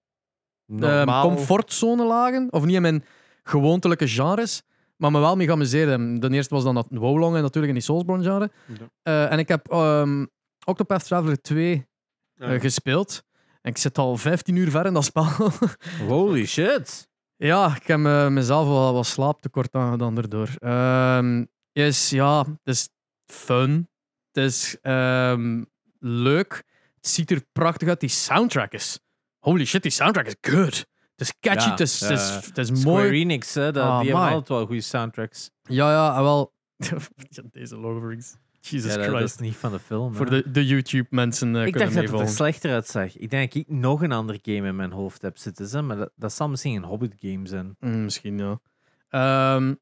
[0.78, 2.48] ehm, comfortzone lagen.
[2.50, 3.04] Of niet in mijn
[3.42, 4.62] gewoontelijke genres.
[4.96, 6.20] Maar me wel mee geamuseerd.
[6.22, 8.50] De eerste was dan dat Wowlong en natuurlijk in die Soulsborne genre.
[8.66, 8.74] Ja.
[9.02, 10.26] Eh, en ik heb ehm,
[10.64, 11.86] Octopath Traveler 2
[12.34, 12.46] Ja.
[12.46, 13.24] eh, gespeeld.
[13.60, 15.26] En ik zit al 15 uur ver in dat spel.
[16.08, 17.08] Holy shit.
[17.36, 20.48] ja, ik heb eh, mezelf wel wat slaaptekort aangedaan daardoor.
[20.58, 21.42] Ehm
[21.72, 22.88] is, ja, het is
[23.26, 23.88] fun.
[24.32, 25.64] Het is ehm,
[25.98, 26.62] leuk.
[26.94, 28.00] Het ziet er prachtig uit.
[28.00, 29.00] Die soundtrack is...
[29.38, 30.86] Holy shit, die soundtrack is good.
[31.16, 32.40] Het is catchy, Ja, het is, het is, ja.
[32.40, 33.20] het is Square mooi.
[33.20, 35.50] Enix, hè, dat, Ah, die hebben altijd wel goede soundtracks.
[35.62, 36.54] Ja, ja, en wel.
[37.52, 38.36] Deze logoverings.
[38.60, 39.34] Jesus Ja, dat, dat Christ.
[39.34, 40.14] is niet van de film.
[40.14, 40.42] Voor hè.
[40.42, 43.16] de, de YouTube-mensen eh ik dacht dat het er slechter uitzag.
[43.16, 45.68] Ik denk dat ik nog een ander game in mijn hoofd heb zitten.
[45.70, 47.76] Hè, maar dat, dat zal misschien een Hobbit game zijn.
[47.80, 48.60] Mm, misschien, ja.
[49.08, 49.74] Ehm,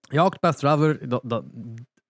[0.00, 1.44] ja, Octopath Traveler, dat, dat,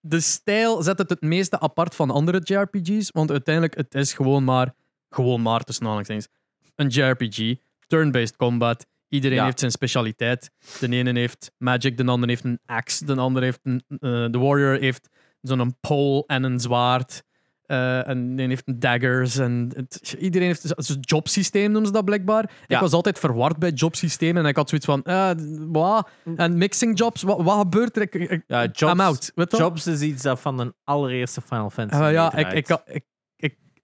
[0.00, 4.44] de stijl zet het het meeste apart van andere JRPG's, want uiteindelijk het is gewoon
[4.44, 4.74] maar,
[5.10, 6.28] gewoon maar tussen aanhalingstekens,
[6.74, 7.54] een JRPG,
[7.86, 9.44] turn-based combat, iedereen Ja.
[9.44, 10.50] heeft zijn specialiteit.
[10.80, 13.98] De ene heeft magic, de ander heeft een axe, de ander heeft een, eh,
[14.30, 15.08] de warrior heeft
[15.42, 17.22] zo'n pole en een zwaard.
[17.66, 19.38] eh, en de een heeft een daggers.
[19.38, 22.50] En het- iedereen heeft zo'n jobsysteem, noemen ze dat blijkbaar.
[22.66, 25.30] Ik was altijd verward bij jobsystemen en ik had zoiets van, eh,
[25.68, 26.08] wat?
[26.36, 28.02] En mixing jobs, wat, wat gebeurt er?
[28.02, 29.32] Ik, ik, Ja, I'm jobs, out.
[29.34, 29.56] Weet je?
[29.56, 33.04] jobs is iets dat van een allereerste Final Fantasy Eh, ja, ik, ik, ik,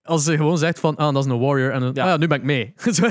[0.08, 2.02] als ze gewoon zegt van, ah, dat is een warrior, en dan, Ja.
[2.02, 2.72] ah, ja, nu ben ik mee.
[2.92, 3.06] Zo,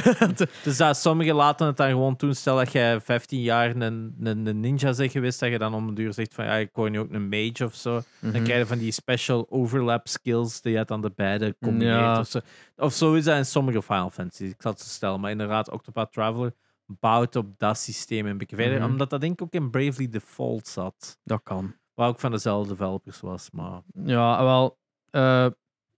[0.63, 2.33] Dus dat sommigen laten het dan gewoon doen.
[2.35, 5.87] Stel dat jij 15 jaar een, een, een ninja bent geweest, dat je dan om
[5.87, 8.01] de duur zegt van ja, ik word nu ook een mage of zo.
[8.19, 8.31] Mhm.
[8.33, 11.99] Dan krijg je van die special overlap skills die je dan de beide combineert.
[11.99, 12.19] Ja.
[12.19, 12.39] Of, zo.
[12.75, 14.49] of zo is dat in sommige Final Fantasies.
[14.51, 15.19] Ik zal het zo stellen.
[15.19, 16.53] Maar inderdaad, Octopath Traveler
[16.85, 18.79] bouwt op dat systeem een beetje verder.
[18.79, 18.89] Mhm.
[18.89, 21.17] Omdat dat denk ik ook in Bravely Default zat.
[21.23, 21.75] Dat kan.
[21.93, 23.49] Waar ook van dezelfde developers was.
[23.51, 24.77] Maar Ja, wel
[25.09, 25.45] eh,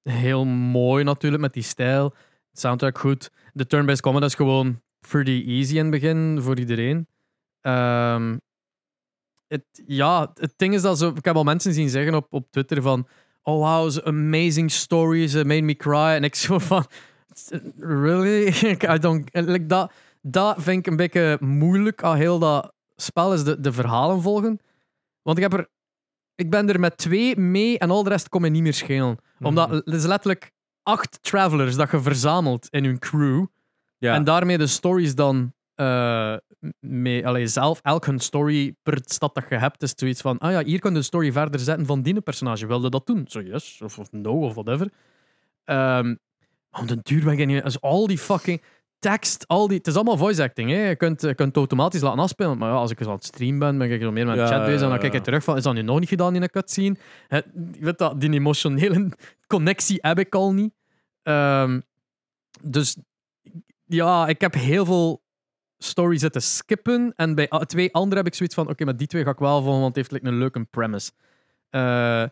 [0.04, 2.14] heel mooi natuurlijk met die stijl.
[2.52, 3.32] Soundtrack goed.
[3.54, 7.08] De turn-based combat is gewoon pretty easy in het begin voor iedereen.
[7.62, 8.38] Ehm,
[9.48, 12.52] het, ja, het ding is dat zo, ik heb al mensen zien zeggen op, op
[12.52, 13.08] Twitter van
[13.44, 16.16] oh wow, ze amazing stories, it made me cry.
[16.16, 16.86] En ik zo van
[17.78, 18.54] really?
[18.96, 23.44] I don't, like dat, dat vind ik een beetje moeilijk aan heel dat spel, is
[23.44, 24.60] de, de verhalen volgen.
[25.22, 25.68] Want ik heb er
[26.40, 29.18] ik ben er met twee mee en al de rest komt me niet meer schelen.
[29.42, 30.52] Omdat het is letterlijk
[30.84, 33.46] acht travelers dat je verzamelt in hun crew.
[33.98, 36.36] ja, En daarmee de stories dan eh,
[36.80, 40.52] mee, allee, zelf, elk hun story per stad dat je hebt, is zoiets van, ah
[40.52, 42.68] ja, hier kun je de story verder zetten van die personage.
[42.68, 43.26] Wilde dat doen?
[43.28, 44.92] Zo yes, of, of no, of whatever.
[46.70, 47.48] Maar om de duur ben.
[47.48, 48.62] Dus al die fucking
[49.00, 49.78] tekst, al die...
[49.78, 50.88] Het is allemaal voice acting, hè.
[50.90, 52.58] Je kunt, je kunt het automatisch laten afspelen.
[52.58, 54.48] Maar ja, als ik eens aan het stream ben, ben ik zo meer met Ja,
[54.48, 54.82] chat bezig.
[54.82, 56.96] En dan kijk ik terug van, is dat nu nog niet gedaan in een cutscene?
[57.30, 57.44] Je
[57.80, 59.12] weet dat, die emotionele
[59.48, 60.74] connectie heb ik al niet.
[61.24, 61.80] Ehm,
[62.64, 62.98] dus
[63.86, 65.22] ja, ik heb heel veel
[65.78, 67.14] stories zitten skippen.
[67.16, 69.62] En bij twee andere heb ik zoiets van: oké, maar die twee ga ik wel
[69.62, 71.12] volgen, want het heeft like, een leuke premise.
[71.70, 72.32] De-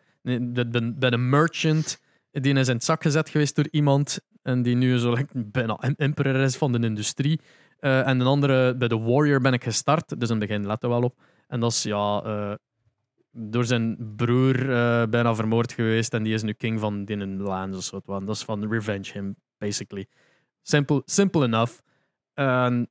[0.69, 1.99] de- bij de merchant,
[2.31, 4.19] die is in het zak gezet geweest door iemand.
[4.47, 7.39] En die nu zo bijna emperor is van de industrie.
[7.79, 10.19] Eh, en een andere, bij de Warrior ben ik gestart.
[10.19, 11.19] Dus in het begin let er wel op.
[11.47, 12.21] En dat is ja.
[12.23, 12.53] eh,
[13.31, 16.13] door zijn broer eh, bijna vermoord geweest.
[16.13, 18.19] En die is nu king van Dinnen Lands of zo.
[18.25, 20.07] Dat is van Revenge Him, basically.
[20.61, 21.73] Simple, simple enough.
[22.33, 22.89] En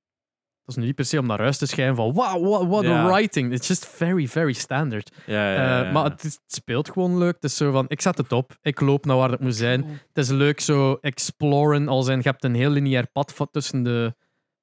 [0.67, 2.85] dat is nu niet per se om naar huis te schijnen van wow, what, what
[2.85, 3.05] Ja.
[3.05, 3.53] a writing.
[3.53, 5.11] It's just very, very standard.
[5.27, 7.35] ja, ja, ja, Eh, maar het, is- het speelt gewoon leuk.
[7.35, 8.57] Het is zo van, ik zet het op.
[8.63, 9.85] Ik loop naar waar het moet zijn.
[10.09, 11.89] Het is leuk zo exploren.
[11.89, 14.15] Als in, je hebt een heel lineair pad van tussen de,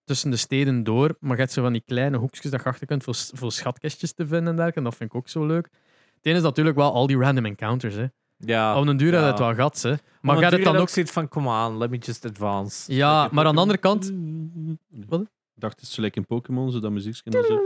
[0.04, 1.16] tussen de steden door.
[1.20, 4.14] Maar je hebt zo van die kleine hoekjes dat je achter kunt voor, voor schatkistjes
[4.14, 4.78] te vinden en dergelijke.
[4.78, 5.66] En dat vind ik ook zo leuk.
[6.16, 7.96] Het ene is natuurlijk wel al die random encounters.
[7.96, 8.06] Hè.
[8.38, 8.80] ja.
[8.80, 9.20] Op een duur ja.
[9.20, 9.82] had het wel gehad.
[9.82, 9.94] Hè.
[10.22, 10.90] Maar gaat het dan ook...
[10.90, 12.94] zoiets van, come on, let me just advance.
[12.94, 14.12] Ja, maar aan de andere kant...
[15.08, 15.22] Wat?
[15.56, 17.22] Ik dacht, het is zo lekker in Pokémon, zo dat muziekje.
[17.24, 17.60] En dan zo,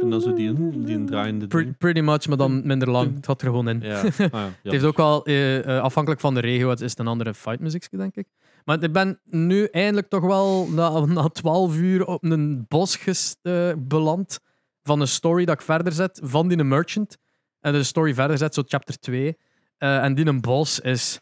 [0.00, 3.14] en dan zo die, die draaiende Pre- pretty much, maar dan minder lang.
[3.14, 3.80] Het gaat er gewoon in.
[3.80, 4.02] Ja.
[4.02, 4.50] Ah, ja, ja.
[4.62, 7.96] Het heeft ook wel, eh, eh, afhankelijk van de regio, het is een andere fightmuziekje,
[7.96, 8.26] denk ik.
[8.64, 13.72] Maar ik ben nu eindelijk toch wel na, 12 uur op een bos ges- eh,
[13.78, 14.38] beland
[14.82, 17.16] van een story dat ik verder zet van die merchant.
[17.60, 19.36] En de story verder zet, zo chapter 2.
[19.76, 21.20] Eh, en die een bos is,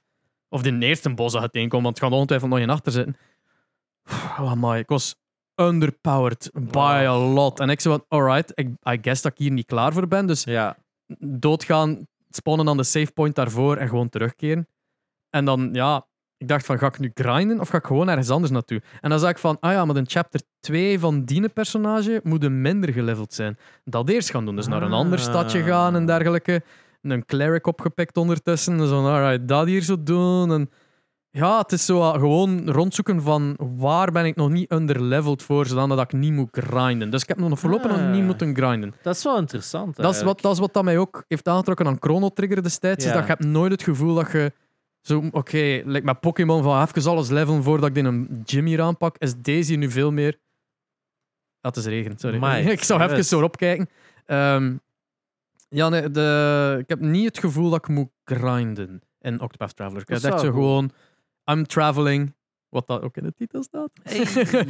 [0.49, 3.17] of die eerste bos dat het tegenkomt, want het gaat ongetwijfeld nog in achter zitten.
[4.39, 5.17] Oh my, ik was
[5.55, 7.61] underpowered by a lot.
[7.61, 10.27] En ik zei van, alright, ik, I guess dat ik hier niet klaar voor ben,
[10.27, 10.77] dus ja.
[11.19, 14.69] doodgaan, spawnen aan de save point daarvoor en gewoon terugkeren.
[15.31, 16.07] En dan, ja,
[16.37, 18.83] ik dacht van, ga ik nu grinden of ga ik gewoon ergens anders naartoe?
[19.01, 22.45] En dan zag ik van, ah ja, maar in chapter 2 van die personage moet
[22.45, 23.59] een minder geleveld zijn.
[23.85, 25.25] Dat eerst gaan doen, dus naar een ander Ah.
[25.25, 26.63] stadje gaan en dergelijke.
[27.03, 30.53] Een cleric opgepikt ondertussen, dus van, alright, dat hier zo doen.
[30.53, 30.71] En
[31.31, 35.66] ja, het is zo ah, gewoon rondzoeken van waar ben ik nog niet underleveled voor,
[35.66, 37.11] zodat ik niet moet grinden.
[37.11, 38.11] Dus ik heb nog voorlopig nog Ah.
[38.11, 38.94] niet moeten grinden.
[39.02, 39.97] Dat is wel interessant.
[39.97, 43.05] Dat is, wat, dat is wat dat mij ook heeft aangetrokken aan Chrono Trigger destijds.
[43.05, 44.52] Is dat je hebt nooit het gevoel dat je
[45.01, 49.19] zo, oké, met Pokémon van even alles levelen voordat ik die een gym hier aanpak.
[49.19, 50.39] Is deze nu veel meer.
[51.61, 52.66] Dat is regen, sorry.
[52.70, 53.89] Ik zou even zo opkijken.
[54.27, 54.77] Ehm,
[55.69, 60.01] ja, nee, de, ik heb niet het gevoel dat ik moet grinden in Octopath Traveler.
[60.02, 60.62] Ik Dat heb is echt zo goed.
[60.62, 60.90] gewoon,
[61.51, 62.35] I'm traveling,
[62.69, 63.91] wat dat ook in de titel staat.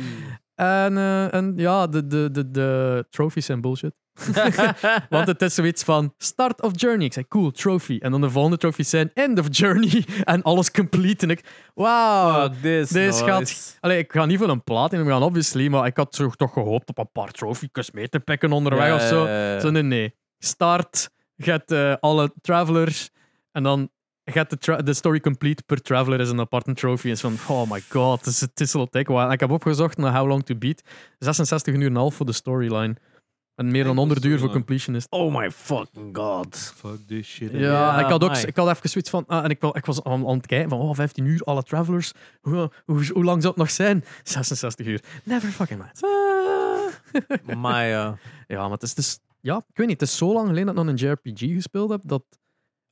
[0.54, 3.92] En, eh, en ja, de, de, de, de trophies zijn bullshit.
[5.08, 7.06] Want het is zoiets van start of journey.
[7.06, 7.98] Ik zei cool, trophy.
[8.00, 10.04] En dan de volgende trophies zijn end of journey.
[10.24, 11.24] En alles complete.
[11.26, 11.44] En ik,
[11.74, 12.42] wauw.
[12.42, 13.54] Fuck this Deze noise.
[13.54, 15.68] gaat- Allee, ik ga niet voor een plaat in gaan, obviously.
[15.68, 19.02] Maar ik had zo toch gehoopt op een paar trophies mee te pikken onderweg of
[19.02, 19.26] zo.
[19.60, 20.14] Zo, nee, nee.
[20.38, 23.10] Start, get eh, alle travelers.
[23.52, 23.90] En dan
[24.32, 27.08] get de, de story complete per traveler is een aparte trophy.
[27.08, 29.26] Is van, oh my god, het is, het is al while.
[29.26, 30.82] En Ik heb opgezocht naar How Long to Beat.
[31.18, 32.96] 66 uur en een half voor de storyline.
[33.54, 35.06] En meer dan Enkel 100 uur voor completionist.
[35.10, 36.72] Oh my fucking god.
[36.76, 37.50] Fuck this shit.
[37.52, 39.24] Ja, ik had ook ik had even zoiets van.
[39.26, 41.62] ah, en ik, wel- ik was aan, aan het kijken van oh, 15 uur, alle
[41.62, 42.12] travelers.
[42.40, 44.04] Hoe, hoe, hoe lang zou het nog zijn?
[44.22, 45.02] 66 uur.
[45.24, 46.00] Never fucking mind.
[47.58, 48.18] Maar Ja,
[48.62, 50.84] maar het is, het is- ja, ik weet niet, het is zo lang geleden dat
[50.84, 52.22] ik nog een JRPG gespeeld heb, dat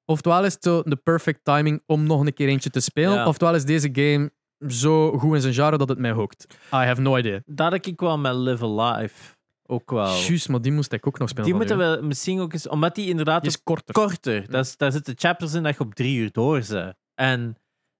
[0.09, 3.27] oftewel is het zo de perfect timing om nog een keer eentje te spelen, Ja.
[3.27, 4.31] oftewel is deze game
[4.69, 6.47] zo goed in zijn genre dat het mij hookt.
[6.73, 7.41] I have no idea.
[7.47, 9.37] dat ik wel met Live Alive.
[9.71, 10.15] Ook wel.
[10.17, 11.47] Juist, maar die moest ik ook nog spelen.
[11.47, 12.69] Die moeten we misschien ook eens...
[12.69, 13.95] Omdat die inderdaad Die is korter.
[13.95, 14.51] korter.
[14.51, 16.95] Dat is, daar zitten chapters in dat je op drie uur door bent.
[17.15, 17.57] En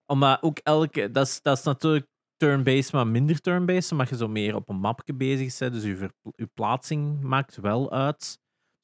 [0.07, 1.11] omdat ook elke...
[1.11, 2.07] Dat is, dat is natuurlijk
[2.37, 3.93] turn-based, maar minder turn-based.
[3.93, 5.73] Omdat je zo meer op een mapje bezig bent.
[5.73, 8.39] Dus je, je plaatsing maakt wel uit.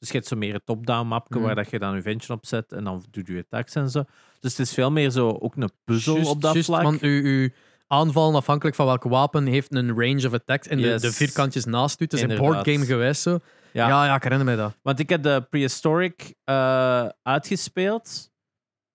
[0.05, 1.45] Dus je hebt zo meer een top-down mapje Mhm.
[1.47, 4.05] waar dat je dan je ventje op zet en dan doe je attacks en zo.
[4.41, 6.83] Dus het is veel meer zo ook een puzzel op dat juist, vlak.
[6.83, 7.49] Want uw, uw
[7.87, 11.01] aanvallen, afhankelijk van welk wapen, heeft een range of attack en Yes.
[11.01, 12.05] de, de vierkantjes naast u.
[12.05, 12.55] Het is een Inderdaad.
[12.55, 13.39] boardgame geweest zo.
[13.73, 13.89] Ja.
[13.89, 14.05] Ja.
[14.05, 14.77] ja, ik herinner mij dat.
[14.83, 18.31] Want ik heb de Prehistoric eh, uitgespeeld.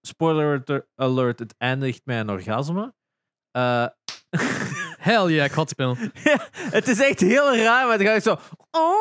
[0.07, 2.93] Spoiler alert- het eindigt met een orgasme.
[3.51, 3.85] Eh,
[5.09, 6.11] Hell yeah, ik het spelen.
[6.23, 8.37] ja, het is echt heel raar, maar dan ga ik zo...
[8.71, 8.93] Oh,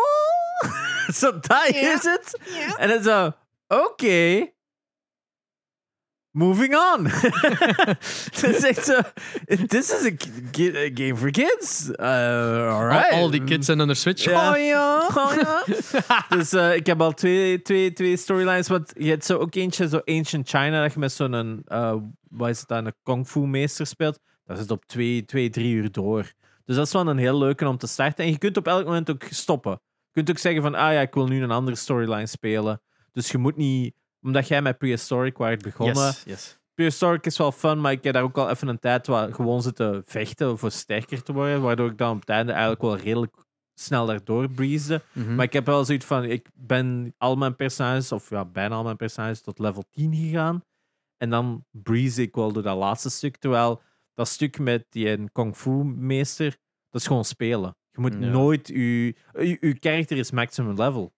[1.21, 2.39] zo, dat is het.
[2.77, 3.33] En dan zo...
[3.69, 4.51] Oké.
[6.31, 7.07] Moving on.
[8.35, 9.01] Het is echt zo...
[9.67, 11.91] This is a, game for kids.
[11.91, 12.07] Uh,
[12.75, 13.11] alright.
[13.11, 14.25] Al, al die kids zijn onder Switch.
[14.25, 14.51] Ja.
[14.51, 15.07] Oh ja.
[15.15, 15.65] Oh ja.
[16.29, 18.69] dus eh, ik heb al twee, twee, twee storylines.
[18.69, 21.95] Want je hebt zo ook eentje, zo Ancient China, dat je met zo'n, eh
[22.31, 24.19] wat is het dan, een kung fu meester speelt.
[24.45, 26.33] Dat zit op twee, twee, drie uur door.
[26.65, 28.25] Dus dat is wel een heel leuke om te starten.
[28.25, 29.81] En je kunt op elk moment ook stoppen.
[30.13, 32.81] Je kunt ook zeggen van, ah ja, ik wil nu een andere storyline spelen.
[33.13, 36.05] Dus je moet niet, omdat jij met Prehistoric waart begonnen.
[36.05, 36.59] Yes, yes.
[36.75, 39.63] Prehistoric is wel fun, maar ik heb daar ook al even een tijd waar gewoon
[39.63, 41.63] zitten vechten voor sterker te worden.
[41.63, 43.35] Waardoor ik dan op het einde eigenlijk wel redelijk
[43.75, 45.03] snel daardoor breezde.
[45.13, 45.35] Mhm.
[45.35, 48.83] Maar ik heb wel zoiets van, ik ben al mijn personages, of ja, bijna al
[48.83, 50.65] mijn personages, tot level 10 gegaan.
[51.17, 53.37] En dan breeze ik wel door dat laatste stuk.
[53.37, 53.83] Terwijl
[54.15, 56.57] dat stuk met die een kung fu meester,
[56.91, 57.77] dat is gewoon spelen.
[57.93, 58.19] Je moet Ja.
[58.19, 59.15] nooit, je,
[59.61, 61.13] je, karakter is maximum level.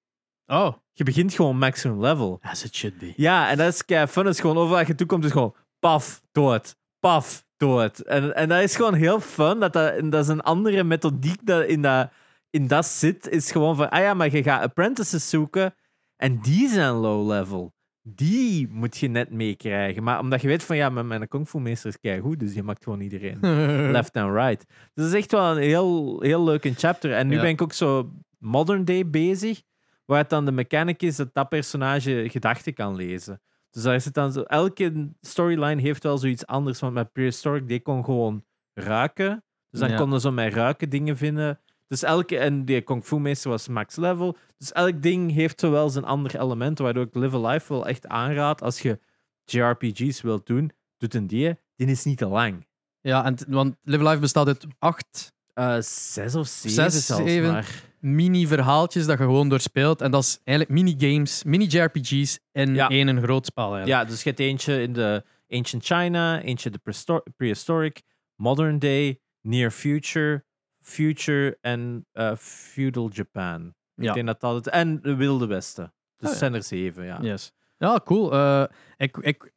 [0.47, 2.39] Oh, Je begint gewoon maximum level.
[2.43, 3.13] as it should be.
[3.17, 4.25] Ja, en dat is kei fun.
[4.25, 6.77] Het is gewoon overal je toekomt, is gewoon paf, dood.
[7.01, 7.99] Paf, dood.
[7.99, 9.61] En, en dat is gewoon heel fun.
[9.61, 12.11] Dat, dat, dat is een andere methodiek dat in, dat
[12.51, 13.29] in dat zit.
[13.29, 15.75] Is gewoon van, ah ja, maar je gaat apprentices zoeken
[16.17, 17.73] en die zijn low level.
[18.03, 20.03] Die moet je net meekrijgen.
[20.03, 22.63] Maar omdat je weet van, ja, mijn, mijn kung fu meester is goed, dus je
[22.63, 23.39] maakt gewoon iedereen
[23.93, 24.65] left and right.
[24.69, 27.13] Dus dat is echt wel een heel, heel leuk een chapter.
[27.13, 27.41] En nu Ja.
[27.41, 29.63] ben ik ook zo modern day bezig,
[30.05, 33.41] waar het dan de mechanic is dat dat personage gedachten kan lezen.
[33.71, 36.81] Dus daar zit dan zo, elke storyline heeft wel zoiets anders.
[36.81, 38.45] Want met Prehistoric, die kon gewoon
[38.75, 39.45] ruiken.
[39.71, 39.97] Dus dan Ja.
[39.97, 41.61] konden ze met ruiken dingen vinden.
[41.91, 44.37] Dus elke, en die Kung Fu meester was max level.
[44.59, 48.07] Dus elk ding heeft zo wel zijn ander element, waardoor ik Live Alive wel echt
[48.07, 48.63] aanraad.
[48.63, 48.99] Als je
[49.45, 51.57] JRPG's wilt doen, doet een die.
[51.77, 52.67] Die is niet te lang.
[53.01, 57.51] Ja, en want Live Life bestaat uit acht Eh, zes of zeven Zes, zelfs zeven.
[57.53, 57.83] maar.
[58.01, 60.01] mini-verhaaltjes dat je gewoon doorspeelt.
[60.01, 62.89] En dat is eigenlijk minigames, mini-JRPG's in Ja.
[62.89, 63.75] één een groot spel.
[63.75, 64.03] Eigenlijk.
[64.03, 68.03] Ja, dus je hebt eentje in de Ancient China, eentje de Prehistor- Prehistoric,
[68.37, 70.45] Modern Day, Near Future,
[70.91, 73.75] Future en eh, Feudal Japan.
[73.97, 74.13] Ik Ja.
[74.13, 74.69] denk dat dat het...
[74.69, 75.93] En de Wilde Westen.
[76.17, 76.39] Dus Oh, ja.
[76.39, 77.19] zijn er zeven, ja.
[77.23, 77.53] Yes.
[77.79, 78.33] Ja, cool.
[78.33, 78.65] Eh,
[78.97, 79.53] ik, ik,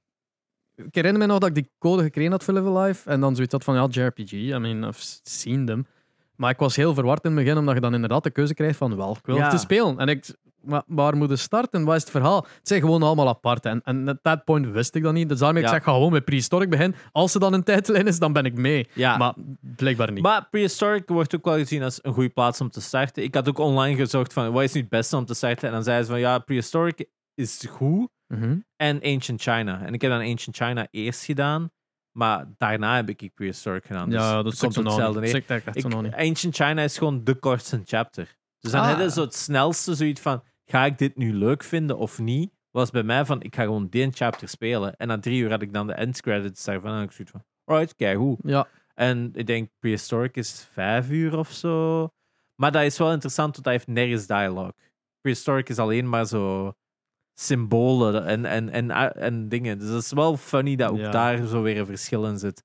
[0.76, 3.10] ik herinner me nog dat ik die code gekregen had voor Live Life.
[3.10, 4.32] En dan zoiets had van, ja, JRPG.
[4.32, 5.86] I mean, I've seen them.
[6.36, 8.78] Maar ik was heel verward in het begin, omdat je dan inderdaad de keuze krijgt
[8.78, 9.42] van, wel, ik wil Ja.
[9.42, 9.98] het te spelen.
[10.00, 10.36] En ik,
[10.88, 11.84] waar moet je starten?
[11.84, 12.38] Wat is het verhaal?
[12.58, 13.66] Het zijn gewoon allemaal apart.
[13.66, 15.30] En, en at that point wist ik dat niet.
[15.30, 15.68] Dus daarmee Ja.
[15.68, 16.98] ik zeg, ga gewoon met Prehistoric beginnen.
[17.12, 18.88] Als er dan een tijdlijn is, dan ben ik mee.
[18.94, 19.18] Ja.
[19.18, 19.34] Maar
[19.76, 20.24] blijkbaar niet.
[20.24, 23.24] Maar Prehistoric wordt ook wel gezien als een goede plaats om te starten.
[23.24, 25.68] Ik had ook online gezocht van, wat is nu het beste om te starten?
[25.68, 28.10] En dan zeiden ze van, ja, Prehistoric is goed.
[28.28, 28.58] Mhm.
[28.76, 29.82] en Ancient China.
[29.86, 31.72] En ik heb dan Ancient China eerst gedaan,
[32.18, 34.10] maar daarna heb ik Prehistoric gedaan.
[34.10, 36.16] Dus ja, dat komt hetzelfde neer.
[36.16, 38.36] Ancient China is gewoon de kortste chapter.
[38.60, 38.88] Dus dan Ah.
[38.88, 42.52] heb je zo het snelste zoiets van, ga ik dit nu leuk vinden of niet?
[42.72, 44.96] Was bij mij van, ik ga gewoon die chapter spelen.
[44.96, 47.44] En na drie uur had ik dan de end credits daarvan en ik zoiets van,
[47.66, 48.38] alright, kijk hoe.
[48.44, 52.08] Ja, En ik denk Prehistoric is vijf uur of zo.
[52.56, 54.74] Maar dat is wel interessant, want hij heeft nergens dialogue.
[55.22, 56.74] Prehistoric is alleen maar zo
[57.34, 59.80] symbolen en, en, en, en dingen.
[59.80, 61.12] Dus het is wel funny dat ook Ja.
[61.12, 62.64] daar zo weer een verschil in zit.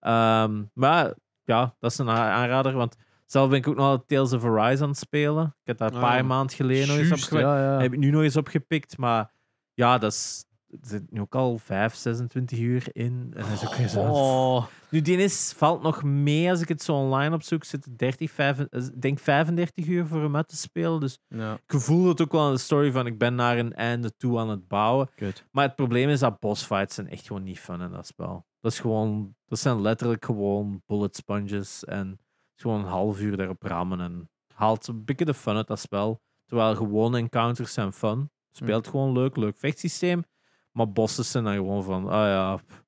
[0.00, 1.14] Ehm, maar
[1.44, 2.96] ja, dat is een aanrader, want
[3.26, 5.44] zelf ben ik ook nog altijd Tales of Arise aan het spelen.
[5.44, 6.22] Ik heb daar een Ah, paar ja.
[6.22, 7.48] maanden geleden nog eens opgewerkt.
[7.48, 7.80] ja, ja.
[7.80, 9.32] Heb ik nu nog eens opgepikt, maar
[9.74, 10.44] ja, dat is...
[10.70, 13.32] Er zit nu ook al 5, 26 uur in.
[13.36, 14.14] En dat is ook.
[14.14, 17.64] Oh, Nu, die is, valt nog mee als ik het zo online opzoek.
[17.64, 21.00] Zit het 30, 5, ik denk 35 uur voor hem uit te spelen.
[21.00, 23.72] Dus ja, ik voel het ook wel aan de story van ik ben naar een
[23.74, 25.08] einde toe aan het bouwen.
[25.14, 25.44] kut.
[25.50, 28.46] Maar het probleem is dat bossfights zijn echt gewoon niet fun in dat spel.
[28.60, 32.18] Dat is gewoon, dat zijn letterlijk gewoon bullet sponges en
[32.56, 36.20] gewoon een half uur daarop rammen en haalt een beetje de fun uit dat spel.
[36.46, 38.30] Terwijl gewone encounters zijn fun.
[38.52, 40.24] Speelt gewoon leuk, leuk vechtsysteem.
[40.72, 42.84] Maar bosses zijn dan gewoon van, ah ja, pff,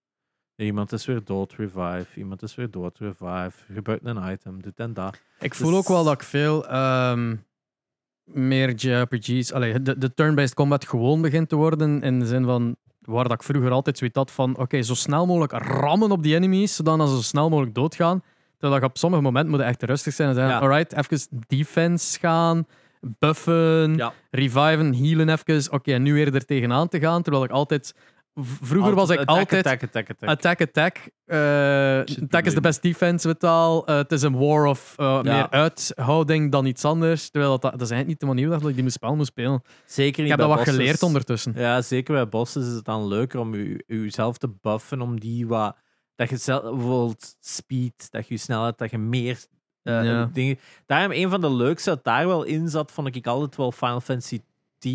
[0.56, 2.06] iemand is weer dood, revive.
[2.14, 3.52] Iemand is weer dood, revive.
[3.72, 5.20] Gebruik een item, dit en dat.
[5.40, 7.36] Ik voel Dus- ook wel dat ik veel ehm,
[8.24, 12.02] meer JRPG's, allee, de, de turn-based combat gewoon begint te worden.
[12.02, 15.26] In de zin van waar dat ik vroeger altijd zoiets had van: oké, zo snel
[15.26, 18.22] mogelijk rammen op die enemies, zodat ze zo snel mogelijk doodgaan.
[18.58, 20.58] Terwijl je op sommige momenten moet je echt rustig zijn en zeggen: Ja.
[20.60, 22.66] alright, even defense gaan,
[23.00, 24.12] buffen, Ja.
[24.30, 25.72] reviven, healen even.
[25.72, 27.22] Oké, en nu weer er tegenaan te gaan.
[27.22, 27.94] Terwijl ik altijd.
[28.62, 29.66] Vroeger was ik Attack, altijd.
[29.66, 30.28] Attack, attack, attack.
[30.28, 30.96] Attack, attack.
[31.24, 33.86] Eh, attack is de best defense, weet al.
[33.86, 35.32] Eh, het is een war of eh, Ja.
[35.32, 37.30] meer uithouding dan iets anders.
[37.30, 39.62] Terwijl dat, dat is eigenlijk niet de manier dat ik die spel moet spelen.
[39.86, 40.74] Zeker Ik heb dat wat bosses.
[40.76, 41.52] geleerd ondertussen.
[41.56, 45.46] Ja, zeker bij bossen is het dan leuker om u, uzelf te buffen, om die
[45.46, 45.76] wat...
[46.18, 49.38] Dat je zelf, bijvoorbeeld speed, dat je snelheid, dat je meer
[49.82, 50.30] eh, Ja.
[50.32, 50.58] dingen...
[50.86, 54.00] Daarom, een van de leukste dat daar wel in zat, vond ik altijd wel Final
[54.00, 54.40] Fantasy
[54.78, 54.90] X.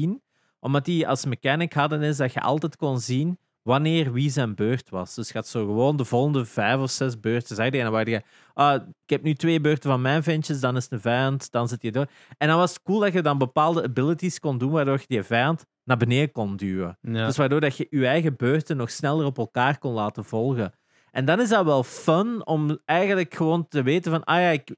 [0.59, 4.89] Omdat die als mechanic hadden is dat je altijd kon zien wanneer wie zijn beurt
[4.89, 5.15] was.
[5.15, 7.77] Dus je had zo gewoon de volgende vijf of zes beurten zeggen.
[7.77, 8.21] En dan waren je,
[8.53, 11.67] ah, ik heb nu twee beurten van mijn ventjes, dan is het een vijand, dan
[11.67, 12.07] zit je door.
[12.37, 15.23] En dan was het cool dat je dan bepaalde abilities kon doen, waardoor je die
[15.23, 16.97] vijand naar beneden kon duwen.
[17.01, 17.25] Ja.
[17.25, 20.73] Dus waardoor dat je je eigen beurten nog sneller op elkaar kon laten volgen.
[21.13, 24.75] En dan is dat wel fun om eigenlijk gewoon te weten van, ah ja, ik,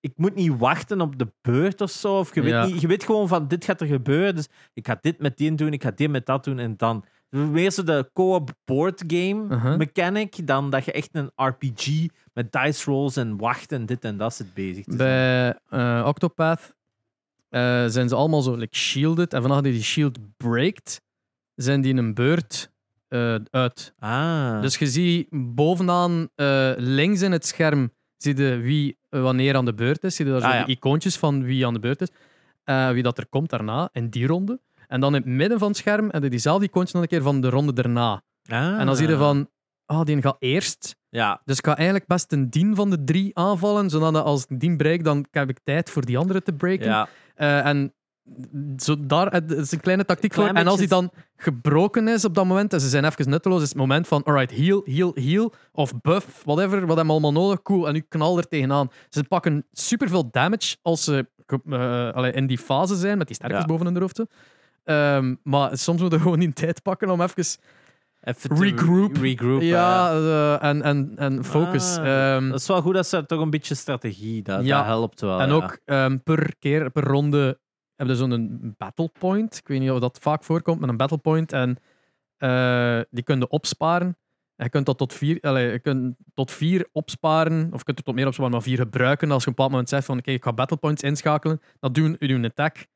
[0.00, 2.18] ik moet niet wachten op de beurt of zo.
[2.18, 2.66] Of je, weet Ja.
[2.66, 5.54] niet, je weet gewoon van, dit gaat er gebeuren, dus ik ga dit met die
[5.54, 7.04] doen, ik ga dit met dat doen en dan...
[7.30, 9.76] Meer zo de co-op board game Uh-huh.
[9.76, 14.16] mechanic dan dat je echt een RPG met dice rolls en wachten en dit en
[14.16, 14.98] dat zit bezig te zijn.
[14.98, 15.58] Bij
[15.98, 16.74] eh, Octopath
[17.48, 19.32] eh, zijn ze allemaal zo like, shielded.
[19.34, 21.00] En vanaf dat die shield breakt,
[21.54, 22.70] zijn die in een beurt
[23.08, 23.94] eh, uit.
[23.98, 24.60] Ah.
[24.60, 29.64] Dus je ziet bovenaan eh, links in het scherm zie je wie eh, wanneer aan
[29.64, 30.16] de beurt is.
[30.16, 30.64] Zie je daar zo Ah, ja.
[30.64, 32.08] de icoontjes van wie aan de beurt is.
[32.92, 34.60] Wie dat er komt daarna in die ronde.
[34.86, 37.22] En dan in het midden van het scherm heb je diezelfde icoontjes nog een keer
[37.22, 38.22] van de ronde daarna.
[38.44, 38.80] Ah.
[38.80, 39.48] En dan zie je van,
[39.86, 40.96] ah, die gaat eerst.
[41.08, 44.60] Ja, Dus ik ga eigenlijk best een dien van de drie aanvallen, zodat als ik
[44.60, 46.86] die break, dan heb ik tijd voor die andere te breken.
[46.86, 47.08] ja.
[47.62, 47.94] En
[48.76, 50.58] zo daar het is een kleine tactiek Klein voor.
[50.58, 53.68] En als die dan gebroken is op dat moment en ze zijn even nutteloos, is
[53.68, 55.52] het moment van alright, heal, heal, heal.
[55.72, 57.62] Of buff, whatever, wat hebben we allemaal nodig.
[57.62, 58.90] Cool, en nu knal er tegenaan.
[59.08, 61.26] Ze pakken superveel damage als ze
[62.14, 63.66] allee, in die fase zijn, met die sterktes Ja.
[63.66, 64.22] boven hun hoofd.
[64.84, 67.44] Ehm, maar soms moeten we gewoon niet tijd pakken om even
[68.20, 69.14] Even Regroup.
[69.16, 69.62] re- regroup.
[69.62, 71.96] ja, eh, en, en, en focus.
[71.96, 74.76] Ah, Ehm, dat is wel goed dat ze toch een beetje strategie, dat, Ja.
[74.76, 75.40] dat helpt wel.
[75.40, 75.54] En ja.
[75.54, 77.58] ook ehm, per keer, per ronde,
[77.98, 79.56] hebben zo'n battle point.
[79.56, 81.52] Ik weet niet of dat vaak voorkomt, met een battle point.
[81.52, 81.76] En
[82.36, 84.16] eh, die kun je opsparen.
[84.56, 87.98] En je kunt dat tot vier, allee, je kunt tot vier opsparen, of je kunt
[87.98, 89.30] er tot meer opsparen, maar vier gebruiken.
[89.30, 91.92] Als je op een bepaald moment zegt van, oké, ik ga battle points inschakelen, dan
[91.92, 92.86] doen je een attack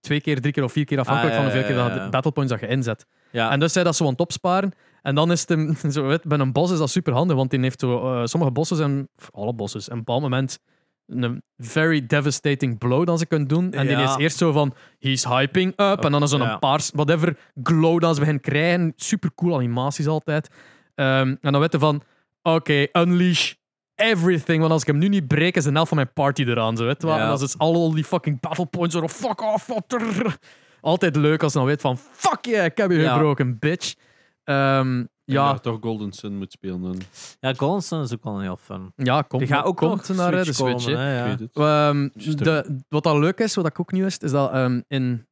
[0.00, 2.32] twee keer, drie keer of vier keer, afhankelijk Ah, van ja, hoeveel keer dat battle
[2.32, 3.06] points dat je inzet.
[3.30, 3.50] ja.
[3.50, 4.72] En dus zij dat zo aan het opsparen.
[5.02, 7.80] En dan is het zo, bij een bos is dat super handig, want die heeft
[7.80, 10.60] zo, eh, sommige bossen zijn, alle bossen, op een bepaald moment
[11.06, 13.72] een very devastating blow dat ze kunnen doen.
[13.72, 14.04] En die Ja.
[14.04, 16.04] is eerst zo van, he's hyping up.
[16.04, 16.56] En dan is zo'n Ja.
[16.56, 18.92] paars, whatever, glow dat ze beginnen krijgen.
[18.96, 20.48] Super cool animaties altijd.
[20.94, 22.02] Ehm, en dan weten van,
[22.42, 23.52] oké, unleash
[23.94, 24.60] everything.
[24.60, 26.76] Want als ik hem nu niet breek, is de helft van mijn party eraan.
[26.76, 27.02] Zo, weet.
[27.02, 27.18] Ja.
[27.20, 29.68] En dan is al die fucking battle points zo, fuck off.
[30.80, 33.94] Altijd leuk als je dan weet van, fuck yeah, ik heb je gebroken, bitch.
[34.44, 35.48] Ehm, Ja.
[35.50, 36.82] ja, toch Golden Sun moet spelen.
[36.82, 37.00] Dan.
[37.40, 38.92] ja, Golden Sun is ook wel heel fun.
[38.96, 40.84] ja, komt, Die gaat ook komt naar eh, de Switch Switch.
[40.84, 40.92] hè.
[40.92, 41.18] komen, hè,
[41.54, 41.88] ja.
[41.88, 45.26] Ehm, de, wat dat leuk is, wat ik ook niet wist, is dat ehm, in,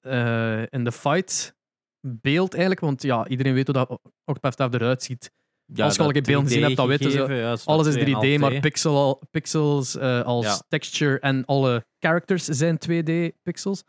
[0.00, 1.54] eh, in de fight
[2.00, 5.30] beeld eigenlijk, want ja, iedereen weet hoe dat Octopath eruit ziet.
[5.74, 7.56] Ja, Als je al dat een keer beelden gezien hebt, dan 3D weten ze- ja,
[7.64, 8.20] Alles is 2,5D.
[8.24, 10.60] 3D, maar pixel, pixels eh, als Ja.
[10.68, 13.82] texture en alle characters zijn 2D-pixels.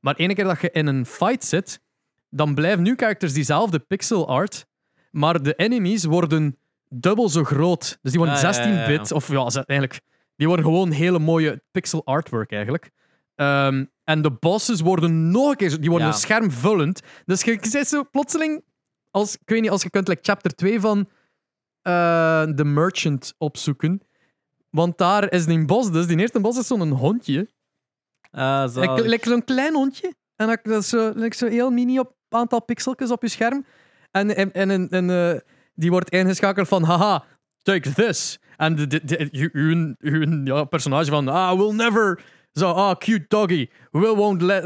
[0.00, 1.80] Maar ene keer dat je in een fight zit,
[2.30, 4.66] dan blijven nu characters diezelfde pixel art,
[5.16, 6.56] maar de enemies worden
[6.88, 7.98] dubbel zo groot.
[8.02, 8.86] Dus die worden Ah, ja, ja, ja.
[8.86, 9.12] 16-bit.
[9.12, 10.00] Of ja, ze- eigenlijk.
[10.36, 12.90] Die worden gewoon hele mooie pixel artwork eigenlijk.
[13.34, 15.78] Ehm, en de bosses worden nog een keer zo.
[15.78, 16.12] Die worden Ja.
[16.14, 17.00] schermvullend.
[17.24, 18.64] Dus je, je zit zo plotseling.
[19.10, 21.08] Als, ik weet niet, als je kunt like, chapter 2 van
[21.82, 24.00] eh The Merchant opzoeken.
[24.70, 26.06] Want daar is die bos dus.
[26.06, 27.48] Die eerste bos is zo'n hondje.
[28.30, 28.94] Ah, zo.
[28.94, 30.14] Like zo'n klein hondje.
[30.36, 33.64] En dat, dat is zo, like zo heel mini op aantal pixeltjes op je scherm.
[34.16, 35.40] En, en, en, en, en, eh,
[35.74, 37.24] die wordt ingeschakeld van haha,
[37.62, 38.38] take this.
[38.56, 42.20] En de, de, de, u- uw, uw ja, personage van ah, we'll never.
[42.52, 43.68] Zo, ah, cute doggy.
[43.90, 44.64] We won't let,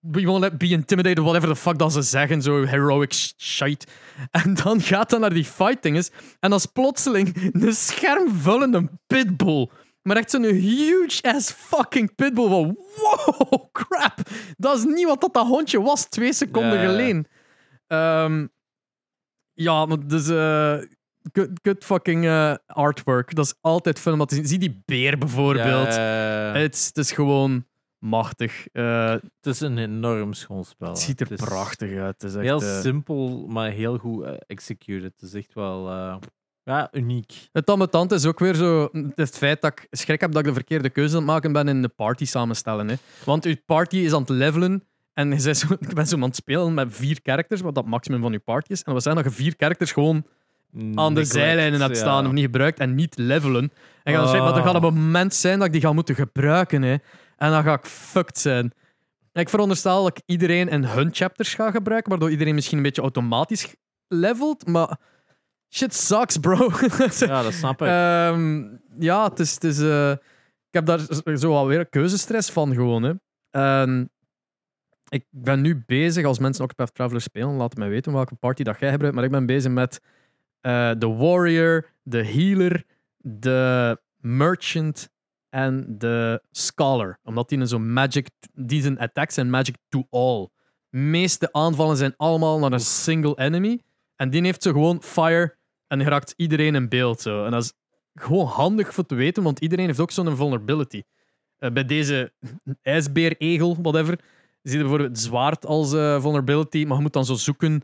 [0.00, 2.42] we won't let be intimidated, whatever the fuck dat ze zeggen.
[2.42, 3.90] Zo heroic sh- shit.
[4.30, 6.08] En dan gaat dat naar die fighting
[6.40, 9.68] En dat is plotseling een schermvullende pitbull.
[10.02, 14.14] Maar echt zo'n huge ass fucking pitbull van wow, crap.
[14.56, 17.26] Dat is niet wat dat, dat hondje was twee seconden geleden.
[17.86, 18.46] Ehm,
[19.56, 20.78] ja, maar dus eh
[21.32, 23.34] good, good fucking eh, artwork.
[23.34, 24.46] Dat is altijd fun om dat te zien.
[24.46, 25.94] Zie die beer bijvoorbeeld.
[25.94, 27.64] Ja, Het, is, het is gewoon
[27.98, 28.68] machtig.
[28.72, 30.88] Eh, het is een enorm schoon spel.
[30.88, 32.22] het ziet er Het prachtig uit.
[32.22, 35.12] Het is echt, Heel eh, simpel, maar heel goed eh, executed.
[35.16, 36.16] Het is echt wel eh,
[36.62, 37.48] ja, uniek.
[37.52, 40.54] Het ambetant is ook weer zo het feit dat ik schrik heb dat ik de
[40.54, 42.88] verkeerde keuze aan het maken ben in de party samenstellen.
[42.88, 42.94] Hè.
[43.24, 44.82] Want uw party is aan het levelen
[45.16, 47.86] en je bent zo, ik ben zo aan het spelen met vier characters, wat dat
[47.86, 48.82] maximum van je party is.
[48.82, 50.24] En dat zijn dat je vier characters gewoon
[50.94, 52.00] aan de zijlijnen hebt ja.
[52.00, 53.72] staan of niet gebruikt en niet levelen.
[54.02, 54.82] En je gaat zeggen, maar er gaat Ah.
[54.82, 56.82] een moment zijn dat ik die ga moeten gebruiken.
[56.82, 56.96] Hè.
[57.36, 58.72] En dan ga ik fucked zijn.
[59.32, 62.82] En ik veronderstel dat ik iedereen in hun chapters ga gebruiken, waardoor iedereen misschien een
[62.82, 63.74] beetje automatisch
[64.08, 64.66] levelt.
[64.66, 64.96] Maar
[65.74, 66.70] shit sucks, bro.
[67.18, 67.88] Ja, dat snap ik.
[67.88, 68.64] Ehm,
[68.98, 69.54] ja, het is.
[69.54, 70.10] Het is eh,
[70.70, 71.00] ik heb daar
[71.38, 73.02] zo alweer keuzestress van gewoon.
[73.02, 73.12] Hè.
[73.50, 74.10] En
[75.08, 78.80] ik ben nu bezig, als mensen Octopath Traveler spelen, laat mij weten welke party dat
[78.80, 79.16] jij gebruikt.
[79.16, 80.00] Maar ik ben bezig met
[80.60, 82.84] eh, de Warrior, de Healer,
[83.16, 85.08] de Merchant
[85.48, 87.18] en de Scholar.
[87.22, 88.28] Omdat die een zo magic.
[88.52, 90.48] Die zijn attacks zijn magic to all.
[90.90, 93.80] De meeste aanvallen zijn allemaal naar een single enemy.
[94.16, 95.56] En die heeft zo gewoon fire
[95.86, 97.20] en raakt iedereen in beeld.
[97.20, 97.44] Zo.
[97.44, 97.72] En dat is
[98.14, 101.02] gewoon handig voor te weten, want iedereen heeft ook zo'n vulnerability.
[101.58, 102.32] Eh, bij deze
[102.82, 104.18] ijsbeer, egel, whatever,
[104.68, 107.82] zie je bijvoorbeeld het zwaard als eh, vulnerability, maar je moet dan zo zoeken,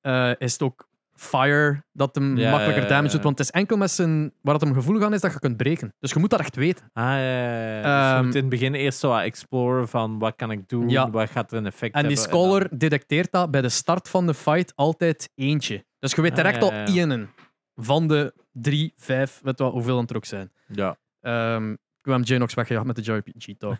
[0.00, 3.76] eh, is het ook fire dat hem Ja, makkelijker damage doet, want het is enkel
[3.76, 5.94] met zijn, waar het hem gevoelig aan is, dat je kunt breken.
[5.98, 6.90] Dus je moet dat echt weten.
[6.92, 7.82] Ah, ja, ja, ja.
[7.82, 11.10] Dus je Ehm, moet in het begin eerst zo exploren van wat kan ik doen,
[11.10, 12.30] wat gaat er een effect En die hebben.
[12.32, 15.84] scholar detecteert dat bij de start van de fight altijd eentje.
[15.98, 17.30] Dus je weet Ah, direct al één
[17.74, 20.52] van de drie, vijf, weet wel hoeveel het er ook zijn.
[20.66, 20.98] Ja.
[21.20, 23.76] Ehm ik kwam Janox weggejaagd met de JRPG talk.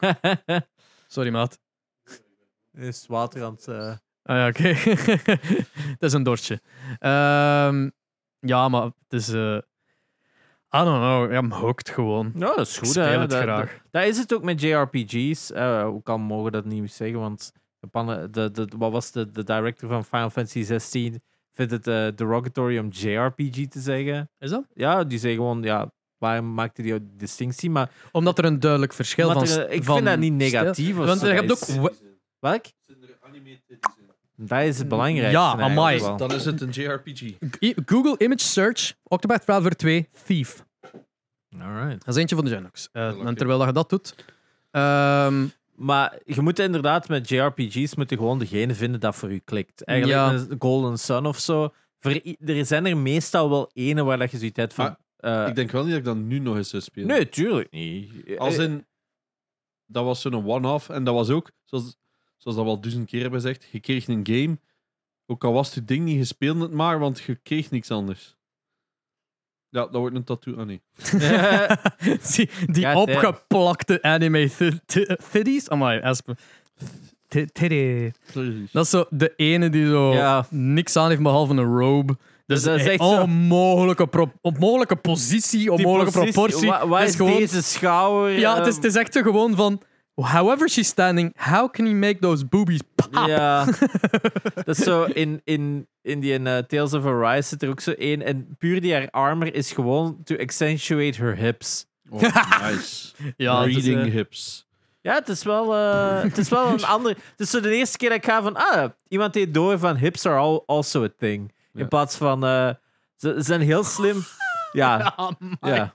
[1.07, 1.59] Sorry, maat.
[2.75, 3.69] Is water aan het...
[3.69, 3.93] eh,
[4.23, 4.69] Ah ja, oké.
[5.93, 6.61] het is een dorstje.
[6.99, 7.91] Ehm,
[8.39, 9.29] ja, maar het is...
[9.29, 9.59] eh
[10.77, 11.33] I don't know.
[11.33, 12.33] I'm hooked gewoon.
[12.35, 12.89] Ja, dat is Ik goed.
[12.89, 13.19] speel hè.
[13.19, 13.71] het dat, graag.
[13.73, 15.53] Dat, dat is het ook met JRPG's.
[15.53, 17.19] Eh, hoe kan mogen dat niet zeggen?
[17.21, 21.23] Want Japan, de, de, wat was de, de director van Final Fantasy 16?
[21.53, 24.31] Vindt het eh, derogatory om JRPG te zeggen?
[24.39, 24.65] Is dat?
[24.75, 27.71] Ja, die zeggen gewoon, ja, waarom maakte die distinctie?
[27.71, 29.43] Maar Omdat er een duidelijk verschil van...
[29.47, 30.99] er- ik van vind dat niet negatief.
[30.99, 31.27] of Want zo.
[31.27, 31.93] je hebt ook...
[32.41, 32.65] we- Welk?
[34.37, 35.39] Dat is het belangrijkste.
[35.39, 36.01] Ja, eigenlijk amai.
[36.01, 36.17] wel.
[36.17, 37.21] Dan is het een JRPG.
[37.61, 40.65] I- Google Image Search, Octopath Traveler 2, Thief.
[41.61, 42.05] Alright.
[42.05, 42.89] Dat is eentje van de Genox.
[42.93, 44.15] Eh, en terwijl dat je dat doet...
[44.71, 49.39] ehm, Maar je moet inderdaad met JRPG's moet je gewoon degene vinden dat voor u
[49.39, 49.85] klikt.
[49.85, 50.33] Eigenlijk Ja.
[50.33, 51.73] een Golden Sun of zo.
[51.99, 54.97] Voor i- er zijn er meestal wel ene waar dat je zoiets hebt van.
[55.17, 57.09] eh, Ik denk wel niet dat ik dat nu nog eens zou spelen.
[57.09, 58.39] nee, tuurlijk niet.
[58.39, 58.87] Als Eh, in,
[59.87, 60.89] dat was zo'n one-off.
[60.89, 61.97] En dat was ook, zoals,
[62.43, 64.59] zoals dat wel duizend keer hebben gezegd, je kreeg een game.
[65.27, 67.91] Ook al was het je ding niet, je speelde het maar, want je kreeg niks
[67.91, 68.37] anders.
[69.69, 70.57] Ja, dat wordt een tattoo.
[70.57, 70.81] Ah, nee.
[72.37, 75.69] die die Ja, opgeplakte anime thi- thi- titties.
[75.69, 76.37] Amai, Aspen.
[77.29, 78.11] Ti- titty.
[78.73, 80.47] Dat is zo de ene die zo Ja.
[80.51, 82.17] niks aan heeft behalve een robe.
[82.47, 86.69] Dus dat is echt zo- onmogelijke, pro- onmogelijke positie, onmogelijke proportie.
[86.69, 88.39] Wa- Wat Het is, is gewoon- deze schouwer?
[88.39, 89.83] Ja, het is, eh, het is echt zo gewoon van...
[90.23, 93.27] However she's standing, how can you make those boobies pop?
[93.29, 93.65] Ja,
[94.65, 97.91] dat is zo in, in, in die eh, Tales of Arise zit er ook zo
[97.91, 98.23] één.
[98.23, 101.87] En puur die haar armor is gewoon to accentuate her hips.
[102.11, 103.13] Oh, nice.
[103.37, 104.69] Ja, is, Reading eh, hips.
[105.01, 107.11] Ja, het is wel, eh, het is wel een ander.
[107.11, 109.97] Het is zo de eerste keer dat ik ga van, ah, iemand heeft door van
[109.97, 111.53] hips are al- also a thing.
[111.75, 111.87] In Ja.
[111.87, 112.69] plaats van, eh,
[113.17, 114.23] ze, ze zijn heel slim.
[114.73, 115.15] Ja,
[115.61, 115.95] Ja,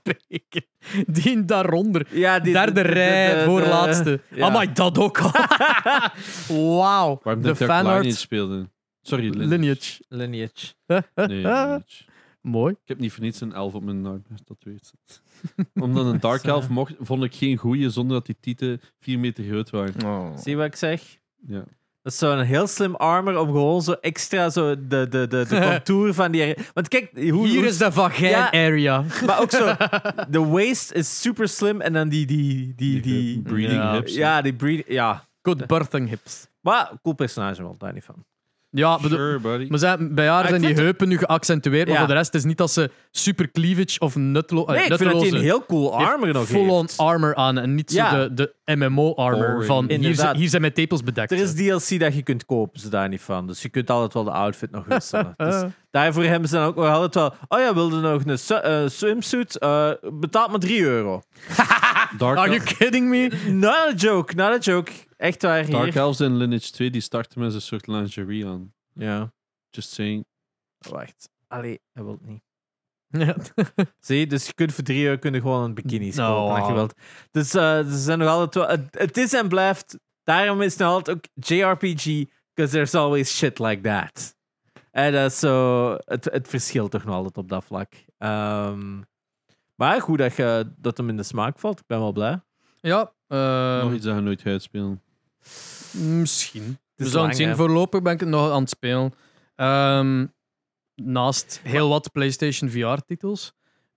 [1.06, 2.06] Die daaronder.
[2.10, 4.20] ja die, Derde de- de- rij, de- de- voorlaatste.
[4.30, 4.46] ja.
[4.46, 5.30] Amai, dat ook al.
[6.78, 7.20] Wauw.
[7.22, 8.68] Waarom De fanart speelde?
[9.02, 9.48] Sorry, Lineage.
[9.48, 10.02] lineage.
[10.08, 10.74] Lineage.
[11.14, 12.04] Nee, Lineage.
[12.40, 12.72] Mooi.
[12.72, 14.92] Ik heb niet voor niets een elf op mijn Nightmare tatoeëerd.
[15.74, 19.44] Omdat een Dark Elf mocht, vond ik geen goeie zonder dat die tieten 4 meter
[19.44, 20.04] groot waren.
[20.04, 20.36] Oh.
[20.36, 21.18] Zie je wat ik zeg?
[21.46, 21.64] Ja.
[22.06, 25.58] Dat is zo'n heel slim armor om gewoon zo extra zo de, de, de, de
[25.70, 26.56] contour van die...
[26.74, 28.52] Want kijk, hoe, Hier hoe- is de vagijn Ja.
[28.52, 29.04] area.
[29.26, 29.74] Maar ook zo,
[30.28, 32.26] de waist is super slim en dan die...
[32.26, 33.92] die, die, die, breeding Ja.
[33.92, 34.14] hips.
[34.14, 34.84] ja, die breed...
[34.88, 35.24] Ja.
[35.42, 36.46] Good birthing hips.
[36.60, 38.24] Maar cool personage wel, daar niet van.
[38.76, 39.66] Ja, bedoel, Sure, buddy.
[39.68, 41.98] maar zijn, bij haar Ah, ik zijn die vind heupen nu geaccentueerd, maar Ja.
[41.98, 44.96] voor de rest is het niet dat ze super cleavage of nutlo Nee, eh, ik
[44.96, 46.96] vind dat hij een heel cool armor nog full-on heeft.
[46.98, 48.10] armor aan en niet Ja.
[48.10, 49.64] zo de, de MMO-armor Boring.
[49.64, 50.18] van hier, Inderdaad.
[50.20, 51.30] zijn- hier zijn mijn tepels bedekt.
[51.32, 53.46] Er is DLC dat je kunt kopen, ze daar niet van.
[53.46, 55.34] Dus je kunt altijd wel de outfit nog wisselen.
[55.36, 57.34] dus daarvoor hebben ze dan ook nog altijd wel...
[57.48, 59.58] Oh ja, wilde nog een su- eh, swimsuit?
[59.58, 61.22] Eh betaalt maar 3 euro.
[62.18, 63.30] Dark, Are you kidding me?
[63.50, 64.92] Not a joke, not a joke.
[65.16, 66.02] Echt waar, Dark hier.
[66.02, 68.74] Elves in Lineage 2 die starten met een soort lingerie aan.
[68.92, 69.32] Ja,
[69.70, 70.24] Just saying.
[70.78, 71.28] wacht.
[71.48, 72.42] Allee, hij wil het niet.
[73.08, 73.36] Ja.
[74.06, 76.58] Zie je, dus je kunt voor 3 euro kun je gewoon een bikini kopen als
[76.58, 76.74] je wow.
[76.74, 76.94] wilt.
[77.30, 78.68] Dus eh, ze zijn nog altijd wel...
[78.76, 79.98] Het, het is en blijft...
[80.24, 82.04] Daarom is het nog altijd ook JRPG,
[82.54, 84.36] because there's always shit like that.
[84.90, 85.92] En dat is zo...
[86.04, 87.92] Het, het verschilt toch nog altijd op dat vlak.
[88.18, 89.02] Ehm,
[89.74, 91.80] maar goed dat, je, dat hem in de smaak valt.
[91.80, 92.40] Ik ben wel blij.
[92.80, 95.02] ja, eh, Nog iets dat je nooit gaat spelen.
[95.96, 96.78] Misschien.
[96.94, 97.48] We zullen het zien.
[97.48, 97.56] hè.
[97.56, 99.12] Voorlopig ben ik het nog aan het spelen.
[99.54, 100.26] Ehm,
[100.94, 103.52] naast heel wat PlayStation VR-titels.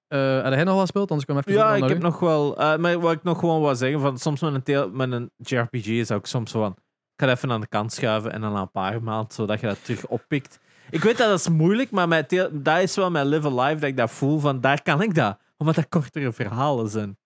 [0.08, 1.10] Eh heb jij nog wat gespeeld?
[1.10, 1.88] Anders kom ik even Ja, naar ik u.
[1.88, 2.58] heb nog wel...
[2.58, 5.32] eh, maar wat ik nog gewoon wil zeggen, van, soms met een, teel- met een
[5.38, 6.72] JRPG is ook soms van...
[6.72, 9.60] Ik ga het even aan de kant schuiven en dan na een paar maanden, zodat
[9.60, 10.60] je dat terug oppikt.
[10.90, 13.80] Ik weet dat dat is moeilijk, maar met teel- dat is wel mijn live alive
[13.80, 15.38] dat ik dat voel van daar kan ik dat.
[15.58, 17.18] Omdat dat kortere verhalen zijn.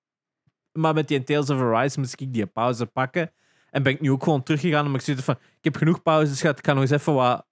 [0.71, 3.31] Maar met die Tales of Arise moest ik die pauze pakken.
[3.73, 5.35] En ben ik nu ook gewoon teruggegaan omdat ik zoiets van...
[5.35, 7.45] Ik heb genoeg pauzes gehad, ik kan nog eens even wat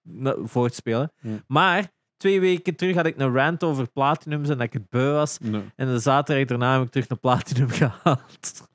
[0.44, 1.12] voortspelen.
[1.20, 1.30] Ja.
[1.46, 5.12] Maar twee weken terug had ik een rant over platinums en dat ik het beu
[5.12, 5.38] was.
[5.38, 5.62] Nee.
[5.76, 8.68] En de zaterdag daarna heb ik terug naar Platinum gehaald.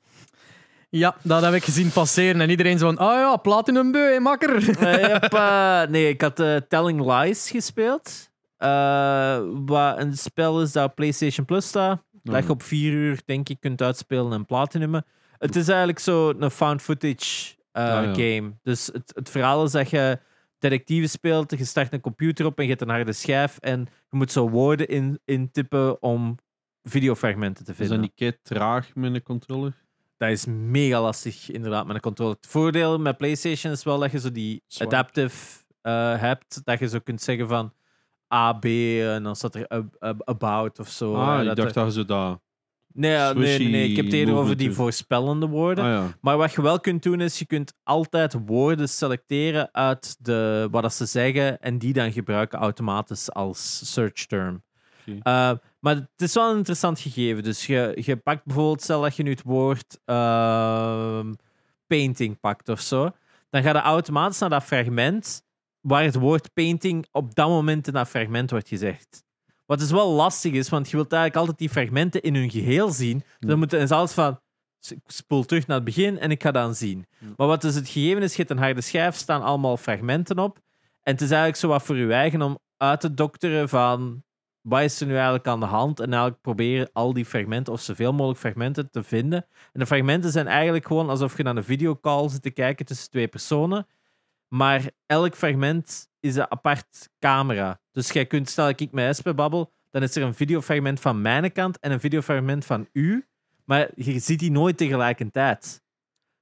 [0.89, 2.41] Ja, dat heb ik gezien passeren.
[2.41, 4.79] En iedereen zo van, oh ja, Platinum Beu, hè, makker.
[4.79, 8.29] Eh, yep, eh, nee, ik had eh, Telling Lies gespeeld.
[8.57, 12.05] Eh, wat een spel is dat op PlayStation Plus staat.
[12.23, 15.05] Dat je op vier uur, denk ik, kunt uitspelen en platinumen.
[15.39, 18.13] Het is eigenlijk zo een found footage eh, Ah, ja.
[18.13, 18.51] game.
[18.63, 20.19] Dus het, het verhaal is dat je
[20.59, 24.17] detectieve speelt, je start een computer op en je hebt een harde schijf en je
[24.17, 26.35] moet zo woorden in, intippen om
[26.83, 28.01] videofragmenten te Is vinden.
[28.01, 29.73] dat niet traag met een controller?
[30.17, 32.35] Dat is mega lastig, inderdaad, met een controller.
[32.35, 34.87] Het voordeel met PlayStation is wel dat je zo die Zwaar.
[34.87, 36.61] adaptive eh, hebt.
[36.65, 37.73] Dat je zo kunt zeggen van
[38.33, 41.15] A, B en dan staat er ab- ab- about of zo.
[41.15, 42.39] ah, ik dacht dat je zo dat...
[42.97, 45.83] nee, ja, nee, nee, nee, ik heb het eerder over die voorspellende woorden.
[45.83, 46.17] Ah ja.
[46.21, 50.81] Maar wat je wel kunt doen is, je kunt altijd woorden selecteren uit de, wat
[50.81, 54.63] dat ze zeggen en die dan gebruiken automatisch als search term.
[55.05, 57.43] Eh, maar het is wel een interessant gegeven.
[57.43, 61.33] Dus je, je pakt bijvoorbeeld, stel dat je nu het woord ehm,
[61.87, 63.09] painting pakt of zo,
[63.49, 65.45] dan gaat het automatisch naar dat fragment
[65.81, 69.25] waar het woord painting op dat moment in dat fragment wordt gezegd.
[69.67, 72.89] Wat dus wel lastig is, want je wilt eigenlijk altijd die fragmenten in hun geheel
[72.89, 73.23] zien.
[73.39, 73.47] Ja.
[73.47, 74.39] Dan moet je altijd van
[74.89, 77.05] ik spoel terug naar het begin en ik ga dan zien.
[77.19, 77.27] Ja.
[77.37, 80.59] Maar wat dus het gegeven is, je hebt een harde schijf, staan allemaal fragmenten op.
[81.03, 84.23] En het is eigenlijk zo wat voor je eigen om uit te dokteren van
[84.61, 87.81] wat is er nu eigenlijk aan de hand en eigenlijk proberen al die fragmenten of
[87.81, 89.45] zoveel mogelijk fragmenten te vinden.
[89.73, 93.09] En de fragmenten zijn eigenlijk gewoon alsof je naar een videocall zit te kijken tussen
[93.09, 93.87] twee personen.
[94.47, 97.79] Maar elk fragment is een apart camera.
[97.91, 101.21] Dus jij kunt, stel dat ik met Espe babbel, dan is er een videofragment van
[101.21, 103.27] mijn kant en een videofragment van u.
[103.65, 105.81] Maar je ziet die nooit tegelijkertijd.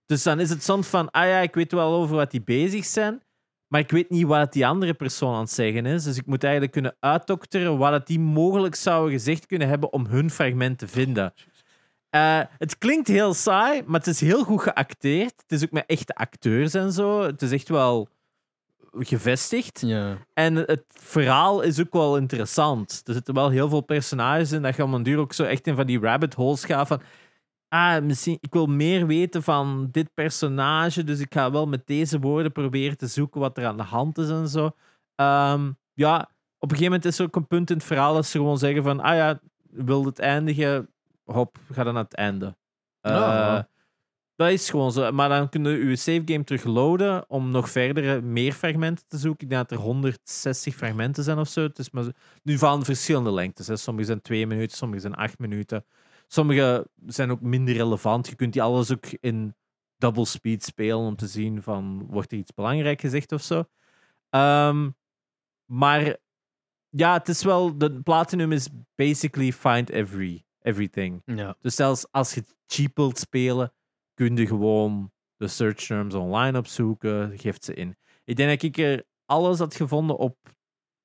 [0.06, 2.86] Dus dan is het soms van, ah ja, ik weet wel over wat die bezig
[2.86, 3.24] zijn,
[3.68, 6.04] maar ik weet niet wat die andere persoon aan het zeggen is.
[6.04, 10.30] Dus ik moet eigenlijk kunnen uitdokteren wat die mogelijk zouden gezegd kunnen hebben om hun
[10.30, 11.34] fragment te vinden.
[12.10, 15.34] Eh, het klinkt heel saai, maar het is heel goed geacteerd.
[15.42, 17.22] Het is ook met echte acteurs en zo.
[17.22, 18.10] Het is echt wel
[18.98, 19.82] gevestigd.
[19.82, 20.18] Ja.
[20.34, 23.02] En het verhaal is ook wel interessant.
[23.06, 25.68] Er zitten wel heel veel personages in dat je om een duur ook zo echt
[25.68, 27.02] in van die rabbit holes gaat van
[27.68, 32.20] ah, misschien, ik wil meer weten van dit personage, dus ik ga wel met deze
[32.20, 34.72] woorden proberen te zoeken wat er aan de hand is en zo.
[35.16, 36.20] Ehm, ja,
[36.60, 38.58] op een gegeven moment is er ook een punt in het verhaal dat ze gewoon
[38.58, 39.40] zeggen van ah ja,
[39.70, 40.90] wil het eindigen,
[41.24, 42.56] hop, ga dan naar het einde.
[43.02, 43.68] Eh, Ja.
[44.36, 45.12] Dat is gewoon zo.
[45.12, 49.18] Maar dan kun je je save game terug loaden om nog verder meer fragmenten te
[49.18, 49.44] zoeken.
[49.44, 51.62] Ik denk dat er 160 fragmenten zijn of zo.
[51.62, 52.12] Het is maar zo-
[52.44, 53.68] nu van verschillende lengtes.
[53.68, 53.76] Hè.
[53.78, 55.86] Sommige zijn twee minuten, sommige zijn acht minuten.
[56.28, 58.28] Sommige zijn ook minder relevant.
[58.28, 59.56] Je kunt die alles ook in
[59.98, 63.64] double speed spelen om te zien van wordt er iets belangrijk gezegd of zo.
[64.30, 64.90] Ehm,
[65.66, 66.18] maar
[66.90, 67.78] ja, het is wel.
[67.78, 71.22] De platinum is basically find every, everything.
[71.26, 71.56] Ja.
[71.62, 73.74] Dus zelfs als je het cheap wilt spelen,
[74.16, 77.98] kun je gewoon de search terms online opzoeken, geeft ze in.
[78.24, 80.38] Ik denk dat ik er alles had gevonden op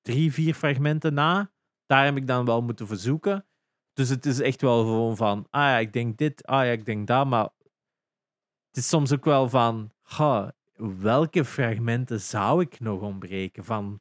[0.01, 1.53] drie, vier fragmenten na.
[1.87, 3.47] Daar heb ik dan wel moeten verzoeken.
[3.93, 6.85] Dus het is echt wel gewoon van, ah ja, ik denk dit, ah ja, ik
[6.85, 7.49] denk dat, maar
[8.66, 13.65] het is soms ook wel van, ha, welke fragmenten zou ik nog ontbreken?
[13.65, 14.01] Van,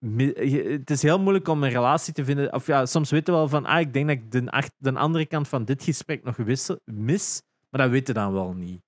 [0.00, 2.52] het is heel moeilijk om een relatie te vinden.
[2.52, 5.26] Of ja, soms weten we wel van, ah, ik denk dat ik de, de andere
[5.26, 8.82] kant van dit gesprek nog wissel- mis, maar dat weten dan wel niet.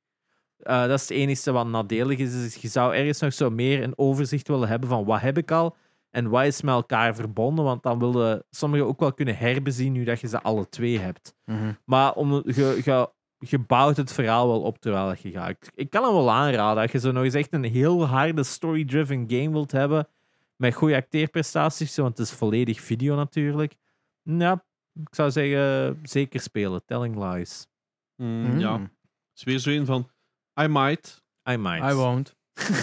[0.56, 2.54] Eh, dat is het enige wat nadelig is, is.
[2.54, 5.76] Je zou ergens nog zo meer een overzicht willen hebben van wat heb ik al
[6.10, 10.04] en wat is met elkaar verbonden, want dan willen sommigen ook wel kunnen herbezien nu
[10.04, 11.34] dat je ze alle twee hebt.
[11.44, 11.72] Mhm.
[11.84, 13.08] Maar om, je, je,
[13.38, 15.50] je bouwt het verhaal wel op terwijl je gaat.
[15.50, 16.82] Ik, ik kan hem wel aanraden.
[16.82, 20.08] Als je zo nog eens echt een heel harde story-driven game wilt hebben,
[20.62, 23.74] met goede acteerprestaties, want het is volledig video natuurlijk.
[24.22, 24.64] Ja,
[25.00, 26.84] ik zou zeggen, zeker spelen.
[26.86, 27.66] Telling Lies.
[28.16, 28.82] Mm, Ja, Mm.
[28.82, 28.90] het
[29.34, 30.08] is weer zo een van,
[30.62, 31.22] I might.
[31.50, 31.90] I might.
[31.92, 32.34] I won't.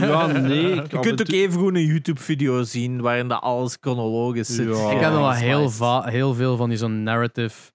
[0.00, 0.74] ja, nee.
[0.90, 4.68] Je kunt ook even gewoon een YouTube-video zien waarin dat alles chronologisch zit.
[4.76, 4.90] Ja.
[4.90, 7.72] Ik heb nog wel heel, heel veel van die zo'n narrative,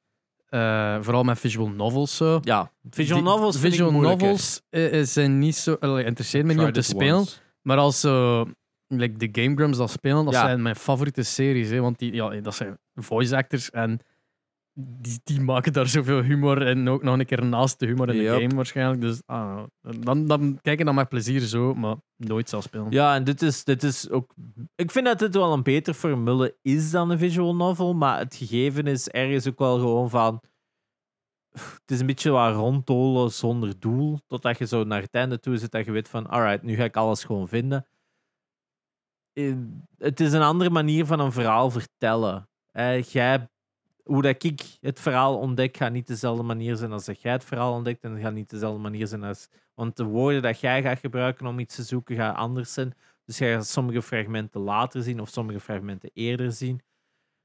[0.49, 2.39] eh, vooral met visual novels zo.
[2.43, 5.77] Ja, visual Die- novels Visual novels eh, zijn niet zo...
[5.79, 7.15] allee, interesseert me niet om te spelen.
[7.17, 7.37] once.
[7.61, 8.45] Maar als zo,
[8.99, 10.41] like de Game Grumps dat spelen, dat Ja.
[10.41, 11.69] zijn mijn favoriete series.
[11.69, 13.99] Hè, want die, ja, dat zijn voice actors en
[14.73, 18.17] die, die maken daar zoveel humor en ook nog een keer naast de humor in
[18.17, 18.41] de Yep.
[18.41, 19.01] game waarschijnlijk.
[19.01, 22.87] Dus ah, dan, dan kijk ik dan met plezier zo, maar nooit zal spelen.
[22.91, 24.33] Ja, en dit is, dit is ook.
[24.75, 28.35] Ik vind dat dit wel een beter formule is dan een visual novel, maar het
[28.35, 30.41] gegeven is ergens ook wel gewoon van.
[31.51, 35.57] Het is een beetje wat ronddolen zonder doel, totdat je zo naar het einde toe
[35.57, 37.85] zit dat je weet van, alright, nu ga ik alles gewoon vinden.
[39.33, 39.53] Eh,
[39.97, 42.49] Het is een andere manier van een verhaal vertellen.
[43.11, 43.49] Jij,
[44.03, 47.43] hoe dat ik het verhaal ontdek, gaat niet dezelfde manier zijn als dat jij het
[47.43, 50.81] verhaal ontdekt, en het gaat niet dezelfde manier zijn als want de woorden dat jij
[50.81, 52.93] gaat gebruiken om iets te zoeken, gaan anders zijn.
[53.25, 56.81] Dus jij gaat sommige fragmenten later zien of sommige fragmenten eerder zien.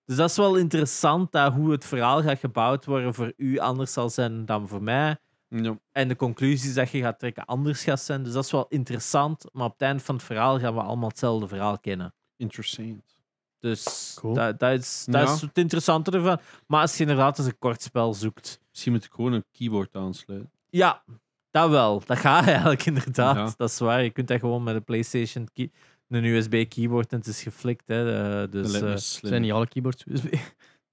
[0.05, 3.93] Dus dat is wel interessant dat hoe het verhaal gaat gebouwd worden voor u anders
[3.93, 5.17] zal zijn dan voor mij.
[5.65, 5.79] Ja.
[5.93, 8.23] En de conclusies dat je gaat trekken anders gaat zijn.
[8.23, 9.45] Dus dat is wel interessant.
[9.53, 12.15] Maar op het eind van het verhaal gaan we allemaal hetzelfde verhaal kennen.
[12.37, 13.15] Interessant.
[13.59, 14.35] Dus Cool.
[14.35, 15.35] dat, dat, is, dat Ja.
[15.35, 16.41] is het interessante ervan.
[16.67, 18.61] Maar als je inderdaad eens een kort spel zoekt.
[18.71, 20.51] Misschien moet ik gewoon een keyboard aansluiten.
[20.69, 21.03] Ja,
[21.51, 22.03] dat wel.
[22.07, 23.37] Dat gaat eigenlijk inderdaad.
[23.37, 23.55] Ja.
[23.57, 24.03] Dat is waar.
[24.03, 25.71] Je kunt dat gewoon met een PlayStation, key-
[26.09, 27.83] een USB keyboard en het is geflikt.
[27.89, 28.49] Hè.
[28.49, 29.31] Dus eh, slim.
[29.31, 30.35] Zijn niet alle keyboards USB?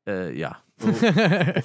[0.03, 1.01] eh, ja, Of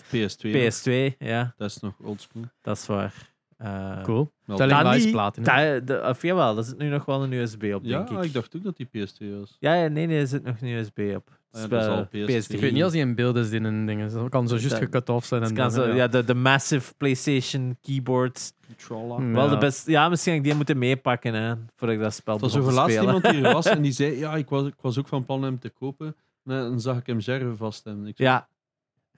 [0.14, 0.50] PS2.
[0.50, 2.42] PS2, ja, Dat is nog oldschool.
[2.62, 3.14] dat is waar.
[3.56, 4.32] Eh, cool.
[4.56, 6.08] Telling dat platen.
[6.08, 8.24] of jawel, daar zit nu nog wel een USB op, Ja, denk ik.
[8.24, 9.56] ik dacht ook dat die PS2 was.
[9.60, 11.38] Ja, ja, nee, nee, er zit nog een USB op.
[11.52, 12.52] Ja, Dus, dat is eh, al PS2.
[12.54, 14.10] Ik weet niet als hij in beeld is in een ding.
[14.10, 15.40] Dat kan zo juist gekut off zijn.
[15.42, 15.94] Het En dan, zo, ja.
[15.94, 18.52] ja, de, de massive PlayStation keyboard.
[18.66, 19.16] Controller.
[19.16, 19.32] Hmm.
[19.32, 19.50] Wel Ja.
[19.50, 19.90] de beste.
[19.90, 22.74] Ja, misschien had ik die moeten meepakken hè, voordat ik dat spel was begon te
[22.74, 23.14] laatst spelen.
[23.14, 25.42] iemand die er was en die zei: Ja, ik was, ik was ook van plan
[25.42, 26.06] hem te kopen.
[26.44, 28.48] En dan zag ik hem Gerve vast en ik, zei, Ja.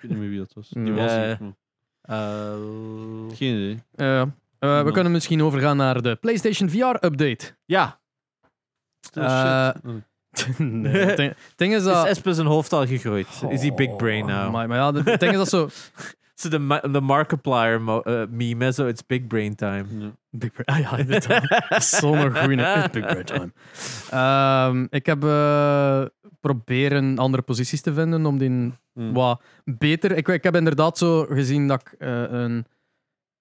[0.02, 0.68] Ik weet niet meer wie dat was.
[0.68, 0.93] Die Ja.
[0.94, 1.36] was Ja.
[1.40, 1.52] maar
[2.02, 3.82] eh, Geen idee.
[3.94, 4.20] Eh,
[4.59, 7.56] eh, we kunnen misschien overgaan naar de PlayStation VR-update.
[7.64, 8.01] ja.
[9.01, 9.85] Still Eh, shit.
[9.85, 9.90] Oh,
[10.59, 10.68] nee.
[10.93, 12.06] nee, het ding- het ding is dat...
[12.27, 13.27] Is zijn hoofd al gegroeid?
[13.48, 14.52] Is hij big brain Oh, now?
[14.52, 15.68] Maar, maar ja, het ding is dat zo...
[16.40, 19.84] Zo de, de Markiplier eh, meme, hè, zo it's big brain time.
[19.98, 20.10] Ja.
[20.30, 20.66] Big Brain.
[20.66, 21.98] Ah ja, inderdaad.
[22.00, 22.90] Goeie.
[22.90, 23.52] Big Brain time.
[24.10, 26.04] Ehm, ik heb eh,
[26.40, 29.12] proberen andere posities te vinden om die Hmm.
[29.12, 30.16] wat beter...
[30.16, 32.66] Ik, ik heb inderdaad zo gezien dat ik eh, een,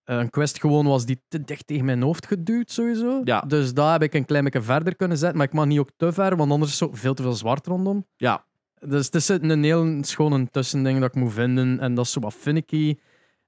[0.03, 3.21] een quest gewoon was die te dicht tegen mijn hoofd geduwd, sowieso.
[3.23, 3.41] Ja.
[3.41, 5.91] Dus daar heb ik een klein beetje verder kunnen zetten, maar ik mag niet ook
[5.97, 8.05] te ver, want anders is zo veel te veel zwart rondom.
[8.15, 8.45] Ja.
[8.87, 12.19] Dus het is een heel schone tussending dat ik moet vinden en dat is zo
[12.19, 12.97] wat finicky.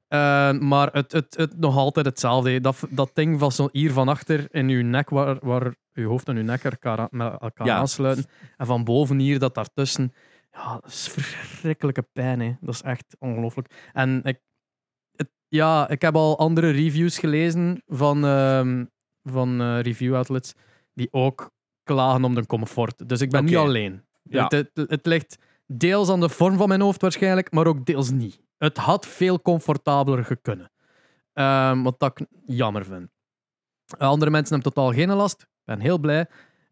[0.08, 2.62] Eh, maar het, het, het nog altijd hetzelfde.
[2.62, 6.28] Dat, dat ding van zo hier van achter in uw nek, waar, waar uw hoofd
[6.28, 7.78] en uw nek elkaar, met elkaar Ja.
[7.78, 8.26] aansluiten.
[8.58, 10.14] En van boven hier, dat daartussen.
[10.52, 12.40] Ja, dat is verschrikkelijke pijn.
[12.40, 12.54] Hè.
[12.62, 13.90] Dat is echt ongelooflijk.
[13.94, 14.40] En ik,
[15.16, 18.86] het, ja, ik heb al andere reviews gelezen van, ehm,
[19.24, 20.54] van eh, review outlets
[20.94, 21.52] die ook
[21.84, 23.10] klagen om de comfort.
[23.10, 24.04] Dus ik ben niet alleen.
[24.32, 24.44] Ja.
[24.44, 25.38] Het, het, het ligt
[25.68, 28.40] deels aan de vorm van mijn hoofd waarschijnlijk, maar ook deels niet.
[28.58, 30.72] Het had veel comfortabeler gekunnen.
[31.34, 33.10] Ehm, wat dat ik jammer vind.
[33.98, 35.42] Andere mensen hebben totaal geen last.
[35.42, 36.26] Ik ben heel blij.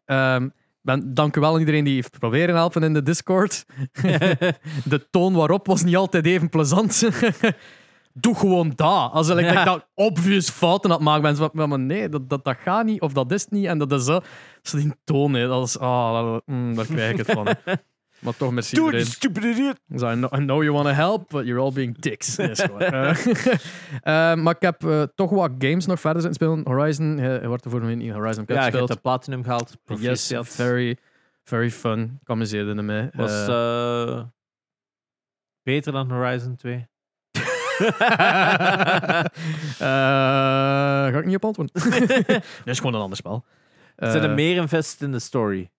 [0.06, 0.49] Ehm,
[0.81, 3.65] ben, dank u wel aan iedereen die heeft proberen helpen in de Discord.
[4.86, 7.03] de toon waarop was niet altijd even plezant.
[8.14, 9.11] Doe gewoon dat.
[9.11, 9.64] Als ik Ja.
[9.64, 13.02] dat obvious fouten het maken zo van, Maar nee, dat, dat, dat gaat niet.
[13.02, 13.65] Of dat is niet.
[13.65, 14.19] En dat is zo.
[14.61, 17.48] Zo die toon, hè, dat is, ah, dat- mm, daar krijg ik het van.
[18.19, 18.99] Maar toch, merci iedereen.
[18.99, 19.80] die stupid idiot.
[19.95, 22.38] So I, know, I know you want to help, but you're all being dicks.
[22.38, 23.10] Is eh.
[24.02, 26.68] Eh, maar ik heb eh, toch wat games nog verder zitten spelen.
[26.68, 28.88] Horizon, je, je wordt er voor mij niet Horizon Cup Ja, je hebt gespeeld.
[28.88, 29.77] de platinum gehaald.
[29.86, 30.98] Yes, very,
[31.44, 32.18] very fun.
[32.22, 33.10] Ik amuseerde ermee.
[33.14, 33.45] Was
[35.64, 36.88] beter dan Horizon 2.
[39.80, 39.86] Eh,
[41.11, 41.81] ga ik niet op antwoorden.
[42.23, 43.45] Dat is gewoon een ander spel.
[43.99, 45.71] Ze zijn Eh, er meer invested in de story.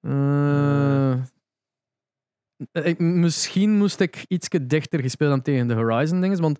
[0.00, 1.22] eh,
[2.72, 6.58] ik- misschien moest ik iets dichter gespeeld hebben tegen de Horizon dingen, want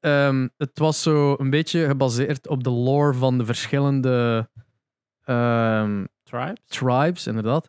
[0.00, 4.48] ehm, het was zo een beetje gebaseerd op de lore van de verschillende
[5.24, 6.60] ehm, Tribes?
[6.66, 7.68] tribes, inderdaad.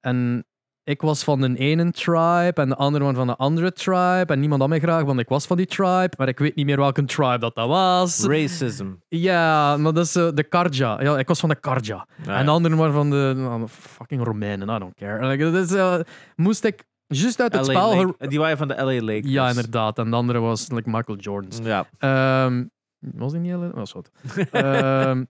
[0.00, 0.44] En
[0.84, 4.24] ik was van de ene tribe en de andere one van de andere tribe.
[4.26, 6.10] En niemand had mij graag, want ik was van die tribe.
[6.16, 8.24] Maar ik weet niet meer welke tribe dat, dat was.
[8.24, 8.86] Racism.
[9.08, 11.02] Ja, maar dat is eh, de Karja.
[11.02, 12.06] Ja, ik was van de Karja.
[12.24, 12.36] Ja.
[12.38, 14.68] En de andere waren van de nou, fucking Romeinen.
[14.68, 15.26] I don't care.
[15.26, 16.00] Like, eh,
[16.36, 17.96] moest ik juist uit het LA spel...
[17.96, 19.32] Lake- Die waren van de LA Lakers.
[19.32, 19.98] Ja, inderdaad.
[19.98, 21.58] En de andere was like, Michael Jordan's.
[21.62, 21.86] Ja.
[21.98, 22.64] Ehm,
[22.98, 23.72] was die niet alleen?
[23.72, 24.10] Was wat.
[24.50, 25.24] Ehm,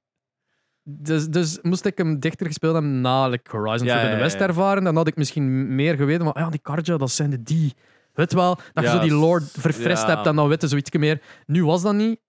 [0.99, 4.41] dus, dus moest ik hem dichter gespeeld hebben na like, Horizon Ja, Forbidden ja, West
[4.41, 6.25] ervaren, dan had ik misschien meer geweten.
[6.25, 7.75] Maar ja, die Karja, dat zijn de die.
[8.13, 11.23] Weet wel, dat je zo die lore verfrist hebt en dan weet je zoiets meer.
[11.47, 12.21] Nu was dat niet.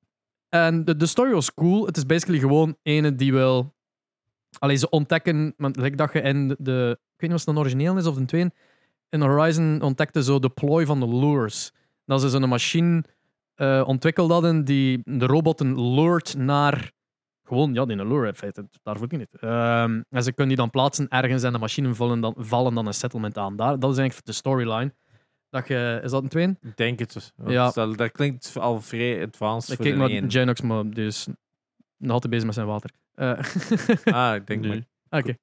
[0.50, 1.86] En de, de story was cool.
[1.86, 3.74] Het is basically gewoon ene die wil...
[4.60, 5.54] Allee, ze ontdekken...
[5.58, 6.98] Want like dat je in de, de...
[7.00, 8.52] Ik weet niet of het een origineel is of een tweede.
[9.10, 11.72] In Horizon ontdekte zo de plooi van de lures.
[12.06, 13.04] Dat ze zo'n machine
[13.56, 16.92] eh, ontwikkeld hadden die de robotten lured naar...
[17.52, 18.66] Gewoon, ja, die een lure in feite.
[18.84, 19.36] Daarvoor niet.
[19.40, 22.88] Ehm, en ze kunnen die dan plaatsen ergens en de machine vallen dan, vallen dan
[22.88, 23.56] een settlement aan.
[23.56, 24.94] Daar, dat is eigenlijk de storyline.
[25.50, 26.58] Dat je, is dat een tweede?
[26.62, 27.14] Ik denk het.
[27.14, 27.32] dus.
[27.46, 27.72] Ja.
[27.72, 30.32] Dat, dat klinkt al vrij advanced Ik voor de naar.
[30.32, 31.28] Genox, maar is
[31.98, 32.90] nog altijd bezig met zijn water.
[33.14, 33.40] Eh,
[34.30, 34.86] Ah, ik denk Nee.
[35.10, 35.20] maar.
[35.22, 35.36] Oké.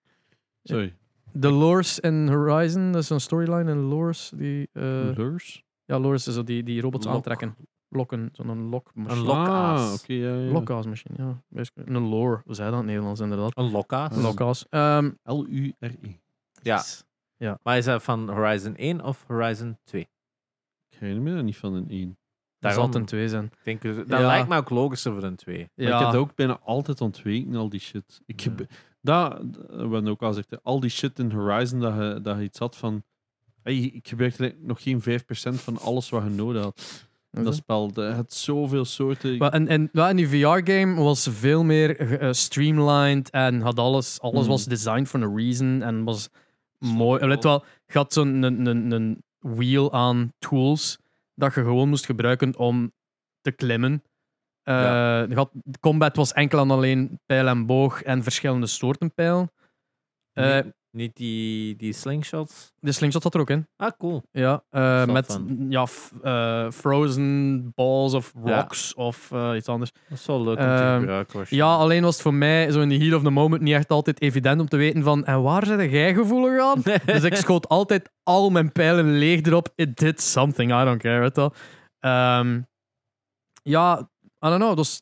[0.62, 0.94] Sorry.
[1.32, 4.32] De lures in Horizon, dat is een storyline in lures.
[4.34, 4.82] Die, eh,
[5.16, 5.62] Lures?
[5.84, 7.14] ja, lures is zo die, die robots Lok.
[7.14, 7.56] aantrekken.
[7.90, 9.20] Lokken, zo'n lokmachine.
[9.20, 9.80] Een lokaas.
[9.88, 10.52] Ah, oké, ja, ja.
[10.52, 11.42] Lokkaasmachine, ja.
[11.48, 11.94] basically.
[11.96, 13.52] Een lore, hoe zei dat in het Nederlands inderdaad?
[13.54, 14.16] Een lokaas.
[14.16, 14.66] Een Lokkaas.
[14.68, 16.16] Ehm, L-U-R-E.
[16.62, 16.82] Ja.
[17.36, 17.58] Ja.
[17.62, 20.00] Maar is dat van Horizon 1 of Horizon 2?
[20.90, 22.18] Ik herinner me dat niet van een 1.
[22.58, 23.44] dat zal het een twee zijn.
[23.44, 24.26] Ik denk, dat Ja.
[24.26, 25.56] lijkt me ook logischer voor een 2.
[25.74, 28.20] Maar ik heb dat ook bijna altijd ontweken, al die shit.
[28.26, 28.66] Ik heb,
[29.00, 29.38] dat,
[29.68, 32.42] we hebben ook al gezegd, hè, al die shit in Horizon, dat je, dat je
[32.42, 33.02] iets had van...
[33.62, 35.04] Hey, ik gebruikte nog geen 5%
[35.54, 37.07] van alles wat je nodig had.
[37.30, 37.92] In dat spel.
[37.92, 39.36] De- Het zoveel soorten...
[39.36, 44.20] Maar en, en, ja, en die VR-game was veel meer eh, streamlined en had alles,
[44.20, 46.28] alles was designed for a reason en was
[46.78, 47.26] mooi.
[47.26, 50.98] Let wel, je had zo'n een, een, een wheel aan tools
[51.34, 52.92] dat je gewoon moest gebruiken om
[53.40, 54.02] te klimmen.
[54.62, 55.26] Eh, Ja.
[55.34, 59.48] had- de combat was enkel en alleen pijl en boog en verschillende soorten pijl.
[60.32, 60.58] Eh,
[60.98, 62.72] niet die, die slingshots?
[62.80, 63.66] de slingshot zat er ook in.
[63.76, 64.22] Ah, cool.
[64.32, 65.66] Ja, eh, met van.
[65.68, 68.56] ja, f- eh, frozen balls of Ja.
[68.60, 69.90] rocks of eh, iets anders.
[70.08, 71.44] Dat is wel leuk om te Ehm, gebruiken.
[71.48, 73.88] Ja, alleen was het voor mij zo in the heat of the moment niet echt
[73.90, 76.82] altijd evident om te weten van en waar zijn jij gevoelig aan?
[77.14, 79.68] dus ik schoot altijd al mijn pijlen leeg erop.
[79.74, 81.20] It did something, I don't care.
[81.20, 81.50] Weet.
[81.98, 82.60] Ehm,
[83.62, 84.08] ja,
[84.44, 84.76] I don't know.
[84.76, 85.00] Was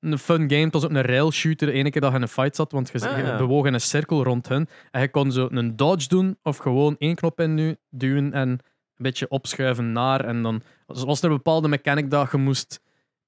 [0.00, 0.64] een fun game.
[0.64, 1.66] Het was ook een rail shooter.
[1.66, 3.36] De ene keer dat je in een fight zat, want je, Ah, je ja.
[3.36, 4.68] bewoog in een cirkel rond hen.
[4.90, 8.48] En je kon zo een dodge doen of gewoon één knop in nu duwen en
[8.48, 8.60] een
[8.96, 10.24] beetje opschuiven naar.
[10.24, 12.80] En dan was er een bepaalde mechanic dat je moest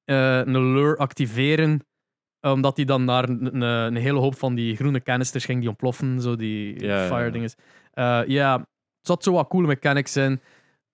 [0.04, 1.84] eh, een lure activeren
[2.40, 5.68] omdat die dan naar een, een, een hele hoop van die groene canisters ging die
[5.68, 7.30] ontploffen, zo die Ja, fire ja.
[7.30, 7.54] dinges.
[7.92, 8.66] Eh, Ja, het
[9.06, 10.40] zat zo wat coole mechanics in.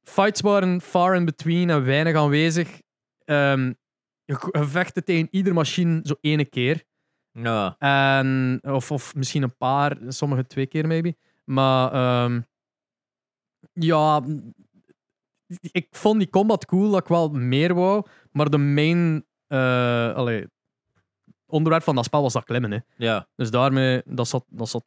[0.02, 2.80] Fights waren far in between en weinig aanwezig.
[3.24, 3.72] Ehm
[4.26, 6.84] je, vechten tegen ieder machine zo ene keer.
[7.30, 7.76] Ja.
[7.78, 11.16] En, of, of misschien een paar, sommige twee keer maybe.
[11.44, 12.40] Maar ehm,
[13.72, 14.22] ja,
[15.60, 18.06] ik vond die combat cool, dat ik wel meer wou.
[18.32, 20.46] Maar de main eh, allee,
[21.46, 22.72] onderwerp van dat spel was dat klimmen.
[22.72, 22.78] Hè.
[22.96, 23.28] ja.
[23.34, 24.84] Dus daarmee, dat zat, dat zat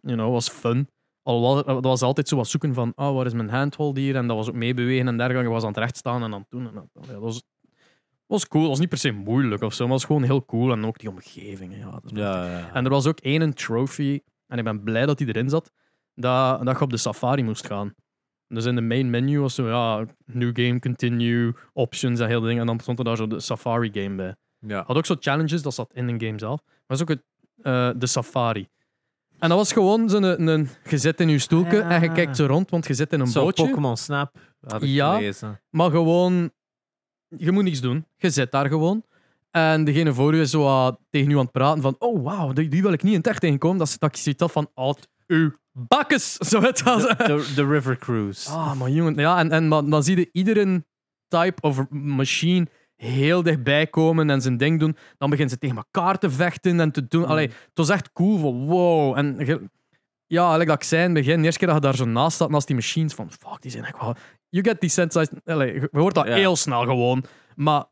[0.00, 0.88] you know, was fun.
[1.22, 4.16] Al was, dat was altijd zo wat zoeken van, oh, waar is mijn handhold hier?
[4.16, 5.46] En dat was ook meebewegen en dergelijke.
[5.46, 6.66] Ik was aan het recht staan en aan het doen.
[6.66, 7.42] En dat was,
[8.26, 8.62] was cool.
[8.62, 10.72] Dat was niet per se moeilijk of zo, maar het was gewoon heel cool.
[10.72, 11.76] En ook die omgeving.
[11.76, 12.70] Ja, dat is Ja, ja.
[12.72, 15.70] en er was ook één trophy, en ik ben blij dat die erin zat,
[16.14, 17.94] dat, dat je op de safari moest gaan.
[18.48, 22.60] Dus in de main menu was zo, ja, new game, continue, options en heel dingen.
[22.60, 24.34] En dan stond er daar zo de safari game bij.
[24.58, 24.84] ja.
[24.86, 26.60] Had ook zo challenges, dat zat in een game zelf.
[26.66, 27.22] Maar was ook het,
[27.62, 28.68] eh, de safari.
[29.38, 31.90] En dat was gewoon zo'n, een, een, je zit in je stoeltje Ja.
[31.90, 33.66] en je kijkt zo rond, want je zit in een Zo bootje.
[33.66, 34.34] Pokémon Snap
[34.66, 35.14] had ik Ja.
[35.14, 35.60] gelezen.
[35.70, 36.50] Maar gewoon,
[37.38, 38.06] je moet niks doen.
[38.16, 39.02] Je zit daar gewoon.
[39.50, 42.68] En degene voor u is zo tegen u aan het praten van oh wauw, die,
[42.68, 43.78] die wil ik niet in het echt tegenkomen.
[43.78, 46.34] Dat, is- dat je ziet dat van uit uw bakkes.
[46.50, 47.02] Zo het was.
[47.02, 48.50] De, de River Cruise.
[48.50, 49.14] Ah, maar jongen.
[49.14, 50.84] Ja, en, en maar, dan zie je iedere
[51.28, 52.66] type of machine
[52.96, 54.96] heel dichtbij komen en zijn ding doen.
[55.18, 57.26] Dan beginnen ze tegen elkaar te vechten en te doen.
[57.26, 59.16] Allee, het was echt cool van wow.
[59.18, 59.70] En je-
[60.26, 62.04] ja, like dat ik zei in het begin, de eerste keer dat je daar zo
[62.04, 64.14] naast staat, naast die machines, van fuck, die zijn echt wel...
[64.54, 65.40] You get desensitized.
[65.44, 66.34] Allee, je hoort dat Ja.
[66.34, 67.24] heel snel gewoon.
[67.56, 67.84] Maar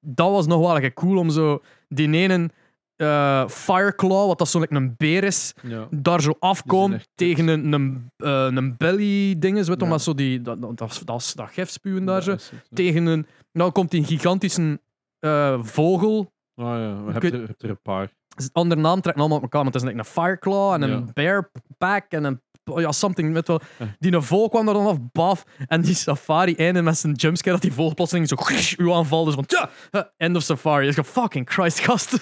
[0.00, 2.50] dat was nog wel echt cool om zo die ene
[2.96, 5.86] eh, Fireclaw, wat dat zo like een beer is, Ja.
[5.90, 9.90] daar zo afkomt echt tegen een, een, eh, een belly dinges, weet je, Ja.
[9.90, 12.32] maar zo die, dat, dat, dat, dat, dat gif spuwen daar zo.
[12.32, 12.52] Is.
[12.72, 14.80] Tegen een, nou komt die een gigantische
[15.18, 16.18] eh, vogel.
[16.54, 18.12] Oh ja, je hebt weet- er, je hebt er een paar.
[18.52, 21.12] Andere naam trekken allemaal op elkaar, want het is like een Fireclaw en een Ja.
[21.12, 22.40] Bear Pack en een
[22.78, 23.60] ja, something met wel.
[23.98, 25.44] Die een vogel kwam er dan af, baf.
[25.66, 28.36] En die safari einde met zijn jumpscare dat die vogel plotseling zo
[28.76, 29.26] u aanvalt.
[29.26, 30.86] Dus van, ja, eh, end of safari.
[30.86, 32.18] Is fucking Christ, gast.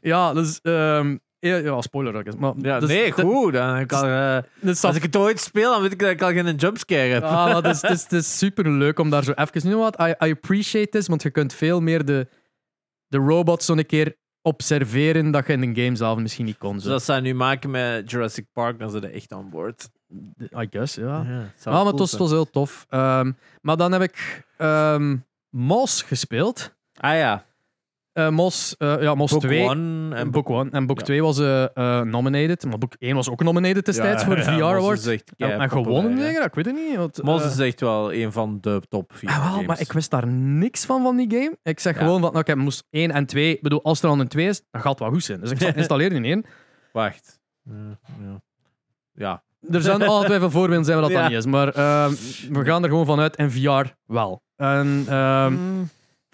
[0.00, 2.12] ja, dus, ehm, ja, spoiler.
[2.12, 3.52] dat is, Maar, Ja, dus, nee, goed.
[3.52, 6.32] Dan kan, eh, dus als ik het ooit speel, dan weet ik dat ik al
[6.32, 7.22] geen jumpscare heb.
[7.22, 9.60] Ah, het, is, het, is, het is super leuk om daar zo even.
[9.60, 10.08] You know what?
[10.08, 12.28] I, I appreciate this, want je kunt veel meer de,
[13.06, 14.16] de robots zo'n keer
[14.46, 16.74] observeren dat je in een game zelf misschien niet kon.
[16.74, 16.88] Dus Zo.
[16.90, 19.88] dat ze nu maken met Jurassic Park, dan zijn ze echt aan boord.
[20.40, 21.04] I guess, ja.
[21.28, 22.86] Ja, Ah, maar het was, het was heel tof.
[22.88, 24.44] Ehm, maar dan heb ik
[25.50, 26.74] Mos gespeeld.
[26.94, 27.44] Ah ja,
[28.16, 29.62] Eh, Mos, eh, ja, Mos Book 2.
[29.68, 30.70] One en En book 1.
[30.70, 31.04] En book Ja.
[31.04, 32.64] 2 was eh, eh, nominated.
[32.64, 35.06] Maar book 1 was ook nominated destijds Ja, voor de VR Mos Awards.
[35.06, 35.20] En,
[35.60, 36.44] en gewonnen, zeker?
[36.44, 36.96] Ik weet het niet.
[36.96, 39.66] Want, Mos is echt wel een van de top 4 Ah, wel, games.
[39.66, 41.56] maar ik wist daar niks van van die game.
[41.62, 43.54] Ik zeg gewoon van, oké, moest 1 en 2.
[43.54, 45.40] Ik bedoel, als er dan een 2 is, dan gaat het wel goed zijn.
[45.40, 46.44] Dus ik zal installeren in 1.
[46.92, 47.40] Wacht.
[49.12, 49.42] Ja.
[49.70, 51.22] Er zijn altijd veel voorbeelden zijn waar dat, Ja.
[51.22, 51.46] dat niet is.
[51.46, 52.10] Maar ehm,
[52.52, 54.42] we gaan er gewoon vanuit in VR wel.
[54.56, 55.54] En, ehm,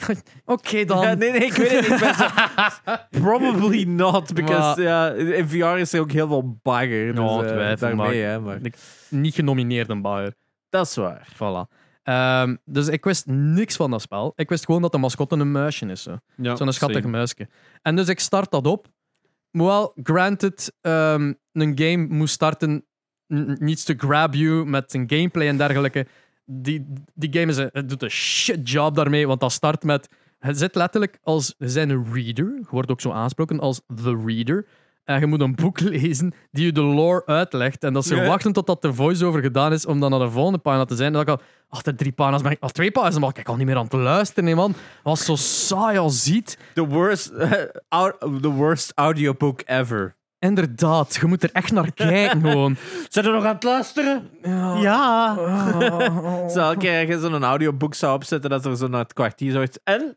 [0.45, 1.01] oké dan.
[1.03, 1.91] Ja, nee, nee, ik weet het niet.
[1.91, 7.15] Ik ben zo- Probably not, because ja, in VR is er ook heel veel bagger.
[7.15, 8.77] Dus, eh, daarmee, maar- hè, maar Ik-
[9.09, 10.35] Niet genomineerd een Bayer.
[10.69, 11.29] dat is waar.
[11.35, 11.81] Voilà.
[12.03, 14.33] Ehm, dus ik wist niks van dat spel.
[14.37, 16.03] Ik wist gewoon dat de mascotte een muisje is.
[16.03, 16.17] Zo.
[16.37, 17.11] Ja, Zo'n schattig same.
[17.17, 17.49] muisje.
[17.83, 18.87] En dus ik start dat op.
[19.51, 22.85] Maar wel, granted, ehm, een game moest starten
[23.35, 26.07] n- needs to grab you met een gameplay en dergelijke.
[26.53, 30.09] Die, die game is een, het doet een shit job daarmee, want dat start met...
[30.39, 31.55] Het zit letterlijk als...
[31.59, 34.67] Een reader, je wordt ook zo aangesproken als the reader.
[35.05, 37.85] En je moet een boek lezen die je de lore uitlegt.
[37.85, 38.27] En dat ze Ja.
[38.27, 41.07] wachten totdat de voice-over gedaan is om dan naar de volgende pagina te zijn.
[41.07, 42.61] En dan ik al, achter drie pagina's ben ik...
[42.61, 44.75] Al twee pagina's ben ik al niet meer aan het luisteren, nee, man.
[45.03, 46.59] Was zo saai als ziet.
[46.75, 47.33] The worst,
[47.89, 50.15] out, the worst audiobook ever.
[50.43, 52.77] Inderdaad, je moet er echt naar kijken gewoon.
[53.09, 54.31] Zijn er nog aan het luisteren?
[54.43, 54.77] Ja.
[54.77, 55.35] Ja.
[55.39, 56.49] Oh.
[56.49, 59.53] Zo, elke keer als je zo'n audioboek zou opzetten, dat er zo naar het kwartier
[59.53, 59.79] zoiets...
[59.85, 60.17] En?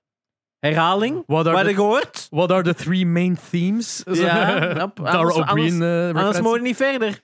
[0.59, 1.23] Herhaling?
[1.25, 2.27] Wat heb je gehoord?
[2.29, 4.01] What are the three main themes?
[4.11, 4.95] Ja, yep.
[5.03, 6.41] Dara Anders- O'Brien eh, Anders referentie.
[6.43, 7.21] mogen we niet verder.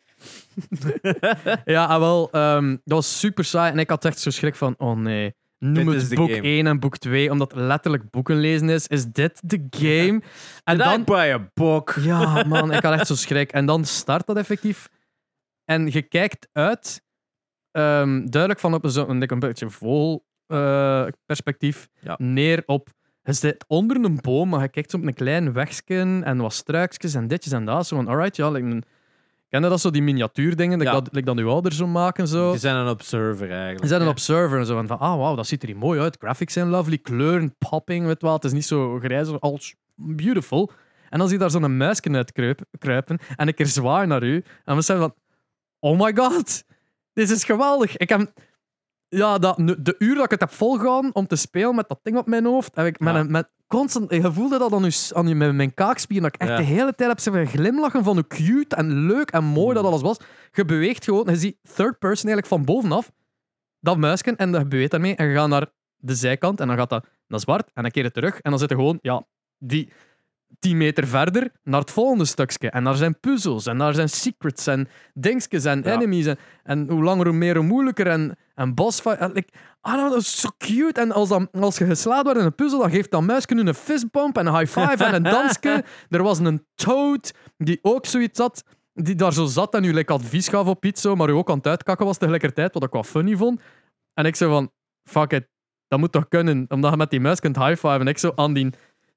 [1.66, 3.72] Ja, ah, wel, ehm, dat was super saai.
[3.72, 5.36] En ik had echt zo schrik van, oh nee,
[5.66, 6.42] noem Dit het boek game.
[6.42, 8.88] 1 en boek 2, omdat letterlijk boeken lezen is.
[8.88, 10.22] Is dit de game?
[10.64, 11.04] En Did dan...
[11.04, 11.94] buy a book?
[12.04, 13.52] Ja, man, ik had echt zo schrik.
[13.52, 14.88] En dan start dat effectief.
[15.66, 17.02] En je kijkt uit,
[17.72, 22.16] ehm, duidelijk van op een, zo- een, een beetje vol eh, perspectief, Ja.
[22.18, 22.90] neer op.
[23.24, 26.54] Je zit onder een boom, maar je kijkt zo op een klein wegje en wat
[26.54, 27.88] struikjes en ditjes en dat.
[27.88, 28.84] Zo van, alright, ja, like een,
[29.52, 30.92] ken je dat zo, die miniatuurdingen, Ja.
[30.92, 32.54] dat, like dat uw ouders zo maken, zo.
[32.54, 33.84] Je bent een observer eigenlijk.
[33.84, 36.00] Je bent een observer en zo van, van ah, wauw, dat ziet er hier mooi
[36.00, 36.18] uit.
[36.20, 38.34] Graphics zijn lovely, kleuren, popping, weet wel.
[38.34, 40.72] Het is niet zo grijs als beautiful.
[41.10, 44.24] En dan zie je daar zo'n muisje uit kruip- kruipen en ik keer zwaar naar
[44.24, 44.44] u.
[44.66, 45.14] En we zijn van,
[45.80, 46.64] oh my god,
[47.14, 47.98] dit is geweldig.
[47.98, 48.32] Ik heb,
[49.16, 52.18] ja, dat, de uur dat ik het heb volgehouden om te spelen met dat ding
[52.18, 53.20] op mijn hoofd, heb ik met Ja.
[53.20, 56.42] een, met constant, je voelde dat aan, je, aan je, met mijn kaakspieren, dat ik
[56.42, 56.58] echt Ja.
[56.58, 60.02] de hele tijd heb zitten glimlachen van hoe cute en leuk en mooi dat alles
[60.02, 60.18] was.
[60.52, 63.12] Je beweegt gewoon, je ziet third person eigenlijk van bovenaf,
[63.80, 65.68] dat muisje, en je beweegt daarmee en je gaat naar
[65.98, 68.60] de zijkant en dan gaat dat naar zwart en dan keer je terug en dan
[68.60, 69.26] zit je gewoon, ja,
[69.58, 69.92] die
[70.60, 72.70] 10 meter verder naar het volgende stukje.
[72.70, 75.94] En daar zijn puzzels en daar zijn secrets en dingetjes en Ja.
[75.94, 76.26] enemies.
[76.26, 78.08] En, en hoe langer, hoe meer, hoe moeilijker.
[78.08, 79.20] En, en boss fight.
[79.20, 79.50] En, like,
[79.82, 81.02] ah, dat is zo cute.
[81.02, 83.62] En als, dan, als je geslaagd wordt in een puzzel, dan geeft dat muisje nu
[83.62, 85.84] een fistbump en een high five en een dansje.
[86.10, 88.64] Er was een toad die ook zoiets had.
[88.94, 91.50] Die daar zo zat en u like, advies gaf op iets, zo, maar u ook
[91.50, 93.62] aan het uitkakken was tegelijkertijd, wat ik wel funny vond.
[94.14, 94.72] En ik zei van,
[95.10, 95.48] fuck it,
[95.88, 97.88] dat moet toch kunnen, omdat je met die muis kunt high five.
[98.00, 98.70] En ik zo aan die,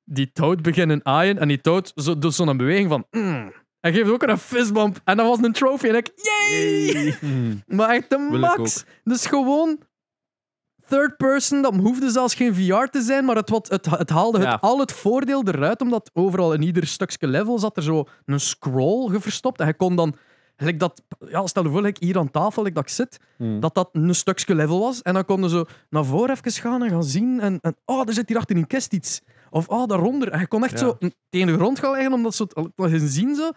[0.05, 3.53] die toad beginnen aaien en die toad zo, doet zo'n beweging van, mm.
[3.85, 5.01] En geeft ook een fistbump.
[5.05, 5.89] En dat was een trophy.
[5.89, 7.19] En ik, yay!
[7.77, 8.85] Maar echt de Wil max.
[9.03, 9.79] Dus gewoon
[10.89, 11.63] third person.
[11.63, 14.79] Dat hoefde zelfs geen VR te zijn, maar het, wat, het, het haalde het, al
[14.79, 19.61] het voordeel eruit, omdat overal in ieder stukje level zat er zo een scroll geverstopt.
[19.61, 20.17] En je kon dan,
[20.57, 23.61] gelijk dat, ja, stel je voor, like hier aan tafel, like dat ik zit, Hmm.
[23.61, 25.03] dat dat een stukje level was.
[25.03, 27.41] En dan konden zo naar voren even gaan en gaan zien.
[27.41, 29.21] En, en oh, er zit hier achter in kist iets.
[29.51, 30.29] Of oh, daaronder.
[30.31, 30.79] En je kon echt Ja.
[30.79, 30.99] zo
[31.31, 33.51] tegen de grond gaan leggen, omdat ze het zien zo.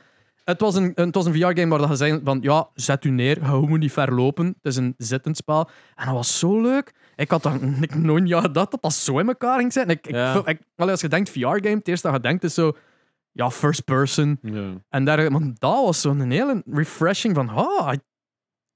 [0.44, 3.10] Het was een, het was een VR-game waar dat je zei van ja, zet u
[3.10, 4.46] neer, je moet niet ver lopen.
[4.46, 5.70] Het is een zittend spel.
[5.96, 6.94] En dat was zo leuk.
[7.16, 9.90] Ik had dan ik nooit niet gedacht dat dat zo in elkaar ging zijn.
[9.90, 10.42] Ik, ik, Ja.
[10.46, 12.76] ik- als je denkt VR-game, het eerste dat je denkt is zo
[13.38, 14.40] ja, first person.
[14.42, 14.74] Ja.
[14.90, 18.02] En daar, dat was zo'n hele refreshing van ah, ik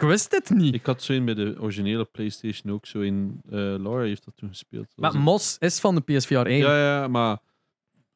[0.02, 0.74] ik wist dit niet.
[0.74, 3.42] Ik had zo een bij de originele PlayStation ook zo in.
[3.46, 4.92] eh Laura heeft dat toen gespeeld.
[4.96, 6.58] Dat Maar Mos is van de PSVR 1.
[6.58, 7.40] Ja, ja, maar.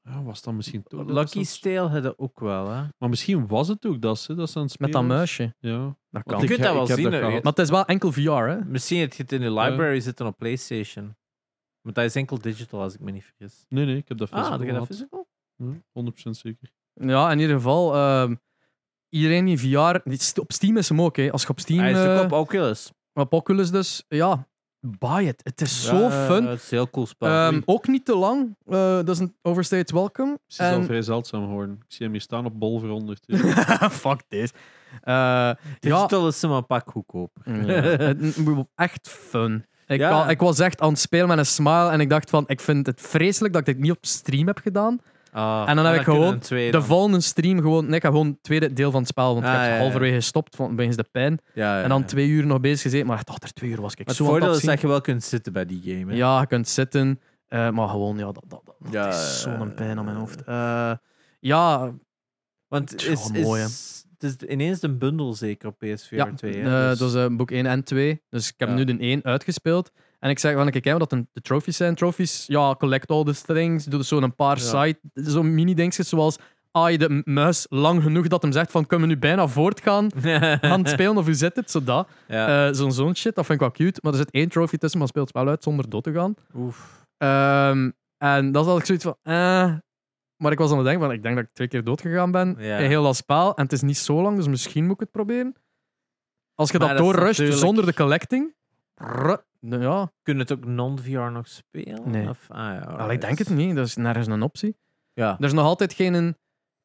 [0.01, 1.09] Ja, was dat misschien toch?
[1.09, 2.83] Lucky Stale hadden ook wel, hè?
[2.97, 5.55] Maar misschien was het ook dat ze, dat ze aan het Met spelen dat muisje.
[5.59, 5.97] Ja.
[6.09, 6.41] Dat kan.
[6.41, 7.09] Je kunt dat wel heb zien.
[7.09, 8.65] Maar het is wel enkel VR, hè?
[8.65, 11.15] Misschien heb je het in de library zitten op PlayStation.
[11.81, 13.65] Maar dat is enkel digital, als ik me niet vergis.
[13.69, 15.24] Nee, nee, ik heb dat Ah, physical had je dat physical?
[15.55, 16.69] Ja, 100% zeker.
[16.93, 17.95] Ja, in ieder geval.
[17.95, 18.35] ehm,
[19.09, 19.97] iedereen die VR...
[20.03, 21.31] die Op Steam is hem ook, hè.
[21.31, 21.79] Als je op Steam...
[21.79, 22.91] Hij is eh, ook op Oculus.
[23.13, 24.47] op Oculus dus, ja,
[24.79, 25.41] buy it.
[25.43, 26.45] Het is zo Ja, fun.
[26.47, 27.29] Het is een heel cool spel.
[27.29, 28.55] Ehm, ook niet te lang.
[28.65, 30.31] eh doesn't overstay its welcome.
[30.31, 31.75] Het is al vrij zeldzaam geworden.
[31.75, 33.23] Ik zie hem hier staan op bol voor 100.
[33.25, 33.89] ja.
[34.05, 34.51] Fuck this.
[35.01, 37.41] Eh, ja, Digital is maar een pak goedkoper.
[37.65, 39.65] Ja, het- echt fun.
[39.87, 40.29] Ik, Ja.
[40.29, 42.85] ik was echt aan het spelen met een smile en ik dacht van, ik vind
[42.85, 44.99] het vreselijk dat ik dit niet op stream heb gedaan.
[45.35, 48.43] Ah, En dan heb ik gewoon De volgende stream gewoon, nee, ik heb gewoon het
[48.43, 49.81] tweede deel van het spel, want ik Ah, heb ja, ja.
[49.81, 51.39] halverwege gestopt van, wegens de pijn.
[51.53, 52.05] Ja, ja, En dan ja.
[52.05, 54.31] twee uur nog bezig gezeten, maar echt achter twee uur was ik Maar zo het
[54.31, 54.69] aan voordeel is afzien.
[54.71, 56.11] dat je wel kunt zitten bij die game.
[56.11, 56.17] Hè?
[56.17, 59.57] Ja, je kunt zitten, eh, maar gewoon, ja, dat, dat, dat, dat Ja, is ja,
[59.57, 60.21] zo'n pijn aan mijn ja.
[60.23, 60.43] hoofd.
[60.43, 60.91] Eh,
[61.39, 61.91] ja,
[62.67, 63.65] Want het Tja, is, mooi, hè.
[63.67, 66.53] is, het is ineens een bundel zeker op PSVR ja 2.
[66.61, 66.89] eh, Hè?
[66.89, 68.21] Dus- dat is eh, boek 1 en 2.
[68.29, 68.75] Dus ik heb Ja.
[68.75, 69.91] nu de 1 uitgespeeld.
[70.25, 71.95] En ik zeg, van, ik kijken wat dat de trophies zijn.
[71.95, 73.85] Trophies, ja, collect all the things.
[73.85, 74.63] Doe dus zo'n paar Ja.
[74.63, 76.37] side, zo'n mini-dingetjes zoals
[76.71, 80.09] ah, je de muis lang genoeg dat hem zegt van kunnen we nu bijna voortgaan
[80.61, 82.07] aan het spelen of hoe zit het, zodat.
[82.27, 82.67] ja.
[82.67, 83.99] Eh, zo'n zo'n shit, dat vind ik wel cute.
[84.03, 86.35] Maar er zit één trophy tussen, maar speelt het spel uit zonder dood te gaan.
[86.55, 87.05] Oef.
[87.17, 89.73] Ehm, en dat is altijd zoiets van, eh.
[90.37, 92.31] Maar ik was aan het denken van, ik denk dat ik twee keer dood gegaan
[92.31, 92.77] ben Ja.
[92.77, 93.55] in heel dat spel.
[93.55, 95.55] En het is niet zo lang, dus misschien moet ik het proberen.
[96.55, 98.53] Als je Maar dat natuurlijk- zonder de collecting.
[99.65, 102.11] Nou ja, Kun je het ook non-VR nog spelen?
[102.11, 102.29] Nee.
[102.29, 103.75] Of, ah, ja, Wel, ik denk het niet.
[103.75, 104.77] Dat is nergens een optie.
[105.13, 105.35] Ja.
[105.39, 106.35] Er is nog altijd geen.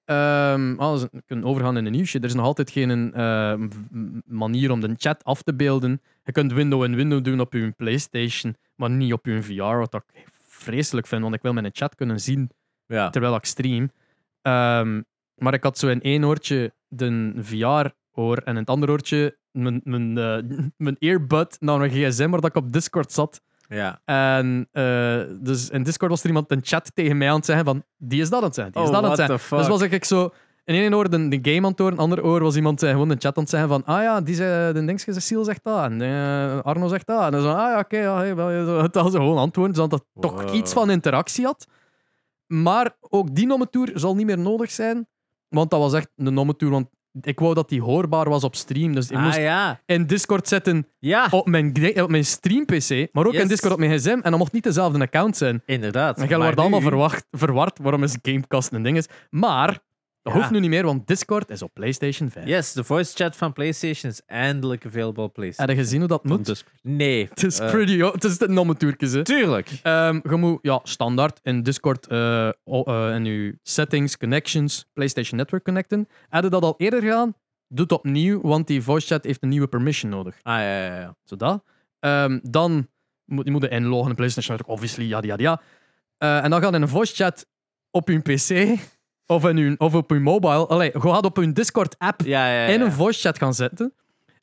[0.05, 2.19] ehm oh, we kunnen overgaan in een nieuwsje.
[2.19, 6.01] Er is nog altijd geen m- manier om de chat af te beelden.
[6.24, 9.62] Je kunt window in window doen op je PlayStation, maar niet op je VR.
[9.62, 12.51] Wat ik vreselijk vind, want ik wil mijn chat kunnen zien
[12.86, 13.11] Ja.
[13.11, 13.90] terwijl ik stream.
[14.43, 15.02] Ehm,
[15.35, 19.81] maar ik had zo in één oortje de VR-oor en in het andere oortje mijn,
[19.85, 23.40] mijn, eh, mijn earbud naar mijn gsm, waar dat ik op Discord zat.
[23.68, 24.01] ja.
[24.05, 27.64] En eh, dus in Discord was er iemand een chat tegen mij aan het zeggen
[27.64, 29.59] van die is dat aan het zeggen, die is Oh, dat aan het zeggen.
[29.59, 30.32] Dus was ik zo
[30.64, 32.82] in één oor de, de game aan het horen, in het andere oor was iemand
[32.82, 35.44] eh, gewoon de chat aan het zeggen van ah ja, die zei, de dingetje, Cecile
[35.44, 37.22] zegt dat en Arno zegt dat.
[37.22, 39.90] En dan zo, ah ja, oké, ja, hey, wel, ja, het was gewoon antwoorden, zodat
[39.90, 41.66] dat toch iets van interactie had.
[42.47, 45.09] Maar ook die nommetour zal niet meer nodig zijn,
[45.48, 46.89] want dat was echt een nommetour, want
[47.20, 49.81] ik wou dat die hoorbaar was op stream, dus ik Ah moest ja.
[49.87, 51.73] in Discord zetten Ja, op mijn,
[52.03, 53.49] op mijn stream-PC, maar ook in.
[53.49, 54.19] Discord op mijn gsm.
[54.23, 55.62] En dat mocht niet dezelfde account zijn.
[55.66, 56.19] inderdaad.
[56.19, 59.07] En Maar wordt allemaal verwacht, verward waarom is Gamecast een ding is.
[59.31, 59.78] Maar
[60.22, 62.47] dat hoeft nu niet meer, want Discord is op PlayStation 5.
[62.47, 65.68] Yes, de voice chat van PlayStation is eindelijk available op PlayStation.
[65.68, 66.64] Heb je gezien hoe dat moet?
[66.82, 67.28] Nee.
[67.28, 67.98] Het is eh, pretty...
[67.98, 69.24] Het is een nommetourtjes, hè.
[69.24, 69.70] Tuurlijk.
[69.82, 75.64] Ehm, je moet ja, standaard in Discord o- eh, in je settings, connections, PlayStation Network
[75.64, 76.09] connecten.
[76.28, 77.34] Had je dat al eerder gedaan?
[77.68, 80.36] Doe het opnieuw, want die voice chat heeft een nieuwe permission nodig.
[80.42, 81.16] Ah ja, ja, ja.
[81.24, 81.64] Zodat.
[81.98, 82.88] Ehm, dan
[83.24, 85.60] moet je moet inloggen in PlayStation Network, obviously, ja, ja, ja.
[86.42, 87.47] En dan gaat in een voice chat
[87.90, 88.78] op je PC
[89.31, 90.66] of, in uw, of op je mobile.
[90.66, 92.66] Allee, gaat op je Discord-app Ja, ja, ja.
[92.66, 93.93] in een voice chat gaan zetten.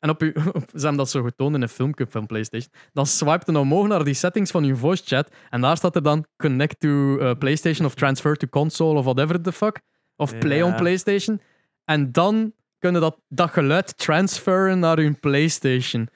[0.00, 0.32] En op je,
[0.74, 2.72] ze hebben dat zo getoond in een filmpje van PlayStation.
[2.92, 5.30] Dan swipe je omhoog naar die settings van je voice chat.
[5.50, 9.40] En daar staat er dan connect to eh, PlayStation of transfer to console of whatever
[9.40, 9.80] the fuck.
[10.16, 11.40] Of play on PlayStation.
[11.84, 16.08] En dan kunnen dat, dat geluid transferen naar je PlayStation.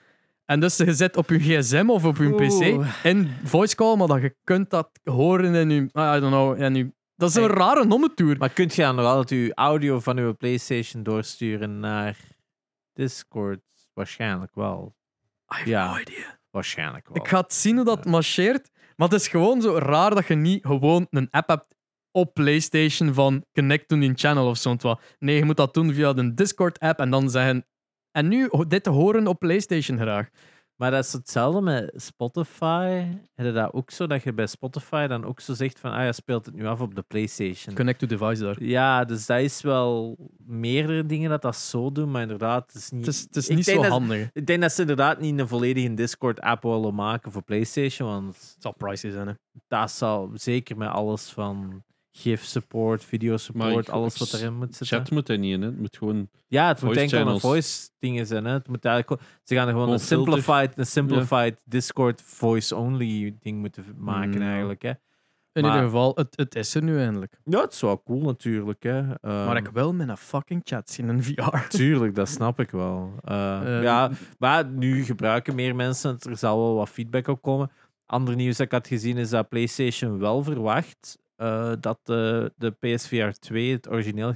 [0.44, 2.36] En dus je zit op je gsm of op je Oeh.
[2.36, 5.81] PC in voice call, maar dat je kunt dat horen in je.
[5.82, 6.62] I don't know.
[6.62, 6.93] In je
[7.23, 7.55] dat is een Hey.
[7.59, 8.36] rare nommetour.
[8.39, 12.16] Maar kunt je dan nog altijd uw audio van uw PlayStation doorsturen naar
[12.93, 13.61] Discord?
[13.94, 14.94] Waarschijnlijk wel.
[15.53, 15.93] I have Ja.
[15.93, 16.39] no idea.
[16.51, 17.16] Waarschijnlijk wel.
[17.16, 18.70] Ik ga het zien hoe dat marcheert.
[18.97, 21.74] Maar het is gewoon zo raar dat je niet gewoon een app hebt
[22.11, 24.81] op PlayStation van connect to die channel of zo'n.
[25.19, 27.66] Nee, je moet dat doen via de Discord-app en dan zeggen.
[28.11, 30.28] En nu dit horen op PlayStation graag.
[30.82, 33.04] Maar dat is hetzelfde met Spotify.
[33.34, 36.04] Heb je dat ook zo, dat je bij Spotify dan ook zo zegt van, ah,
[36.04, 37.74] je speelt het nu af op de PlayStation.
[37.74, 38.62] Connect to device daar.
[38.64, 42.90] Ja, dus dat is wel meerdere dingen dat dat zo doen, maar inderdaad, het is
[42.90, 43.06] niet...
[43.06, 44.30] Het is, het is Ik niet zo dat- handig.
[44.32, 48.56] Ik denk dat ze inderdaad niet een volledige Discord-app willen maken voor PlayStation, want Het
[48.59, 49.26] zal pricey zijn.
[49.26, 49.32] Hè.
[49.68, 51.82] dat zal zeker met alles van
[52.12, 54.98] GIF-support, video-support, Maar alles wat erin moet zitten.
[54.98, 55.66] Chat moet er niet in, hè.
[55.68, 56.28] het moet gewoon...
[56.48, 57.43] Ja, het moet Voice enkel een channels.
[57.43, 58.44] voice-dingen zijn.
[58.44, 58.52] Hè.
[58.52, 63.59] Het moet eigenlijk, ze gaan er gewoon Gewoon een simplified, een simplified Discord voice-only ding
[63.60, 64.51] moeten maken Mm, ja.
[64.51, 64.82] eigenlijk.
[64.82, 64.93] Hè.
[65.52, 67.39] In Maar- ieder geval, het, het is er nu eindelijk.
[67.44, 68.82] Ja, het is wel cool natuurlijk.
[68.82, 68.98] Hè.
[68.98, 71.66] Ehm, maar ik wil met een fucking chat zien in VR.
[71.76, 73.12] Tuurlijk, dat snap ik wel.
[73.24, 76.16] Eh, Eh, ja, maar nu gebruiken meer mensen.
[76.28, 77.70] Er zal wel wat feedback op komen.
[78.06, 82.70] Ander nieuws dat ik had gezien is dat PlayStation wel verwacht eh, dat de, de
[82.70, 84.35] PSVR 2 het origineel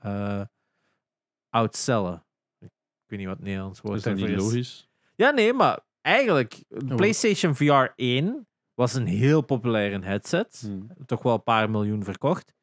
[0.00, 0.42] eh
[1.50, 2.24] outcellen.
[2.58, 2.70] Ik
[3.06, 4.36] weet niet wat het Nederlands woord Is dat niet is.
[4.36, 4.88] logisch?
[5.14, 6.96] Ja, nee, maar eigenlijk, Oh.
[6.96, 10.62] PlayStation VR 1 was een heel populaire headset.
[10.66, 11.04] Hm.
[11.06, 12.54] Toch wel een paar miljoen verkocht.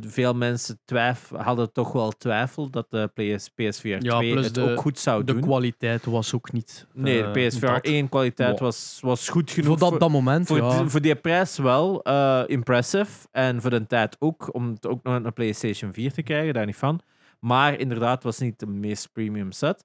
[0.00, 4.60] Veel mensen twijf, hadden toch wel twijfel dat de PS, PSVR 2 plus het de-
[4.70, 5.40] ook goed zou De doen.
[5.42, 6.86] kwaliteit was ook niet.
[6.94, 7.86] Nee, eh, de PSVR dat.
[7.86, 8.60] 1 kwaliteit Wow.
[8.60, 9.78] was, was goed genoeg.
[9.78, 10.88] Voor dat, dat moment, voor, ja.
[10.88, 13.28] voor die prijs wel eh, impressive.
[13.30, 16.66] En voor de tijd ook, om het ook nog een PlayStation 4 te krijgen, daar
[16.66, 17.00] niet van.
[17.40, 19.84] Maar inderdaad, was niet de meest premium set.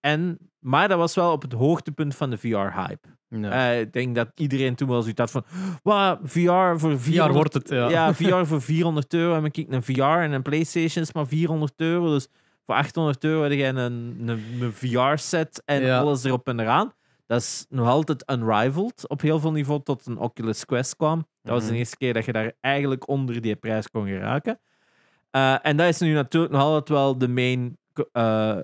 [0.00, 3.08] En, maar dat was wel op het hoogtepunt van de VR-hype.
[3.30, 5.44] Eh, ik denk dat iedereen toen wel zoiets had van...
[5.82, 7.04] Wow, VR voor 400...
[7.30, 7.88] VR wordt het, ja.
[7.88, 9.34] Ja, VR voor 400 euro.
[9.34, 12.08] En dan kijk een VR en een PlayStation is maar 400 euro.
[12.10, 12.28] Dus
[12.66, 14.28] voor 800 euro heb je een, een,
[14.60, 15.98] een VR-set en Ja.
[15.98, 16.92] alles erop en eraan.
[17.26, 21.26] Dat is nog altijd unrivaled op heel veel niveau tot een Oculus Quest kwam.
[21.42, 21.78] Dat was de Mhm.
[21.78, 24.60] eerste keer dat je daar eigenlijk onder die prijs kon geraken.
[25.30, 27.78] Eh, en dat is nu natuurlijk nog altijd wel de main
[28.12, 28.58] eh,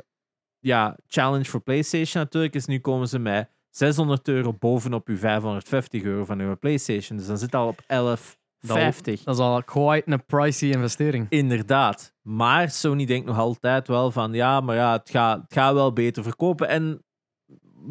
[0.59, 2.55] ja, challenge voor PlayStation natuurlijk.
[2.55, 7.19] Is nu komen ze met 600 euro bovenop je 550 euro van uw PlayStation.
[7.19, 9.23] Dus dan zit al op 1150.
[9.23, 11.27] Dat is al quite een pricey investering.
[11.29, 12.15] Inderdaad.
[12.23, 15.93] Maar Sony denkt nog altijd wel van ja, maar ja, het gaat, het gaat wel
[15.93, 16.69] beter verkopen.
[16.69, 17.05] En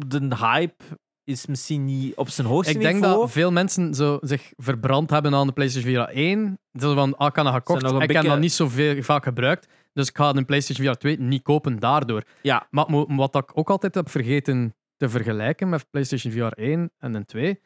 [0.06, 0.84] de hype
[1.24, 3.20] is misschien niet op zijn hoogste Ik denk niveau.
[3.20, 6.58] dat veel mensen zo zich verbrand hebben aan de PlayStation VR 1.
[6.72, 9.24] Zo van, ah, ik heb dat gekocht, ik een heb dat niet zo veel, vaak
[9.24, 9.68] gebruikt.
[9.92, 12.22] Dus ik ga de PlayStation VR 2 niet kopen daardoor.
[12.42, 12.66] Ja.
[12.70, 17.24] Maar wat ik ook altijd heb vergeten te vergelijken met PlayStation VR 1 en een
[17.24, 17.60] 2,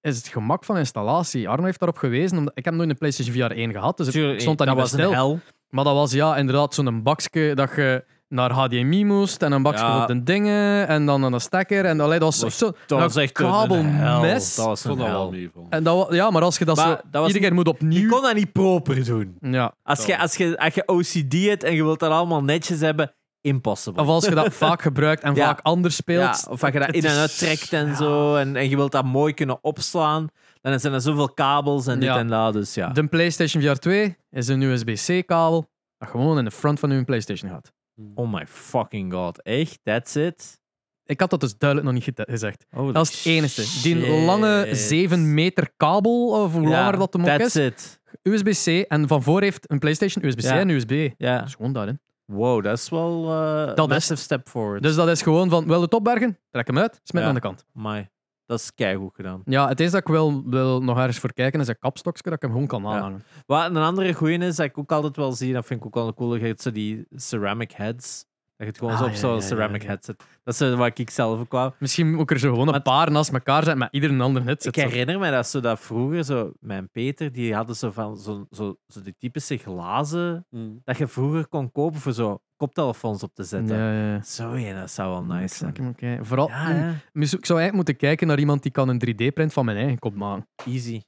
[0.00, 1.48] is het gemak van installatie.
[1.48, 4.40] Arno heeft daarop gewezen, omdat ik heb nooit een PlayStation VR 1 gehad, dus ik
[4.40, 5.26] stond daar dat niet was bij een stil.
[5.26, 5.40] hel.
[5.68, 9.84] Maar dat was ja, inderdaad zo'n bakje dat je naar HDMI moest en een bakje
[9.84, 9.98] Ja.
[9.98, 11.84] voor de dingen en dan een stekker.
[11.84, 14.54] En allee, dat was zo Dat was echt kabelmes.
[14.54, 15.34] Dat was een hel.
[15.68, 17.72] En dat, ja, maar als je dat Maar zo dat was iedere keer moet Je
[17.72, 18.08] opnieuw...
[18.08, 19.36] kon dat niet proper doen.
[19.40, 19.74] Ja.
[19.82, 23.14] Als je, als, je, als je OCD hebt en je wilt dat allemaal netjes hebben,
[23.42, 24.02] impossible.
[24.02, 25.46] Of als je dat vaak gebruikt en Ja.
[25.46, 26.40] vaak anders speelt.
[26.44, 28.92] Ja, of als je dat in en is- uittrekt en zo, en, en je wilt
[28.92, 30.28] dat mooi kunnen opslaan,
[30.60, 32.52] dan zijn er zoveel kabels en dit en dat.
[32.52, 32.88] Dus ja.
[32.88, 37.50] De PlayStation VR 2 is een USB-C-kabel dat gewoon in de front van uw PlayStation
[37.50, 37.72] gaat.
[38.14, 39.42] Oh my fucking god.
[39.42, 39.78] Echt?
[39.82, 40.60] That's it?
[41.04, 42.66] Ik had dat dus duidelijk nog niet gezegd.
[42.70, 43.82] Holy Dat is het enige.
[43.82, 47.64] Die lange 7 meter kabel, of hoe Ja, langer dat hem ook That's is.
[47.66, 48.00] it.
[48.22, 48.86] USB-C.
[48.88, 50.58] En van voor heeft een PlayStation USB-C Ja.
[50.58, 51.10] en USB.
[51.16, 51.38] Ja.
[51.38, 51.92] Dat is gewoon hè.
[52.32, 54.82] Wow, dat is wel eh Dat is massive step forward.
[54.82, 56.38] Dus dat is gewoon van, wil het opbergen?
[56.50, 57.28] Trek hem uit, smet Ja.
[57.28, 57.64] aan de kant.
[57.76, 58.08] Amai.
[58.46, 59.42] Dat is keigoed gedaan.
[59.44, 62.32] Ja, het is dat ik wil, wil nog ergens voor kijken, is een kapstokje dat
[62.32, 63.24] ik hem gewoon kan aanhangen.
[63.46, 65.94] Wat een andere goeie is, dat ik ook altijd wel zie, dat vind ik ook
[65.94, 68.24] wel een coole, zo die ceramic heads.
[68.64, 69.88] Dat je het gewoon Ah, zo op ja, zo'n ja, ceramic ja.
[69.88, 70.24] headset.
[70.44, 71.72] Dat is wat ik zelf ook wou.
[71.78, 74.20] Misschien moet ik er zo gewoon een Maar- paar naast elkaar zetten met ieder een
[74.20, 74.76] ander headset.
[74.76, 78.46] Ik herinner me dat zo dat vroeger, zo, mijn Peter, die hadden zo van zo,
[78.50, 80.80] zo, zo die typische glazen Mm.
[80.84, 83.76] dat je vroeger kon kopen voor zo koptelefoons op te zetten.
[83.76, 84.22] Ja, ja, ja.
[84.22, 85.74] Zo ja, dat zou wel nice zijn.
[85.74, 86.18] Ik, oké.
[86.24, 86.68] Vooral, Ja,
[87.12, 89.98] mm, ik zou eigenlijk moeten kijken naar iemand die kan een 3D-print van mijn eigen
[89.98, 90.48] kop maken.
[90.66, 91.00] easy.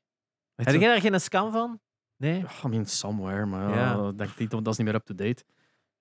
[0.54, 0.80] Weet Heb je?
[0.80, 1.80] jij daar geen scan van?
[2.16, 2.44] Nee?
[2.64, 4.28] I mean, somewhere, maar ja, dat
[4.66, 5.44] is niet meer up-to-date.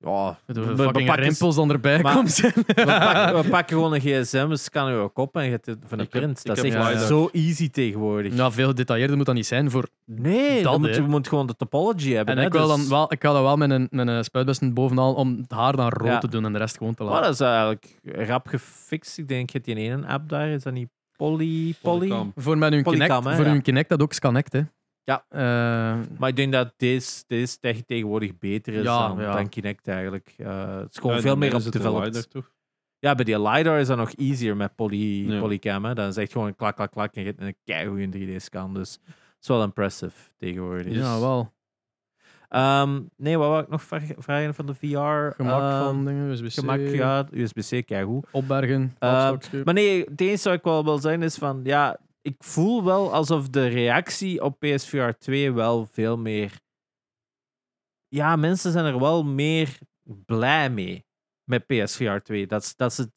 [0.06, 2.38] Ja, De fucking pakken- rimpels dan erbij Maar- komt.
[2.38, 5.78] We pakken, we pakken gewoon een gsm, we scannen je kop en je hebt het
[5.88, 6.46] van een print.
[6.46, 8.34] dat is echt zo easy tegenwoordig.
[8.34, 11.48] Nou, veel gedetailleerder moet dat niet zijn voor Nee, Dat, dan moet, je moet gewoon
[11.48, 12.34] de topology hebben.
[12.36, 14.24] En hè, ik, wil dus- dan wel, ik ga dat wel met een, met een
[14.24, 16.18] spuitbussen bovenaan om het haar dan rood Ja.
[16.20, 17.26] te doen en de rest gewoon te Maar laten.
[17.26, 18.00] dat is eigenlijk
[18.30, 19.18] rap gefixt.
[19.18, 21.76] Ik denk, je hebt die ene app daar, is dat niet Poly?
[21.82, 22.32] Poly?
[22.36, 23.52] Voor mijn hun Polycam, Kinect, hè, voor ja.
[23.52, 24.62] hun Kinect dat ook Sconnect, hè.
[25.04, 25.26] Ja.
[25.30, 25.40] Eh,
[26.18, 29.34] Maar ik denk dat deze, deze tech tegenwoordig beter is Ja, dan, ja.
[29.36, 30.34] dan Kinect eigenlijk.
[30.38, 32.06] Eh, het is gewoon Ja, veel meer op developed.
[32.06, 32.52] LiDAR, toch?
[33.00, 35.40] Ja, bij die LiDAR is dat nog easier met poly, Ja.
[35.40, 35.86] polycam.
[35.86, 35.94] Hè.
[35.94, 38.74] Dan is echt gewoon klak, klak, klak en je hebt een keigoede 3D-scan.
[38.74, 40.94] Dus het is wel impressive tegenwoordig.
[40.96, 41.52] ja, wel.
[42.50, 45.36] Ehm, nee, wat wou ik nog vra- vragen van de VR?
[45.36, 48.24] Gemak Ehm, van dingen, USB-C, Gemak, ja, USB-C, kijk hoe.
[48.32, 49.62] opbergen, Eh, laadslokje.
[49.66, 53.14] Maar nee, het enige wat ik wel wil zeggen is van, ja, ik voel wel
[53.14, 56.62] alsof de reactie op PSVR 2 wel veel meer...
[58.08, 59.78] Ja, mensen zijn er wel meer
[60.26, 61.06] blij mee
[61.44, 62.48] met PSVR 2.
[62.48, 63.10] Dat, is- dat, het,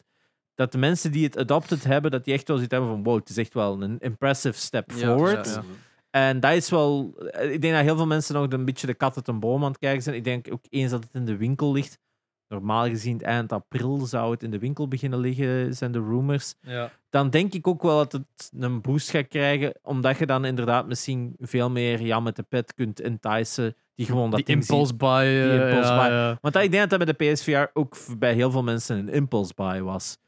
[0.55, 3.15] dat de mensen die het adopted hebben, dat die echt wel zoiets hebben van, wow,
[3.19, 5.47] het is echt wel een impressive step Ja, forward.
[5.47, 5.63] ja, ja.
[6.11, 7.15] En dat is wel...
[7.41, 9.69] Ik denk dat heel veel mensen nog een beetje de kat uit een boom aan
[9.71, 10.17] het kijken zijn.
[10.17, 11.99] Ik denk ook eens dat het in de winkel ligt.
[12.49, 16.55] Normaal gezien eind april zou het in de winkel beginnen liggen, zijn de rumors.
[16.61, 16.91] Ja.
[17.11, 20.87] Dan denk ik ook wel dat het een boost gaat krijgen, omdat je dan inderdaad
[20.87, 25.09] misschien veel meer ja, met de pet kunt enticen die gewoon dat Die impulse buy.
[25.09, 26.13] eh, Die impulse ja, buy.
[26.17, 26.39] ja.
[26.41, 29.09] Want dat, ik denk dat dat bij de PSVR ook bij heel veel mensen een
[29.09, 30.19] impulse buy was.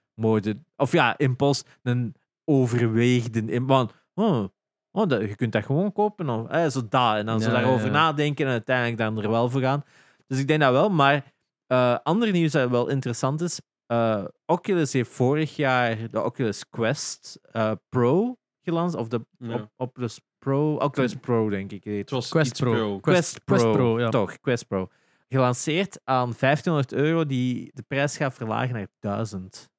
[0.77, 2.15] Of ja, impuls, een
[2.45, 3.65] overweegde...
[3.65, 4.45] Want, oh,
[4.93, 6.29] oh, dat, je kunt dat gewoon kopen.
[6.29, 7.17] Of, eh, zo dat.
[7.17, 9.85] En dan zo daarover nadenken en uiteindelijk dan er wel voor gaan.
[10.27, 10.91] Dus ik denk dat wel.
[10.91, 11.25] Maar
[11.69, 13.61] eh ander nieuws dat wel interessant is.
[13.87, 19.01] eh, Oculus heeft vorig jaar de Oculus Quest eh, Pro gelanceerd.
[19.03, 19.55] Of de Ja.
[19.55, 20.75] op- Oculus Pro...
[20.77, 21.85] Oculus Pro, denk ik.
[21.85, 22.99] Het was Quest Pro.
[23.01, 24.09] Quest, Quest Pro, Pro, ja.
[24.09, 24.89] toch, Quest Pro.
[25.29, 29.71] Gelanceerd aan 1500 euro, die de prijs gaat verlagen naar 1000.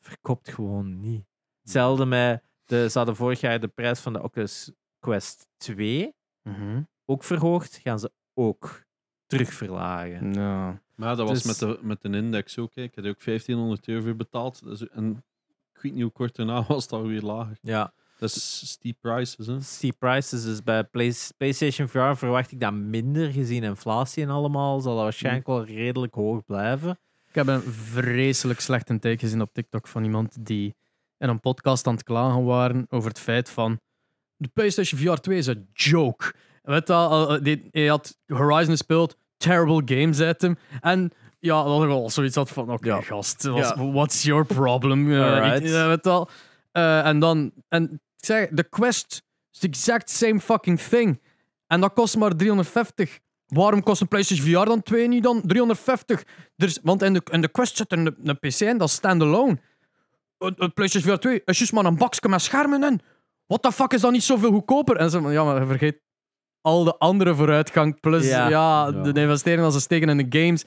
[0.00, 1.24] Verkoopt gewoon niet.
[1.62, 6.82] Hetzelfde met, de, ze hadden vorig jaar de prijs van de Oculus Quest 2 Mhm.
[7.04, 8.82] ook verhoogd, gaan ze ook
[9.26, 10.30] terug verlagen.
[10.96, 11.04] Ja.
[11.06, 12.74] Maar dat was Dus- met, de, met een index ook.
[12.74, 12.82] hè.
[12.82, 14.64] Ik had er ook 1500 euro voor betaald.
[14.64, 15.24] Dus, en
[15.74, 17.56] ik weet niet hoe kort daarna was dat weer lager.
[17.62, 19.46] Ja, Dat is steep prices.
[19.46, 19.60] Hè.
[19.60, 20.44] steep prices.
[20.44, 24.80] Dus bij Play- PlayStation VR verwacht ik dat minder, gezien inflatie en allemaal.
[24.80, 26.98] Zal dat waarschijnlijk wel redelijk hoog blijven.
[27.28, 30.74] Ik heb een vreselijk slechte take gezien op TikTok van iemand die
[31.18, 33.80] in een podcast aan het klagen waren over het feit van
[34.36, 36.32] de PlayStation VR 2 is een joke.
[36.62, 40.56] Weet je, wel, eh, die- hij had Horizon gespeeld, terrible games uit hem.
[40.80, 43.00] En ja, dat was wel zoiets had van, oké Ja.
[43.00, 43.90] gast, was- Ja.
[43.92, 45.10] what's your problem?
[45.10, 46.28] Eh, ik- ja, weet je wel.
[46.72, 49.22] Eh, en dan, en ik zeg, de Quest
[49.52, 51.22] is the exact same fucking thing.
[51.66, 53.18] En dat kost maar 350.
[53.46, 56.24] Waarom kost een PlayStation VR dan 2 niet dan 350?
[56.56, 58.94] Er is, want in de, in de Quest zit een, een PC in, dat is
[58.94, 59.58] standalone.
[60.38, 63.00] Een, een PlayStation VR 2 is juist maar een bakje met schermen in.
[63.46, 64.96] What the fuck is dat niet zoveel goedkoper?
[64.96, 66.00] En ze van, ja, maar vergeet
[66.64, 68.00] al de andere vooruitgang.
[68.00, 68.90] Plus, ja, Ja.
[68.90, 70.64] de investeringen dat ze steken in de games.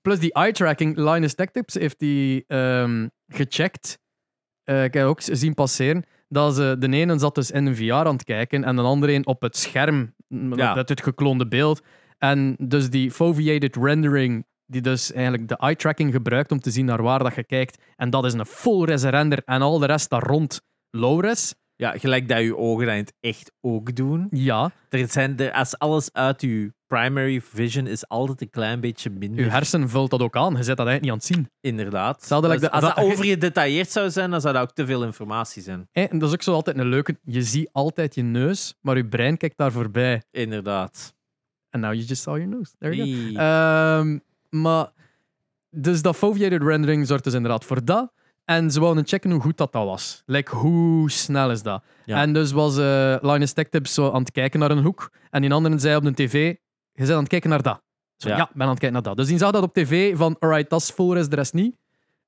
[0.00, 0.96] Plus die eye-tracking.
[0.96, 3.98] Linus Tech Tips heeft die ehm, gecheckt.
[4.64, 6.04] Eh, ik heb ook zien passeren.
[6.28, 9.12] Dat ze, de ene zat dus in een VR aan het kijken en de andere
[9.12, 10.14] een op het scherm.
[10.28, 10.74] Ja.
[10.74, 11.82] Met het gekloonde beeld.
[12.18, 17.02] En dus die foveated rendering, die dus eigenlijk de eye-tracking gebruikt om te zien naar
[17.02, 17.82] waar dat je kijkt.
[17.96, 20.60] En dat is een full res render en al de rest daar rond
[20.90, 21.54] low res.
[21.80, 24.26] Ja, gelijk dat je ogen dat in het echt ook doen.
[24.30, 29.10] Ja, Er zijn er, als alles uit je primary vision is altijd een klein beetje
[29.10, 29.44] minder.
[29.44, 30.56] je hersen vult dat ook aan.
[30.56, 31.50] Je zet dat eigenlijk niet aan het zien.
[31.60, 32.26] Inderdaad.
[32.30, 35.04] Like als de- als dat dat- overgedetailleerd zou zijn, dan zou dat ook te veel
[35.04, 35.88] informatie zijn.
[35.92, 37.18] En dat is ook zo altijd een leuke.
[37.24, 40.22] Je ziet altijd je neus, maar je brein kijkt daar voorbij.
[40.30, 41.14] Inderdaad.
[41.70, 42.72] En now you just saw your nose.
[42.78, 43.38] There you go.
[43.40, 44.18] Ehm,
[44.62, 44.86] maar,
[45.70, 48.12] dus dat foveated rendering zorgt dus inderdaad voor dat.
[48.50, 50.22] En ze wouden checken hoe goed dat, dat was.
[50.26, 51.82] Like, hoe snel is dat?
[52.04, 52.20] Ja.
[52.22, 55.10] En dus was eh Linus Tech Tips zo aan het kijken naar een hoek.
[55.30, 56.56] En die andere zei op de tv, je
[56.92, 57.82] bent aan het kijken naar dat.
[58.16, 58.50] Zo, ja.
[58.52, 59.16] Ben aan het kijken naar dat.
[59.16, 61.76] Dus die zag dat op tv van, alright, dat is full res, de rest niet.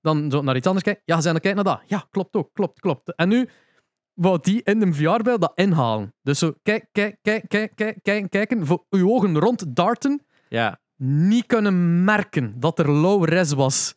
[0.01, 1.03] Dan zo naar iets anders kijken.
[1.07, 1.83] Ja, ze zijn aan het kijken naar dat.
[1.89, 3.15] Ja, klopt ook, klopt, klopt.
[3.15, 3.49] En nu
[4.15, 6.15] wou die in de VR-beeld dat inhalen.
[6.23, 10.81] Dus zo, kijk, kijk, kijk, kijk, kijk, kijk, kijken, voor uw ogen rond darten Ja.
[10.97, 13.95] niet kunnen merken dat er low res was.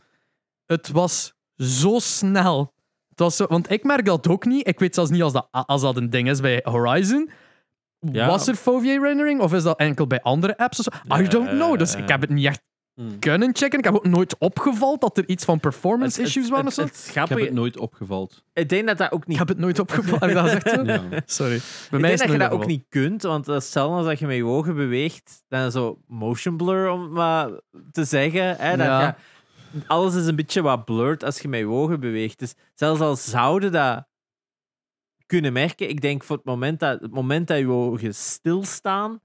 [0.66, 2.74] Het was zo snel.
[3.10, 4.68] Het was zo, want ik merk dat ook niet.
[4.68, 7.30] Ik weet zelfs niet als dat, als dat een ding is bij Horizon.
[8.00, 8.28] Ja.
[8.28, 10.80] Was er foveated rendering of is dat enkel bij andere apps?
[10.80, 11.16] of zo?
[11.22, 11.78] I don't know.
[11.78, 12.64] Dus ik heb het niet echt
[12.96, 13.20] Hmm.
[13.20, 13.80] kunnen checken.
[13.80, 16.76] Ik heb ook nooit opgevallen dat er iets van performance Het- issues het- waren of
[16.76, 16.98] het- zo.
[17.02, 18.44] het Ik heb het nooit opgevald.
[18.54, 20.20] Ik denk dat dat ook Ik niet heb het nooit opgevallen.
[20.20, 20.84] Heb je dat gezegd zo?
[21.12, 21.22] Ja.
[21.26, 21.58] Sorry.
[21.58, 22.68] Bij ik mij denk is dat je dat ook opgevallen.
[22.68, 25.44] niet kunt, want dat is hetzelfde als dat je met je ogen beweegt.
[25.48, 27.50] Dan zo motion blur, om maar
[27.92, 28.56] te zeggen.
[28.58, 29.02] Hè, dat Ja.
[29.02, 29.14] je-
[29.88, 32.40] alles is een beetje wat blurred als je met je ogen beweegt.
[32.40, 34.08] Dus zelfs al zouden dat
[35.26, 39.20] kunnen merken, ik denk voor het moment dat, het moment dat je ogen stilstaan,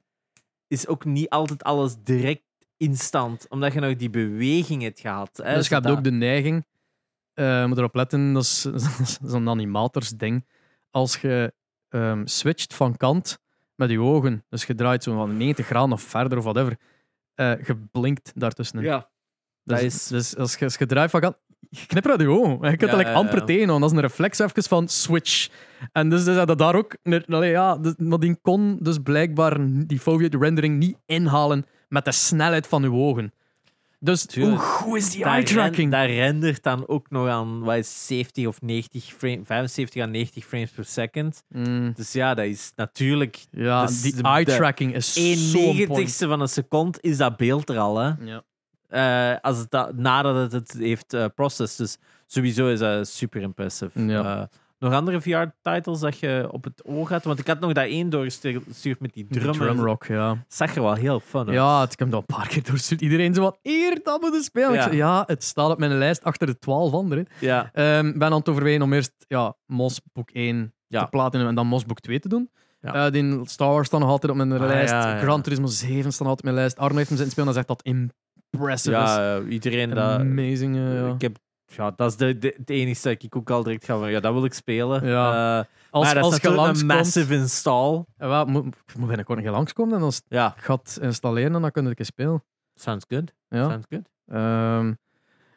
[0.67, 2.43] is ook niet altijd alles direct
[2.77, 5.41] instant, omdat je nog die beweging hebt gehad.
[5.43, 6.67] Hè, Dus je hebt ook de neiging,
[7.35, 8.63] eh moet erop letten, dat is
[9.23, 10.47] zo'n animatorsding.
[10.91, 11.55] Als je
[11.89, 13.39] ehm, switcht van kant
[13.75, 16.79] met je ogen, dus je draait zo van 90 graden of verder of whatever,
[17.35, 18.85] eh je blinkt daartussenin.
[18.85, 19.10] Ja.
[19.77, 21.35] Dus, is- dus als je, als je eruit van
[21.71, 22.71] je knippert uit je ogen.
[22.71, 23.81] Je kunt Ja, er amper tegen houden.
[23.81, 25.49] Dat is een reflex even van switch.
[25.93, 26.97] En dus, dus dat daar ook...
[27.29, 29.57] Allee, ja, dus, maar die kon dus blijkbaar
[29.87, 33.33] die foveate rendering niet inhalen met de snelheid van uw ogen.
[34.03, 34.57] Dus Tuurlijk.
[34.57, 35.77] hoe goed is die Daar, eye tracking?
[35.77, 40.07] ren- daar rendert dan ook nog aan wat is 70 of 90 frame, 75 à
[40.07, 41.43] 90 frames per second.
[41.49, 45.21] Mm, Dus ja, dat is natuurlijk ja, Dus die de- eye de tracking is zo
[45.21, 45.67] 1 on point.
[45.67, 47.99] negentigste van een seconde is dat beeld er al.
[47.99, 48.11] Hè?
[48.21, 48.43] Ja.
[48.91, 51.79] Eh, als het dat, nadat het het heeft eh processed.
[51.79, 54.05] Dus sowieso is dat super impressive.
[54.05, 54.41] Ja.
[54.41, 54.47] Eh,
[54.79, 57.25] nog andere VR-titles dat je op het oog had?
[57.25, 59.55] Want ik had nog dat één doorgestuurd met die drummer.
[59.67, 60.45] Drumrock, ja.
[60.49, 61.51] Zag er wel heel fun uit.
[61.55, 63.01] Ja, het, ik heb dat een paar keer doorgestuurd.
[63.01, 64.73] Iedereen zo wat, hier, dat moeten spelen.
[64.73, 64.87] Ja.
[64.87, 64.93] Ja.
[64.93, 67.27] ja, het staat op mijn lijst achter de twaalf anderen.
[67.41, 67.71] ja.
[67.73, 71.03] Ehm, ben aan het overwegen om eerst ja, Mos Boek 1 Ja.
[71.05, 72.51] te platinum en dan Mos Boek 2 te doen.
[72.81, 73.11] Ja.
[73.11, 74.93] Die Star Wars staat nog altijd op mijn Ah, lijst.
[74.93, 75.19] ja, ja.
[75.19, 76.77] Gran Turismo 7 staat nog altijd op mijn lijst.
[76.79, 77.83] Arno heeft hem zitten spelen en zegt dat
[78.51, 79.03] impressive is.
[79.03, 80.21] ja, eh, iedereen dat...
[80.21, 81.15] Amazing, eh, ja.
[81.15, 81.37] Ik heb,
[81.67, 84.21] ja, dat is de, de, het enige dat ik ook al direct ga van, ja,
[84.21, 85.07] dat wil ik spelen.
[85.07, 85.59] Ja.
[85.59, 88.05] Eh, Als, maar dat als is je een massive install.
[88.19, 91.71] Ja, wel, moet, moet binnenkort nog langskomen en als Ja, het gaat installeren, en dan
[91.71, 92.45] kun je het een keer spelen.
[92.75, 93.33] sounds good.
[93.49, 93.69] Ja.
[93.69, 94.09] Sounds good.
[94.27, 94.93] Ehm,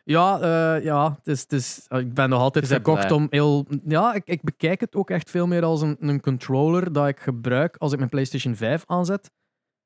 [0.04, 3.66] ja, eh, ja het is, het is, eh, ik ben nog altijd verkocht om heel...
[3.86, 7.20] Ja, ik, ik bekijk het ook echt veel meer als een, een controller dat ik
[7.20, 9.32] gebruik als ik mijn PlayStation 5 aanzet.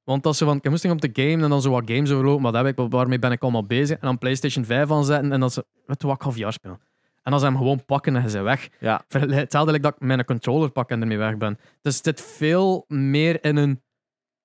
[0.08, 2.12] Want als ze van, ik moest niet op de game en dan zo wat games
[2.12, 3.98] overlopen, maar dat heb ik, waarmee ben ik allemaal bezig.
[3.98, 6.80] En dan PlayStation 5 aanzetten en dan ze, weet je wat, ik ga VR spelen.
[7.22, 8.70] En dan ze hem gewoon pakken en ze weg.
[8.80, 9.04] Ja.
[9.08, 11.58] Hetzelfde dat ik mijn controller pak en ermee weg ben.
[11.82, 13.84] Dus het zit veel meer in een,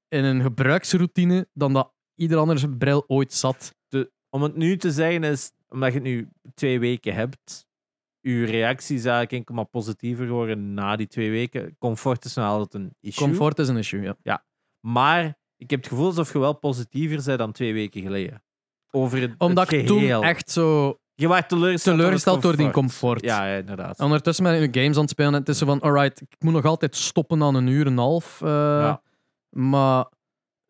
[0.08, 3.74] in een gebruiksroutine dan dat ieder andere bril ooit zat.
[4.30, 7.66] Om het nu te zeggen is, omdat je het nu twee weken hebt,
[8.22, 11.76] uw reactie is eigenlijk enkel maar positiever geworden na die twee weken.
[11.78, 13.26] Comfort is nog altijd een issue.
[13.26, 14.44] Comfort is een issue, ja.
[14.80, 18.42] Maar ik heb het gevoel alsof je wel positiever bent dan twee weken geleden.
[18.90, 23.22] Over het, Omdat het ik toen echt zo Je was teleurgesteld, teleurgesteld door die comfort.
[23.22, 24.00] Ja, ja, inderdaad.
[24.00, 26.36] Ondertussen ben ik nu games aan het spelen en het is zo van, alright, ik
[26.38, 28.40] moet nog altijd stoppen aan een uur en een half.
[28.42, 29.02] eh, Ja.
[29.50, 30.06] Maar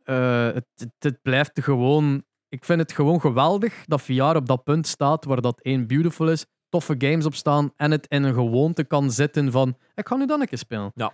[0.05, 2.24] eh, het, het, het blijft gewoon...
[2.48, 6.28] Ik vind het gewoon geweldig dat VR op dat punt staat waar dat één beautiful
[6.31, 10.16] is, toffe games op staan en het in een gewoonte kan zitten van, ik ga
[10.16, 10.90] nu dan een keer spelen.
[10.94, 11.12] Ja.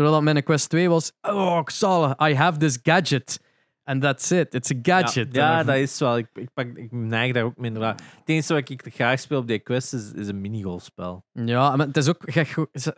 [0.00, 3.40] Terwijl dat mijn Quest 2 was, oh, ik zal, I have this gadget.
[3.84, 4.54] And that's it.
[4.54, 5.34] It's a gadget.
[5.34, 6.18] Ja, dat is wel.
[6.18, 7.94] Ik, ik, pak, ik neig daar ook minder aan.
[7.94, 11.24] Het enige wat ik graag speel op die quest is, is een minigolfspel.
[11.32, 12.22] Ja, maar het is ook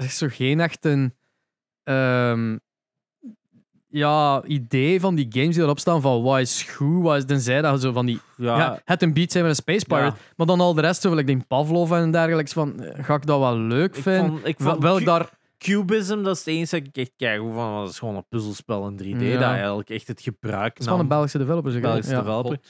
[0.08, 1.14] zo geen echt een
[1.84, 2.56] ehm,
[3.88, 7.62] ja, idee van die games die erop staan van wat is goed, wat is tenzij
[7.62, 10.46] dat zo van die Ja, ja, het een beat zijn met een Space Pirate, maar
[10.46, 13.38] dan al de rest, zo ik die Pavlov en dergelijks van eh, ga ik dat
[13.38, 14.26] wel leuk vinden?
[14.26, 17.12] vond, ik vond Wel Cu- ik daar Cubism, dat is het enige dat ik echt
[17.16, 17.80] kijk hoe van.
[17.80, 19.22] Dat is gewoon een puzzelspel in 3D.
[19.22, 19.32] Ja.
[19.32, 21.80] Dat eigenlijk echt het gebruik het is van een Belgische developer, zeg.
[21.80, 22.18] Belgische ja.
[22.18, 22.60] developer.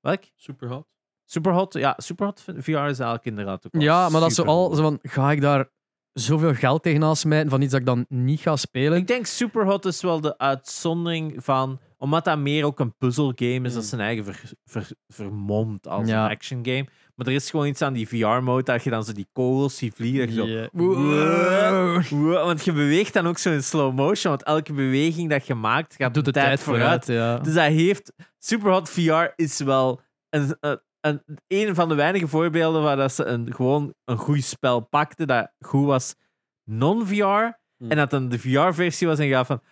[0.00, 0.22] Welk?
[0.34, 0.86] Superhot.
[1.24, 1.74] Superhot.
[1.74, 4.98] Ja, Superhot VR is eigenlijk inderdaad ook Ja, maar dat is zo al zo van
[5.02, 5.70] ga ik daar
[6.12, 8.98] zoveel geld tegenaan smijten van iets dat ik dan niet ga spelen?
[8.98, 11.80] Ik denk Superhot is wel de uitzondering van.
[12.02, 13.88] Omdat dat meer ook een puzzelgame is, dat Mm.
[13.88, 16.24] zijn eigen ver, ver- vermomd als Ja.
[16.24, 16.86] een action game.
[17.14, 19.94] Maar er is gewoon iets aan die VR-mode dat je dan zo die kogels ziet
[19.94, 20.26] vliegen.
[20.26, 20.68] dat je zo, Ja.
[20.72, 22.02] Wow.
[22.10, 25.54] Wow, Want je beweegt dan ook zo in slow motion, want elke beweging dat je
[25.54, 27.38] maakt gaat Doet de tijd vooruit, ja.
[27.38, 28.12] Dus dat heeft.
[28.38, 30.00] Superhot VR is wel
[30.30, 34.44] een, een, een, een van de weinige voorbeelden waar dat ze een, gewoon een goed
[34.44, 36.14] spel pakte dat goed was
[36.64, 37.22] non-VR.
[37.76, 37.90] Hmm.
[37.90, 39.62] En dat dan de VR-versie was en je gaat van.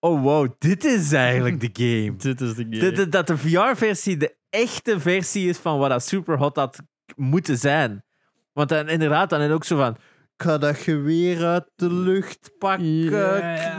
[0.00, 2.16] Oh wow, dit is eigenlijk de game.
[2.32, 3.08] Dit is de game.
[3.08, 6.78] Dat- de VR-versie de echte versie is van wat dat Superhot had
[7.16, 8.04] moeten zijn.
[8.52, 9.96] Want dan inderdaad, dan is ook zo van.
[10.36, 13.10] Ik ga dat geweer uit de lucht pakken,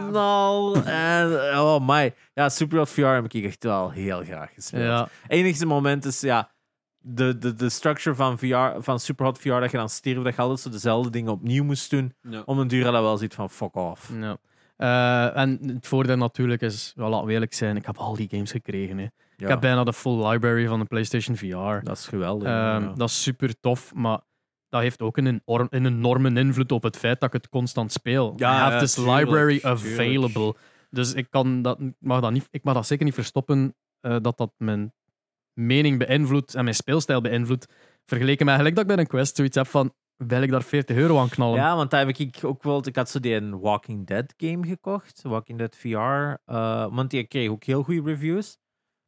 [0.10, 0.76] knal.
[0.84, 2.14] En, oh my.
[2.34, 4.84] Ja, Superhot VR heb ik echt wel heel graag gespeeld.
[4.84, 5.10] ja.
[5.28, 6.52] enigste moment is, ja,
[6.98, 10.42] de, de, de structure van, VR, van Superhot VR, dat je dan stierf, dat je
[10.42, 12.14] altijd zo dezelfde dingen opnieuw moest doen.
[12.22, 12.42] Ja.
[12.46, 14.12] Om een duur dat wel zoiets van, fuck off.
[14.20, 14.38] Ja.
[14.82, 18.28] Eh, en het voordeel natuurlijk is, wel, laten we eerlijk zijn, ik heb al die
[18.32, 18.98] games gekregen.
[18.98, 19.04] Hè.
[19.04, 21.84] Ja, Ik heb bijna de full library van de PlayStation VR.
[21.84, 22.48] dat is geweldig.
[22.48, 22.94] Ehm, ja.
[22.96, 24.20] Dat is super tof, maar
[24.70, 27.92] dat heeft ook een, enorm, een enorme invloed op het feit dat ik het constant
[27.92, 28.34] speel.
[28.36, 29.82] Ja, I have this tuurlijk, library tuurlijk.
[29.82, 30.56] available.
[30.90, 34.38] Dus ik, kan dat, mag dat niet, ik mag dat zeker niet verstoppen eh, dat
[34.38, 34.94] dat mijn
[35.54, 37.74] mening beïnvloedt en mijn speelstijl beïnvloedt.
[38.06, 39.94] Vergeleken met gelijk dat ik bij een quest zoiets heb van,
[40.28, 41.56] wil ik daar 40 euro aan knallen?
[41.60, 42.88] Ja, want daar heb ik ook wel.
[42.88, 45.22] Ik had zo die een Walking Dead game gekocht.
[45.22, 45.98] Walking Dead VR.
[46.46, 48.58] eh, want die kreeg ook heel goede reviews.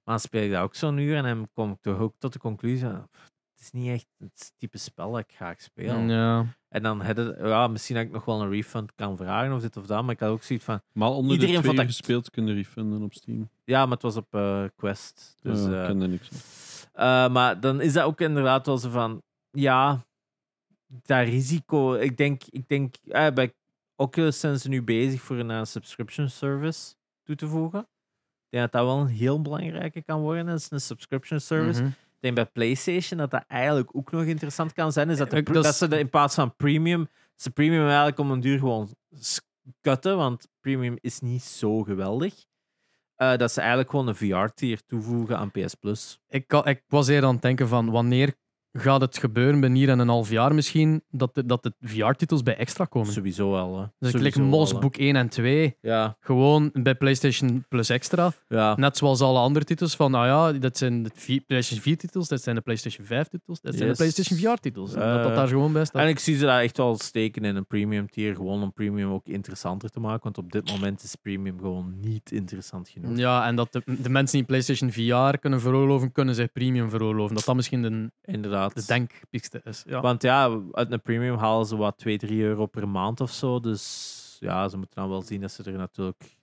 [0.04, 2.34] Maar dan speel ik dat ook zo'n uur en dan kom ik toch ook tot
[2.34, 2.88] de conclusie.
[2.88, 5.98] pff, Het is niet echt het type spel dat ik graag speel.
[6.00, 6.46] Ja.
[6.70, 9.62] En dan had het, ja, misschien dat ik nog wel een refund kan vragen of
[9.62, 10.04] dit of dat.
[10.04, 10.82] Maar ik had ook zoiets van.
[10.92, 13.50] Maar onder Iedereen de twee dat- gespeeld kunnen refunden op Steam.
[13.64, 15.36] Ja, maar het was op eh, Quest.
[15.42, 16.38] Dus, eh, ik er niks van.
[16.94, 19.22] Eh, maar dan is dat ook inderdaad wel zo van,
[19.52, 20.06] ja,
[21.04, 21.94] dat risico.
[21.94, 23.54] Ik denk, ik denk eh, bij
[23.96, 26.94] Oculus zijn ze nu bezig voor een eh, subscription service
[27.24, 27.80] toe te voegen.
[27.80, 31.82] Ik denk dat dat wel een heel belangrijke kan worden, is een subscription service.
[31.82, 31.90] Mhm.
[31.92, 35.10] Ik denk bij PlayStation dat dat eigenlijk ook nog interessant kan zijn.
[35.10, 38.32] Is dat, de pr- dat ze de, in plaats van premium, ze premium eigenlijk om
[38.32, 38.90] een duur gewoon
[39.82, 42.46] cutten, want premium is niet zo geweldig.
[43.16, 46.20] Eh, dat ze eigenlijk gewoon een VR-tier toevoegen aan PS Plus.
[46.28, 48.36] Ik, kan- ik was eerder aan het denken van wanneer
[48.74, 52.44] gaat het gebeuren binnen hier en een half jaar misschien dat de, dat de VR-titels
[52.44, 53.14] bij extra komen.
[53.14, 53.80] Sowieso wel.
[53.80, 53.86] Hè.
[54.00, 54.80] Dus ik klik Mos.
[54.80, 58.32] Boek 1 en 2 Ja, gewoon bij PlayStation Plus Extra.
[58.50, 58.76] ja.
[58.76, 62.28] Net zoals alle andere titels van, nou ja, dat zijn de vier- PlayStation 4 titels,
[62.28, 63.98] dat zijn de PlayStation 5 titels, dat zijn Yes.
[63.98, 64.94] de PlayStation VR titels.
[64.94, 66.02] En dat dat Eh, daar gewoon bij staat.
[66.02, 68.36] En ik zie ze daar echt wel steken in een premium tier.
[68.36, 70.24] Gewoon om premium ook interessanter te maken.
[70.24, 73.18] Want op dit moment is premium gewoon niet interessant genoeg.
[73.18, 77.36] Ja, en dat de, de mensen die PlayStation VR kunnen veroorloven, kunnen zich premium veroorloven.
[77.36, 78.63] Dat dat misschien de, Inderdaad.
[78.70, 79.84] De denkpikste is.
[79.86, 80.02] Ja.
[80.02, 83.60] Want ja, uit een premium halen ze wat 2, 3 euro per maand of zo.
[83.60, 86.38] Dus ja, ze moeten dan wel zien dat ze er natuurlijk.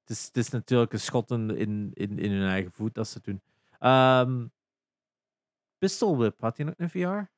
[0.00, 3.14] Het is, het is natuurlijk een schot in, in, in, hun eigen voet dat ze
[3.14, 3.42] het doen.
[3.78, 4.44] Ehm
[5.78, 7.30] Pistol Whip, had hij nog een VR?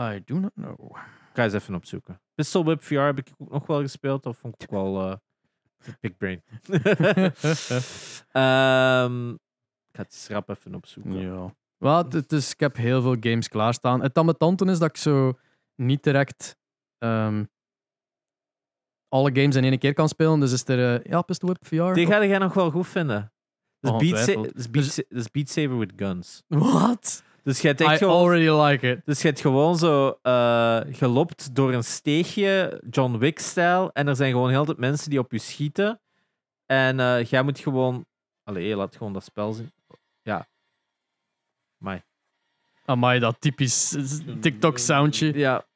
[0.00, 0.96] I do not know.
[0.96, 2.20] Ik ga eens even opzoeken.
[2.34, 4.26] Pistol Whip VR heb ik ook nog wel gespeeld.
[4.26, 5.10] Of vond ik ook wel.
[5.10, 5.16] eh,
[6.00, 6.42] big brain.
[8.32, 9.30] Ehm,
[9.88, 11.20] ik ga het eens rap even opzoeken.
[11.20, 11.54] Ja.
[11.78, 14.02] Het is, ik heb heel veel games klaarstaan.
[14.02, 15.38] Het ambetante is dat ik zo
[15.74, 16.56] niet direct
[16.98, 17.44] ehm,
[19.08, 20.40] alle games in één keer kan spelen.
[20.40, 21.94] Dus is er, eh, ja, Pistol Whip VR.
[21.94, 23.32] Die ga jij nog wel goed vinden.
[23.80, 26.42] Dat is, Beat, Sa- Sa- Saber with guns.
[26.46, 27.22] What?
[27.42, 29.00] Dus je hebt echt I gewoon, already like it.
[29.04, 33.92] dus je hebt gewoon zo eh, gelopt door een steegje, John Wick-stijl.
[33.92, 36.00] En er zijn gewoon heel veel mensen die op je schieten.
[36.66, 38.06] En eh, jij moet gewoon...
[38.42, 39.72] Allee, laat gewoon dat spel zien.
[40.22, 40.48] Ja.
[41.78, 42.02] Mai.
[42.84, 43.96] Amai, dat typisch
[44.40, 45.38] TikTok-soundje.
[45.38, 45.66] Ja.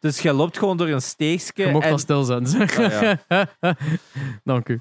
[0.00, 1.66] Dus je loopt gewoon door een steegje.
[1.66, 1.88] Je mocht en...
[1.88, 2.46] wel stilzetten.
[2.46, 2.74] zeg.
[4.44, 4.80] Dank u.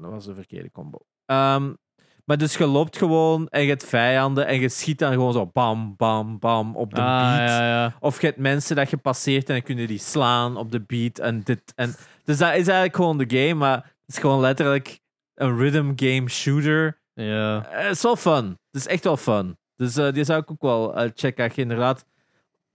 [0.00, 0.98] Dat was een verkeerde combo.
[1.26, 1.72] Ehm,
[2.24, 5.46] maar dus je loopt gewoon en je hebt vijanden en je schiet dan gewoon zo
[5.46, 7.48] bam, bam, bam op de Ah, beat.
[7.48, 7.96] ja, ja.
[8.00, 11.18] Of je hebt mensen dat je passeert en dan kunnen die slaan op de beat
[11.18, 11.72] en dit.
[11.74, 11.94] En,
[12.24, 15.00] dus dat is eigenlijk gewoon de game, maar het is gewoon letterlijk
[15.34, 16.99] een rhythm game shooter.
[17.24, 17.66] Ja.
[17.70, 18.44] Eh, Het is wel fun.
[18.46, 19.58] Het is echt wel fun.
[19.76, 21.44] Dus eh, die zou ik ook wel eh, checken.
[21.44, 22.04] Als je inderdaad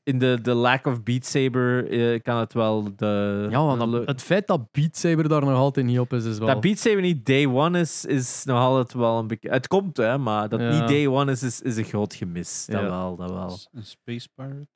[0.03, 3.47] in de, de lack of Beat Saber eh, kan het wel de...
[3.49, 6.37] Ja, want de het feit dat Beat Saber daar nog altijd niet op is, is
[6.37, 6.47] wel...
[6.47, 9.49] dat Beat Saber niet day one is, is nog altijd wel een beetje...
[9.49, 10.79] Het komt, hè, maar dat Ja.
[10.79, 12.65] niet day one is, is, is een groot gemis.
[12.65, 12.89] Dat Ja.
[12.89, 13.57] wel, dat wel.
[13.71, 14.67] Een Space Pirate.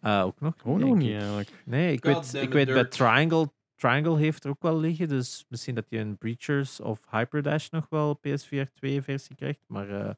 [0.00, 0.52] Eh, ook nog?
[0.56, 1.62] Gewoon denk nog niet, eigenlijk.
[1.64, 2.84] Nee, ik God weet, ik weet bij.
[2.84, 3.54] Triangle...
[3.76, 7.86] Triangle heeft er ook wel liggen, dus misschien dat je een Breachers of Hyperdash nog
[7.90, 9.60] wel PSVR 2 versie krijgt.
[9.66, 10.10] Maar eh,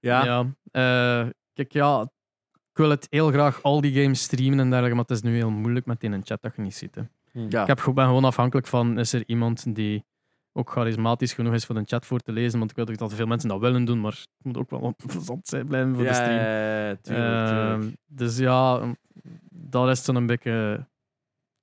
[0.00, 0.40] ja, Ja.
[0.70, 2.00] eh, kijk, ja,
[2.52, 5.34] ik wil het heel graag al die games streamen en dergelijke, maar het is nu
[5.36, 6.94] heel moeilijk met in een chat dat je niet ziet.
[6.94, 7.02] Hè.
[7.48, 7.60] ja.
[7.60, 10.04] Ik heb, gewoon- ben gewoon afhankelijk van, is er iemand die
[10.52, 13.14] ook charismatisch genoeg is voor de chat voor te lezen, want ik weet ook dat
[13.14, 16.14] veel mensen dat willen doen, maar het moet ook wel plezant zijn blijven voor de
[16.14, 16.30] stream.
[16.38, 17.82] ja, tuurlijk, tuurlijk.
[17.82, 18.94] Ehm, dus ja,
[19.50, 20.86] dat is zo'n beetje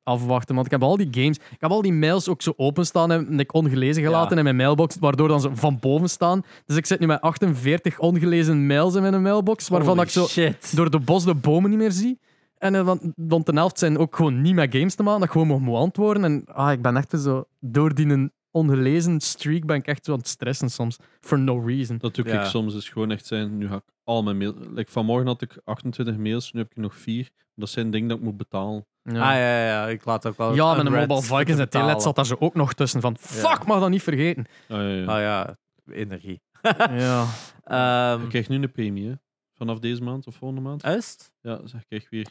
[0.03, 0.53] afwachten.
[0.55, 3.39] Want ik heb al die games, ik heb al die mails ook zo openstaan en
[3.39, 4.37] ik ongelezen gelaten Ja.
[4.37, 6.41] in mijn mailbox, waardoor dan ze van boven staan.
[6.65, 10.25] Dus ik zit nu met 48 ongelezen mails in mijn mailbox, waarvan Holy ik zo
[10.27, 10.75] shit.
[10.75, 12.19] door de bos de bomen niet meer zie.
[12.57, 15.27] En eh, want, want de helft zijn ook gewoon niet met games te maken, dat
[15.35, 16.23] ik gewoon moet antwoorden.
[16.23, 20.17] En ah, ik ben echt zo, door die ongelezen streak ben ik echt zo aan
[20.17, 20.97] het stressen soms.
[21.21, 21.97] For no reason.
[21.97, 22.41] Dat doe Ja.
[22.41, 23.57] ik soms is gewoon echt zijn.
[23.57, 24.53] Nu ga ik al mijn mails.
[24.73, 27.29] Like, vanmorgen had ik 28 mails, nu heb ik er nog 4.
[27.55, 28.85] Dat zijn dingen dat ik moet betalen.
[29.03, 29.11] Ja.
[29.29, 30.53] Ah ja, ja, ik laat ook wel.
[30.53, 31.69] Ja, met een de Mobile Vikings en.
[31.69, 34.45] Telenet zat daar zo ook nog tussen van fuck, mag dat niet vergeten.
[34.69, 35.05] Ah, ja, ja.
[35.05, 35.57] Ah ja,
[35.91, 36.41] energie.
[37.05, 37.25] ja.
[37.63, 39.13] Ehm Ik krijg nu een premie hè.
[39.57, 40.83] vanaf deze maand of volgende maand.
[40.85, 41.31] is het?
[41.41, 42.27] Ja, dus ik krijg weer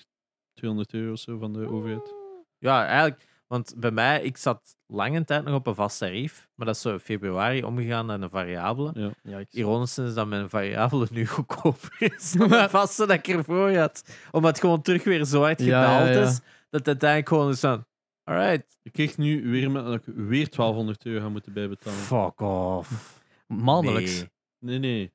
[0.54, 2.14] 200 euro of zo van de overheid.
[2.58, 3.30] Ja, eigenlijk.
[3.46, 6.48] Want bij mij, ik zat lange tijd nog op een vast tarief.
[6.54, 8.90] Maar dat is zo in februari omgegaan naar een variabele.
[8.94, 9.10] Ja.
[9.22, 13.28] Ja, ik Ironisch is dat mijn variabele nu goedkoper is dan de vaste dat ik
[13.28, 14.04] ervoor had.
[14.30, 16.26] Omdat het gewoon terug weer zo hard Ja, gedaald ja, ja.
[16.28, 16.40] is.
[16.72, 17.84] Dat het uiteindelijk gewoon is van...
[18.24, 21.98] Alright, Ik krijg nu weer, met, dat ik weer 1200 euro ga moeten bijbetalen.
[21.98, 23.20] fuck off.
[23.46, 24.18] Maandelijks.
[24.58, 25.12] Nee, Nee, nee.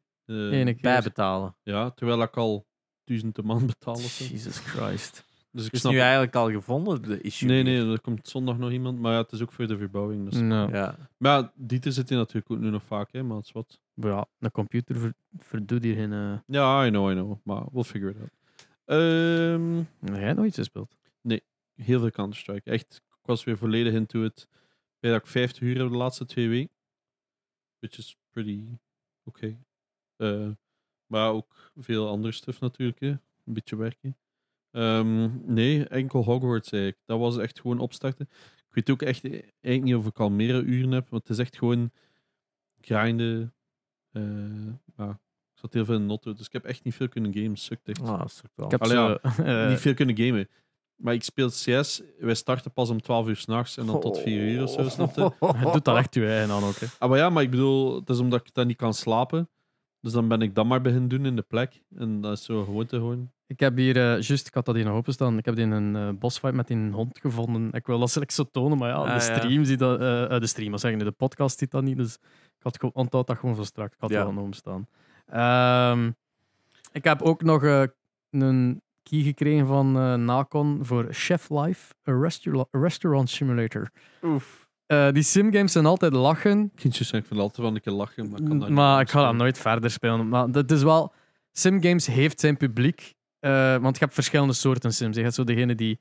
[0.52, 0.82] Eh, Ene keer.
[0.82, 1.56] bijbetalen.
[1.64, 2.68] ja, terwijl ik al
[3.04, 4.24] duizend een maand betaal of zo.
[4.26, 5.26] Jesus Christ.
[5.52, 7.48] Dus ik Is snap nu eigenlijk al gevonden, de issue?
[7.50, 9.00] Nee, nee, er komt zondag nog iemand.
[9.00, 10.30] Maar ja, het is ook voor de verbouwing.
[10.30, 10.40] Dus.
[10.40, 10.96] Nou, Ja.
[11.18, 13.80] Maar ja, Dieter zit hier natuurlijk ook nu nog vaak, hè, maar het is wat.
[13.94, 16.14] ja, een computer ver, verdoet hier geen...
[16.14, 17.38] eh Ja, I know, I know.
[17.44, 18.30] Maar we'll figure it out.
[18.86, 19.78] Ehm,
[20.12, 20.97] Heb jij nog iets gespeeld?
[21.78, 22.72] Heel veel Counter-Strike.
[22.72, 24.48] Echt, ik was weer volledig into it.
[25.00, 26.76] Bij dat ik 50 uur heb de laatste twee weken.
[27.80, 28.64] Which is pretty,
[29.24, 29.58] Oké.
[30.16, 30.50] Eh,
[31.06, 33.00] maar ook veel andere stuff natuurlijk.
[33.00, 33.08] Hè.
[33.08, 34.18] Een beetje werken.
[34.72, 37.02] Ehm, nee, enkel Hogwarts eigenlijk.
[37.06, 38.30] Dat was echt gewoon opstarten.
[38.68, 41.10] Ik weet ook echt eigenlijk niet of ik al meer uren heb.
[41.10, 41.92] Want het is echt gewoon
[42.82, 43.54] grinden.
[44.12, 45.10] Eh, ja,
[45.54, 46.34] ik zat heel veel in Notto.
[46.34, 47.58] Dus ik heb echt niet veel kunnen gamen.
[47.58, 48.02] Sukt echt.
[48.02, 48.26] Ah,
[48.56, 48.66] wel.
[48.66, 49.14] Ik heb Allee, zo,
[49.44, 50.50] eh, niet veel kunnen gamen.
[50.98, 52.02] Maar ik speel CS.
[52.20, 54.90] Wij starten pas om 12 uur s'nachts en dan tot 4 uur of zo.
[54.90, 55.32] Snap je?
[55.58, 56.76] het doet dat echt je eigen aan ook.
[56.76, 56.86] Hè.
[57.00, 59.50] Ah, maar ja, maar ik bedoel, het is omdat ik dan niet kan slapen.
[60.02, 61.82] Dus dan ben ik dat maar beginnen doen in de plek.
[61.96, 63.32] En dat is zo gewoon te gewoon.
[63.48, 65.38] Ik heb hier, eh, juist, ik had dat hier nog openstaan.
[65.38, 67.72] Ik heb die in een eh bosfight met die hond gevonden.
[67.72, 69.20] Ik wil dat zelfs zo tonen, maar ja, Ah, de ja.
[69.20, 71.98] stream ziet dat, eh, eh, de stream, wat zeggen, de podcast ziet dat niet.
[71.98, 72.14] Dus
[72.58, 73.94] ik had gewoon, onthoud dat gewoon voor straks.
[73.96, 74.18] Ik had Ja.
[74.18, 74.88] wel aan openstaan.
[75.28, 76.12] Ehm
[76.92, 77.84] ik heb ook nog eh,
[78.30, 83.90] een key gekregen van eh Nacon voor Chef Life, een restaurant, restaurant simulator.
[84.24, 84.68] Oef.
[84.86, 88.30] Eh, die simgames zijn altijd lachen, Kindjes zijn ik vind altijd wel een keer lachen.
[88.30, 90.30] Maar ik, kan dat maar niet ik ga dat nooit verder spelen.
[90.30, 91.14] Maar het is wel...
[91.52, 93.14] Simgames heeft zijn publiek.
[93.40, 95.16] eh, want je hebt verschillende soorten sims.
[95.16, 96.00] Je hebt zo degene die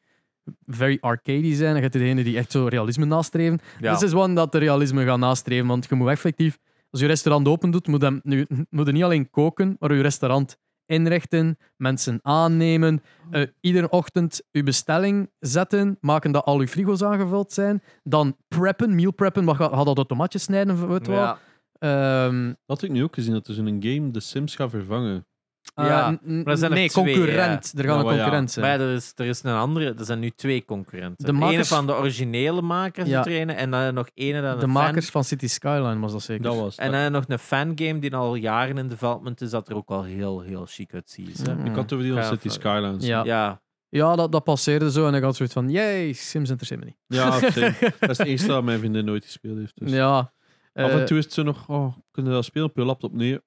[0.66, 1.68] very arcadey zijn.
[1.68, 3.58] En je hebt degene die echt zo realisme nastreven.
[3.80, 3.92] Ja.
[3.92, 5.66] Dit is one dat de realisme gaat nastreven.
[5.66, 6.58] Want je moet effectief...
[6.90, 10.02] Als je restaurant open doet, moet je, nu, moet je niet alleen koken, maar je
[10.02, 17.02] restaurant inrichten, mensen aannemen, eh, iedere ochtend je bestelling zetten, maken dat al je frigo's
[17.02, 21.20] aangevuld zijn, dan preppen, meal preppen, maar ga, ga dat automaatjes snijden, weet je wel.
[21.20, 21.38] Ja.
[21.78, 25.26] Ehm, Dat had ik nu ook gezien, dat er zo'n game de Sims gaat vervangen.
[25.74, 27.72] Ja, eh, er zijn er nee, twee, concurrent.
[27.76, 28.20] Er Ja, gaan een maar ja.
[28.20, 28.66] concurrent zijn.
[28.66, 31.16] Maar ja, er is, er is een andere, er zijn nu twee concurrenten.
[31.26, 33.16] De De, ene makers- van de originele makers Ja.
[33.16, 33.22] ja.
[33.22, 35.12] trainen en dan nog ene dan de een makers fan.
[35.12, 36.42] van City Skyline was dat zeker.
[36.42, 37.00] Dat was En dat.
[37.02, 40.40] dan nog een fangame die al jaren in development is, dat er ook al heel,
[40.40, 41.46] heel chic uitziet.
[41.46, 41.54] hè.
[41.54, 41.66] Mm.
[41.66, 43.06] Ik had over die van Ja, City van- Skylines.
[43.06, 43.24] Ja.
[43.24, 46.86] Ja, Ja, dat, dat passeerde zo en ik had zoiets van, yay, Sims interesseert me
[46.86, 46.96] niet.
[47.06, 47.30] Ja,
[48.00, 49.72] dat is het eerste dat mijn vriendin nooit gespeeld heeft.
[49.78, 49.90] Dus.
[49.92, 50.16] Ja.
[50.18, 50.30] Af
[50.72, 53.12] eh, en toe is het zo nog, oh, kunnen we dat spelen op je laptop?
[53.12, 53.38] Nee.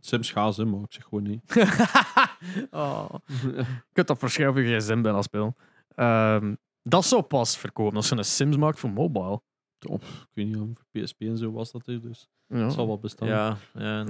[0.00, 1.40] Sims gaan ze, maar ik zeg gewoon nee.
[2.70, 3.14] oh.
[3.42, 5.56] Je kunt dat waarschijnlijk op je gsm bijna spelen.
[5.94, 9.40] Ehm, dat zou pas verkopen als je een Sims maakt voor mobile.
[9.88, 12.56] Of, ik weet niet, voor PSP en zo was dat er, dus Ja.
[12.56, 13.28] het zal wel bestaan.
[13.28, 14.04] ja, ja.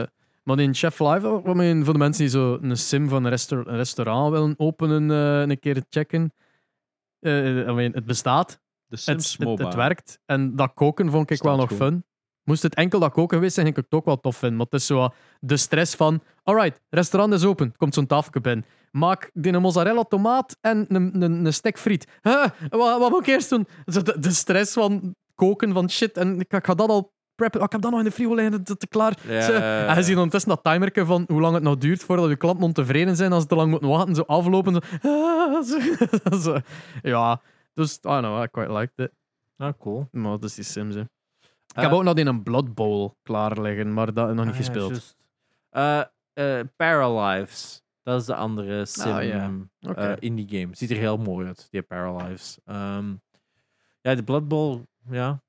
[0.00, 0.06] Eh,
[0.42, 3.76] maar in Chef Live, voor de mensen die zo een sim van een, resta- een
[3.76, 6.32] restaurant willen openen, eh, een keer checken.
[7.20, 8.56] Eh, I mean, het bestaat, De
[8.88, 9.66] het, Sims het, Mobile.
[9.66, 10.20] het werkt.
[10.26, 12.04] En dat koken vond ik wel nog fun.
[12.48, 14.56] Moest het enkel dat koken geweest zijn, ging ik het ook wel tof vinden.
[14.56, 15.08] Maar het is zo
[15.40, 18.64] de stress van, alright, restaurant is open, komt zo'n tafeltje binnen.
[18.90, 22.06] Maak die een mozzarella tomaat en een, een, een stek friet.
[22.22, 23.66] Huh, wat, wat moet ik eerst doen?
[23.84, 26.16] De, de stress van koken, van shit.
[26.16, 27.60] En ik, ik ga dat al preppen.
[27.60, 29.18] Oh, ik heb dat nog in de frigo liggen, dat is klaar.
[29.26, 29.52] Ja, Zo.
[29.52, 32.64] En je ziet ondertussen dat timerke van hoe lang het nog duurt voordat je klanten
[32.64, 34.14] ontevreden zijn als ze te lang moeten wachten.
[34.14, 34.72] Zo aflopen.
[34.74, 34.80] Zo.
[35.08, 36.38] Ah, zo.
[36.38, 36.58] Zo.
[37.02, 37.40] Ja,
[37.74, 39.10] dus I don't know, I quite liked it.
[39.56, 40.08] Ah, cool.
[40.12, 41.02] Maar dat is die Sims, hè.
[41.68, 44.38] Ik Eh, heb ook nog in een Blood Bowl klaar liggen, maar dat nog niet
[44.46, 44.90] Ah, ja, gespeeld.
[44.90, 45.16] juist.
[45.70, 46.00] Eh
[46.32, 47.82] eh, Paralives.
[48.02, 49.50] Dat is de andere sim Ah, ja.
[49.80, 50.16] eh, Oké.
[50.18, 50.68] indie game.
[50.76, 52.58] Ziet er heel mooi uit, die Paralives.
[52.64, 53.12] Ehm,
[54.00, 55.42] ja, de Blood Bowl, ja.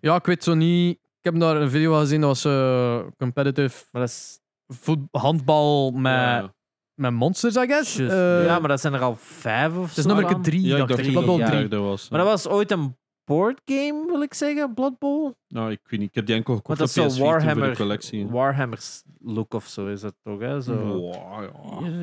[0.00, 0.92] Ja, ik weet zo niet.
[0.92, 4.40] Ik heb daar een video gezien, dat was eh, competitive Maar dat is...
[4.66, 6.54] voet, handbal met, Ja.
[6.94, 7.98] met monsters, I guess.
[7.98, 10.76] Eh, ja, maar dat zijn er al vijf of Het is zo nummer drie, Ja,
[10.76, 11.54] ik dacht dat Blood Bowl het ja.
[11.54, 11.68] een 3.
[11.68, 12.08] derde was.
[12.08, 15.30] Maar dat was ooit een boardgame, wil ik zeggen, Blood Bowl.
[15.48, 16.08] Nou, ik weet niet.
[16.08, 18.26] Ik heb die enkel gekocht dat op is PS4 zo toen voor de Warhammer, collectie.
[18.26, 20.60] Warhammer's look of zo is dat toch, hè?
[20.60, 20.74] Zo.
[20.76, 21.88] Wow, ja.
[21.88, 22.02] Ja, ja.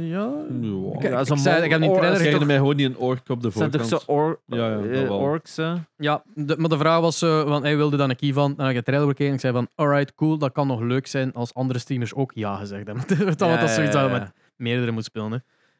[0.62, 0.94] Ja.
[0.94, 3.42] Ik, Ja, ik zei, ik heb die or- trailer mij gewoon niet een ork op
[3.42, 4.02] de Het zijn toch voorkant.
[4.02, 5.18] zo or Ja, ja, dat eh, wel.
[5.18, 5.74] orks, hè?
[5.98, 8.70] Ja, de- maar de vraag was, eh, want hij wilde dan een key van, en
[8.70, 11.34] ik de trailer bekeken en ik zei van, alright, cool, dat kan nog leuk zijn
[11.34, 13.06] als andere streamers ook ja gezegd hebben.
[13.08, 15.32] Want dat is zoiets dat je met meerdere moet spelen.
[15.32, 15.38] Hè.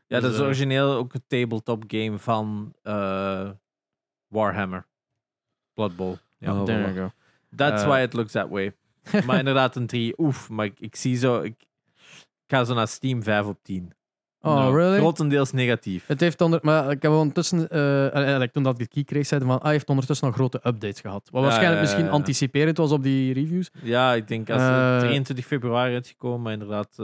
[0.08, 3.50] Ja, Dus, dat is eh, origineel ook een tabletop game van eh,
[4.28, 4.86] Warhammer.
[5.78, 6.16] Blood Bowl.
[6.38, 6.60] Ja.
[6.60, 7.12] Oh, There you go.
[7.56, 7.88] That's Eh.
[7.88, 8.74] why it looks that way.
[9.26, 10.14] maar inderdaad, een 3.
[10.18, 11.42] Oef, maar ik, ik zie zo...
[11.42, 11.56] Ik,
[12.46, 13.92] ik ga zo naar Steam 5 op 10.
[14.42, 14.98] Oh, Nou, really?
[14.98, 16.08] Grotendeels negatief.
[16.08, 19.50] Het heeft onder, maar ik heb ondertussen, eh, toen dat ik de key kreeg, zeiden
[19.50, 21.28] van, ah, hij heeft ondertussen nog grote updates gehad.
[21.32, 23.70] Wat waarschijnlijk misschien anticiperend was op die reviews.
[23.82, 26.98] Ja, ik denk als het 23 februari uitgekomen, maar inderdaad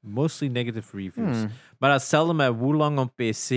[0.00, 1.36] mostly negative reviews.
[1.38, 1.50] Hmm.
[1.78, 3.48] Maar datzelfde met Wulong op PC.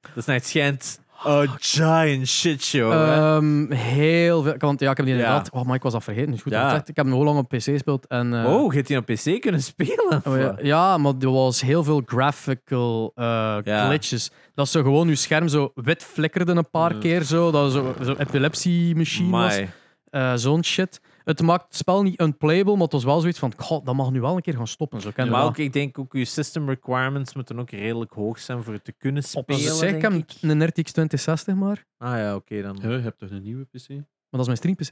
[0.00, 2.90] Dat is naar het schijnt een giant shitshow.
[2.92, 3.36] hè.
[3.36, 5.20] Ehm, heel veel, want ja, ik heb die Ja.
[5.20, 6.38] inderdaad, oh, maar ik was dat vergeten.
[6.40, 6.72] Goed, Ja.
[6.72, 8.06] dat ik heb hem heel lang op PC gespeeld.
[8.06, 10.20] En, eh, oh, gaat hij op PC kunnen spelen?
[10.24, 14.30] Oh, ja, ja, maar er was heel veel graphical eh, glitches.
[14.54, 16.98] Dat ze gewoon je scherm zo wit flikkerde een paar Ja.
[17.00, 17.50] keer zo.
[17.50, 19.52] Dat zo, zo epilepsie-machine was.
[19.54, 19.68] Amai.
[20.10, 21.00] Eh, Zo'n shit.
[21.26, 24.10] Het maakt het spel niet unplayable, maar het was wel zoiets van, "Goh, dat mag
[24.10, 25.00] nu wel een keer gaan stoppen.
[25.00, 28.72] Zo Maar ook, ik denk ook, je system requirements moeten ook redelijk hoog zijn voor
[28.72, 29.60] het te kunnen Op spelen.
[29.60, 30.50] zich, denk ik heb ik.
[30.50, 31.84] een RTX 2060 maar.
[31.98, 32.78] Ah ja, oké dan.
[32.82, 33.88] Ja, je hebt toch een nieuwe PC?
[33.88, 33.98] Maar
[34.30, 34.90] dat is mijn stream PC.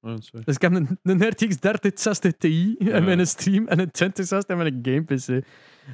[0.00, 0.44] Oh, sorry.
[0.44, 2.96] Dus ik heb een, een RTX 3060 Ti Ja.
[2.96, 5.02] in mijn stream en een 2060 in mijn game
[5.42, 5.46] PC.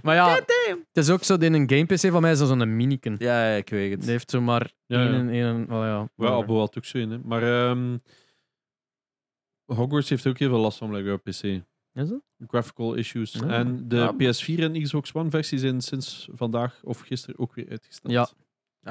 [0.03, 2.77] Maar ja, het is ook zo, in een game PC van mij is dat zo'n
[2.77, 3.17] miniken.
[3.19, 4.01] Ja, ja, ik weet het.
[4.01, 5.13] Die heeft zomaar Ja, ja.
[5.13, 5.89] één, één, wel ja.
[5.89, 6.43] Ja, whatever.
[6.43, 7.11] Abbo had ook zo in.
[7.11, 7.19] Hè.
[7.25, 7.97] Maar ehm,
[9.75, 11.43] Hogwarts heeft ook heel veel last van blijkbaar op PC.
[11.95, 12.21] Is het?
[12.47, 13.33] Graphical issues.
[13.33, 13.47] Ja.
[13.49, 14.13] En de Ja.
[14.15, 18.13] PS4 en Xbox One versies zijn sinds vandaag of gisteren ook weer uitgesteld.
[18.13, 18.29] Ja.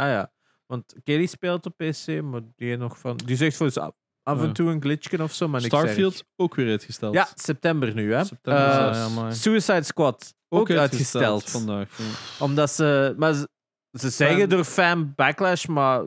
[0.02, 0.32] Ah ja.
[0.66, 3.18] Want Kelly speelt op PC, maar die nog van.
[3.26, 3.92] Die zegt voor af
[4.24, 6.24] af en toe een glitchje of zo, maar niks Starfield erg.
[6.36, 7.14] ook weer uitgesteld.
[7.14, 8.24] Ja, september nu, hè?
[8.26, 11.50] September Eh, ja, Suicide Squad ook, uitgesteld.
[11.50, 11.98] vandaag.
[11.98, 12.04] ja.
[12.46, 13.14] Omdat ze.
[13.18, 13.50] Maar ze,
[13.92, 16.04] ze zeggen door fan backlash, maar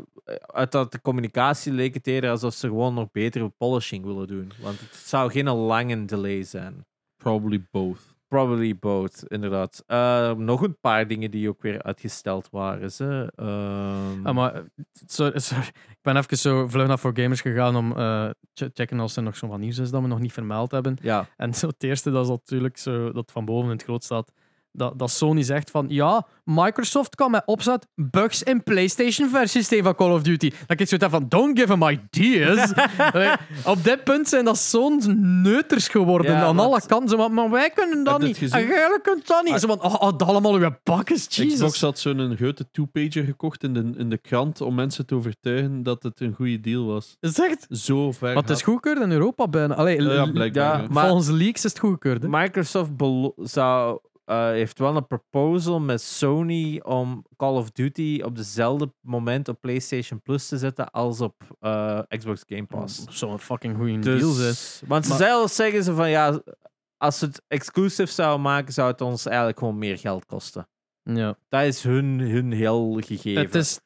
[0.47, 4.53] uit dat de communicatie leek het eerder alsof ze gewoon nog betere polishing willen doen.
[4.63, 6.87] Want het zou geen lange delay zijn.
[7.17, 7.99] Probably both.
[8.29, 9.83] Probably both, inderdaad.
[9.87, 12.93] Eh, nog een paar dingen die ook weer uitgesteld waren.
[12.93, 13.33] Ze.
[13.37, 14.61] Ehm, Ah, maar, eh,
[15.07, 15.67] sorry, sorry.
[15.67, 19.23] Ik ben even zo vlug naar voor gamers gegaan om eh te checken als er
[19.23, 20.97] nog zo wat nieuws is dat we nog niet vermeld hebben.
[21.03, 24.05] ja, En zo het eerste, dat is natuurlijk zo, dat van boven in het groot
[24.05, 24.33] staat,
[24.77, 29.95] dat, dat Sony zegt van, ja, Microsoft kan met opzet bugs in PlayStation-versies tegen van
[29.95, 30.51] Call of Duty.
[30.67, 32.73] Dat ik zo heb van, don't give them ideas.
[33.13, 33.31] Allee,
[33.65, 35.03] op dit punt zijn dat zo'n
[35.43, 37.19] neuters geworden Ja, aan want- alle kanten.
[37.19, 38.53] Maar, maar wij kunnen dat niet.
[38.53, 39.61] En jij kunt dat niet.
[39.61, 41.55] Zo van, oh, oh, dat allemaal uw bakkes, Jesus.
[41.55, 45.83] Xbox had zo'n grote two-pager gekocht in de, in de krant om mensen te overtuigen
[45.83, 47.17] dat het een goede deal was.
[47.21, 47.67] Is echt?
[47.71, 48.35] Zo ver.
[48.35, 49.75] Maar het is goedgekeurd in Europa bijna.
[49.75, 50.77] Allee, Ja, ja, l- blijkbaar.
[50.77, 50.89] Ja, ja.
[50.91, 52.23] maar- volgens leaks is het goedgekeurd.
[52.23, 52.29] hè.
[52.29, 52.91] Microsoft
[53.43, 59.49] zou, eh, heeft wel een proposal met Sony om Call of Duty op dezelfde moment
[59.49, 63.05] op PlayStation Plus te zetten als op eh, Xbox Game Pass.
[63.21, 64.89] Een fucking goede Dus, deal zijn.
[64.89, 66.41] Want ze Maar- zelf zeggen ze van ja,
[66.97, 70.69] als ze het exclusive zouden maken, zou het ons eigenlijk gewoon meer geld kosten.
[71.03, 71.37] Ja.
[71.49, 73.43] Dat is hun, hun heel gegeven.
[73.43, 73.81] Het is,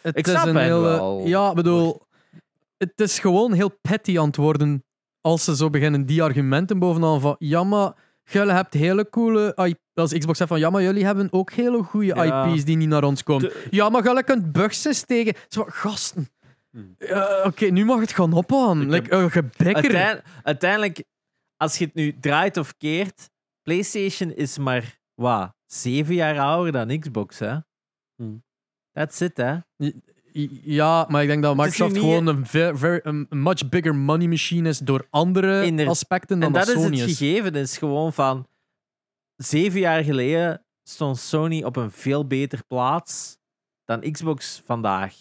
[0.00, 0.80] het Ik is snap een hele.
[0.80, 1.26] wel.
[1.26, 2.02] Ja, ik bedoel,
[2.76, 4.84] het is gewoon heel petty antwoorden
[5.20, 7.92] als ze zo beginnen die argumenten bovenaan van ja, maar
[8.32, 9.78] jullie hebt hele coole IP.
[9.94, 12.44] Als Xbox zegt van ja, maar jullie hebben ook hele goede Ja.
[12.46, 13.48] IP's die niet naar ons komen.
[13.48, 15.34] De- Ja, maar jullie kunt bugs tegen.
[15.48, 16.28] Zo, gasten.
[16.98, 18.82] Ja, Oké, nu mag het gaan opgaan.
[18.82, 19.74] Ik Like, uh, gebekker.
[19.74, 21.04] Uitein- uiteindelijk,
[21.56, 23.30] als je het nu draait of keert,
[23.62, 27.56] PlayStation is maar wat, zeven jaar ouder dan Xbox, hè?
[28.16, 28.44] Hmm.
[28.92, 29.56] That's it, hè?
[30.62, 34.68] Ja, maar ik denk dat Microsoft gewoon een, ver, ver- een much bigger money machine
[34.68, 37.18] is door andere Inder- aspecten dan En dat is Sony het is.
[37.18, 37.44] gegeven.
[37.44, 38.46] Het is gewoon van
[39.36, 43.38] zeven jaar geleden stond Sony op een veel beter plaats
[43.84, 45.14] dan Xbox vandaag.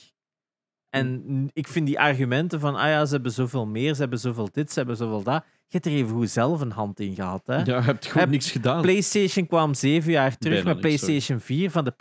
[0.90, 4.20] En n- ik vind die argumenten van, ah ja, ze hebben zoveel meer, ze hebben
[4.20, 5.44] zoveel dit, ze hebben zoveel dat.
[5.46, 7.56] Je hebt er even goed zelf een hand in gehad, hè?
[7.56, 8.82] Ja, je hebt gewoon Heb- niks gedaan.
[8.82, 11.14] PlayStation kwam zeven jaar terug Bijna met niks, sorry.
[11.14, 11.92] PlayStation 4 van de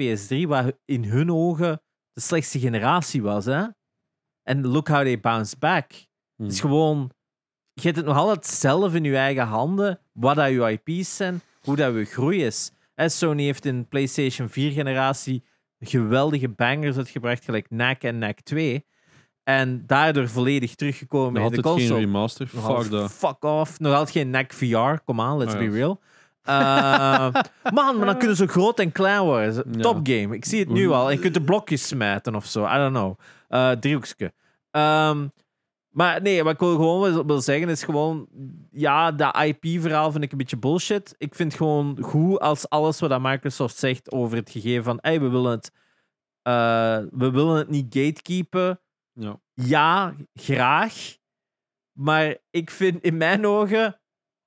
[0.45, 1.81] PS3, waar in hun ogen
[2.17, 3.45] de slechtste generatie was.
[3.45, 3.65] Hè?
[4.43, 5.91] En look how they bounced back.
[6.37, 6.47] Hmm.
[6.47, 7.11] Het is gewoon,
[7.73, 11.41] je hebt het nog altijd zelf in je eigen handen, wat dat je IP's zijn,
[11.63, 12.73] hoe dat je groei is.
[12.95, 15.45] En Sony heeft in PlayStation 4 generatie
[15.81, 18.87] geweldige bangers uitgebracht, gelijk NAC en NAC 2.
[19.43, 21.99] En daardoor volledig teruggekomen in de geen console.
[22.01, 22.49] remaster.
[22.53, 23.13] Nog Fuck altijd dat.
[23.13, 23.79] Fuck off.
[23.81, 25.03] Nog altijd geen NAC VR.
[25.05, 26.01] Kom aan, let's Ah, be real.
[26.47, 27.29] Eh,
[27.73, 29.65] man, maar dan kunnen ze groot en klein worden.
[29.73, 29.81] Ja.
[29.81, 30.35] Top game.
[30.35, 31.09] Ik zie het nu al.
[31.09, 32.65] En je kunt de blokjes smijten of zo.
[32.65, 33.19] I don't know.
[33.81, 34.33] Driehoekske.
[34.71, 35.29] Ehm,
[35.91, 38.29] maar nee, wat ik gewoon wil, zeggen is gewoon...
[38.71, 41.15] Ja, dat IP-verhaal vind ik een beetje bullshit.
[41.19, 44.99] Ik vind gewoon goed als alles wat Microsoft zegt over het gegeven van...
[45.01, 45.71] Hey, we willen het...
[46.43, 48.81] eh, we willen het niet gatekeepen.
[49.13, 49.41] Ja.
[49.55, 51.17] Ja, graag.
[51.93, 54.01] Maar ik vind in mijn ogen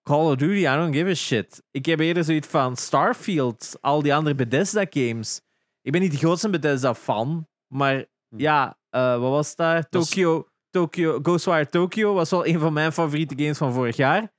[0.04, 1.64] Call of Duty, I don't give a shit.
[1.72, 5.42] Ik heb eerder zoiets van Starfield, al die andere Bethesda games.
[5.82, 9.90] Ik ben niet de grootste Bethesda fan, maar ja, eh, wat was daar?
[9.90, 14.34] Tokyo, Tokyo, Ghostwire Tokyo was wel een van mijn favoriete games van vorig jaar.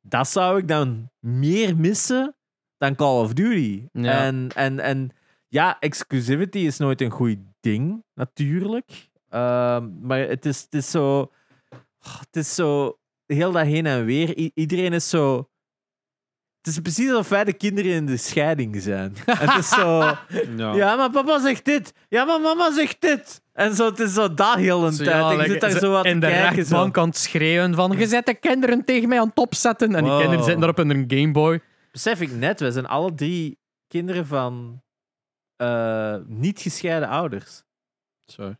[0.00, 2.36] Dat zou ik dan meer missen
[2.76, 3.88] dan Call of Duty.
[3.92, 4.24] Ja.
[4.24, 5.10] En, en, en
[5.48, 9.10] ja, exclusivity is nooit een goed ding, natuurlijk.
[9.28, 11.32] Ehm, maar het is, het is zo.
[11.98, 12.98] Het is zo.
[13.34, 14.38] Heel dat heen en weer.
[14.38, 15.48] I- iedereen is zo.
[16.62, 19.14] Het is precies alsof wij de kinderen in de scheiding zijn.
[19.26, 19.98] het is zo.
[20.56, 20.74] Ja.
[20.74, 21.92] Ja, maar papa zegt dit.
[22.08, 23.42] Ja, maar mama zegt dit.
[23.52, 25.16] En zo, het is zo dat heel een Zo, tijd.
[25.16, 26.54] ja, ik like, zit daar zo aan te de kijken.
[26.54, 29.94] Rechtbank aan het schreeuwen van je zet de kinderen tegen mij aan het opzetten.
[29.94, 30.20] En die Wow.
[30.20, 31.60] kinderen zitten daar op hun Gameboy.
[31.92, 34.82] Besef ik net, we zijn alle drie kinderen van
[35.56, 37.62] eh, niet gescheiden ouders.
[38.26, 38.56] Sorry.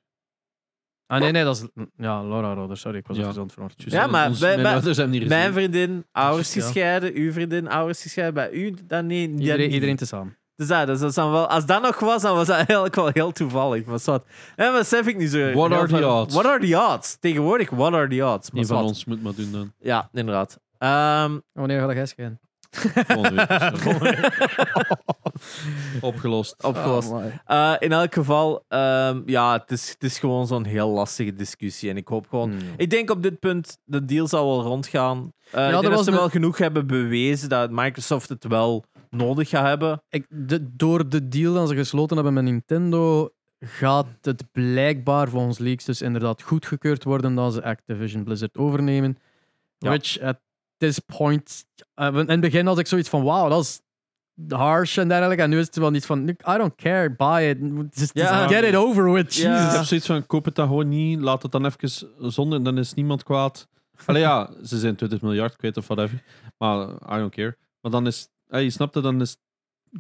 [1.11, 1.85] Ah nee, nee, dat is...
[1.97, 3.29] Ja, Laura Roder, sorry, ik was Ja.
[3.29, 3.49] even.
[3.57, 6.63] Juist, Ja, maar ons- wij- mijn hebben niet Mijn vriendin, ouders Ja.
[6.63, 7.15] gescheiden.
[7.15, 8.35] Uw vriendin, ouders gescheiden.
[8.35, 9.21] Bij u, dan nee.
[9.29, 9.73] ja, Iedereen, niet.
[9.73, 10.39] iedereen tezamen.
[10.57, 12.95] Dus dat, dus dat is dan wel, als dat nog was, dan was dat eigenlijk
[12.95, 13.85] wel heel toevallig.
[13.85, 14.25] Maar wat.
[14.57, 15.53] En besef ik niet zo.
[15.53, 16.35] What are the van- odds?
[16.35, 17.17] What are the odds?
[17.21, 18.51] Tegenwoordig, what are the odds?
[18.51, 19.73] Maar Een van ons moet maar doen dan.
[19.79, 20.59] Ja, inderdaad.
[20.79, 22.41] Ehm, Wanneer gaat jij schijnen?
[26.01, 26.63] Opgelost.
[26.63, 27.11] opgelost.
[27.11, 27.41] Mooi.
[27.45, 31.91] Eh, in elk geval, ehm, ja, het is, het is gewoon zo'n heel lastige discussie.
[31.91, 32.51] En ik hoop gewoon.
[32.51, 32.59] Hmm.
[32.77, 35.33] Ik denk op dit punt, de deal zal wel rondgaan.
[35.45, 39.67] Ik denk dat ze een- wel genoeg hebben bewezen dat Microsoft het wel nodig gaat
[39.67, 40.03] hebben.
[40.09, 43.29] Ik, de, door de deal dat ze gesloten hebben met Nintendo,
[43.61, 49.19] gaat het blijkbaar volgens leaks dus inderdaad goedgekeurd worden dat ze Activision Blizzard overnemen.
[49.79, 49.89] Ja.
[49.89, 50.39] Which at
[50.81, 53.81] this point, eh, in het begin had ik zoiets van, wauw, dat is
[54.49, 55.43] harsh en dergelijke.
[55.43, 57.59] En nu is het wel niet van, I don't care, buy it.
[57.93, 58.11] Just,
[58.49, 59.35] get it over with.
[59.35, 59.53] Ja.
[59.53, 59.77] Ik Jesus.
[59.77, 62.95] heb zoiets van, koop het dan gewoon niet, laat het dan even zonder, dan is
[62.95, 63.69] niemand kwaad.
[64.07, 66.23] Allee ja, ze zijn 20 miljard kwijt of whatever.
[66.59, 67.57] Maar I don't care.
[67.81, 69.37] Maar dan is, hey, je snapt het, dan is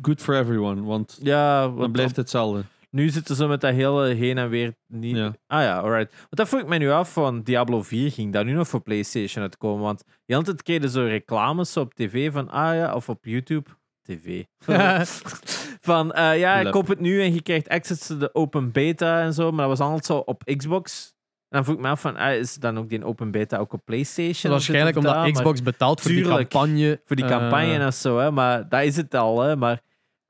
[0.02, 2.64] good for everyone, want Ja, dan blijft het hetzelfde.
[2.90, 5.16] Nu zitten ze met dat hele heen en weer niet.
[5.16, 5.34] Ja.
[5.46, 6.12] Ah ja, alright.
[6.14, 8.80] Want dat vroeg ik mij nu af van Diablo 4 ging dat nu nog voor
[8.80, 9.82] PlayStation uitkomen.
[9.82, 13.70] Want hele tijd kregen zo reclames op tv van, ah ja, of op YouTube.
[14.02, 14.44] TV.
[15.90, 19.32] van, eh, ja, koop het nu en je krijgt access to de open beta en
[19.32, 19.50] zo.
[19.50, 21.14] Maar dat was altijd zo op Xbox.
[21.48, 23.72] En dan vroeg ik me af van, ah, is dan ook die open beta ook
[23.72, 24.52] op PlayStation?
[24.52, 25.32] Waarschijnlijk omdat het daar?
[25.32, 26.36] Xbox betaalt voor Tuurlijk.
[26.36, 27.00] die campagne.
[27.04, 29.40] voor die campagne en zo, hè, maar dat is het al.
[29.40, 29.80] Hè, maar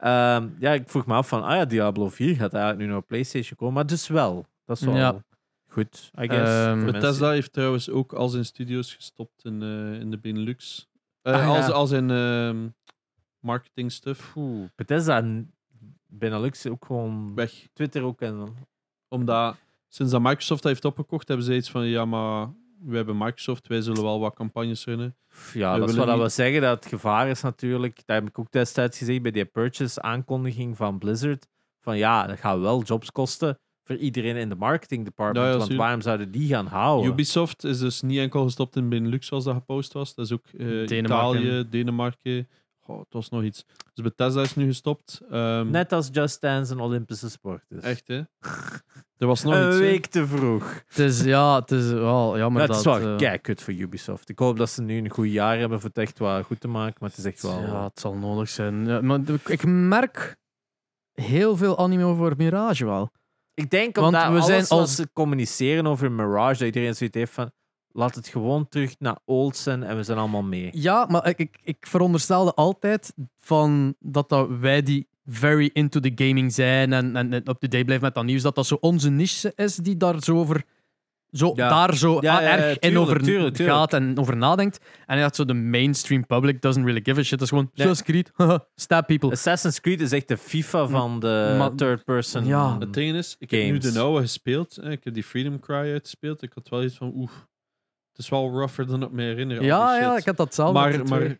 [0.00, 3.02] ehm, ja, ik vroeg me af van, ah ja, Diablo 4 gaat eigenlijk nu naar
[3.02, 4.46] PlayStation komen, maar dus wel.
[4.64, 5.24] Dat is wel Ja.
[5.68, 6.50] goed, I guess.
[6.66, 7.30] Ehm, Bethesda mensen.
[7.32, 10.88] heeft trouwens ook al zijn studios gestopt in, eh, in de Benelux.
[11.22, 11.46] Eh, Ah, ja.
[11.46, 12.68] als, als in ehm,
[13.40, 14.36] marketing stuff.
[14.36, 15.54] Oeh, Bethesda en
[16.06, 17.68] Benelux ook gewoon Weg.
[17.72, 18.54] Twitter ook en
[19.08, 19.56] Omdat
[19.88, 22.48] sinds dat Microsoft dat heeft opgekocht, hebben ze iets van, ja maar
[22.84, 25.16] we hebben Microsoft, wij zullen wel wat campagnes runnen.
[25.54, 27.96] ja, We dat is wat we zeggen dat het gevaar is natuurlijk.
[27.96, 31.46] Dat heb ik ook destijds gezegd bij die purchase aankondiging van Blizzard.
[31.80, 35.46] Van ja, dat gaat wel jobs kosten voor iedereen in de marketing department.
[35.46, 37.10] Ja, ja, want waarom zouden die gaan houden?
[37.10, 40.14] Ubisoft is dus niet enkel gestopt in Benelux zoals dat gepost was.
[40.14, 41.40] Dat is ook eh, Denemarken.
[41.40, 42.48] Italië, Denemarken.
[42.90, 43.64] Goh, het was nog iets.
[43.94, 45.20] Dus Bethesda is nu gestopt.
[45.30, 47.82] Ehm, Net als Just Dance een Olympische sport is.
[47.82, 48.20] Echt, hè?
[49.16, 49.74] Er was nog een iets.
[49.76, 49.80] hè.
[49.82, 50.82] week te vroeg.
[50.86, 52.94] Het is, ja, het is wel jammer dat dat...
[52.94, 54.28] is wel eh, kijk kut voor Ubisoft.
[54.28, 56.68] Ik hoop dat ze nu een goed jaar hebben voor het echt wel goed te
[56.68, 56.96] maken.
[57.00, 57.60] Maar het is echt wel.
[57.60, 58.86] Ja, het zal nodig zijn.
[58.86, 60.36] Ja, maar ik- merk
[61.12, 63.10] heel veel anime over Mirage wel.
[63.54, 67.16] Ik denk Want omdat we alles zijn als- ze communiceren over Mirage, dat iedereen zoiets
[67.16, 67.50] heeft van.
[67.92, 69.18] Laat het gewoon terug naar
[69.52, 70.68] zijn en we zijn allemaal mee.
[70.72, 76.12] Ja, maar ik, ik, ik veronderstelde altijd van dat, dat wij die very into the
[76.14, 79.52] gaming zijn en, en, en up-to-date blijven met dat nieuws, dat dat zo onze niche
[79.56, 80.64] is die daar zo over...
[81.32, 81.68] Zo, Ja.
[81.68, 83.78] daar zo Ja, ja, ja, erg in tuurlijk, over tuurlijk, tuurlijk.
[83.78, 84.78] gaat en over nadenkt.
[85.06, 87.38] En hij had zo de mainstream public doesn't really give a shit.
[87.38, 88.32] Dat is gewoon, zoals Creed,
[88.74, 89.30] stab people.
[89.30, 92.44] Assassin's Creed is echt de FIFA van de third person.
[92.46, 92.78] Ja.
[92.78, 94.84] Het ding is, ik heb nu de oude gespeeld.
[94.84, 96.42] Ik heb die Freedom Cry uitgespeeld.
[96.42, 97.30] Ik had wel iets van, oeh,
[98.20, 99.62] is wel rougher dan ik me herinner.
[99.62, 100.72] Ja, ja, ik had dat zelf.
[100.72, 101.38] maar, maar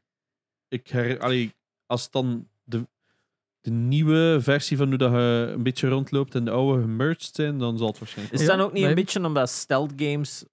[0.68, 1.54] ik her, allee,
[1.86, 2.88] als het dan de,
[3.60, 7.58] de nieuwe versie van hoe dat je een beetje rondloopt en de oude gemerged zijn,
[7.58, 10.44] dan zal het waarschijnlijk Is Ja, dat ook niet een beetje omdat stealth games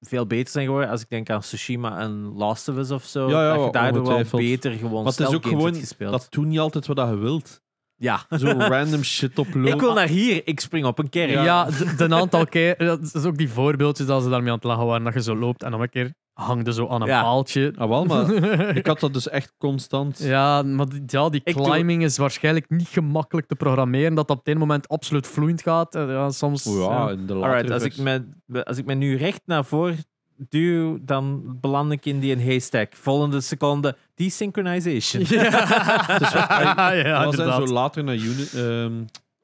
[0.00, 0.90] veel beter zijn geworden?
[0.90, 3.28] Als ik denk aan Tsushima en Last of Us of zo.
[3.28, 5.72] Ja, ja, dat je daardoor wel beter gewoon Maar het is stealth ook games gewoon,
[5.72, 6.10] hebt gespeeld.
[6.10, 7.62] dat doe niet altijd wat dat je wilt.
[7.96, 8.20] Ja.
[8.38, 9.72] Zo random shit oplopen.
[9.72, 11.30] Ik wil naar hier, ik spring op een kerk.
[11.30, 12.76] Ja, de aantal keer.
[12.78, 15.04] Dat is ook die voorbeeldjes dat ze daarmee aan het lachen waren.
[15.04, 17.22] Dat je zo loopt en dan een keer hangde zo aan een Ja.
[17.22, 17.72] paaltje.
[17.76, 18.30] Ah, wel, maar
[18.76, 20.18] ik had dat dus echt constant.
[20.18, 24.14] Ja, maar die, ja, die doe- climbing is waarschijnlijk niet gemakkelijk te programmeren.
[24.14, 25.94] Dat dat op dit moment absoluut vloeiend gaat.
[25.94, 26.64] Eh, Ja, soms.
[26.64, 28.24] Ja, in de Alright, als ik, me,
[28.64, 29.96] als ik me nu recht naar voren
[30.36, 32.94] duw, dan beland ik in die een haystack.
[32.96, 35.24] Volgende seconde, desynchronization.
[35.28, 35.50] Ja,
[36.18, 38.92] Dus wat- ja, Ja, was zo later naar Uni, ehm,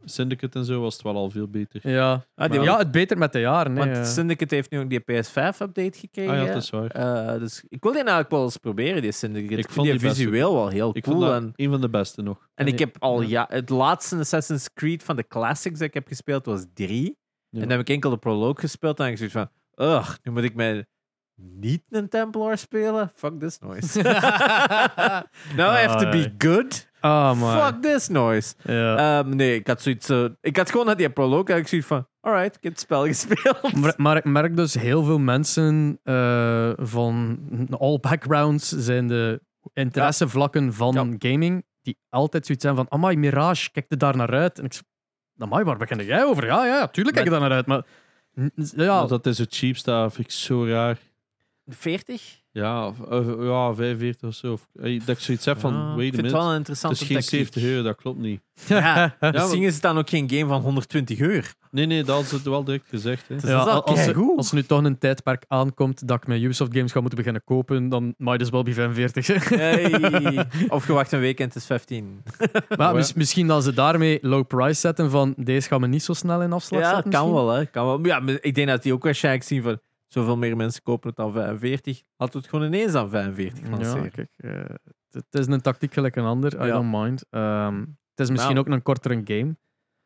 [0.04, 1.88] Syndicate en zo was het wel al veel beter.
[1.90, 2.24] Ja.
[2.34, 3.76] Ah, die- ja, het beter met de jaren.
[3.76, 3.92] hè.
[3.92, 6.32] Want Syndicate heeft nu ook die PS5-update gekregen.
[6.40, 6.90] Ah ja, dat is waar.
[6.90, 9.54] Eh, dus ik wil die eigenlijk wel eens proberen, die Syndicate.
[9.56, 11.16] Ik, vond die, visueel wel heel Ik cool.
[11.20, 12.48] vond dat en een van de beste nog.
[12.54, 13.46] en ik heb al Ja.
[13.48, 17.04] het laatste Assassin's Creed van de classics dat ik heb gespeeld was 3.
[17.04, 17.60] Ja.
[17.60, 20.14] En dan heb ik enkel de prologue gespeeld en dan heb ik zoiets van, ugh,
[20.22, 20.86] nu moet ik mij
[21.34, 23.10] niet een Templar spelen?
[23.14, 24.02] Fuck this noise.
[25.56, 26.88] Now I have to be good?
[27.00, 27.66] Ah, maar.
[27.72, 28.54] Fuck this noise.
[28.62, 29.18] Ja.
[29.18, 30.08] Ehm, nee, ik had zoiets...
[30.08, 32.80] eh, ik had gewoon naar die prologue en ik zoiets van, alright, ik heb het
[32.80, 33.72] spel gespeeld.
[33.76, 37.38] Maar, maar ik merk dus heel veel mensen eh, van
[37.78, 39.40] all backgrounds zijn de
[39.72, 41.30] interessevlakken van Ja.
[41.30, 44.58] gaming die altijd zoiets zijn van amai, Mirage, kijk er daar naar uit.
[44.58, 44.82] En ik zeg,
[45.38, 46.46] amai, waar begin jij over?
[46.46, 47.84] Ja, ja, tuurlijk kijk ik daar naar uit, maar
[48.76, 50.98] ja, Want dat is het cheapste, vind ik zo raar.
[51.66, 52.39] 40?
[52.52, 54.52] Ja, of- of- ja, 45 of zo.
[54.52, 56.34] Of, eh, dat ik zoiets heb van, Ja, wait ik a minute.
[56.34, 57.22] wel een Het is geen tactiek.
[57.22, 58.40] 70 euro, dat klopt niet.
[58.68, 61.54] Ja, maar- misschien is het dan ook geen game van 120 uur.
[61.70, 63.28] Nee, nee, dat is het wel direct gezegd.
[63.28, 63.34] Hè.
[63.34, 66.16] Dus Ja, dat is al als, er, als er nu toch een tijdperk aankomt dat
[66.16, 69.48] ik met Ubisoft games ga moeten beginnen kopen, dan might as well be 45.
[69.48, 69.56] hè.
[69.56, 70.46] Hey.
[70.68, 72.22] Of je wacht een week en het is 15.
[72.78, 76.12] maar mis- misschien dat ze daarmee low price zetten van deze gaan we niet zo
[76.12, 77.10] snel in afslag Ja, zetten.
[77.12, 77.66] kan wel, hè.
[77.66, 78.06] Kan wel.
[78.06, 79.80] Ja, ik denk dat die ook waarschijnlijk zien van
[80.12, 82.02] zoveel meer mensen kopen het dan 45.
[82.16, 84.10] Laten we het gewoon ineens aan 45 Ja, lanceren.
[84.10, 84.52] kijk, eh,
[85.10, 86.62] het is een tactiek gelijk een ander.
[86.62, 86.72] I Ja.
[86.72, 87.24] don't mind.
[87.30, 88.66] Ehm, het is misschien Nou.
[88.66, 89.56] ook een kortere game.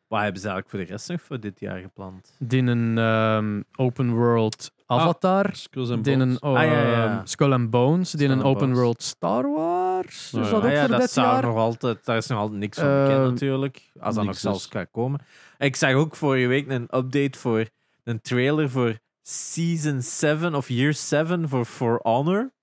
[0.07, 2.35] Wat hebben ze eigenlijk voor de rest nog voor dit jaar gepland?
[2.39, 5.49] Die een ehm, open world Avatar.
[5.55, 6.39] Skulls and die een Bones.
[6.39, 7.17] oh, Ah, ja, ja.
[7.17, 8.11] ehm, Skull and Bones.
[8.11, 8.77] Die Skull een open Bones.
[8.77, 10.31] world Star Wars.
[10.31, 10.39] Ja.
[10.39, 11.43] dat Ah ook ja, voor dat dit zou jaar?
[11.43, 13.91] nog altijd, daar is nog altijd niks van bekend natuurlijk.
[13.99, 14.71] Als dat nog zelfs dus.
[14.81, 15.19] gaat komen.
[15.57, 17.65] Ik zag ook vorige week een update voor
[18.03, 18.97] een trailer voor
[19.27, 22.53] Season 7 of Year 7 voor For Honor.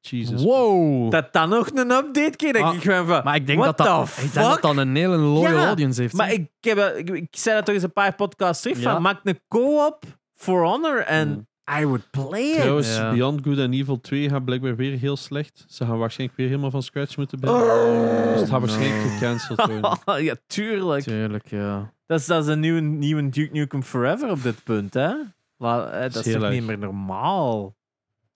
[0.00, 0.42] Jesus.
[0.42, 1.10] Wow!
[1.10, 3.20] Dat dan nog een update kreeg, denk Ah, ik gewoon van...
[3.24, 6.00] maar ik denk what dat dat, ik denk dat dat een hele loyal Ja, audience
[6.00, 6.14] heeft.
[6.14, 8.80] Maar ik, heb, eh, ik, ik zei dat toch eens een paar podcasts terug.
[8.80, 8.92] Ja.
[8.92, 11.48] Van, maak een co-op For Honor en Mm.
[11.80, 12.60] I would play it.
[12.60, 12.98] Trouwens.
[12.98, 15.64] Beyond Good and Evil 2 gaat blijkbaar weer heel slecht.
[15.68, 17.66] Ze gaan waarschijnlijk weer helemaal van scratch moeten beginnen.
[17.66, 18.30] Oh.
[18.32, 19.10] dus het gaat waarschijnlijk no.
[19.10, 20.24] gecanceld worden.
[20.24, 21.02] ja, tuurlijk.
[21.02, 21.92] Tuurlijk, ja.
[22.06, 25.12] Dat is, dat is een nieuwe, nieuwe Duke Nukem Forever op dit punt, hè?
[25.60, 27.74] La, eh, dat is heel toch niet meer normaal?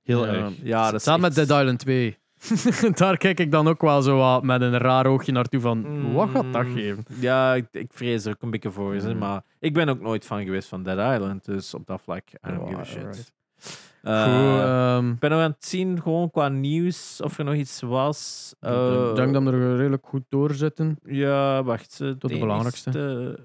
[0.03, 0.33] Heel Ja.
[0.33, 0.53] erg.
[0.63, 2.19] Ja, dat is Samen met echt- Dead Island 2.
[2.95, 6.29] Daar kijk ik dan ook wel zo wat met een raar oogje naartoe van, wat
[6.29, 7.05] gaat dat Mm, geven?
[7.21, 9.01] Ja, ik, ik vrees er ook een beetje voor.
[9.01, 9.19] Ze, Mm.
[9.19, 12.37] Maar ik ben ook nooit fan geweest van Dead Island, dus op dat vlak, I
[12.43, 12.97] don't Oh, give a shit.
[13.03, 13.33] alright.
[14.03, 17.55] Eh, Goed, ehm, ik ben nog aan het zien, gewoon qua nieuws, of er nog
[17.55, 18.53] iets was.
[18.61, 20.99] ik Eh, denk dat we er redelijk goed doorzitten.
[21.05, 22.01] Ja, wacht.
[22.01, 23.39] eh, Tot de het belangrijkste.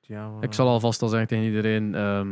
[0.00, 2.28] ja, maar- Ik zal alvast al zeggen tegen iedereen, ehm,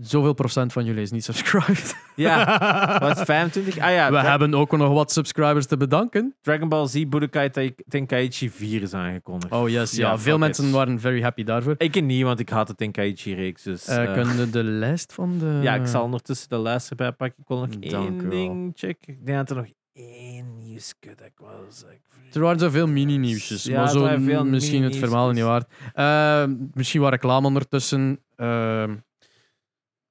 [0.00, 1.96] zoveel procent van jullie is niet subscribed.
[2.16, 3.78] Ja, wat 25?
[3.84, 6.34] Ah ja, we Dra- hebben ook nog wat subscribers te bedanken.
[6.42, 9.52] Dragon Ball Z Budokai Te- Tenkaichi 4 is aangekondigd.
[9.52, 10.08] Oh yes, ja.
[10.10, 10.72] Ja, veel mensen it.
[10.72, 11.74] waren very happy daarvoor.
[11.78, 13.62] Ik niet, want ik haat de Tenkaichi-reeks.
[13.62, 15.58] Dus, eh, kunnen we de lijst van de...
[15.62, 17.38] Ja, ik zal ondertussen de lijst erbij pakken.
[17.42, 19.12] Ik wil nog Dank één ding checken.
[19.12, 21.32] Ik denk dat er nog één nieuwsje dat ik
[21.68, 21.90] zeg.
[22.32, 25.70] Er waren zoveel mini-nieuwsjes, Ja, maar zo misschien het verhaal niet waard.
[25.94, 28.20] Eh, misschien wat reclame ondertussen.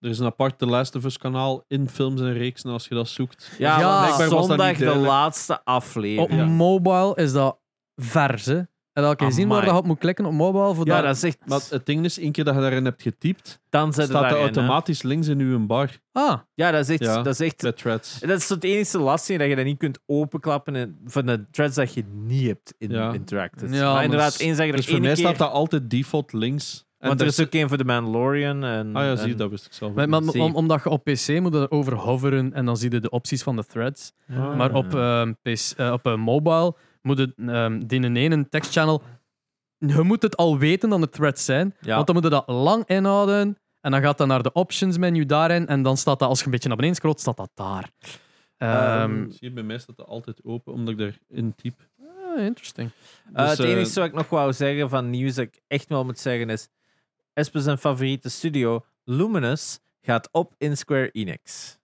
[0.06, 2.95] Er is een apart The Last of Us kanaal in films en reeksen als je
[2.95, 3.51] dat zoekt.
[3.58, 6.40] Ja, was dat zondag niet de laatste op aflevering.
[6.40, 6.45] Ja.
[6.45, 7.58] mobile is dat
[7.95, 8.61] vers, hè?
[8.93, 10.75] En dat je zien waar je op moet klikken op mobile.
[10.75, 11.03] Voor Ja, dat...
[11.06, 11.38] dat is echt...
[11.45, 14.32] Maar het ding is, één keer dat je daarin hebt getypt, dan zit staat dat
[14.32, 14.38] hè.
[14.38, 15.90] automatisch links in uw bar.
[16.11, 17.16] Ah, Ja, dat is echt...
[17.16, 17.22] Ja.
[17.22, 18.19] Dat is echt threads.
[18.19, 21.75] Dat is het enige lastige, dat je dat niet kunt openklappen en van de threads
[21.75, 23.14] dat je niet hebt in Ja.
[23.14, 23.74] interacted.
[23.74, 25.25] Ja, maar maar inderdaad, dus- eens je er Dus voor mij keer...
[25.25, 26.84] staat dat altijd default links.
[26.98, 28.64] En want er is ook één voor de Mandalorian.
[28.64, 29.93] En, Ah ja, zie je, en- dat wist ik zelf.
[29.93, 30.32] maar, ook maar niet.
[30.32, 30.41] zie.
[30.41, 33.43] om, omdat je op PC moet er over hoveren en dan zie je de opties
[33.43, 34.11] van de threads.
[34.30, 34.56] Ah.
[34.57, 39.01] Maar op, ehm, PC, eh, op een mobile moet het ehm die in één tekstchannel.
[39.77, 41.95] Je moet het al weten dat het threads zijn, Ja.
[41.95, 43.57] want dan moet je dat lang inhouden.
[43.82, 45.67] En dan gaat dat naar de options menu daarin.
[45.67, 47.90] En dan staat dat, als je een beetje naar beneden scrolt, staat dat daar.
[48.57, 51.74] Ehm, Zie je, bij mij staat dat altijd open, omdat ik daarin typ.
[52.35, 52.90] ah, interesting.
[53.33, 55.90] Eh, Dus, het eh, enige wat ik nog wou zeggen van nieuws dat ik echt
[55.90, 56.67] wel moet zeggen is...
[57.35, 61.77] Espe zijn favoriete studio, Luminous, gaat op in Square Enix.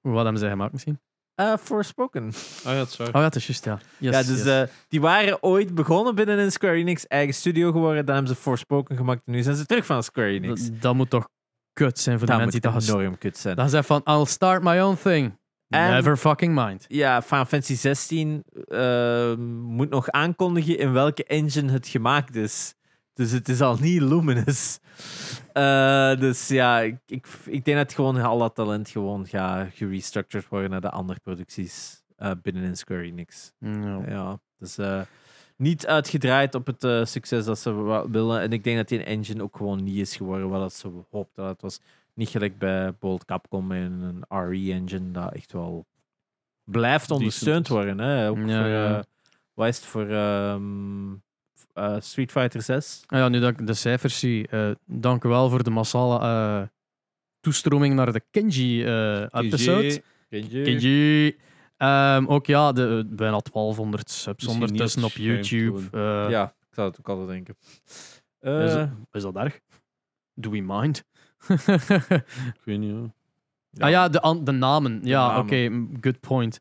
[0.00, 1.00] Wat hebben zij gemaakt misschien?
[1.34, 2.32] Eh Forspoken.
[2.64, 3.06] Ah ja, het is waar.
[3.08, 3.78] Oh ja, het is juist, ja.
[3.98, 4.46] Yes, ja, dus yes.
[4.46, 8.06] eh, die waren ooit begonnen binnen in Square Enix, eigen studio geworden.
[8.06, 10.68] Dan hebben ze Forspoken gemaakt en nu zijn ze terug van Square Enix.
[10.68, 11.28] dat, dat moet toch
[11.72, 13.56] kut zijn voor de Dat mensen die dat enorm kut zijn.
[13.56, 15.38] Dan zeggen van, I'll start my own thing.
[15.68, 16.84] Never fucking mind.
[16.88, 22.74] Ja, Final Fantasy 16 eh, moet nog aankondigen in welke engine het gemaakt is.
[23.14, 24.78] Dus het is al niet Luminous.
[25.52, 30.48] Eh, dus ja, ik, ik, ik denk dat gewoon al dat talent gewoon gaat gerestructured
[30.48, 33.52] worden naar de andere producties eh binnenin Square Enix.
[33.58, 34.00] Ja.
[34.06, 35.00] Ja, dus eh,
[35.56, 38.40] niet uitgedraaid op het succes dat ze willen.
[38.40, 41.44] En ik denk dat die engine ook gewoon niet is geworden wat ze hoopten.
[41.44, 41.80] Het was
[42.14, 45.86] niet gelijk bij Bolt Capcom en een RE-engine dat echt wel
[46.64, 47.98] blijft ondersteund worden.
[47.98, 48.28] Hè?
[48.28, 49.04] Ook Ja, voor, ja.
[49.54, 51.12] wat is het voor ehm,
[51.74, 53.02] eh, Street Fighter 6?
[53.06, 56.18] Ah ja, nu dat ik de cijfers zie, eh, dank u wel voor de massale
[56.20, 56.66] eh,
[57.40, 60.02] toestroming naar de Kenji-episode.
[60.64, 61.36] Kenji.
[61.76, 65.80] Ehm, ook ja, de, bijna 1200 subs ondertussen op YouTube.
[65.92, 67.56] Eh, Ja, ik zou het ook altijd denken.
[67.84, 69.60] Is, Eh, dat- is dat erg?
[70.34, 71.04] Do we mind?
[71.48, 73.10] Ik weet niet, hoor.
[73.78, 75.00] Ah ja, de, de namen.
[75.02, 76.60] Ja, oké, good point.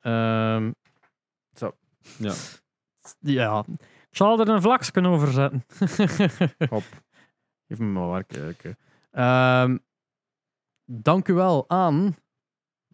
[0.00, 0.70] Ehm,
[1.56, 1.76] Zo.
[2.18, 2.32] Ja.
[3.20, 3.64] Ja.
[4.10, 5.64] Ik zal er een vlaksken over zetten.
[6.70, 6.82] Hop.
[7.68, 8.76] Geef me maar waar kijken.
[9.10, 9.76] Ehm,
[10.84, 12.16] dank u wel aan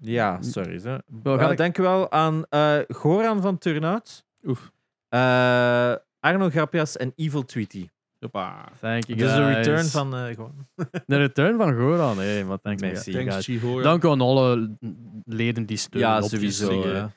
[0.00, 0.78] Ja, sorry.
[0.78, 0.98] Zo.
[1.22, 4.72] Wel, Uh, ik- Dankjewel aan eh, Goran van Turnout, Oef.
[5.08, 7.88] eh, Arno Grapjas en Evil Tweety.
[8.20, 8.68] Hoppa.
[8.80, 9.56] Thank you Dit is de guys.
[9.56, 10.66] return van eh Goran.
[11.06, 12.18] De return van Goran.
[12.18, 13.10] Hey, wat thanks, Merci.
[13.10, 13.82] you Thanks, guys.
[13.82, 14.76] Dank aan alle
[15.24, 16.10] leden die steunen.
[16.10, 16.82] Ja, sowieso.
[16.82, 17.10] Uh,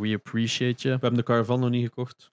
[0.00, 0.94] we appreciate you.
[0.94, 2.32] We hebben de caravan nog niet gekocht.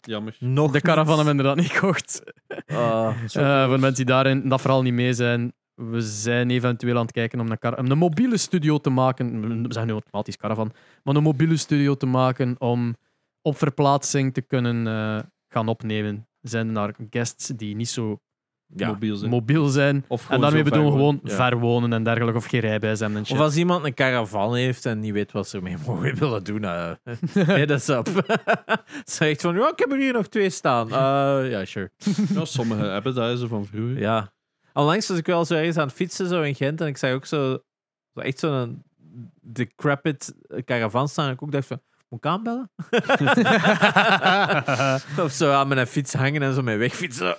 [0.00, 0.36] Jammer.
[0.40, 2.22] Nog De caravan hebben we inderdaad niet gekocht.
[2.66, 5.52] Ah, Eh, voor de mensen die daarin dat vooral niet mee zijn.
[5.74, 9.40] We zijn eventueel aan het kijken om een, om een mobiele studio te maken.
[9.40, 10.72] We zeggen nu automatisch caravan.
[11.02, 12.96] Maar een mobiele studio te maken om
[13.42, 16.26] op verplaatsing te kunnen eh, gaan opnemen.
[16.40, 18.20] Er zijn naar guests die niet zo
[18.76, 18.88] ja.
[18.88, 19.30] Mobiel zijn.
[19.30, 20.04] mobiel zijn.
[20.08, 21.36] Of En gewoon daarmee zo bedoelen we ver gewoon wonen.
[21.36, 21.48] Ja.
[21.48, 22.38] ver wonen en dergelijke.
[22.38, 23.36] Of geen rijbewijs hebben en shit.
[23.36, 26.62] Of als iemand een caravan heeft en niet weet wat ze ermee mogen willen doen,
[26.62, 26.90] uh,
[27.32, 28.08] hit us up.
[29.04, 30.88] Zegt van, ja, ik heb er hier nog twee staan.
[30.88, 31.90] Uh, ja, sure.
[32.34, 33.98] Ja, sommigen hebben dat zo van vroeger.
[33.98, 34.32] Ja.
[34.72, 37.12] Onlangs was ik wel zo ergens aan het fietsen zo in Gent en ik zag
[37.12, 37.58] ook zo,
[38.14, 38.82] zo echt zo'n
[39.40, 42.70] decrepit caravan staan en ik ook dacht van, moet ik aanbellen?
[45.24, 47.36] of zo aan mijn fiets hangen en zo mee wegfietsen.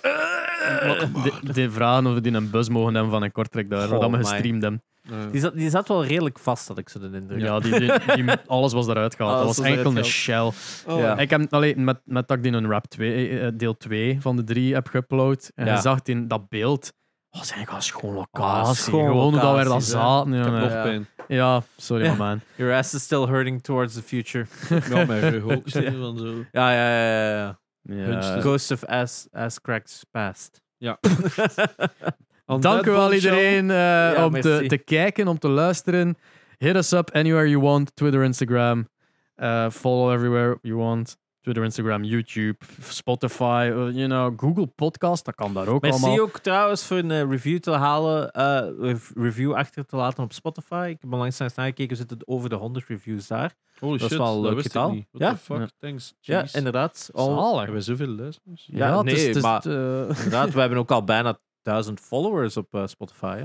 [1.24, 4.00] De, de vragen of we die een bus mogen hebben van een kortrek daar, dat
[4.02, 4.16] we my.
[4.18, 4.82] gestreamd hebben.
[5.02, 5.26] Ja.
[5.30, 7.40] Die zat, die zat wel redelijk vast, had ik zo de indruk.
[7.40, 9.36] Ja, die, die, die- alles was eruit gehaald.
[9.36, 10.50] Dat was was enkel een shell.
[10.86, 11.18] Oh, Ja.
[11.18, 14.36] Ik heb alleen met, met dat ik die een rap 2, eh, deel 2 van
[14.36, 15.48] de 3 heb geüpload.
[15.54, 15.74] En Ja.
[15.74, 16.92] je zag in dat beeld.
[17.30, 18.74] Oh, zijn gewoon schoon locatie.
[18.74, 19.80] Schoon gewoon hoe dat we hè.
[19.80, 20.32] zaten.
[20.32, 20.60] Ik heb jongen.
[20.60, 20.82] nog Ja.
[20.82, 21.06] pijn.
[21.28, 22.14] Ja, sorry Ja.
[22.14, 22.40] man.
[22.56, 24.46] Your ass is still hurting towards the future.
[24.90, 25.68] Ja, mijn rug ook.
[25.68, 26.34] zo, van zo.
[26.52, 27.30] Ja, ja, ja.
[27.38, 27.58] ja,
[27.96, 28.40] ja.
[28.40, 30.62] Ghost of ass, ass cracks past.
[30.76, 30.98] Ja.
[32.60, 36.16] Dank u wel iedereen eh, om te, te kijken, om te luisteren.
[36.58, 37.96] Hit us up anywhere you want.
[37.96, 38.88] Twitter, Instagram.
[39.34, 41.16] Eh, follow everywhere you want.
[41.40, 45.24] Twitter, Instagram, YouTube, Spotify, eh, you know, Google Podcast.
[45.24, 46.24] Dat kan daar ook Merci allemaal.
[46.24, 50.32] ook trouwens voor een eh, review te halen, eh, rev- review achter te laten op
[50.32, 50.86] Spotify.
[50.90, 53.54] Ik heb onlangs eens nagekeken, we zitten over de 100 reviews daar.
[53.78, 54.90] Holy Dat is shit, wel een dat leuk wist ik getal.
[54.92, 55.06] niet.
[55.10, 55.34] What Ja.
[55.34, 55.58] the fuck?
[55.58, 55.68] Ja.
[55.78, 56.14] Thanks.
[56.20, 56.54] Ja, Jeez.
[56.54, 57.10] inderdaad.
[57.12, 57.56] Al, Zalig.
[57.56, 58.68] Hebben we zoveel luisteraars?
[58.72, 62.56] Ja, het is- nee, het is- maar- inderdaad, we hebben ook al bijna 1000 followers
[62.56, 63.36] op eh, Spotify.
[63.36, 63.44] Hè?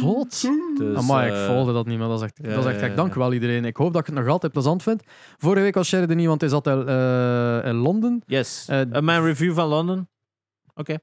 [0.00, 0.48] Zot.
[0.78, 2.08] Dus, Amai, ik eh, volgde dat niet meer.
[2.08, 2.94] Dat is echt, ja, dat is echt ja.
[2.94, 3.18] Dank ja.
[3.18, 3.64] wel iedereen.
[3.64, 5.04] Ik hoop dat je het nog altijd plezant vindt.
[5.36, 8.22] Vorige week was Sheridan niet, want hij zat in, eh, in Londen.
[8.26, 8.66] Yes.
[9.00, 10.08] Mijn review van Londen.
[10.74, 10.98] Oké.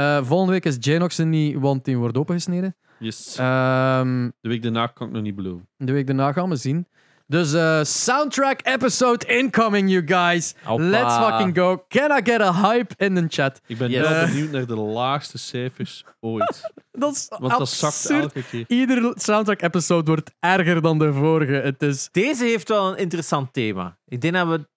[0.00, 2.76] Eh, volgende week is Janox er niet, want die wordt opengesneden.
[2.98, 3.36] Yes.
[3.36, 5.68] Ehm, de week daarna kan ik nog niet beloven.
[5.76, 6.86] de week daarna gaan we zien.
[7.30, 10.54] Dus eh, soundtrack episode incoming, you guys.
[10.62, 10.82] Hoppa.
[10.84, 11.84] Let's fucking go.
[11.88, 13.60] Can I get a hype in the chat?
[13.66, 14.06] Ik ben Yes.
[14.06, 14.24] Eh.
[14.24, 16.72] benieuwd naar de laagste cijfers ooit.
[16.90, 18.64] Dat is Want dat zakt elke keer.
[18.68, 21.52] Ieder soundtrack episode wordt erger dan de vorige.
[21.52, 22.08] Het is...
[22.12, 23.98] Deze heeft wel een interessant thema.
[24.04, 24.68] Ik denk dat we,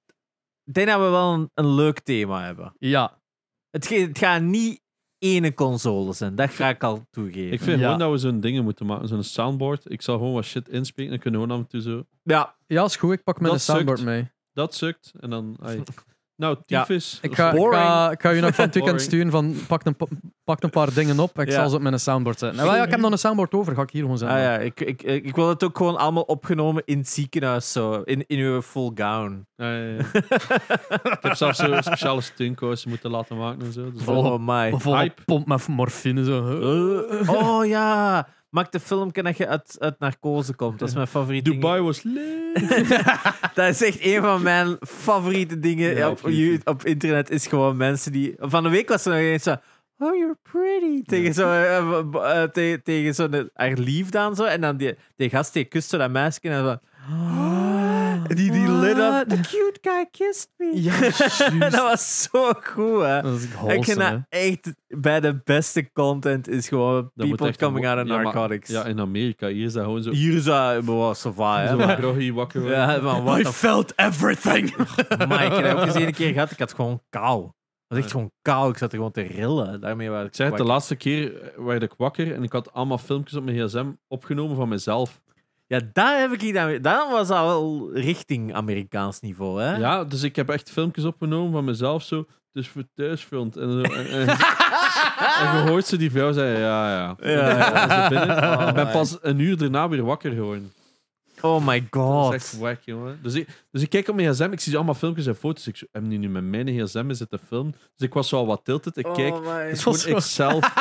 [0.71, 2.75] denk dat we wel een, een leuk thema hebben.
[2.79, 3.21] Ja.
[3.69, 4.81] Het, het gaat niet
[5.23, 7.51] ene console zijn, dat ga ik al toegeven.
[7.51, 7.83] Ik vind Ja.
[7.83, 9.07] gewoon dat we zo'n dingen moeten maken.
[9.07, 9.91] Zo'n soundboard.
[9.91, 11.11] Ik zal gewoon wat shit inspreken.
[11.11, 12.05] Dan kunnen we gewoon af en toe zo...
[12.23, 13.13] Ja, ja, is goed.
[13.13, 14.09] Ik pak mijn Dat soundboard sukt.
[14.09, 14.31] mee.
[14.53, 15.13] Dat sukt.
[15.19, 15.57] En dan...
[16.43, 16.83] Nou, Ja.
[16.83, 17.19] tyfus.
[17.21, 17.81] Ik ga, is ik, boring.
[17.83, 20.05] ga, ik ga je nog van het weekend sturen van pak een, pa-
[20.43, 21.39] pak een paar dingen op.
[21.39, 21.53] Ik Ja.
[21.53, 22.63] zal ze op mijn soundboard zetten.
[22.65, 23.75] Nou, ja, ik heb nog een soundboard over.
[23.75, 24.37] Ga ik hier gewoon zetten.
[24.37, 27.71] ah, ja ik, ik, ik ik wil het ook gewoon allemaal opgenomen in het ziekenhuis,
[27.71, 29.47] zo, in, in uw full gown.
[29.55, 29.97] Ja, ja, ja.
[31.03, 33.91] ik heb zelfs zo speciale steunkousen moeten laten maken en zo.
[33.91, 34.73] Dus Oh my.
[34.77, 35.21] Vol Hype.
[35.25, 36.23] pomp met morfine.
[36.23, 36.47] Zo.
[37.21, 40.79] Uh, oh ja, maak de filmpje dat je uit, uit narcose komt.
[40.79, 41.61] Dat is mijn favoriete ding.
[41.61, 42.59] Dubai was leuk.
[43.55, 46.19] Dat is echt een van mijn favoriete dingen Ja, op,
[46.63, 47.29] op internet.
[47.29, 48.35] Is gewoon mensen die.
[48.39, 49.55] Van de week was er nog eens zo.
[49.97, 51.03] Oh, you're pretty.
[51.05, 54.43] Tegen zo, eh, eh, tegen, tegen zo'n haar lief dan zo.
[54.43, 56.79] En dan die, die gast die kust zo dat meisje en dan.
[58.27, 58.97] Die, die lit up.
[58.97, 59.29] What?
[59.29, 60.81] The cute guy kissed me.
[60.81, 60.99] Ja,
[61.69, 63.21] dat was zo goed, hè.
[63.21, 64.09] Dat is Ik wholesome, vind hè.
[64.11, 68.07] dat echt bij de beste content is gewoon Dat moet people echt coming out of
[68.07, 68.69] ja, maar- narcotics.
[68.69, 69.47] Ja, in Amerika.
[69.47, 70.11] Hier is dat gewoon zo...
[70.11, 71.67] Hier is dat was zo vaar, hè.
[71.69, 72.79] Zo maar- groggy, wakker worden.
[72.79, 74.75] Ja, what I the felt everything.
[75.27, 76.51] Maar ik heb dat ook eens een keer gehad.
[76.51, 77.43] Ik had gewoon kou.
[77.43, 77.51] Het
[77.87, 78.69] was echt gewoon kou.
[78.71, 79.81] Ik zat er gewoon te rillen.
[79.81, 82.51] Daarmee was ik Ik zei het, de laatste keer eh, werd ik wakker en ik
[82.51, 85.21] had allemaal filmpjes op mijn gsm opgenomen van mezelf.
[85.73, 86.81] Ja, daar heb ik niet aan.
[86.81, 89.75] Dan was dat wel richting Amerikaans niveau, hè?
[89.75, 92.25] Ja, dus ik heb echt filmpjes opgenomen van mezelf zo.
[92.51, 93.57] Dus voor thuisfront.
[93.57, 97.15] En, zo, en, en, en je hoort ze die vrouw zeggen, ja, ja.
[97.29, 98.09] Ja, ja.
[98.09, 98.59] Binnen.
[98.59, 100.71] Oh ik ben pas een uur daarna weer wakker geworden.
[101.41, 102.33] Oh my Dat god.
[102.33, 103.19] is echt wack, jongen.
[103.21, 105.67] Dus ik, dus ik kijk op mijn gsm, ik zie allemaal filmpjes en foto's.
[105.67, 107.71] Ik heb nu, met mijn gsm zitten filmen.
[107.95, 108.97] Dus ik was zo al wat tilted.
[108.97, 110.73] Ik kijk, Oh het is was gewoon ik zelf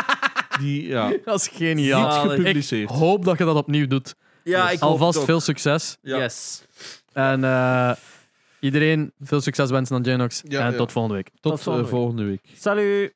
[0.59, 2.25] die, ja, Dat is geniaal.
[2.25, 2.91] Ik gepubliceerd.
[2.91, 4.15] hoop dat je dat opnieuw doet.
[4.45, 5.97] Ja, ik hoop Alvast veel succes.
[6.03, 6.19] Ja.
[6.19, 6.63] Yes.
[7.13, 7.93] En eh,
[8.61, 10.03] iedereen veel succes wensen aan.
[10.03, 10.77] Ja, en ja.
[10.77, 11.29] tot volgende week.
[11.41, 12.41] Tot, Tot volgende eh, volgende week.
[12.57, 13.15] Salut.